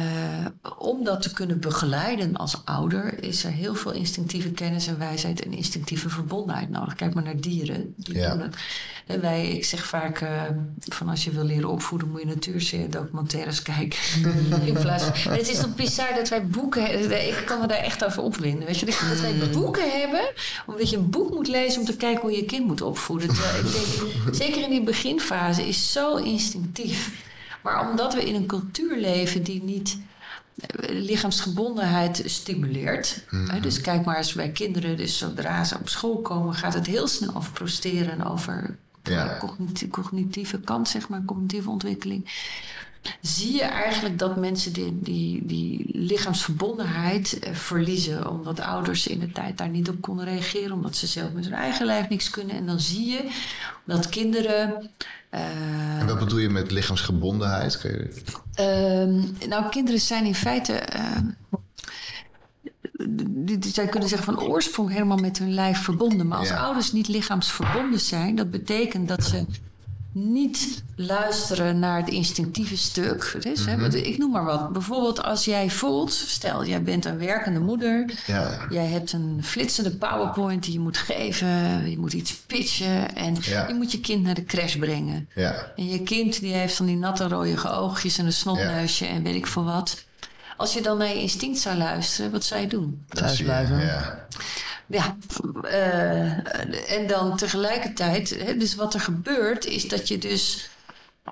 om 0.79 1.05
dat 1.05 1.23
te 1.23 1.33
kunnen 1.33 1.61
begeleiden 1.61 2.37
als 2.37 2.61
ouder, 2.65 3.23
is 3.23 3.45
er 3.45 3.51
heel 3.51 3.75
veel 3.75 3.93
instinctieve 3.93 4.51
kennis 4.51 4.87
en 4.87 4.99
wijsheid 4.99 5.45
en 5.45 5.53
instinctieve 5.53 6.09
verbondenheid 6.09 6.71
nodig. 6.71 6.95
Kijk 6.95 7.15
maar 7.15 7.23
naar 7.23 7.41
dieren. 7.41 7.95
Die 7.97 8.15
Ja. 8.15 8.31
doen 8.31 8.41
het. 8.41 8.57
En 9.07 9.21
wij, 9.21 9.49
ik 9.51 9.65
zeg 9.65 9.87
vaak, 9.87 10.21
eh, 10.21 10.43
van 10.89 11.09
als 11.09 11.25
je 11.25 11.31
wil 11.31 11.45
leren 11.45 11.69
opvoeden, 11.69 12.11
moet 12.11 12.21
je 12.21 12.27
natuurdocumentaires 12.27 13.63
kijken. 13.63 13.99
In 14.67 14.73
plaats 14.75 15.05
van, 15.05 15.33
het 15.33 15.49
is 15.49 15.59
toch 15.59 15.75
bizar 15.75 16.15
dat 16.15 16.29
wij 16.29 16.47
boeken 16.47 16.83
hebben. 16.85 17.29
Ik 17.29 17.43
kan 17.47 17.61
me 17.61 17.67
daar 17.67 17.79
echt 17.79 18.05
over 18.05 18.23
opwinden. 18.23 18.67
Weet 18.67 18.79
je, 18.79 18.87
dat 18.87 19.01
dat 19.09 19.21
wij 19.21 19.51
boeken 19.53 19.91
hebben, 20.01 20.31
omdat 20.67 20.91
je 20.91 20.97
een 20.97 21.11
boek 21.11 21.31
moet 21.35 21.49
lezen 21.49 21.81
om 21.81 21.87
te 21.87 21.97
kijken 21.97 22.21
hoe 22.21 22.31
je 22.31 22.37
je 22.37 22.45
kind 22.45 22.67
moet 22.67 22.83
opvoeden. 22.83 23.29
Terwijl 23.29 23.65
ik 23.65 23.73
denk, 23.73 24.35
zeker 24.35 24.63
in 24.63 24.71
die 24.71 24.83
beginfase 24.83 25.69
is 25.69 25.93
zo 25.93 26.17
instinctief. 26.17 27.27
Maar 27.73 27.91
omdat 27.91 28.15
we 28.15 28.25
in 28.29 28.35
een 28.35 28.47
cultuur 28.47 28.97
leven 28.97 29.43
die 29.43 29.63
niet 29.63 29.99
eh, 30.57 30.89
lichaamsgebondenheid 31.03 32.23
stimuleert. 32.25 33.25
Hè, 33.31 33.61
dus 33.61 33.81
kijk 33.81 34.05
maar 34.05 34.17
eens 34.17 34.33
bij 34.33 34.51
kinderen, 34.51 34.97
dus 34.97 35.19
zodra 35.19 35.65
ze 35.65 35.79
op 35.79 35.89
school 35.89 36.19
komen, 36.21 36.55
gaat 36.55 36.75
het 36.75 36.87
heel 36.87 37.07
snel 37.09 37.35
over 37.35 37.53
presteren 37.53 38.11
en 38.11 38.25
over 38.25 38.77
Ja. 39.03 39.37
cogniti- 39.39 39.89
cognitieve 39.89 40.61
kant, 40.61 40.89
zeg 40.89 41.09
maar, 41.09 41.23
cognitieve 41.25 41.71
ontwikkeling. 41.71 42.31
Zie 43.21 43.53
je 43.53 43.63
eigenlijk 43.63 44.19
dat 44.19 44.37
mensen 44.37 44.73
die, 44.73 44.99
die, 45.01 45.47
die 45.47 45.87
lichaamsverbondenheid 45.93 47.39
eh, 47.39 47.55
verliezen. 47.55 48.31
Omdat 48.31 48.61
ouders 48.61 49.07
in 49.07 49.19
de 49.19 49.33
tijd 49.33 49.59
daar 49.59 49.69
niet 49.69 49.89
op 49.89 50.01
konden 50.01 50.25
reageren. 50.25 50.73
Omdat 50.73 50.97
ze 50.97 51.07
zelf 51.07 51.33
met 51.33 51.45
hun 51.45 51.55
eigen 51.55 51.87
lijf 51.87 52.09
niks 52.09 52.31
kunnen. 52.31 52.57
En 52.57 52.67
dan 52.67 52.81
zie 52.81 53.07
je 53.07 53.31
dat 53.85 54.09
kinderen. 54.09 54.91
eh, 55.31 55.99
en 56.01 56.07
wat 56.07 56.19
bedoel 56.19 56.39
je 56.39 56.49
met 56.51 56.71
lichaamsgebondenheid? 56.71 57.81
Je... 57.83 58.23
Ehm, 58.55 59.49
nou, 59.49 59.69
kinderen 59.71 60.01
zijn 60.01 60.25
in 60.25 60.35
feite. 60.35 60.83
die, 63.09 63.59
die, 63.59 63.73
zij 63.73 63.87
kunnen 63.87 64.09
zeggen 64.09 64.35
van 64.35 64.45
oorsprong 64.45 64.91
helemaal 64.91 65.17
met 65.17 65.39
hun 65.39 65.55
lijf 65.55 65.79
verbonden. 65.79 66.27
Maar 66.27 66.39
als 66.39 66.49
Ja. 66.49 66.57
ouders 66.57 66.93
niet 66.93 67.09
lichaamsverbonden 67.09 68.01
zijn, 68.01 68.35
dat 68.37 68.51
betekent 68.51 69.09
dat 69.09 69.25
ze 69.25 69.45
niet 70.19 70.83
luisteren 70.97 71.79
naar 71.79 71.97
het 72.01 72.09
instinctieve 72.09 72.77
stuk. 72.77 73.37
Hè, 73.43 73.51
Mhm. 73.51 73.81
want 73.81 73.95
ik 73.95 74.19
noem 74.19 74.31
maar 74.31 74.45
wat. 74.45 74.73
Bijvoorbeeld 74.73 75.23
als 75.23 75.45
jij 75.45 75.71
voelt, 75.71 76.13
stel 76.13 76.65
jij 76.67 76.83
bent 76.83 77.05
een 77.05 77.19
werkende 77.19 77.61
moeder. 77.61 78.11
Ja. 78.27 78.67
Jij 78.71 78.87
hebt 78.87 79.13
een 79.13 79.41
flitsende 79.45 79.91
PowerPoint 79.97 80.63
die 80.65 80.73
je 80.73 80.81
moet 80.81 80.97
geven. 80.97 81.91
Je 81.91 81.99
moet 81.99 82.13
iets 82.13 82.35
pitchen. 82.47 83.15
En 83.17 83.37
Ja. 83.41 83.69
je 83.69 83.75
moet 83.75 83.93
je 83.93 84.01
kind 84.01 84.23
naar 84.23 84.35
de 84.35 84.45
crash 84.45 84.77
brengen. 84.77 85.29
Ja. 85.35 85.73
En 85.77 85.89
je 85.89 86.03
kind 86.03 86.41
die 86.41 86.53
heeft 86.55 86.75
van 86.75 86.87
die 86.87 86.97
natte 86.97 87.29
rode 87.29 87.71
oogjes 87.71 88.19
en 88.19 88.27
een 88.27 88.33
snotneusje 88.33 89.07
en 89.07 89.23
weet 89.23 89.35
ik 89.35 89.47
veel 89.47 89.65
wat. 89.65 90.05
Als 90.57 90.73
je 90.73 90.83
dan 90.83 90.99
naar 90.99 91.09
je 91.09 91.21
instinct 91.21 91.59
zou 91.59 91.77
luisteren, 91.77 92.31
wat 92.31 92.45
zou 92.45 92.61
je 92.61 92.67
doen? 92.67 93.05
Thuis 93.09 93.43
blijven. 93.43 93.79
Ja. 93.81 94.27
Ja, 94.89 95.17
eh, 95.63 96.93
en 96.99 97.07
dan 97.07 97.37
tegelijkertijd, 97.37 98.29
dus 98.59 98.75
wat 98.75 98.95
er 98.95 99.01
gebeurt, 99.01 99.65
is 99.67 99.89
dat 99.89 100.09
je 100.09 100.19
dus. 100.19 100.69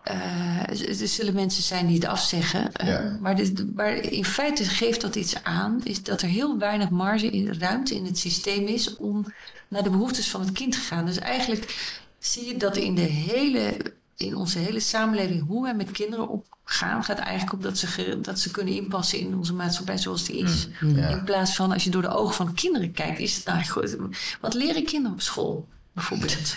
eh, 0.03 1.01
er 1.01 1.09
zullen 1.09 1.35
mensen 1.35 1.63
zijn 1.63 1.87
die 1.87 1.95
het 1.97 2.05
afzeggen. 2.05 2.73
eh, 2.73 2.87
Ja. 2.89 3.19
maar, 3.21 3.37
dit- 3.37 3.75
maar 3.75 3.95
in 3.97 4.25
feite 4.25 4.65
geeft 4.65 5.01
dat 5.01 5.17
iets 5.17 5.43
aan, 5.43 5.81
is 5.85 6.03
dat 6.03 6.23
er 6.23 6.29
heel 6.29 6.59
weinig 6.59 6.89
marge 6.91 7.27
in 7.31 7.55
ruimte 7.59 7.95
in 7.95 8.05
het 8.05 8.19
systeem 8.19 8.67
is 8.67 8.97
om 8.97 9.25
naar 9.69 9.83
de 9.83 9.91
behoeftes 9.91 10.29
van 10.31 10.41
het 10.41 10.53
kind 10.53 10.73
te 10.73 10.79
gaan. 10.79 11.07
Dus 11.07 11.19
eigenlijk 11.19 11.95
zie 12.19 12.47
je 12.47 12.57
dat 12.57 12.77
in 12.77 12.95
de 12.95 13.01
hele. 13.01 13.77
In 14.17 14.37
onze 14.37 14.59
hele 14.59 14.81
samenleving, 14.81 15.47
hoe 15.47 15.63
wij 15.63 15.75
met 15.75 15.91
kinderen 15.91 16.29
opgaan, 16.29 17.05
gaat 17.05 17.19
eigenlijk 17.19 17.53
op 17.53 17.63
dat 17.63 17.79
ze, 17.79 18.19
dat 18.23 18.39
ze 18.39 18.51
kunnen 18.51 18.75
inpassen 18.75 19.19
in 19.19 19.37
onze 19.37 19.55
maatschappij 19.55 19.99
zoals 19.99 20.25
die 20.25 20.37
is. 20.37 20.69
Ja. 20.81 21.09
In 21.09 21.25
plaats 21.25 21.55
van 21.57 21.73
als 21.73 21.85
je 21.85 21.91
door 21.91 22.03
de 22.03 22.09
ogen 22.09 22.35
van 22.35 22.55
kinderen 22.55 22.93
kijkt, 22.93 23.19
is 23.19 23.37
het 23.37 23.45
nou 23.45 23.65
goed. 23.65 23.97
Wat 24.41 24.55
leren 24.55 24.85
kinderen 24.85 25.13
op 25.13 25.21
school? 25.21 25.69
Bijvoorbeeld. 25.97 26.55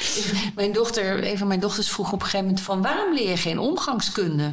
Mijn 0.54 0.72
dochter, 0.72 1.30
een 1.30 1.38
van 1.38 1.46
mijn 1.46 1.60
dochters 1.60 1.90
vroeg 1.90 2.06
op 2.12 2.20
een 2.20 2.24
gegeven 2.24 2.46
moment 2.46 2.64
van 2.64 2.82
waarom 2.82 3.14
leer 3.14 3.28
je 3.28 3.36
geen 3.36 3.58
omgangskunde? 3.58 4.52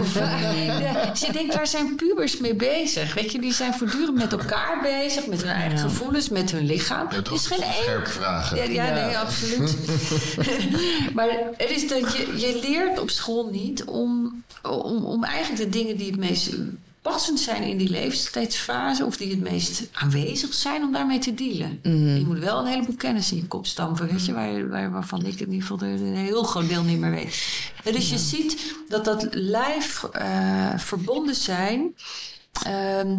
Of, 0.00 0.16
eh, 0.16 0.66
ja, 0.80 1.12
je 1.26 1.32
denkt, 1.32 1.54
waar 1.54 1.66
zijn 1.66 1.96
pubers 1.96 2.36
mee 2.36 2.54
bezig? 2.54 3.14
Weet 3.14 3.32
je, 3.32 3.40
die 3.40 3.52
zijn 3.52 3.74
voortdurend 3.74 4.16
met 4.16 4.32
elkaar 4.32 4.78
bezig, 4.82 5.26
met 5.26 5.42
hun 5.42 5.50
eigen 5.50 5.78
gevoelens, 5.78 6.28
met 6.28 6.50
hun 6.50 6.66
lichaam. 6.66 7.06
Ja, 7.10 7.16
Er 7.16 7.22
toch 7.22 7.34
is 7.34 7.46
geen 7.46 7.62
één 7.62 7.72
scherpe 7.82 8.10
vragen. 8.10 8.56
ja, 8.56 8.62
ja, 8.62 9.06
nee, 9.06 9.18
absoluut. 9.18 9.76
maar 11.14 11.28
het 11.56 11.70
is 11.70 11.88
dat 11.88 12.16
je, 12.16 12.32
je 12.36 12.58
leert 12.62 12.98
op 13.00 13.10
school 13.10 13.48
niet 13.50 13.84
om, 13.84 14.42
om, 14.62 15.04
om 15.04 15.24
eigenlijk 15.24 15.62
de 15.62 15.78
dingen 15.78 15.96
die 15.96 16.10
het 16.10 16.20
meest 16.20 16.50
passend 17.10 17.40
zijn 17.40 17.62
in 17.62 17.76
die 17.76 17.90
leeftijdsfase... 17.90 19.04
of 19.04 19.16
die 19.16 19.30
het 19.30 19.40
meest 19.40 19.88
aanwezig 19.92 20.54
zijn, 20.54 20.82
om 20.82 20.92
daarmee 20.92 21.18
te 21.18 21.34
dealen. 21.34 21.78
Je 22.18 22.24
moet 22.26 22.38
wel 22.38 22.58
een 22.58 22.66
heleboel 22.66 22.96
kennis 22.96 23.32
in 23.32 23.36
je 23.36 23.46
kop 23.46 23.66
stampen, 23.66 24.08
weet 24.08 24.24
je... 24.24 24.32
Waar, 24.32 24.68
waar, 24.68 24.90
waarvan 24.90 25.26
ik 25.26 25.40
in 25.40 25.52
ieder 25.52 25.66
geval 25.66 25.88
een 25.88 26.16
heel 26.16 26.42
groot 26.42 26.68
deel 26.68 26.82
niet 26.82 26.98
meer 26.98 27.10
weet. 27.10 27.70
Dus 27.84 28.10
je 28.10 28.18
ziet 28.18 28.76
dat 28.88 29.04
dat 29.04 29.26
lijf 29.30 30.04
eh, 30.04 30.78
verbonden 30.78 31.34
zijn... 31.34 31.94
ehm, 32.62 33.16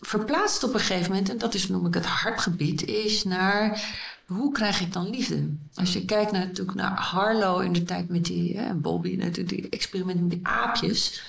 verplaatst 0.00 0.64
op 0.64 0.74
een 0.74 0.80
gegeven 0.80 1.10
moment, 1.10 1.28
en 1.28 1.38
dat 1.38 1.54
is 1.54 1.68
noem 1.68 1.86
ik 1.86 1.94
het 1.94 2.06
hartgebied, 2.06 2.84
is 2.84 3.24
naar 3.24 3.80
hoe 4.26 4.52
krijg 4.52 4.80
ik 4.80 4.92
dan 4.92 5.10
liefde? 5.10 5.48
Als 5.74 5.92
je 5.92 6.04
kijkt 6.04 6.32
naar, 6.32 6.46
natuurlijk 6.46 6.76
naar 6.76 6.98
Harlow 6.98 7.62
in 7.62 7.72
de 7.72 7.82
tijd 7.82 8.08
met 8.08 8.24
die, 8.24 8.58
hè, 8.58 8.74
Bobby, 8.74 9.16
natuurlijk 9.16 9.48
die 9.48 9.68
experiment 9.68 10.20
met 10.20 10.30
die 10.30 10.40
aapjes. 10.42 11.22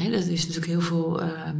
Hè, 0.00 0.10
dat 0.10 0.24
is 0.24 0.40
natuurlijk 0.40 0.66
heel 0.66 0.80
veel 0.80 1.22
ehm, 1.22 1.58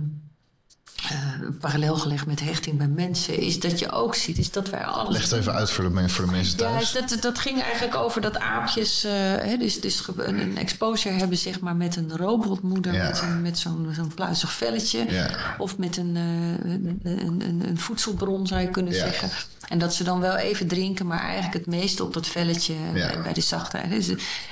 eh, 1.11 1.49
parallel 1.61 1.97
gelegd 1.97 2.27
met 2.27 2.41
hechting 2.41 2.79
bij 2.79 2.87
mensen. 2.89 3.39
Is 3.41 3.61
dat 3.61 3.79
je 3.79 3.91
ook 3.93 4.15
ziet, 4.15 4.39
is 4.39 4.51
dat 4.51 4.71
wij 4.71 4.85
alles 4.85 5.13
Leg 5.13 5.23
het 5.23 5.33
even 5.33 5.53
uit 5.55 5.71
voor 5.71 5.85
de, 5.85 5.91
men- 5.91 6.11
voor 6.11 6.25
de 6.25 6.31
mensen 6.31 6.59
ja, 6.59 6.65
thuis. 6.71 6.93
dus 6.93 7.09
dat, 7.11 7.23
dat 7.23 7.39
ging 7.39 7.63
eigenlijk 7.63 7.95
over 7.97 8.21
dat 8.21 8.39
aapjes 8.39 9.05
eh, 9.05 9.13
hè, 9.23 9.57
dus, 9.57 9.81
dus 9.81 10.03
een, 10.17 10.41
een 10.41 10.59
exposure 10.59 11.15
hebben 11.15 11.39
zeg 11.39 11.61
maar, 11.61 11.77
met 11.77 11.97
een 11.97 12.17
robotmoeder 12.17 12.95
Ja. 12.95 13.03
met, 13.07 13.21
een, 13.21 13.43
met 13.43 13.59
zo'n 13.59 13.89
zo'n 13.95 14.15
pluizig 14.15 14.53
velletje. 14.53 15.05
Ja. 15.09 15.31
Of 15.59 15.79
met 15.79 15.97
een, 15.97 16.17
eh, 16.17 16.71
een, 16.73 17.01
een, 17.03 17.41
een, 17.49 17.69
een 17.69 17.79
voedselbron 17.79 18.47
zou 18.47 18.61
je 18.61 18.71
kunnen 18.71 18.93
Ja. 18.93 18.99
zeggen. 18.99 19.31
En 19.69 19.79
dat 19.79 19.95
ze 19.95 20.05
dan 20.05 20.21
wel 20.21 20.37
even 20.37 20.67
drinken, 20.67 21.07
maar 21.07 21.21
eigenlijk 21.21 21.55
het 21.55 21.67
meeste 21.67 22.05
op 22.05 22.13
dat 22.15 22.27
velletje 22.27 22.75
Ja. 22.75 23.07
bij, 23.07 23.23
bij 23.23 23.33
de 23.33 23.41
zachtheid. 23.41 23.91
Dus, 23.91 24.07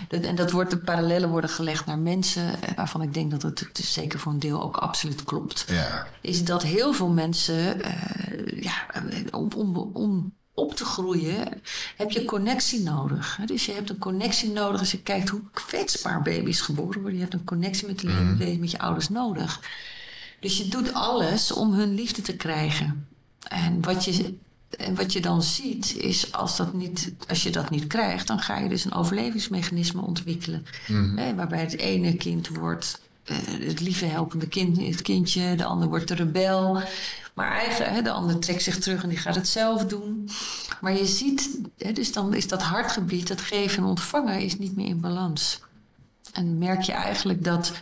dat, 0.08 0.20
en 0.22 0.34
dat 0.34 0.50
wordt, 0.50 0.70
de 0.70 0.78
parallellen 0.78 1.28
worden 1.28 1.50
gelegd 1.50 1.86
naar 1.86 1.98
mensen, 1.98 2.42
waarvan 2.76 3.02
ik 3.02 3.14
denk 3.14 3.30
dat 3.30 3.42
het, 3.42 3.68
zeker 3.72 4.18
voor 4.18 4.32
een 4.32 4.38
deel 4.38 4.62
ook 4.62 4.76
absoluut 4.76 5.24
klopt 5.24 5.64
Ja. 5.68 6.06
Is 6.44 6.50
dat 6.50 6.62
heel 6.62 6.92
veel 6.92 7.08
mensen, 7.08 7.82
eh, 7.82 8.62
ja, 8.62 8.86
om, 9.30 9.48
om, 9.56 9.76
om 9.76 10.32
op 10.54 10.76
te 10.76 10.84
groeien, 10.84 11.62
heb 11.96 12.10
je 12.10 12.24
connectie 12.24 12.80
nodig. 12.80 13.38
Dus 13.46 13.66
je 13.66 13.72
hebt 13.72 13.90
een 13.90 13.98
connectie 13.98 14.50
nodig 14.50 14.80
als 14.80 14.90
je 14.90 15.02
kijkt 15.02 15.28
hoe 15.28 15.40
kwetsbaar 15.52 16.22
baby's 16.22 16.60
geboren 16.60 17.00
worden. 17.00 17.14
Je 17.14 17.24
hebt 17.24 17.34
een 17.34 17.44
connectie 17.44 17.86
met 17.86 17.98
de 17.98 18.34
wezen, 18.38 18.60
met 18.60 18.70
je 18.70 18.78
ouders 18.78 19.08
nodig. 19.08 19.60
Dus 20.40 20.58
je 20.58 20.68
doet 20.68 20.92
alles 20.92 21.52
om 21.52 21.72
hun 21.72 21.94
liefde 21.94 22.22
te 22.22 22.36
krijgen. 22.36 23.06
En 23.48 23.82
wat 23.82 24.04
je, 24.04 24.34
en 24.78 24.94
wat 24.94 25.12
je 25.12 25.20
dan 25.20 25.42
ziet, 25.42 25.96
is 25.96 26.32
als, 26.32 26.56
dat 26.56 26.72
niet, 26.72 27.12
als 27.28 27.42
je 27.42 27.50
dat 27.50 27.70
niet 27.70 27.86
krijgt, 27.86 28.26
dan 28.26 28.40
ga 28.40 28.58
je 28.58 28.68
dus 28.68 28.84
een 28.84 28.94
overlevingsmechanisme 28.94 30.00
ontwikkelen. 30.00 30.66
Hè, 31.16 31.34
waarbij 31.34 31.60
het 31.60 31.78
ene 31.78 32.16
kind 32.16 32.48
wordt 32.48 33.00
eh, 33.24 33.36
het 33.66 33.80
lieve 33.80 34.04
helpende 34.04 34.48
kind, 34.48 34.80
het 34.80 35.02
kindje, 35.02 35.54
de 35.54 35.64
ander 35.64 35.88
wordt 35.88 36.08
de 36.08 36.14
rebel. 36.14 36.82
Maar 37.34 37.50
eigen, 37.52 37.92
hè, 37.92 38.02
de 38.02 38.10
ander 38.10 38.38
trekt 38.38 38.62
zich 38.62 38.78
terug 38.78 39.02
en 39.02 39.08
die 39.08 39.18
gaat 39.18 39.34
het 39.34 39.48
zelf 39.48 39.84
doen. 39.84 40.28
Maar 40.80 40.96
je 40.96 41.06
ziet, 41.06 41.58
hè, 41.78 41.92
dus 41.92 42.12
dan 42.12 42.34
is 42.34 42.48
dat 42.48 42.62
hartgebied, 42.62 43.28
dat 43.28 43.40
geven 43.40 43.82
en 43.82 43.88
ontvangen, 43.88 44.40
is 44.40 44.58
niet 44.58 44.76
meer 44.76 44.86
in 44.86 45.00
balans. 45.00 45.60
En 46.32 46.58
merk 46.58 46.82
je 46.82 46.92
eigenlijk 46.92 47.44
dat 47.44 47.72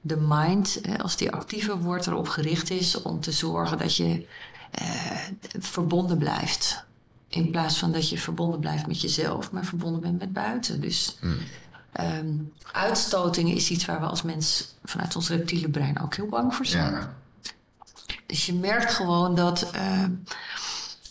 de 0.00 0.16
mind, 0.16 0.80
eh, 0.80 0.96
als 0.96 1.16
die 1.16 1.30
actiever 1.30 1.78
wordt, 1.78 2.06
erop 2.06 2.28
gericht 2.28 2.70
is 2.70 3.02
om 3.02 3.20
te 3.20 3.32
zorgen 3.32 3.78
dat 3.78 3.96
je 3.96 4.26
eh, 4.70 5.16
verbonden 5.58 6.18
blijft. 6.18 6.84
In 7.28 7.50
plaats 7.50 7.78
van 7.78 7.92
dat 7.92 8.08
je 8.08 8.18
verbonden 8.18 8.60
blijft 8.60 8.86
met 8.86 9.00
jezelf, 9.00 9.50
maar 9.50 9.64
verbonden 9.64 10.00
bent 10.00 10.18
met 10.18 10.32
buiten. 10.32 10.80
Dus 10.80 11.16
ehm, 11.92 12.34
uitstoting 12.72 13.50
is 13.50 13.70
iets 13.70 13.84
waar 13.84 14.00
we 14.00 14.06
als 14.06 14.22
mens 14.22 14.74
vanuit 14.84 15.16
ons 15.16 15.28
reptiele 15.28 15.68
brein 15.68 16.00
ook 16.00 16.14
heel 16.14 16.26
bang 16.26 16.54
voor 16.54 16.66
zijn. 16.66 16.92
Ja. 16.92 17.14
Dus 18.26 18.46
je 18.46 18.54
merkt 18.54 18.94
gewoon 18.94 19.34
dat, 19.34 19.70
eh, 19.70 20.04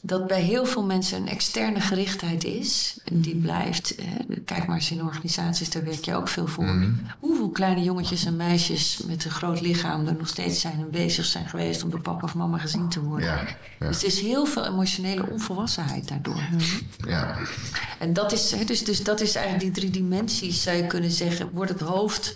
dat 0.08 0.28
bij 0.28 0.42
heel 0.42 0.66
veel 0.66 0.84
mensen 0.84 1.22
een 1.22 1.28
externe 1.28 1.80
gerichtheid 1.80 2.44
is. 2.44 2.98
En 3.06 3.22
die 3.22 3.36
blijft. 3.36 3.96
eh, 3.96 4.06
kijk 4.46 4.68
maar 4.68 4.76
eens 4.76 4.92
in 4.92 5.04
organisaties, 5.04 5.70
daar 5.70 5.84
werk 5.84 6.06
je 6.06 6.16
ook 6.16 6.28
veel 6.28 6.48
voor. 6.48 6.64
Mhm. 6.64 6.92
Hoeveel 7.20 7.50
kleine 7.50 7.84
jongetjes 7.84 8.26
en 8.26 8.36
meisjes 8.36 9.02
met 9.08 9.26
een 9.26 9.32
groot 9.32 9.62
lichaam 9.62 10.08
er 10.08 10.16
nog 10.18 10.28
steeds 10.28 10.62
zijn 10.62 10.80
en 10.80 10.90
bezig 10.92 11.26
zijn 11.26 11.50
geweest 11.50 11.84
om 11.84 11.90
door 11.90 12.02
papa 12.02 12.24
of 12.24 12.36
mama 12.36 12.58
gezien 12.58 12.90
te 12.90 13.02
worden. 13.02 13.28
Ja. 13.28 13.48
Ja. 13.80 13.88
Dus 13.88 14.02
er 14.02 14.08
is 14.08 14.20
heel 14.20 14.46
veel 14.46 14.66
emotionele 14.66 15.30
onvolwassenheid 15.30 16.08
daardoor. 16.08 16.42
Ja. 16.98 17.38
En 18.00 18.14
dat 18.14 18.32
is, 18.32 18.52
hè, 18.52 18.64
dus, 18.64 18.84
dus 18.84 19.04
dat 19.04 19.22
is 19.22 19.36
eigenlijk 19.36 19.66
die 19.66 19.84
drie 19.84 19.92
dimensies, 20.02 20.64
zou 20.64 20.78
je 20.78 20.88
kunnen 20.88 21.12
zeggen. 21.12 21.50
Wordt 21.54 21.72
het 21.72 21.82
hoofd 21.82 22.36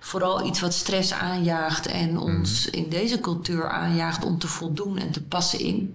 vooral 0.00 0.46
iets 0.46 0.60
wat 0.60 0.74
stress 0.74 1.12
aanjaagt 1.12 1.86
en 1.86 2.18
ons 2.18 2.66
in 2.70 2.88
deze 2.88 3.20
cultuur 3.20 3.68
aanjaagt 3.70 4.24
om 4.24 4.38
te 4.38 4.48
voldoen 4.48 4.98
en 4.98 5.10
te 5.10 5.22
passen 5.22 5.60
in. 5.60 5.94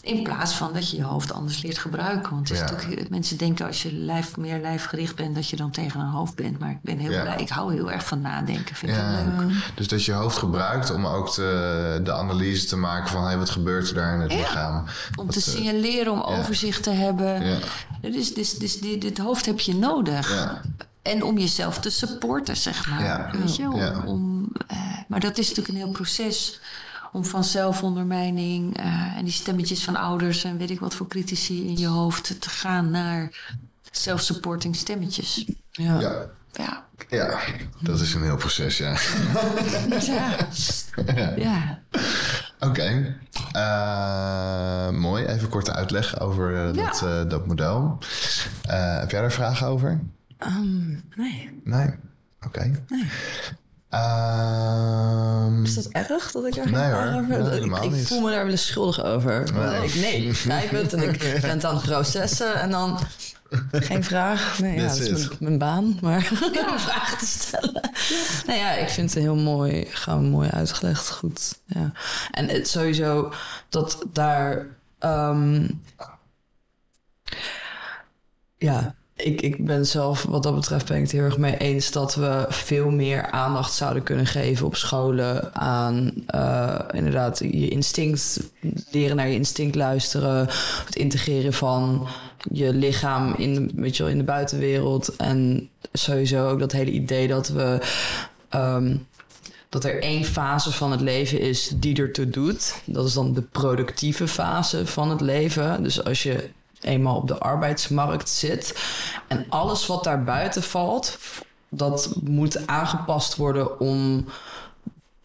In 0.00 0.22
plaats 0.22 0.52
van 0.54 0.72
dat 0.72 0.90
je 0.90 0.96
je 0.96 1.02
hoofd 1.02 1.32
anders 1.32 1.62
leert 1.62 1.78
gebruiken. 1.78 2.30
Want 2.32 2.48
het 2.48 2.58
is 2.58 2.64
Ja. 2.64 2.70
natuurlijk, 2.76 3.08
mensen 3.10 3.36
denken 3.38 3.66
als 3.66 3.82
je 3.82 3.92
lijf, 3.92 4.36
meer 4.36 4.60
lijfgericht 4.60 5.16
bent, 5.16 5.34
dat 5.34 5.48
je 5.48 5.56
dan 5.56 5.70
tegen 5.70 6.00
een 6.00 6.08
hoofd 6.08 6.34
bent. 6.34 6.58
Maar 6.58 6.70
ik 6.70 6.78
ben 6.82 6.98
heel 6.98 7.10
Ja. 7.10 7.22
blij. 7.22 7.36
Ik 7.36 7.48
hou 7.48 7.74
heel 7.74 7.92
erg 7.92 8.06
van 8.06 8.20
nadenken. 8.20 8.74
Vind 8.76 8.92
Ja, 8.96 9.24
leuk. 9.38 9.52
Dus 9.74 9.88
dat 9.88 10.04
je 10.04 10.12
hoofd 10.12 10.36
gebruikt 10.38 10.90
om 10.90 11.06
ook 11.06 11.30
te, 11.30 12.00
de 12.04 12.12
analyse 12.12 12.66
te 12.66 12.76
maken 12.76 13.10
van 13.10 13.24
hey, 13.24 13.38
wat 13.38 13.50
gebeurt 13.50 13.88
er 13.88 13.94
daar 13.94 14.14
in 14.14 14.20
het 14.20 14.32
lichaam. 14.32 14.76
Om 15.16 15.26
Wat, 15.26 15.32
te 15.32 15.38
eh, 15.38 15.46
signaleren, 15.56 16.12
om 16.12 16.20
overzicht 16.20 16.82
te 16.82 16.90
hebben. 16.90 17.60
Dus, 18.00 18.34
dus, 18.34 18.58
dus 18.58 18.80
die, 18.80 18.98
dit 18.98 19.18
hoofd 19.18 19.46
heb 19.46 19.60
je 19.60 19.74
nodig. 19.74 20.48
En 21.04 21.22
om 21.22 21.38
jezelf 21.38 21.78
te 21.78 21.90
supporten, 21.90 22.56
zeg 22.56 22.88
maar. 22.88 23.02
Ja. 23.04 23.30
Weet 23.38 23.56
je? 23.56 23.70
Om, 23.70 23.76
Ja. 23.76 24.02
om, 24.06 24.48
eh, 24.66 24.76
maar 25.08 25.20
dat 25.20 25.38
is 25.38 25.48
natuurlijk 25.48 25.68
een 25.78 25.82
heel 25.84 25.92
proces. 25.92 26.60
Om 27.12 27.24
van 27.24 27.44
zelfondermijning 27.44 28.76
eh, 28.76 29.16
en 29.16 29.24
die 29.24 29.32
stemmetjes 29.32 29.84
van 29.84 29.96
ouders 29.96 30.44
en 30.44 30.58
weet 30.58 30.70
ik 30.70 30.80
wat 30.80 30.94
voor 30.94 31.08
critici 31.08 31.66
in 31.66 31.76
je 31.78 31.86
hoofd 31.86 32.40
te 32.40 32.48
gaan 32.50 32.90
naar 32.90 33.30
self-supporting 33.90 34.76
stemmetjes. 34.76 35.44
Ja. 35.70 36.00
ja. 36.00 36.30
Ja. 36.52 36.84
ja, 37.08 37.38
dat 37.80 38.00
is 38.00 38.14
een 38.14 38.22
heel 38.22 38.36
proces, 38.36 38.78
ja. 38.78 38.96
Ja. 40.00 40.46
ja. 41.36 41.78
Oké, 42.60 43.16
Eh, 43.52 44.88
mooi. 44.90 45.24
Even 45.24 45.48
korte 45.48 45.72
uitleg 45.72 46.20
over 46.20 46.66
eh, 46.68 46.84
dat, 46.84 47.02
eh, 47.02 47.28
dat 47.30 47.46
model. 47.46 47.98
Eh, 48.62 48.98
heb 48.98 49.10
jij 49.10 49.20
daar 49.20 49.32
vragen 49.32 49.66
over? 49.66 50.00
Ehm, 50.44 50.88
nee. 51.14 51.60
Nee? 51.64 51.90
Oké. 52.46 52.72
Ehm, 53.88 55.64
Is 55.64 55.74
dat 55.74 55.88
erg 55.88 56.30
dat 56.30 56.46
ik 56.46 56.54
daar 56.54 56.70
Nee, 56.70 56.92
hoor. 56.92 57.22
Nee, 57.22 57.38
heb? 57.42 57.50
helemaal 57.50 57.84
ik, 57.84 58.06
voel 58.06 58.20
me 58.20 58.30
daar 58.30 58.42
wel 58.42 58.50
eens 58.50 58.66
schuldig 58.66 59.04
over. 59.04 59.52
Nee. 59.52 59.86
Ik, 59.86 59.94
nee, 59.94 60.64
ik 60.64 60.70
het 60.70 60.92
en 60.92 61.02
ik 61.02 61.18
ben 61.40 61.50
het 61.50 61.64
aan 61.64 61.74
het 61.74 61.84
processen 61.84 62.60
en 62.60 62.70
dan 62.70 62.98
geen 63.72 64.04
vraag. 64.04 64.58
Nee, 64.58 64.76
ja, 64.80 64.86
dat 64.88 64.98
is 64.98 65.10
mijn, 65.10 65.36
mijn 65.38 65.58
baan, 65.58 65.98
maar 66.00 66.30
om 66.70 66.78
vragen 66.78 67.18
te 67.18 67.26
stellen. 67.26 67.90
Nou 68.46 68.58
ja, 68.58 68.72
ik 68.72 68.88
vind 68.88 69.14
het 69.14 69.22
heel 69.22 69.36
mooi, 69.36 69.86
gewoon 69.90 70.24
mooi 70.24 70.48
uitgelegd, 70.48 71.10
goed. 71.10 71.58
Ja. 71.66 71.92
En 72.30 72.48
het 72.48 72.68
sowieso 72.68 73.32
dat 73.68 74.04
daar... 74.12 74.66
ehm, 74.98 75.68
ja, 78.56 78.94
ik, 79.16 79.40
ik 79.40 79.64
ben 79.64 79.86
zelf, 79.86 80.22
wat 80.22 80.42
dat 80.42 80.54
betreft, 80.54 80.86
ben 80.86 80.96
ik 80.96 81.02
het 81.02 81.12
heel 81.12 81.22
erg 81.22 81.38
mee 81.38 81.56
eens 81.56 81.90
dat 81.90 82.14
we 82.14 82.46
veel 82.48 82.90
meer 82.90 83.30
aandacht 83.30 83.72
zouden 83.72 84.02
kunnen 84.02 84.26
geven 84.26 84.66
op 84.66 84.76
scholen 84.76 85.54
aan 85.54 86.12
uh, 86.34 86.78
inderdaad 86.92 87.38
je 87.38 87.68
instinct, 87.68 88.40
leren 88.90 89.16
naar 89.16 89.28
je 89.28 89.34
instinct 89.34 89.74
luisteren, 89.74 90.48
het 90.84 90.96
integreren 90.96 91.52
van 91.52 92.06
je 92.52 92.74
lichaam 92.74 93.34
in, 93.36 93.72
wel, 93.74 94.08
in 94.08 94.18
de 94.18 94.24
buitenwereld. 94.24 95.16
En 95.16 95.68
sowieso 95.92 96.48
ook 96.48 96.58
dat 96.58 96.72
hele 96.72 96.90
idee 96.90 97.28
dat 97.28 97.48
we. 97.48 97.78
Um, 98.54 99.06
dat 99.68 99.84
er 99.84 100.02
één 100.02 100.24
fase 100.24 100.72
van 100.72 100.90
het 100.90 101.00
leven 101.00 101.40
is 101.40 101.72
die 101.76 101.96
ertoe 101.96 102.30
doet. 102.30 102.74
Dat 102.84 103.06
is 103.06 103.12
dan 103.12 103.34
de 103.34 103.42
productieve 103.42 104.28
fase 104.28 104.86
van 104.86 105.10
het 105.10 105.20
leven. 105.20 105.82
Dus 105.82 106.04
als 106.04 106.22
je 106.22 106.50
eenmaal 106.84 107.16
op 107.16 107.28
de 107.28 107.38
arbeidsmarkt 107.38 108.28
zit 108.28 108.78
en 109.28 109.46
alles 109.48 109.86
wat 109.86 110.04
daar 110.04 110.24
buiten 110.24 110.62
valt, 110.62 111.18
dat 111.68 112.14
moet 112.22 112.66
aangepast 112.66 113.36
worden 113.36 113.80
om 113.80 114.26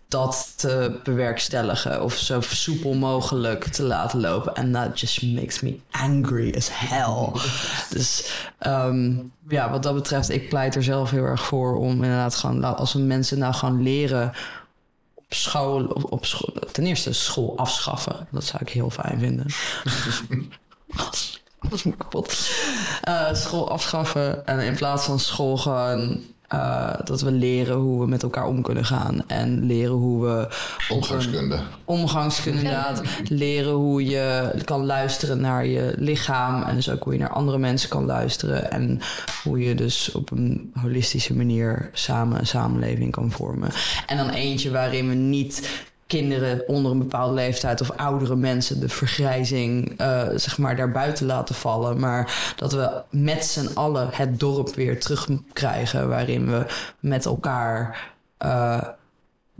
dat 0.10 0.53
te 0.56 0.99
bewerkstelligen 1.03 2.03
of 2.03 2.14
zo 2.14 2.41
soepel 2.41 2.94
mogelijk 2.94 3.64
te 3.65 3.84
laten 3.84 4.19
lopen. 4.19 4.56
En 4.56 4.72
that 4.72 4.99
just 4.99 5.22
makes 5.22 5.60
me 5.60 5.80
angry 5.91 6.53
as 6.57 6.69
hell. 6.72 7.31
dus 7.90 8.31
um, 8.60 9.31
ja, 9.48 9.72
wat 9.72 9.84
dat 9.84 9.94
betreft, 9.94 10.30
ik 10.30 10.49
pleit 10.49 10.76
er 10.76 10.84
zelf 10.84 11.10
heel 11.10 11.23
erg 11.23 11.45
voor 11.45 11.77
om 11.77 11.91
inderdaad 11.91 12.36
gewoon, 12.36 12.64
als 12.64 12.94
we 12.94 12.99
mensen 12.99 13.40
nou 13.40 13.53
gaan 13.53 13.84
leren 13.84 14.31
op 15.15 15.34
school, 15.34 15.86
op, 15.86 16.11
op 16.11 16.26
school, 16.26 16.53
ten 16.72 16.86
eerste 16.86 17.14
school 17.14 17.57
afschaffen. 17.57 18.27
Dat 18.31 18.44
zou 18.44 18.61
ik 18.61 18.69
heel 18.69 18.90
fijn 18.90 19.19
vinden. 19.19 19.45
Alles 21.69 21.84
moet 21.84 21.98
kapot. 21.98 22.52
Uh, 23.07 23.34
school 23.34 23.69
afschaffen 23.69 24.45
en 24.45 24.60
in 24.60 24.76
plaats 24.76 25.06
van 25.06 25.19
school 25.19 25.57
gewoon 25.57 26.19
uh, 26.53 26.94
dat 27.03 27.22
we 27.22 27.31
leren 27.31 27.76
hoe 27.76 27.99
we 27.99 28.07
met 28.07 28.23
elkaar 28.23 28.48
om 28.48 28.61
kunnen 28.61 28.86
gaan. 28.86 29.27
En 29.27 29.65
leren 29.65 29.95
hoe 29.95 30.26
we. 30.26 30.48
Omgangskunde. 30.90 31.60
Omgangskunde, 31.86 32.57
inderdaad. 32.57 33.02
Leren 33.27 33.72
hoe 33.72 34.06
je 34.06 34.52
kan 34.65 34.86
luisteren 34.86 35.41
naar 35.41 35.65
je 35.65 35.94
lichaam. 35.98 36.64
En 36.64 36.76
dus 36.76 36.90
ook 36.90 37.03
hoe 37.03 37.14
je 37.14 37.19
naar 37.19 37.30
andere 37.30 37.57
mensen 37.57 37.90
kan 37.90 38.06
luisteren. 38.06 38.72
En 38.72 39.02
hoe 39.44 39.60
je 39.64 39.76
dus 39.76 40.11
op 40.11 40.31
een 40.31 40.72
holistische 40.81 41.36
manier 41.36 41.90
samen 41.94 42.40
een 42.40 42.48
samenleving 42.48 43.11
kan 43.11 43.31
vormen. 43.31 43.72
En 44.07 44.18
dan 44.18 44.30
eentje 44.30 44.72
waarin 44.72 45.10
we 45.10 45.15
niet 45.15 45.69
kinderen 46.10 46.68
onder 46.68 46.91
een 46.91 46.98
bepaalde 46.98 47.34
leeftijd 47.34 47.81
of 47.81 47.91
oudere 47.91 48.36
mensen 48.36 48.80
de 48.80 48.90
vergrijzing 48.90 50.02
uh, 50.02 50.27
zeg 50.36 50.57
maar 50.57 50.76
daarbuiten 50.76 51.26
laten 51.26 51.56
vallen. 51.56 51.99
Maar 51.99 52.53
dat 52.56 52.73
we 52.73 53.02
met 53.10 53.45
z'n 53.45 53.69
allen 53.73 54.10
het 54.11 54.40
dorp 54.40 54.76
weer 54.76 54.99
terugkrijgen 54.99 56.07
waarin 56.07 56.45
we 56.52 56.65
met 56.99 57.26
elkaar 57.26 58.11
uh, 58.45 58.84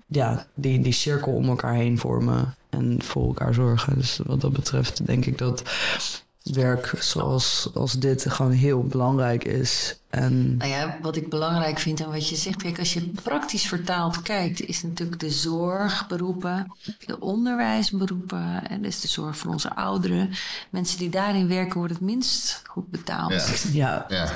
ja, 0.08 0.46
die, 0.54 0.80
die 0.82 0.94
cirkel 0.94 1.34
om 1.34 1.50
elkaar 1.50 1.74
heen 1.74 1.98
vormen 1.98 2.56
en 2.70 3.04
voor 3.04 3.28
elkaar 3.28 3.54
zorgen. 3.54 3.96
Dus 3.96 4.20
wat 4.26 4.42
dat 4.42 4.54
betreft 4.54 5.06
denk 5.06 5.26
ik 5.26 5.38
dat 5.38 5.64
werk 6.44 6.94
zoals 7.00 7.70
als 7.74 7.94
dit 7.94 8.26
gewoon 8.30 8.52
heel 8.52 8.84
belangrijk 8.84 9.44
is. 9.44 9.99
En... 10.10 10.58
Nou 10.58 10.72
ja, 10.72 10.98
wat 11.02 11.16
ik 11.16 11.30
belangrijk 11.30 11.80
vind 11.80 12.00
en 12.00 12.12
wat 12.12 12.30
je 12.30 12.36
zegt, 12.36 12.62
kijk, 12.62 12.80
als 12.80 12.94
je 12.94 13.12
praktisch 13.24 13.66
vertaald 13.66 14.22
kijkt, 14.22 14.62
is 14.62 14.84
natuurlijk 14.84 15.20
de 15.20 15.30
zorgberoepen, 15.30 16.72
de 17.06 17.20
onderwijsberoepen, 17.20 18.70
en 18.70 18.82
dus 18.82 19.02
de 19.02 19.08
zorg 19.08 19.38
voor 19.38 19.52
onze 19.52 19.76
ouderen. 19.76 20.30
Mensen 20.70 20.98
die 20.98 21.10
daarin 21.10 21.48
werken 21.48 21.78
worden 21.78 21.98
het 21.98 22.06
minst 22.06 22.62
goed 22.66 22.90
betaald. 22.92 23.64
Ja. 23.72 24.06
ja. 24.08 24.30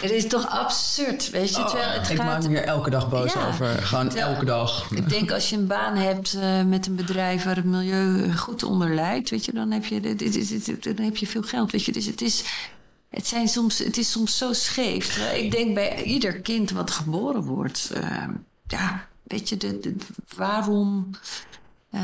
Het 0.00 0.10
is 0.10 0.26
toch 0.26 0.48
absurd, 0.48 1.30
weet 1.30 1.54
je? 1.54 1.60
Oh, 1.60 1.74
het 1.74 2.10
ik 2.10 2.16
maak 2.18 2.42
me 2.42 2.48
hier 2.48 2.64
elke 2.64 2.90
dag 2.90 3.08
boos 3.08 3.36
over. 3.36 3.66
Gewoon 3.66 4.16
elke 4.16 4.44
dag. 4.44 4.90
Ik 4.90 5.08
denk 5.08 5.30
als 5.30 5.50
je 5.50 5.56
een 5.56 5.66
baan 5.66 5.96
hebt 5.96 6.34
uh, 6.34 6.62
met 6.62 6.86
een 6.86 6.96
bedrijf 6.96 7.44
waar 7.44 7.56
het 7.56 7.64
milieu 7.64 8.32
goed 8.32 8.62
onder 8.62 8.94
leidt, 8.94 9.30
weet 9.30 9.44
je, 9.44 9.52
dan 9.52 9.70
heb 9.70 9.84
je, 9.84 10.00
dan 10.80 11.04
heb 11.04 11.16
je 11.16 11.26
veel 11.26 11.42
geld, 11.42 11.72
weet 11.72 11.84
je. 11.84 11.92
Dus 11.92 12.06
het 12.06 12.20
is 12.20 12.44
het, 13.14 13.26
zijn 13.26 13.48
soms, 13.48 13.78
het 13.78 13.98
is 13.98 14.10
soms 14.10 14.38
zo 14.38 14.52
scheef. 14.52 15.32
Ik 15.34 15.50
denk 15.50 15.74
bij 15.74 16.02
ieder 16.02 16.40
kind 16.40 16.70
wat 16.70 16.90
geboren 16.90 17.42
wordt, 17.42 17.90
uh, 17.96 18.28
ja, 18.66 19.06
weet 19.22 19.48
je, 19.48 19.56
de, 19.56 19.80
de 19.80 19.96
waarom 20.36 21.10
uh, 21.90 22.00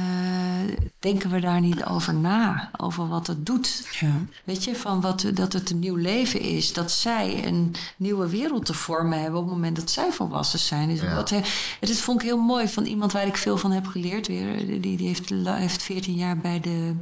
denken 0.98 1.30
we 1.30 1.40
daar 1.40 1.60
niet 1.60 1.84
over 1.84 2.14
na? 2.14 2.70
Over 2.76 3.08
wat 3.08 3.26
het 3.26 3.46
doet. 3.46 3.88
Ja. 4.00 4.12
Weet 4.44 4.64
je, 4.64 4.76
van 4.76 5.00
wat, 5.00 5.26
dat 5.34 5.52
het 5.52 5.70
een 5.70 5.78
nieuw 5.78 5.96
leven 5.96 6.40
is. 6.40 6.72
Dat 6.72 6.90
zij 6.90 7.46
een 7.46 7.74
nieuwe 7.96 8.28
wereld 8.28 8.66
te 8.66 8.74
vormen 8.74 9.20
hebben 9.20 9.40
op 9.40 9.46
het 9.46 9.54
moment 9.54 9.76
dat 9.76 9.90
zij 9.90 10.12
volwassen 10.12 10.58
zijn. 10.58 10.88
Dus 10.88 11.00
ja. 11.00 11.14
wat, 11.14 11.30
het 11.30 11.88
is, 11.88 12.00
vond 12.00 12.20
ik 12.20 12.26
heel 12.26 12.38
mooi 12.38 12.68
van 12.68 12.84
iemand 12.84 13.12
waar 13.12 13.26
ik 13.26 13.36
veel 13.36 13.56
van 13.56 13.70
heb 13.70 13.86
geleerd 13.86 14.26
weer. 14.26 14.66
Die, 14.66 14.96
die 14.96 15.06
heeft, 15.06 15.30
heeft 15.44 15.82
14 15.82 16.14
jaar 16.14 16.36
bij 16.36 16.60
de 16.60 16.94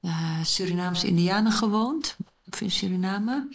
uh, 0.00 0.12
Surinaamse 0.42 1.06
Indianen 1.06 1.52
gewoond 1.52 2.16
in 2.60 2.68
Suriname. 2.68 3.48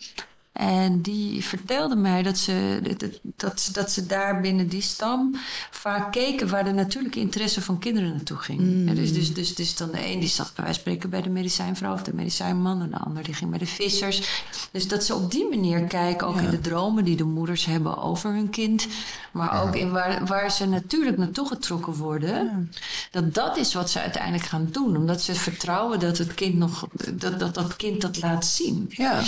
En 0.57 1.01
die 1.01 1.43
vertelde 1.43 1.95
mij 1.95 2.23
dat 2.23 2.37
ze, 2.37 2.81
dat, 3.21 3.69
dat 3.71 3.91
ze 3.91 4.05
daar 4.05 4.41
binnen 4.41 4.67
die 4.67 4.81
stam 4.81 5.35
vaak 5.71 6.11
keken 6.11 6.49
waar 6.49 6.63
de 6.63 6.71
natuurlijke 6.71 7.19
interesse 7.19 7.61
van 7.61 7.79
kinderen 7.79 8.09
naartoe 8.09 8.37
ging. 8.37 8.59
Mm. 8.59 8.95
dus, 8.95 9.13
dus, 9.13 9.33
dus, 9.33 9.55
dus 9.55 9.75
dan 9.75 9.91
de 9.91 10.05
een 10.05 10.19
die 10.19 10.29
zat 10.29 10.51
bij 10.55 10.63
wijze 10.63 10.79
spreken 10.79 11.09
bij 11.09 11.21
de 11.21 11.29
medicijnvrouw 11.29 11.93
of 11.93 12.03
de 12.03 12.13
medicijnman, 12.13 12.81
en 12.81 12.89
de 12.89 12.97
ander 12.97 13.23
die 13.23 13.33
ging 13.33 13.49
bij 13.49 13.59
de 13.59 13.65
vissers. 13.65 14.43
Dus 14.71 14.87
dat 14.87 15.03
ze 15.03 15.15
op 15.15 15.31
die 15.31 15.49
manier 15.49 15.81
kijken, 15.81 16.27
ook 16.27 16.37
in 16.37 16.49
de 16.49 16.61
dromen 16.61 17.05
die 17.05 17.15
de 17.15 17.23
moeders 17.23 17.65
hebben 17.65 17.97
over 17.97 18.33
hun 18.33 18.49
kind, 18.49 18.87
maar 19.31 19.63
ook 19.63 19.75
in 19.75 19.91
waar, 19.91 20.25
waar 20.25 20.51
ze 20.51 20.65
natuurlijk 20.65 21.17
naartoe 21.17 21.47
getrokken 21.47 21.93
worden. 21.93 22.71
Dat 23.11 23.33
dat 23.33 23.57
is 23.57 23.73
wat 23.73 23.89
ze 23.89 24.01
uiteindelijk 24.01 24.45
gaan 24.45 24.67
doen, 24.71 24.97
omdat 24.97 25.21
ze 25.21 25.35
vertrouwen 25.35 25.99
dat 25.99 26.17
het 26.17 26.33
kind 26.33 26.55
nog, 26.55 26.87
dat 27.13 27.39
dat, 27.39 27.53
dat 27.53 27.75
kind 27.75 28.01
dat 28.01 28.21
laat 28.21 28.45
zien. 28.45 28.85
Ja. 28.89 29.21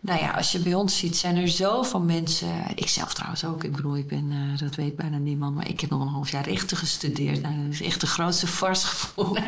Nou 0.00 0.20
ja, 0.20 0.30
als 0.30 0.52
je 0.52 0.58
bij 0.58 0.72
ons 0.74 0.98
ziet, 0.98 1.16
zijn 1.16 1.36
er 1.36 1.48
zoveel 1.48 2.00
mensen. 2.00 2.48
Ik 2.74 2.88
zelf 2.88 3.14
trouwens 3.14 3.44
ook. 3.44 3.64
Ik 3.64 3.76
bedoel, 3.76 3.96
ik 3.96 4.06
ben, 4.06 4.30
uh, 4.30 4.58
dat 4.58 4.74
weet 4.74 4.96
bijna 4.96 5.18
niemand. 5.18 5.54
Maar 5.54 5.68
ik 5.68 5.80
heb 5.80 5.90
nog 5.90 6.00
een 6.00 6.06
half 6.06 6.30
jaar 6.30 6.48
rechten 6.48 6.76
gestudeerd. 6.76 7.42
Nou, 7.42 7.54
dat 7.64 7.72
is 7.72 7.82
echt 7.82 8.00
de 8.00 8.06
grootste 8.06 8.46
vars 8.46 8.84
gevonden. 8.84 9.44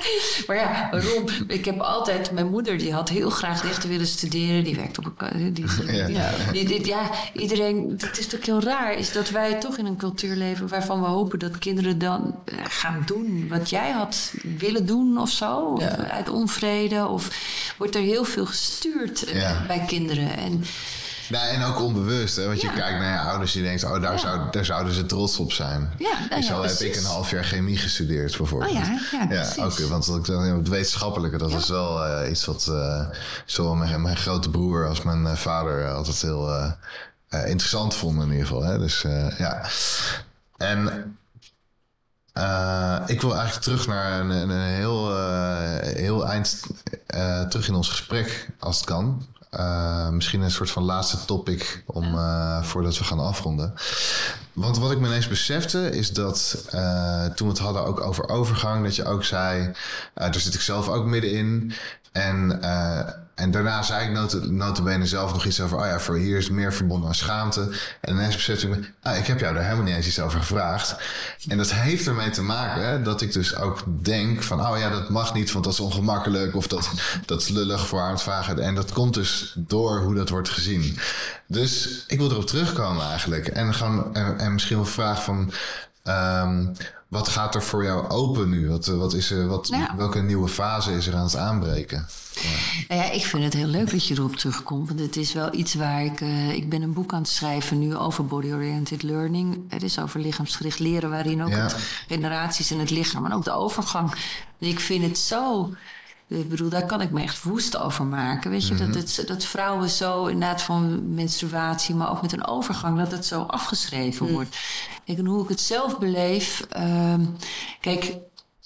maar 0.46 0.56
ja, 0.56 0.88
waarom? 0.90 1.24
Ik 1.46 1.64
heb 1.64 1.80
altijd... 1.80 2.30
Mijn 2.30 2.50
moeder, 2.50 2.78
die 2.78 2.92
had 2.92 3.08
heel 3.08 3.30
graag 3.30 3.62
rechten 3.62 3.88
willen 3.88 4.06
studeren. 4.06 4.64
Die 4.64 4.76
werkt 4.76 4.98
op 4.98 5.12
een... 5.16 5.52
Die, 5.52 5.66
ja. 6.12 6.30
Die, 6.52 6.64
die, 6.64 6.86
ja, 6.86 7.10
iedereen... 7.32 7.94
Het 7.98 8.18
is 8.18 8.26
toch 8.26 8.46
heel 8.46 8.62
raar, 8.62 8.94
is 8.94 9.12
dat 9.12 9.30
wij 9.30 9.54
toch 9.54 9.76
in 9.76 9.86
een 9.86 9.96
cultuur 9.96 10.36
leven... 10.36 10.68
waarvan 10.68 11.00
we 11.00 11.06
hopen 11.06 11.38
dat 11.38 11.58
kinderen 11.58 11.98
dan 11.98 12.34
gaan 12.68 13.02
doen 13.06 13.48
wat 13.48 13.70
jij 13.70 13.90
had 13.90 14.34
willen 14.58 14.86
doen 14.86 15.18
of 15.18 15.30
zo. 15.30 15.60
Of 15.60 15.82
uit 15.96 16.28
onvrede. 16.28 17.06
Of 17.06 17.30
wordt 17.78 17.94
er 17.94 18.02
heel 18.02 18.24
veel 18.24 18.46
gestuurd 18.46 19.34
uh, 19.34 19.66
bij 19.66 19.84
kinderen. 19.86 20.36
En 20.36 20.61
ja, 21.28 21.48
en 21.48 21.62
ook 21.62 21.80
onbewust. 21.80 22.36
Hè? 22.36 22.46
Want 22.46 22.60
je 22.60 22.72
kijkt 22.72 22.98
naar 22.98 23.12
je 23.12 23.30
ouders 23.30 23.54
en 23.54 23.60
je 23.60 23.66
denkt... 23.66 23.84
oh, 23.84 24.02
daar, 24.02 24.18
zou, 24.18 24.50
daar 24.50 24.64
zouden 24.64 24.92
ze 24.92 25.06
trots 25.06 25.38
op 25.38 25.52
zijn. 25.52 25.90
Ja, 25.98 26.26
nou 26.30 26.42
Zo 26.42 26.62
heb 26.62 26.78
ik 26.78 26.96
een 26.96 27.04
half 27.04 27.30
jaar 27.30 27.44
chemie 27.44 27.76
gestudeerd 27.76 28.36
bijvoorbeeld. 28.36 28.70
Oh 28.70 28.76
ja, 28.76 29.00
ja, 29.12 29.26
ja 29.30 29.50
Oké, 29.50 29.72
okay, 29.72 29.86
want 29.86 30.06
het 30.06 30.68
wetenschappelijke... 30.68 31.38
dat 31.38 31.52
is 31.52 31.68
wel 31.68 32.06
uh, 32.06 32.30
iets 32.30 32.44
wat 32.44 32.66
uh, 32.70 33.06
zowel 33.46 33.74
mijn, 33.74 34.02
mijn, 34.02 34.16
grote 34.16 34.50
broer 34.50 34.88
als 34.88 35.02
mijn 35.02 35.22
uh, 35.22 35.32
vader... 35.32 35.92
altijd 35.92 36.22
heel 36.22 36.74
interessant 37.28 37.94
vonden 37.94 38.24
in 38.26 38.32
ieder 38.32 38.46
geval. 38.46 38.62
Hè? 38.62 38.78
Dus 38.78 39.04
ja... 39.38 39.66
En 40.56 41.16
uh, 42.38 42.98
ik 43.06 43.20
wil 43.20 43.34
eigenlijk 43.34 43.62
terug 43.62 43.86
naar 43.86 44.20
een, 44.20 44.30
een 44.30 44.60
heel, 44.60 45.18
uh, 45.18 45.78
heel 45.78 46.26
eind 46.26 46.62
uh, 47.14 47.42
terug 47.42 47.68
in 47.68 47.74
ons 47.74 47.88
gesprek, 47.88 48.48
als 48.58 48.76
het 48.76 48.84
kan. 48.84 49.26
Misschien 50.10 50.40
een 50.40 50.50
soort 50.50 50.70
van 50.70 50.82
laatste 50.82 51.24
topic 51.24 51.82
om, 51.86 52.16
voordat 52.62 52.98
we 52.98 53.04
gaan 53.04 53.20
afronden. 53.20 53.74
Want 54.52 54.78
wat 54.78 54.90
ik 54.90 54.98
me 54.98 55.06
ineens 55.06 55.28
besefte 55.28 55.90
is 55.90 56.12
dat 56.12 56.64
toen 57.34 57.46
we 57.46 57.52
het 57.52 57.58
hadden 57.58 57.84
ook 57.84 58.00
over 58.00 58.28
overgang, 58.28 58.84
dat 58.84 58.96
je 58.96 59.04
ook 59.04 59.24
zei, 59.24 59.72
daar 60.14 60.34
zit 60.34 60.54
ik 60.54 60.60
zelf 60.60 60.88
ook 60.88 61.04
middenin. 61.04 61.72
En 62.12 62.60
en 63.42 63.50
daarna 63.50 63.82
zei 63.82 64.06
ik 64.06 64.12
not 64.12 64.50
notabene 64.50 65.06
zelf 65.06 65.32
nog 65.32 65.44
iets 65.44 65.60
over... 65.60 65.78
oh 65.78 65.86
ja, 65.86 66.00
voor 66.00 66.16
hier 66.16 66.38
is 66.38 66.50
meer 66.50 66.72
verbonden 66.72 67.08
aan 67.08 67.14
schaamte. 67.14 67.68
En 68.00 68.14
ineens 68.14 68.34
besefte 68.34 68.68
ik 68.68 68.76
me... 68.76 68.84
ah, 69.02 69.16
ik 69.16 69.26
heb 69.26 69.40
jou 69.40 69.54
daar 69.54 69.62
helemaal 69.62 69.84
niet 69.84 69.94
eens 69.94 70.06
iets 70.06 70.20
over 70.20 70.38
gevraagd. 70.38 70.96
En 71.48 71.56
dat 71.56 71.72
heeft 71.72 72.06
ermee 72.06 72.30
te 72.30 72.42
maken 72.42 73.04
dat 73.04 73.20
ik 73.20 73.32
dus 73.32 73.56
ook 73.56 73.84
denk 73.86 74.42
van... 74.42 74.66
oh 74.66 74.78
ja, 74.78 74.90
dat 74.90 75.08
mag 75.08 75.34
niet, 75.34 75.52
want 75.52 75.64
dat 75.64 75.72
is 75.72 75.80
ongemakkelijk... 75.80 76.56
of 76.56 76.66
dat, 76.66 76.90
dat 77.26 77.40
is 77.40 77.48
lullig 77.48 77.86
voor 77.86 78.00
aan 78.00 78.10
het 78.10 78.22
vragen. 78.22 78.58
En 78.58 78.74
dat 78.74 78.92
komt 78.92 79.14
dus 79.14 79.54
door 79.56 80.00
hoe 80.00 80.14
dat 80.14 80.28
wordt 80.28 80.48
gezien. 80.48 80.98
Dus 81.46 82.04
ik 82.06 82.18
wil 82.18 82.30
erop 82.30 82.46
terugkomen 82.46 83.06
eigenlijk. 83.06 83.48
En, 83.48 83.74
gaan, 83.74 84.14
en, 84.14 84.38
en 84.38 84.52
misschien 84.52 84.76
wel 84.76 84.86
vraag 84.86 85.24
van... 85.24 85.52
Um, 86.04 86.72
wat 87.12 87.28
gaat 87.28 87.54
er 87.54 87.62
voor 87.62 87.84
jou 87.84 88.08
open 88.08 88.48
nu? 88.48 88.68
Wat, 88.68 88.88
eh, 88.88 88.94
wat 88.96 89.14
is 89.14 89.30
er, 89.30 89.46
wat, 89.46 89.68
Nou. 89.68 89.88
Welke 89.96 90.22
nieuwe 90.22 90.48
fase 90.48 90.92
is 90.96 91.06
er 91.06 91.14
aan 91.14 91.24
het 91.24 91.36
aanbreken? 91.36 92.06
Nou 92.88 93.00
ja, 93.00 93.10
ik 93.10 93.24
vind 93.24 93.44
het 93.44 93.52
heel 93.54 93.66
leuk 93.66 93.90
dat 93.90 94.06
je 94.06 94.14
erop 94.14 94.36
terugkomt. 94.36 94.88
Want 94.88 95.00
het 95.00 95.16
is 95.16 95.32
wel 95.32 95.54
iets 95.54 95.74
waar 95.74 96.04
ik... 96.04 96.20
eh, 96.20 96.52
ik 96.52 96.68
ben 96.68 96.82
een 96.82 96.92
boek 96.92 97.12
aan 97.12 97.18
het 97.20 97.28
schrijven 97.28 97.78
nu 97.78 97.96
over 97.96 98.26
body-oriented 98.26 99.02
learning. 99.02 99.60
Het 99.68 99.82
is 99.82 99.98
over 99.98 100.20
lichaamsgericht 100.20 100.78
leren... 100.78 101.10
waarin 101.10 101.42
ook 101.42 101.48
Ja. 101.48 101.56
het 101.56 101.76
generaties 102.08 102.70
in 102.70 102.78
het 102.78 102.90
lichaam... 102.90 103.24
en 103.24 103.32
ook 103.32 103.44
de 103.44 103.52
overgang. 103.52 104.10
Dus 104.58 104.68
ik 104.68 104.80
vind 104.80 105.04
het 105.04 105.18
zo... 105.18 105.70
Ik 106.32 106.48
bedoel, 106.48 106.68
daar 106.68 106.86
kan 106.86 107.00
ik 107.00 107.10
me 107.10 107.22
echt 107.22 107.42
woest 107.42 107.76
over 107.76 108.04
maken. 108.04 108.50
Weet 108.50 108.68
je, 108.68 108.74
dat, 108.74 108.94
het, 108.94 109.24
dat 109.26 109.44
vrouwen 109.44 109.90
zo 109.90 110.26
inderdaad 110.26 110.62
van 110.62 111.14
menstruatie... 111.14 111.94
maar 111.94 112.10
ook 112.10 112.22
met 112.22 112.32
een 112.32 112.46
overgang, 112.46 112.98
dat 112.98 113.10
het 113.10 113.26
zo 113.26 113.42
afgeschreven 113.42 114.32
wordt. 114.32 114.56
Kijk, 115.04 115.18
en 115.18 115.26
hoe 115.26 115.42
ik 115.42 115.48
het 115.48 115.60
zelf 115.60 115.98
beleef... 115.98 116.66
ehm, 116.70 117.24
kijk, 117.80 118.16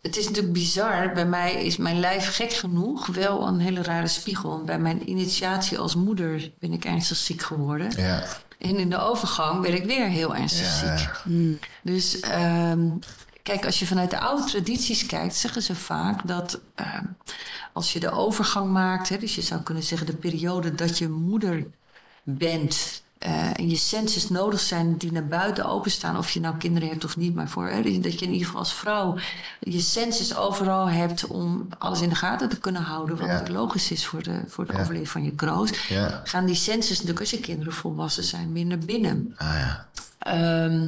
het 0.06 0.16
is 0.16 0.26
natuurlijk 0.26 0.54
bizar. 0.54 1.12
Bij 1.12 1.26
mij 1.26 1.64
is 1.64 1.76
mijn 1.76 2.00
lijf 2.00 2.34
gek 2.34 2.52
genoeg 2.52 3.06
wel 3.06 3.46
een 3.46 3.58
hele 3.58 3.82
rare 3.82 4.08
spiegel. 4.08 4.62
Bij 4.64 4.78
mijn 4.78 5.10
initiatie 5.10 5.78
als 5.78 5.94
moeder 5.94 6.50
ben 6.58 6.72
ik 6.72 6.84
ernstig 6.84 7.16
ziek 7.16 7.42
geworden. 7.42 7.92
Ja, 7.96 8.24
En 8.58 8.76
in 8.76 8.90
de 8.90 8.98
overgang 8.98 9.60
werd 9.60 9.74
ik 9.74 9.84
weer 9.84 10.06
heel 10.06 10.34
ernstig 10.34 10.82
ja, 10.82 10.96
ziek. 10.96 11.68
Dus 11.82 12.20
ehm, 12.20 12.88
kijk, 13.46 13.64
als 13.64 13.78
je 13.78 13.86
vanuit 13.86 14.10
de 14.10 14.18
oude 14.18 14.44
tradities 14.44 15.06
kijkt, 15.06 15.34
zeggen 15.36 15.62
ze 15.62 15.74
vaak 15.74 16.26
dat 16.26 16.60
ehm, 16.74 17.04
als 17.72 17.92
je 17.92 18.00
de 18.00 18.10
overgang 18.10 18.70
maakt, 18.72 19.08
hè, 19.08 19.18
dus 19.18 19.34
je 19.34 19.42
zou 19.42 19.60
kunnen 19.62 19.82
zeggen 19.82 20.06
de 20.06 20.16
periode 20.16 20.74
dat 20.74 20.98
je 20.98 21.08
moeder 21.08 21.66
bent. 22.22 23.04
eh, 23.18 23.58
en 23.58 23.68
je 23.70 23.76
senses 23.76 24.28
nodig 24.28 24.60
zijn 24.60 24.96
die 24.96 25.12
naar 25.12 25.26
buiten 25.26 25.64
openstaan, 25.64 26.16
of 26.16 26.30
je 26.30 26.40
nou 26.40 26.56
kinderen 26.56 26.88
hebt 26.88 27.04
of 27.04 27.16
niet, 27.16 27.34
maar 27.34 27.48
voor 27.48 27.66
hè, 27.68 27.82
dat 28.00 28.18
je 28.18 28.24
in 28.26 28.32
ieder 28.32 28.46
geval 28.46 28.60
als 28.60 28.74
vrouw 28.74 29.18
je 29.60 29.80
senses 29.80 30.36
overal 30.36 30.88
hebt 30.88 31.26
om 31.26 31.68
alles 31.78 32.00
in 32.00 32.08
de 32.08 32.14
gaten 32.14 32.48
te 32.48 32.58
kunnen 32.58 32.82
houden, 32.82 33.16
wat 33.16 33.28
Ja. 33.28 33.42
logisch 33.52 33.90
is 33.90 34.06
voor 34.06 34.22
de, 34.22 34.40
voor 34.48 34.66
de 34.66 34.72
Ja. 34.72 34.78
overleving 34.80 35.08
van 35.10 35.24
je 35.24 35.30
kroost. 35.34 35.76
ja. 35.88 36.20
Gaan 36.24 36.46
die 36.46 36.54
senses 36.54 36.90
natuurlijk 36.90 37.20
als 37.20 37.30
je 37.30 37.40
kinderen 37.40 37.72
volwassen 37.72 38.24
zijn 38.24 38.52
minder 38.52 38.78
binnen. 38.78 39.34
Ah 39.36 39.46
ja. 39.54 39.86
Ehm, 40.18 40.86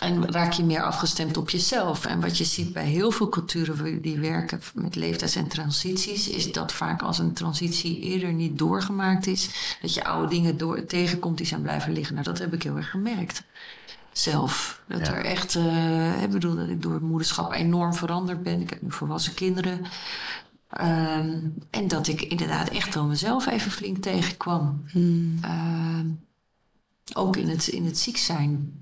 en 0.00 0.32
raak 0.32 0.52
je 0.52 0.64
meer 0.64 0.82
afgestemd 0.82 1.36
op 1.36 1.50
jezelf. 1.50 2.04
En 2.06 2.20
wat 2.20 2.38
je 2.38 2.44
ziet 2.44 2.72
bij 2.72 2.86
heel 2.86 3.10
veel 3.10 3.28
culturen 3.28 4.02
die 4.02 4.18
werken 4.18 4.60
met 4.74 4.94
leeftijds- 4.96 5.34
en 5.36 5.48
transities, 5.48 6.28
is 6.28 6.52
dat 6.52 6.72
vaak 6.72 7.02
als 7.02 7.18
een 7.18 7.32
transitie 7.32 8.00
eerder 8.00 8.32
niet 8.32 8.58
doorgemaakt 8.58 9.26
is, 9.26 9.76
dat 9.80 9.94
je 9.94 10.04
oude 10.04 10.28
dingen 10.28 10.56
door, 10.56 10.84
tegenkomt 10.86 11.36
die 11.36 11.46
zijn 11.46 11.62
blijven 11.62 11.92
liggen. 11.92 12.14
Nou, 12.14 12.26
dat 12.26 12.38
heb 12.38 12.52
ik 12.54 12.62
heel 12.62 12.76
erg 12.76 12.90
gemerkt. 12.90 13.42
Zelf. 14.12 14.80
Dat 14.88 15.06
Ja. 15.06 15.14
er 15.14 15.24
echt, 15.24 15.54
eh, 15.54 16.22
ik 16.22 16.30
bedoel 16.30 16.56
dat 16.56 16.68
ik 16.68 16.82
door 16.82 16.92
het 16.92 17.02
moederschap 17.02 17.52
enorm 17.52 17.94
veranderd 17.94 18.42
ben. 18.42 18.60
Ik 18.60 18.70
heb 18.70 18.82
nu 18.82 18.90
volwassen 18.92 19.34
kinderen. 19.34 19.80
Ehm, 20.68 21.38
en 21.70 21.88
dat 21.88 22.06
ik 22.08 22.22
inderdaad 22.22 22.68
echt 22.68 22.94
wel 22.94 23.04
mezelf 23.04 23.46
even 23.46 23.70
flink 23.70 23.96
tegenkwam. 24.02 24.84
Ehm, 25.42 26.06
ook 27.14 27.36
in 27.36 27.48
het, 27.48 27.66
in 27.68 27.84
het 27.84 27.98
ziek 27.98 28.16
zijn. 28.16 28.72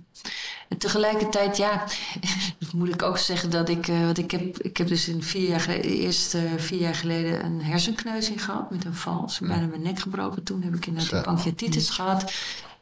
En 0.69 0.79
tegelijkertijd, 0.79 1.57
ja, 1.57 1.85
moet 2.75 2.89
ik 2.89 3.03
ook 3.03 3.19
zeggen 3.19 3.51
dat 3.51 3.69
ik, 3.69 3.89
eh, 3.89 4.01
want 4.01 4.19
ik 4.19 4.31
heb, 4.31 4.59
ik 4.59 4.77
heb 4.77 4.89
dus 4.89 5.09
in 5.09 5.23
vier 5.23 5.49
jaar 5.49 5.61
geleden, 5.61 5.91
eerst 5.91 6.35
eh, 6.35 6.43
vier 6.57 6.81
jaar 6.81 6.95
geleden 6.95 7.45
een 7.45 7.63
hersenkneuzing 7.63 8.45
gehad 8.45 8.71
met 8.71 8.85
een 8.85 8.95
vals. 8.95 9.39
Bijna 9.39 9.67
mijn 9.67 9.83
nek 9.83 9.99
gebroken. 9.99 10.43
Toen 10.43 10.63
heb 10.63 10.75
ik 10.75 10.87
inderdaad 10.87 11.25
pancreatitis 11.25 11.91
gehad. 11.91 12.33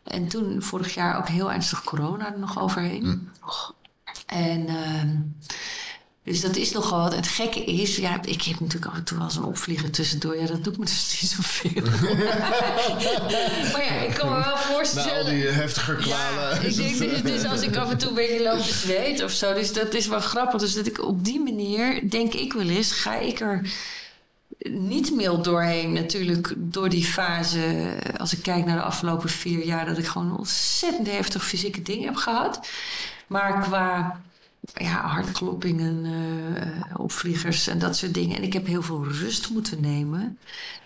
En 0.03 0.29
toen 0.29 0.63
vorig 0.63 0.95
jaar 0.95 1.19
ook 1.19 1.29
heel 1.29 1.53
ernstig 1.53 1.85
corona 1.85 2.33
er 2.33 2.39
nog 2.39 2.61
overheen. 2.61 3.29
En 4.27 4.67
ehm, 4.69 5.17
dus 6.25 6.41
dat 6.41 6.57
is 6.57 6.73
nogal 6.73 7.01
wat. 7.01 7.15
Het 7.15 7.29
gekke 7.29 7.65
is, 7.65 7.97
ja, 7.97 8.23
ik 8.23 8.43
heb 8.43 8.61
natuurlijk 8.61 8.93
af 8.93 8.97
en 8.97 9.05
toe 9.05 9.17
wel 9.17 9.27
eens 9.27 9.37
een 9.37 9.45
opvlieger 9.45 9.91
tussendoor. 9.91 10.37
Ja, 10.37 10.47
dat 10.47 10.65
doet 10.65 10.79
me 10.79 10.85
dus 10.85 11.19
niet 11.21 11.31
zoveel. 11.31 11.83
maar 13.73 13.85
ja, 13.85 13.95
ik 14.09 14.15
kan 14.15 14.29
me 14.29 14.35
wel 14.35 14.45
Na 14.45 14.57
voorstellen. 14.57 15.19
al 15.19 15.25
die 15.25 15.47
heftige 15.47 15.95
kwalen. 15.95 16.63
Ja, 16.63 16.69
ik 16.69 16.77
denk 16.77 16.99
dat 16.99 17.11
het 17.11 17.29
is 17.29 17.45
als 17.45 17.63
ik 17.63 17.77
af 17.77 17.91
en 17.91 17.99
toe 17.99 18.09
een 18.09 18.15
beetje 18.15 18.43
loop 18.43 18.61
te 18.61 18.75
zweet 18.75 19.23
of 19.23 19.31
zo. 19.31 19.55
Dus 19.55 19.73
dat 19.73 19.95
is 19.95 20.07
wel 20.07 20.21
grappig. 20.21 20.61
Dus 20.61 20.75
dat 20.75 20.87
ik 20.87 21.03
op 21.03 21.25
die 21.25 21.41
manier, 21.41 22.11
denk 22.11 22.35
ik 22.35 22.53
wel 22.53 22.69
eens, 22.69 22.93
ga 22.93 23.17
ik 23.17 23.41
er 23.41 23.73
niet 24.71 25.15
meer 25.15 25.43
doorheen. 25.43 25.93
Natuurlijk 25.93 26.55
door 26.57 26.89
die 26.89 27.05
fase, 27.05 27.97
als 28.17 28.33
ik 28.33 28.43
kijk 28.43 28.65
naar 28.65 28.77
de 28.77 28.83
afgelopen 28.83 29.29
vier 29.29 29.65
jaar, 29.65 29.87
dat 29.87 29.99
ik 29.99 30.07
gewoon 30.07 30.39
ontzettend 30.39 31.11
heftig 31.11 31.45
fysieke 31.45 31.83
dingen 31.83 32.05
heb 32.07 32.17
gehad. 32.17 32.69
Maar 33.27 33.63
qua 33.63 34.21
ja, 34.73 35.07
hartkloppingen, 35.07 36.05
eh, 36.57 36.99
opvliegers 36.99 37.67
en 37.67 37.79
dat 37.79 37.97
soort 37.97 38.15
dingen. 38.15 38.37
En 38.37 38.43
ik 38.43 38.53
heb 38.53 38.67
heel 38.67 38.83
veel 38.83 39.05
rust 39.05 39.51
moeten 39.51 39.81
nemen. 39.81 40.39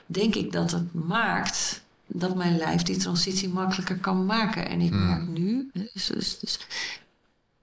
Denk 0.06 0.34
ik 0.34 0.52
dat 0.52 0.70
het 0.70 0.94
maakt 0.94 1.82
dat 2.06 2.34
mijn 2.34 2.56
lijf 2.56 2.82
die 2.82 2.96
transitie 2.96 3.48
makkelijker 3.48 3.98
kan 3.98 4.26
maken. 4.26 4.68
En 4.68 4.80
ik 4.80 4.90
merk 4.90 5.28
nu 5.28 5.70
dus, 5.72 6.06
dus, 6.06 6.38
dus, 6.38 6.58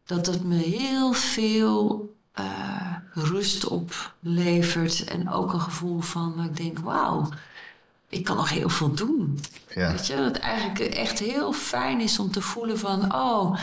dat 0.05 0.25
het 0.25 0.43
me 0.43 0.55
heel 0.55 1.13
veel 1.13 2.13
eh, 2.31 2.95
rust 3.13 3.67
oplevert. 3.67 5.03
En 5.03 5.29
ook 5.29 5.53
een 5.53 5.61
gevoel 5.61 5.99
van, 5.99 6.43
ik 6.43 6.57
denk, 6.57 6.79
wauw, 6.79 7.29
ik 8.09 8.23
kan 8.23 8.35
nog 8.35 8.49
heel 8.49 8.69
veel 8.69 8.93
doen. 8.93 9.39
Ja. 9.75 9.91
Weet 9.91 10.07
je, 10.07 10.15
dat 10.15 10.25
het 10.25 10.39
eigenlijk 10.39 10.93
echt 10.93 11.19
heel 11.19 11.53
fijn 11.53 12.01
is 12.01 12.19
om 12.19 12.31
te 12.31 12.41
voelen 12.41 12.79
van, 12.79 13.15
oh, 13.15 13.59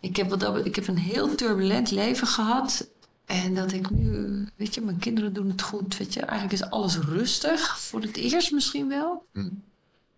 ik 0.00 0.16
heb, 0.16 0.30
wat, 0.30 0.66
ik 0.66 0.74
heb 0.74 0.88
een 0.88 0.98
heel 0.98 1.34
turbulent 1.34 1.90
leven 1.90 2.26
gehad. 2.26 2.88
En 3.26 3.54
dat 3.54 3.72
ik 3.72 3.90
nu, 3.90 4.46
weet 4.56 4.74
je, 4.74 4.80
mijn 4.80 4.98
kinderen 4.98 5.32
doen 5.32 5.48
het 5.48 5.62
goed. 5.62 5.96
Weet 5.96 6.14
je, 6.14 6.20
eigenlijk 6.20 6.52
is 6.62 6.70
alles 6.70 6.98
rustig. 6.98 7.78
Voor 7.78 8.00
het 8.00 8.16
eerst 8.16 8.52
misschien 8.52 8.88
wel. 8.88 9.26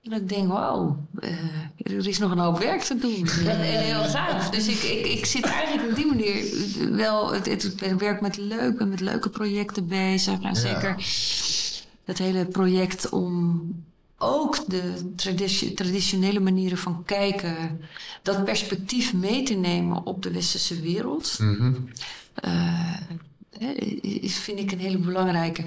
En 0.02 0.11
dat 0.11 0.20
ik 0.20 0.28
denk, 0.28 0.48
wauw, 0.48 1.07
eh, 1.19 1.32
er 1.77 2.07
is 2.07 2.19
nog 2.19 2.31
een 2.31 2.39
hoop 2.39 2.59
werk 2.59 2.82
te 2.82 2.98
doen. 2.98 3.28
En, 3.47 3.61
en 3.61 3.61
heel 3.61 4.02
gaaf. 4.02 4.51
Dus 4.51 4.69
ik, 4.69 4.82
ik, 4.82 5.07
ik 5.07 5.27
zit 5.27 5.44
eigenlijk 5.44 5.89
op 5.89 5.97
die 5.97 6.07
manier 6.07 6.44
wel... 6.97 7.32
Het, 7.32 7.47
het, 7.47 7.82
ik 7.82 7.98
werk 7.98 8.20
met 8.20 8.36
leuke, 8.36 8.85
met 8.85 9.01
leuke 9.01 9.28
projecten 9.31 9.86
bezig. 9.86 10.40
En 10.40 10.57
zeker 10.57 10.94
dat 12.05 12.19
hele 12.19 12.44
project 12.44 13.09
om 13.09 13.62
ook 14.22 14.70
de 14.70 15.12
traditie- 15.16 15.74
traditionele 15.74 16.40
manieren 16.40 16.78
van 16.78 17.05
kijken... 17.05 17.80
dat 18.22 18.44
perspectief 18.44 19.14
mee 19.14 19.42
te 19.42 19.55
nemen 19.55 20.06
op 20.06 20.22
de 20.22 20.30
westerse 20.30 20.80
wereld... 20.80 21.38
Eh, 22.34 22.94
is, 24.01 24.36
vind 24.38 24.59
ik 24.59 24.72
een 24.72 24.78
hele 24.78 24.98
belangrijke. 24.98 25.64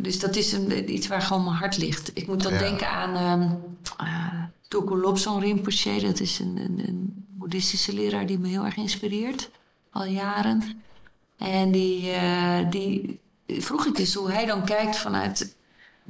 Dus 0.00 0.18
dat 0.20 0.36
is 0.36 0.52
een, 0.52 0.94
iets 0.94 1.06
waar 1.06 1.22
gewoon 1.22 1.44
mijn 1.44 1.56
hart 1.56 1.78
ligt. 1.78 2.10
Ik 2.14 2.26
moet 2.26 2.42
dan 2.42 2.52
Ja. 2.52 2.58
denken 2.58 2.90
aan 2.90 3.14
ehm 3.16 3.50
uh, 4.08 4.42
Tulku 4.68 4.94
Lobsang 4.96 5.42
Rinpoche. 5.42 6.00
Dat 6.00 6.20
is 6.20 6.38
een, 6.38 6.56
een, 6.56 6.88
een 6.88 7.24
boeddhistische 7.28 7.92
leraar 7.92 8.26
die 8.26 8.38
me 8.38 8.48
heel 8.48 8.64
erg 8.64 8.76
inspireert. 8.76 9.50
Al 9.90 10.04
jaren. 10.04 10.82
En 11.38 11.70
die, 11.70 12.10
eh, 12.10 12.70
die 12.70 13.18
vroeg 13.46 13.86
ik 13.86 13.96
dus 13.96 14.14
hoe 14.14 14.30
hij 14.30 14.46
dan 14.46 14.64
kijkt 14.64 14.96
vanuit 14.96 15.54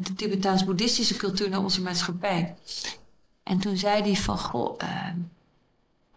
de 0.00 0.14
Tibetaans-boeddhistische 0.14 1.16
cultuur 1.16 1.48
naar 1.48 1.62
onze 1.62 1.82
maatschappij. 1.82 2.54
En 3.42 3.58
toen 3.58 3.76
zei 3.76 4.02
hij 4.02 4.16
van, 4.16 4.38
goh... 4.38 4.74
ehm, 4.78 5.16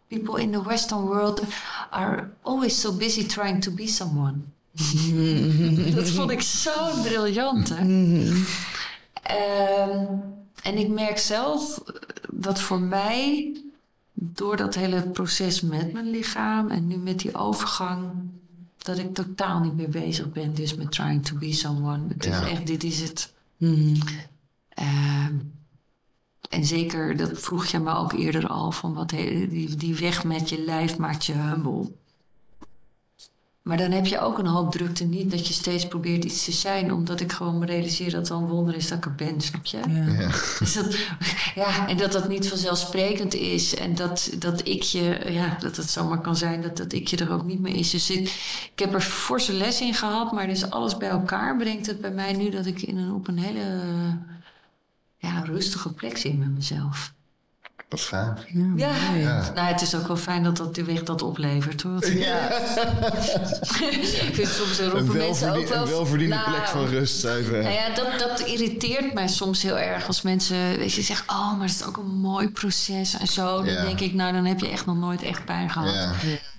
people 0.07 0.41
in 0.41 0.51
the 0.51 0.63
Western 0.63 1.01
world 1.01 1.41
are 1.89 2.29
always 2.41 2.79
so 2.79 2.93
busy 2.93 3.25
trying 3.25 3.61
to 3.63 3.71
be 3.71 3.87
someone. 3.87 4.33
dat 5.95 6.09
vond 6.09 6.31
ik 6.31 6.41
zo 6.41 7.01
briljant. 7.03 7.69
Hè? 7.69 7.83
Ehm, 9.23 10.05
en 10.63 10.77
ik 10.77 10.87
merk 10.89 11.17
zelf 11.17 11.81
dat 12.31 12.59
voor 12.61 12.79
mij, 12.81 13.55
door 14.13 14.57
dat 14.57 14.75
hele 14.75 15.01
proces 15.01 15.61
met 15.61 15.93
mijn 15.93 16.09
lichaam 16.09 16.69
en 16.69 16.87
nu 16.87 16.97
met 16.97 17.19
die 17.19 17.35
overgang, 17.35 18.01
dat 18.77 18.97
ik 18.97 19.13
totaal 19.13 19.59
niet 19.59 19.75
meer 19.75 19.89
bezig 19.89 20.31
ben 20.31 20.53
dus 20.53 20.75
met 20.75 20.91
trying 20.91 21.25
to 21.25 21.35
be 21.35 21.53
someone. 21.53 22.07
Het 22.07 22.25
Ja. 22.25 22.41
is 22.41 22.49
echt, 22.51 22.67
dit 22.67 22.83
is 22.83 22.99
het. 23.01 23.33
Ehm, 23.61 25.39
en 26.49 26.65
zeker, 26.65 27.17
dat 27.17 27.39
vroeg 27.39 27.65
je 27.65 27.79
me 27.79 27.95
ook 27.95 28.13
eerder 28.13 28.47
al, 28.47 28.71
van 28.71 28.93
wat 28.93 29.09
die, 29.09 29.75
die 29.75 29.95
weg 29.95 30.23
met 30.23 30.49
je 30.49 30.63
lijf 30.63 30.97
maakt 30.97 31.25
je 31.25 31.33
humble. 31.33 31.91
Maar 33.61 33.77
dan 33.77 33.91
heb 33.91 34.05
je 34.05 34.19
ook 34.19 34.37
een 34.37 34.45
hoop 34.45 34.71
drukte 34.71 35.03
niet 35.03 35.31
dat 35.31 35.47
je 35.47 35.53
steeds 35.53 35.87
probeert 35.87 36.25
iets 36.25 36.45
te 36.45 36.51
zijn, 36.51 36.93
omdat 36.93 37.19
ik 37.19 37.31
gewoon 37.31 37.59
me 37.59 37.65
realiseer 37.65 38.09
dat 38.09 38.19
het 38.19 38.29
wel 38.29 38.37
een 38.37 38.47
wonder 38.47 38.75
is 38.75 38.87
dat 38.87 38.97
ik 38.97 39.05
er 39.05 39.15
ben, 39.15 39.41
snap 39.41 39.65
je? 39.65 39.77
Ja. 39.87 40.27
Dus 40.59 40.73
dat, 40.73 40.97
ja, 41.55 41.87
en 41.87 41.97
dat 41.97 42.11
dat 42.11 42.27
niet 42.29 42.47
vanzelfsprekend 42.47 43.33
is. 43.33 43.75
En 43.75 43.95
dat, 43.95 44.31
dat 44.39 44.67
ik 44.67 44.81
je, 44.81 45.21
ja, 45.29 45.57
dat 45.59 45.75
het 45.75 45.89
zomaar 45.89 46.21
kan 46.21 46.35
zijn 46.35 46.61
dat 46.61 46.77
dat 46.77 46.93
ik 46.93 47.07
je 47.07 47.17
er 47.17 47.31
ook 47.31 47.45
niet 47.45 47.59
meer 47.59 47.75
is. 47.75 47.89
Dus 47.89 48.09
ik, 48.09 48.19
ik 48.73 48.79
heb 48.79 48.93
er 48.93 49.01
forse 49.01 49.53
les 49.53 49.81
in 49.81 49.93
gehad, 49.93 50.31
maar 50.31 50.47
dus 50.47 50.69
alles 50.69 50.97
bij 50.97 51.09
elkaar 51.09 51.57
brengt 51.57 51.87
het 51.87 52.01
bij 52.01 52.11
mij 52.11 52.33
nu 52.33 52.49
dat 52.49 52.65
ik 52.65 52.81
in 52.81 52.97
een, 52.97 53.13
op 53.13 53.27
een 53.27 53.39
hele 53.39 53.81
ja, 55.17 55.41
rustige 55.41 55.93
plek 55.93 56.17
zit 56.17 56.37
met 56.37 56.55
mezelf. 56.55 57.13
Dat 57.91 57.99
is 57.99 58.05
fijn. 58.05 58.37
Ja, 58.75 58.89
Ja. 59.15 59.51
nou, 59.55 59.67
het 59.67 59.81
is 59.81 59.95
ook 59.95 60.07
wel 60.07 60.17
fijn 60.17 60.43
dat 60.43 60.57
dat 60.57 60.75
de 60.75 60.83
weg 60.83 61.03
dat 61.03 61.21
oplevert, 61.21 61.81
hoor. 61.81 62.11
Ja. 62.13 62.49
ik 63.81 64.29
vind 64.33 64.47
soms 64.47 64.79
Een, 64.79 64.89
roepen 64.89 65.17
mensen 65.17 65.53
ook 65.55 65.67
wel... 65.67 65.81
een 65.81 65.87
welverdiende 65.89 66.35
Nou, 66.35 66.49
plek 66.51 66.67
van 66.67 66.85
rust. 66.85 67.23
Even. 67.25 67.61
Nou 67.61 67.73
ja, 67.73 67.93
dat, 67.95 68.19
dat 68.19 68.39
irriteert 68.39 69.13
mij 69.13 69.27
soms 69.27 69.61
heel 69.61 69.77
erg 69.79 70.07
als 70.07 70.21
mensen 70.21 70.77
weet 70.77 70.93
je, 70.93 71.01
zeggen... 71.01 71.25
oh, 71.29 71.57
maar 71.57 71.67
het 71.67 71.75
is 71.79 71.85
ook 71.85 71.97
een 71.97 72.15
mooi 72.19 72.49
proces 72.49 73.17
en 73.17 73.27
zo. 73.27 73.55
Dan 73.63 73.73
Ja. 73.73 73.81
denk 73.83 73.99
ik, 73.99 74.13
nou, 74.13 74.33
dan 74.33 74.45
heb 74.45 74.59
je 74.59 74.69
echt 74.69 74.85
nog 74.85 74.97
nooit 74.97 75.23
echt 75.23 75.45
pijn 75.45 75.69
gehad. 75.69 75.93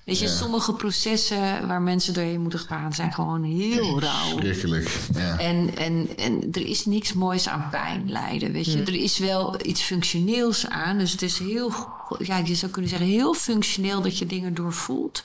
Weet 0.04 0.18
je, 0.18 0.24
Ja. 0.26 0.30
sommige 0.32 0.72
processen 0.72 1.66
waar 1.66 1.82
mensen 1.82 2.14
doorheen 2.14 2.40
moeten 2.40 2.58
gaan... 2.58 2.92
zijn 2.92 3.12
gewoon 3.12 3.42
heel 3.42 4.00
rauw. 4.00 4.38
schrikkelijk. 4.38 4.98
Ja. 5.14 5.38
En, 5.38 5.76
en, 5.76 6.08
en 6.16 6.48
er 6.52 6.66
is 6.66 6.84
niks 6.86 7.12
moois 7.12 7.48
aan 7.48 7.68
pijn 7.70 8.10
lijden, 8.10 8.52
weet 8.52 8.64
je. 8.72 8.82
Er 8.82 8.94
is 8.94 9.18
wel 9.18 9.66
iets 9.66 9.82
functioneels 9.82 10.68
aan. 10.68 10.98
Dus 10.98 11.12
het 11.12 11.22
is 11.22 11.38
heel, 11.38 11.72
ja, 12.18 12.36
je 12.38 12.54
zou 12.54 12.72
kunnen 12.72 12.90
zeggen, 12.90 13.08
heel 13.08 13.34
functioneel 13.34 14.02
dat 14.02 14.18
je 14.18 14.26
dingen 14.26 14.54
doorvoelt. 14.54 15.22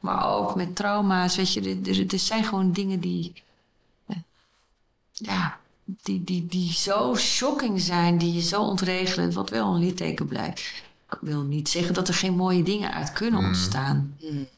Maar 0.00 0.28
ook 0.28 0.54
met 0.54 0.76
trauma's, 0.76 1.36
weet 1.36 1.52
je. 1.52 1.60
Er, 1.60 1.90
er, 1.90 2.12
er 2.12 2.18
zijn 2.18 2.44
gewoon 2.44 2.72
dingen 2.72 3.00
die, 3.00 3.32
eh, 4.06 4.16
ja, 5.12 5.58
die, 5.84 6.24
die, 6.24 6.46
die 6.46 6.72
zo 6.72 7.14
shocking 7.16 7.80
zijn, 7.80 8.18
die 8.18 8.32
je 8.34 8.42
zo 8.42 8.62
ontregelen, 8.62 9.32
wat 9.32 9.50
wel 9.50 9.74
een 9.74 9.80
litteken 9.80 10.26
blijft. 10.26 10.62
Ik 11.10 11.18
wil 11.20 11.42
niet 11.42 11.68
zeggen 11.68 11.94
dat 11.94 12.08
er 12.08 12.14
geen 12.14 12.34
mooie 12.34 12.62
dingen 12.62 12.92
uit 12.94 13.12
kunnen 13.12 13.40
ontstaan. 13.40 14.16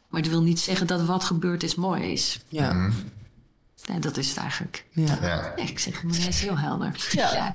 Maar 0.08 0.22
dat 0.22 0.30
wil 0.30 0.42
niet 0.42 0.60
zeggen 0.60 0.86
dat 0.86 1.04
wat 1.04 1.24
gebeurd 1.24 1.62
is 1.62 1.74
mooi 1.74 2.12
is. 2.12 2.40
Ja. 2.48 2.90
Nee, 3.86 3.98
dat 3.98 4.16
is 4.16 4.28
het 4.28 4.36
eigenlijk. 4.38 4.84
Ja. 4.90 5.18
ja, 5.22 5.52
Nee, 5.56 5.66
ik 5.66 5.78
zeg 5.78 5.94
het 5.94 6.02
maar 6.02 6.18
net 6.18 6.34
heel 6.34 6.58
helder. 6.58 7.08
Ja. 7.10 7.54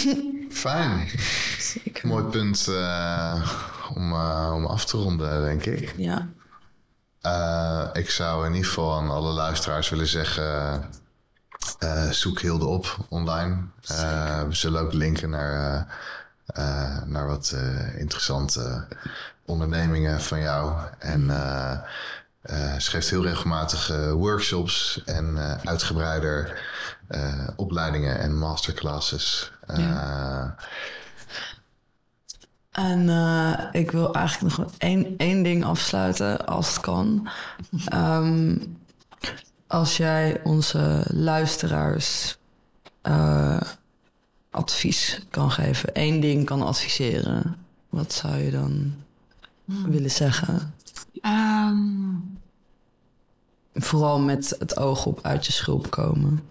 fijn. 0.50 1.08
Mooi 2.02 2.24
punt 2.24 2.68
eh, 2.68 3.50
om, 3.94 4.12
eh, 4.12 4.50
om 4.54 4.66
af 4.66 4.84
te 4.84 4.96
ronden, 4.96 5.42
denk 5.44 5.64
ik. 5.66 5.94
Ja. 5.96 6.28
Eh, 7.20 7.88
ik 7.92 8.10
zou 8.10 8.46
in 8.46 8.52
ieder 8.52 8.68
geval 8.68 8.94
aan 8.94 9.10
alle 9.10 9.32
luisteraars 9.32 9.88
willen 9.88 10.06
zeggen... 10.06 10.82
eh, 11.78 12.10
zoek 12.10 12.40
Hilde 12.40 12.64
op 12.66 12.96
online. 13.08 13.56
Eh, 13.86 14.42
we 14.42 14.54
zullen 14.54 14.80
ook 14.80 14.92
linken 14.92 15.30
naar, 15.30 15.86
eh, 16.54 17.02
naar 17.04 17.26
wat 17.26 17.50
eh, 17.54 17.98
interessante 17.98 18.86
ondernemingen 19.44 20.20
van 20.20 20.40
jou. 20.40 20.72
En 20.98 21.30
eh, 21.30 22.76
ze 22.76 22.90
geeft 22.90 23.10
heel 23.10 23.22
regelmatig 23.22 23.88
workshops 24.12 25.02
en 25.04 25.38
uitgebreider 25.64 26.60
opleidingen 27.56 28.18
en 28.18 28.38
masterclasses. 28.38 29.52
En 32.70 33.08
ik 33.72 33.90
wil 33.90 34.14
eigenlijk 34.14 34.56
nog 34.56 34.70
één, 34.78 35.14
één 35.16 35.42
ding 35.42 35.64
afsluiten, 35.64 36.46
als 36.46 36.68
het 36.68 36.80
kan. 36.80 37.28
Ehm, 37.84 38.56
als 39.66 39.96
jij 39.96 40.40
onze 40.42 41.04
luisteraars 41.06 42.38
advies 44.50 45.20
kan 45.30 45.50
geven, 45.50 45.94
één 45.94 46.20
ding 46.20 46.44
kan 46.46 46.62
adviseren, 46.62 47.56
wat 47.88 48.12
zou 48.12 48.36
je 48.36 48.50
dan 48.50 48.94
willen 49.64 50.10
zeggen? 50.10 50.74
Ehm, 51.20 52.14
Vooral 53.74 54.18
met 54.20 54.54
het 54.58 54.76
oog 54.78 55.06
op 55.06 55.20
uit 55.22 55.46
je 55.46 55.52
schulp 55.52 55.90
komen. 55.90 56.42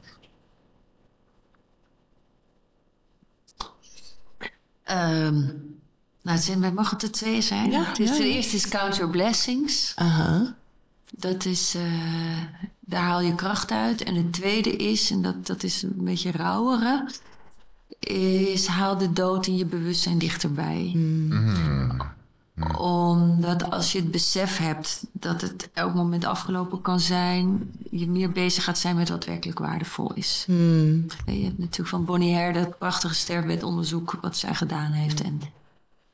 ehm, 4.83 5.35
nou, 6.21 6.37
het 6.37 6.43
zijn, 6.43 6.73
mag 6.73 6.89
het 6.89 7.03
er 7.03 7.11
twee 7.11 7.41
zijn? 7.41 7.71
Ja, 7.71 7.93
De 7.93 8.03
eerste 8.03 8.55
is 8.55 8.67
Count 8.67 8.95
Your 8.95 9.11
Blessings. 9.11 9.93
Aha. 9.95 10.55
Dat 11.11 11.45
is, 11.45 11.75
eh, 11.75 12.43
daar 12.79 13.01
haal 13.03 13.21
je 13.21 13.35
kracht 13.35 13.71
uit. 13.71 14.03
En 14.03 14.15
het 14.15 14.33
tweede 14.33 14.75
is, 14.75 15.11
en 15.11 15.21
dat, 15.21 15.47
dat 15.47 15.63
is 15.63 15.81
een 15.83 15.93
beetje 16.03 16.31
rauwere... 16.31 17.09
is 17.99 18.67
haal 18.67 18.97
de 18.97 19.13
dood 19.13 19.47
in 19.47 19.57
je 19.57 19.65
bewustzijn 19.65 20.17
dichterbij. 20.17 20.95
Omdat 22.77 23.71
als 23.71 23.91
je 23.91 23.99
het 23.99 24.11
besef 24.11 24.57
hebt 24.57 25.05
dat 25.11 25.41
het 25.41 25.69
elk 25.73 25.93
moment 25.93 26.25
afgelopen 26.25 26.81
kan 26.81 26.99
zijn... 26.99 27.71
je 27.91 28.07
meer 28.07 28.31
bezig 28.31 28.63
gaat 28.63 28.77
zijn 28.77 28.95
met 28.95 29.09
wat 29.09 29.25
werkelijk 29.25 29.59
waardevol 29.59 30.13
is. 30.13 30.43
Hmm. 30.45 31.05
Je 31.25 31.43
hebt 31.43 31.57
natuurlijk 31.57 31.89
van 31.89 32.05
Bonnie 32.05 32.35
Hare 32.35 32.53
dat 32.53 32.77
prachtige 32.77 33.13
sterfbedonderzoek 33.13 34.17
wat 34.21 34.37
zij 34.37 34.55
gedaan 34.55 34.91
heeft. 34.91 35.21
En 35.21 35.41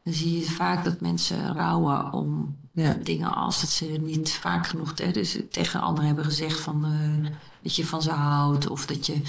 dan 0.03 0.13
zie 0.13 0.39
je 0.39 0.45
vaak 0.45 0.83
dat 0.83 1.01
mensen 1.01 1.53
rouwen 1.53 2.13
om 2.13 2.55
Ja. 2.75 2.97
dingen 3.03 3.33
als 3.35 3.61
dat 3.61 3.69
ze 3.69 3.85
niet 3.85 4.31
vaak 4.31 4.67
genoeg 4.67 4.91
hè, 4.95 5.11
dus 5.11 5.37
tegen 5.51 5.81
anderen 5.81 6.05
hebben 6.05 6.25
gezegd 6.25 6.59
van, 6.59 6.85
eh, 6.85 7.31
dat 7.61 7.75
je 7.75 7.85
van 7.85 8.01
ze 8.01 8.11
houdt. 8.11 8.67
Of 8.69 8.85
dat 8.85 9.05
je 9.05 9.21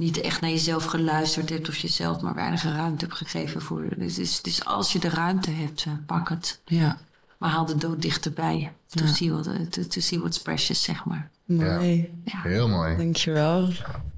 niet 0.00 0.20
echt 0.20 0.40
naar 0.40 0.50
jezelf 0.50 0.84
geluisterd 0.84 1.48
hebt 1.50 1.68
of 1.68 1.76
jezelf 1.76 2.20
maar 2.20 2.34
weinig 2.34 2.62
ruimte 2.62 3.04
hebt 3.04 3.16
gegeven 3.16 3.62
voor. 3.62 3.84
Dus, 3.96 4.14
dus, 4.14 4.42
dus 4.42 4.64
als 4.64 4.92
je 4.92 4.98
de 4.98 5.08
ruimte 5.08 5.50
hebt, 5.50 5.84
eh, 5.86 5.92
pak 6.06 6.28
het. 6.28 6.60
Ja, 6.64 6.98
Maar 7.38 7.50
haal 7.50 7.66
de 7.66 7.76
dood 7.76 8.02
dichterbij. 8.02 8.72
To, 8.88 9.04
Ja. 9.04 9.12
see 9.12 9.32
what, 9.32 9.46
eh, 9.46 9.52
to, 9.70 9.82
to 9.86 10.00
see 10.00 10.18
what's 10.18 10.40
precious, 10.40 10.82
zeg 10.82 11.04
maar. 11.04 11.30
mooi. 11.44 12.10
heel 12.24 12.68
mooi. 12.68 12.96
Dankjewel. 12.96 13.68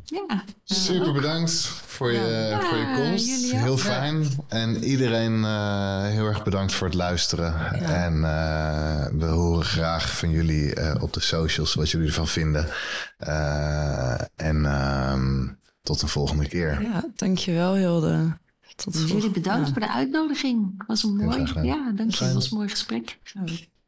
Ja. 0.05 0.45
Super 0.65 1.13
bedankt 1.13 1.53
voor 1.87 2.13
je, 2.13 2.59
voor 2.61 2.79
je 2.79 2.93
komst. 2.97 3.27
jullie 3.27 3.53
ook. 3.55 3.61
Heel 3.61 3.77
fijn. 3.77 4.27
En 4.49 4.85
iedereen 4.85 5.45
eh, 5.45 6.03
heel 6.03 6.27
erg 6.27 6.43
bedankt 6.45 6.73
voor 6.73 6.87
het 6.87 6.97
luisteren. 6.97 7.71
En 7.83 8.15
eh, 8.25 9.07
we 9.19 9.25
horen 9.25 9.65
graag 9.65 10.17
van 10.17 10.31
jullie 10.31 10.75
eh, 10.75 11.03
op 11.03 11.13
de 11.13 11.21
socials 11.21 11.75
wat 11.75 11.91
jullie 11.91 12.07
ervan 12.07 12.29
vinden. 12.29 12.69
Eh, 13.17 14.21
en 14.37 14.65
ehm, 14.67 15.49
tot 15.83 16.01
de 16.01 16.07
volgende 16.07 16.49
keer. 16.49 16.83
Ja, 16.83 17.05
dankjewel 17.17 17.75
Hilde. 17.75 18.39
Tot 18.75 18.93
de 18.93 19.07
Jullie 19.07 19.31
bedankt 19.31 19.67
Ja. 19.67 19.73
voor 19.73 19.83
de 19.83 19.91
uitnodiging. 19.91 20.85
Was 20.87 21.03
een 21.03 21.17
mooi. 21.17 21.53
Ja, 21.63 21.93
dank 21.95 22.11
je. 22.11 22.17
Fijn. 22.17 22.35
was 22.35 22.51
een 22.51 22.57
mooi 22.57 22.69
gesprek. 22.69 23.19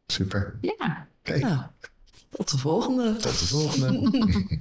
Super. 0.07 0.59
Ja. 0.61 1.07
Oké, 1.21 1.39
Nou, 1.39 1.59
tot 2.31 2.51
de 2.51 2.59
volgende. 2.59 3.17
tot 3.17 3.39
de 3.39 3.47
volgende. 3.47 4.01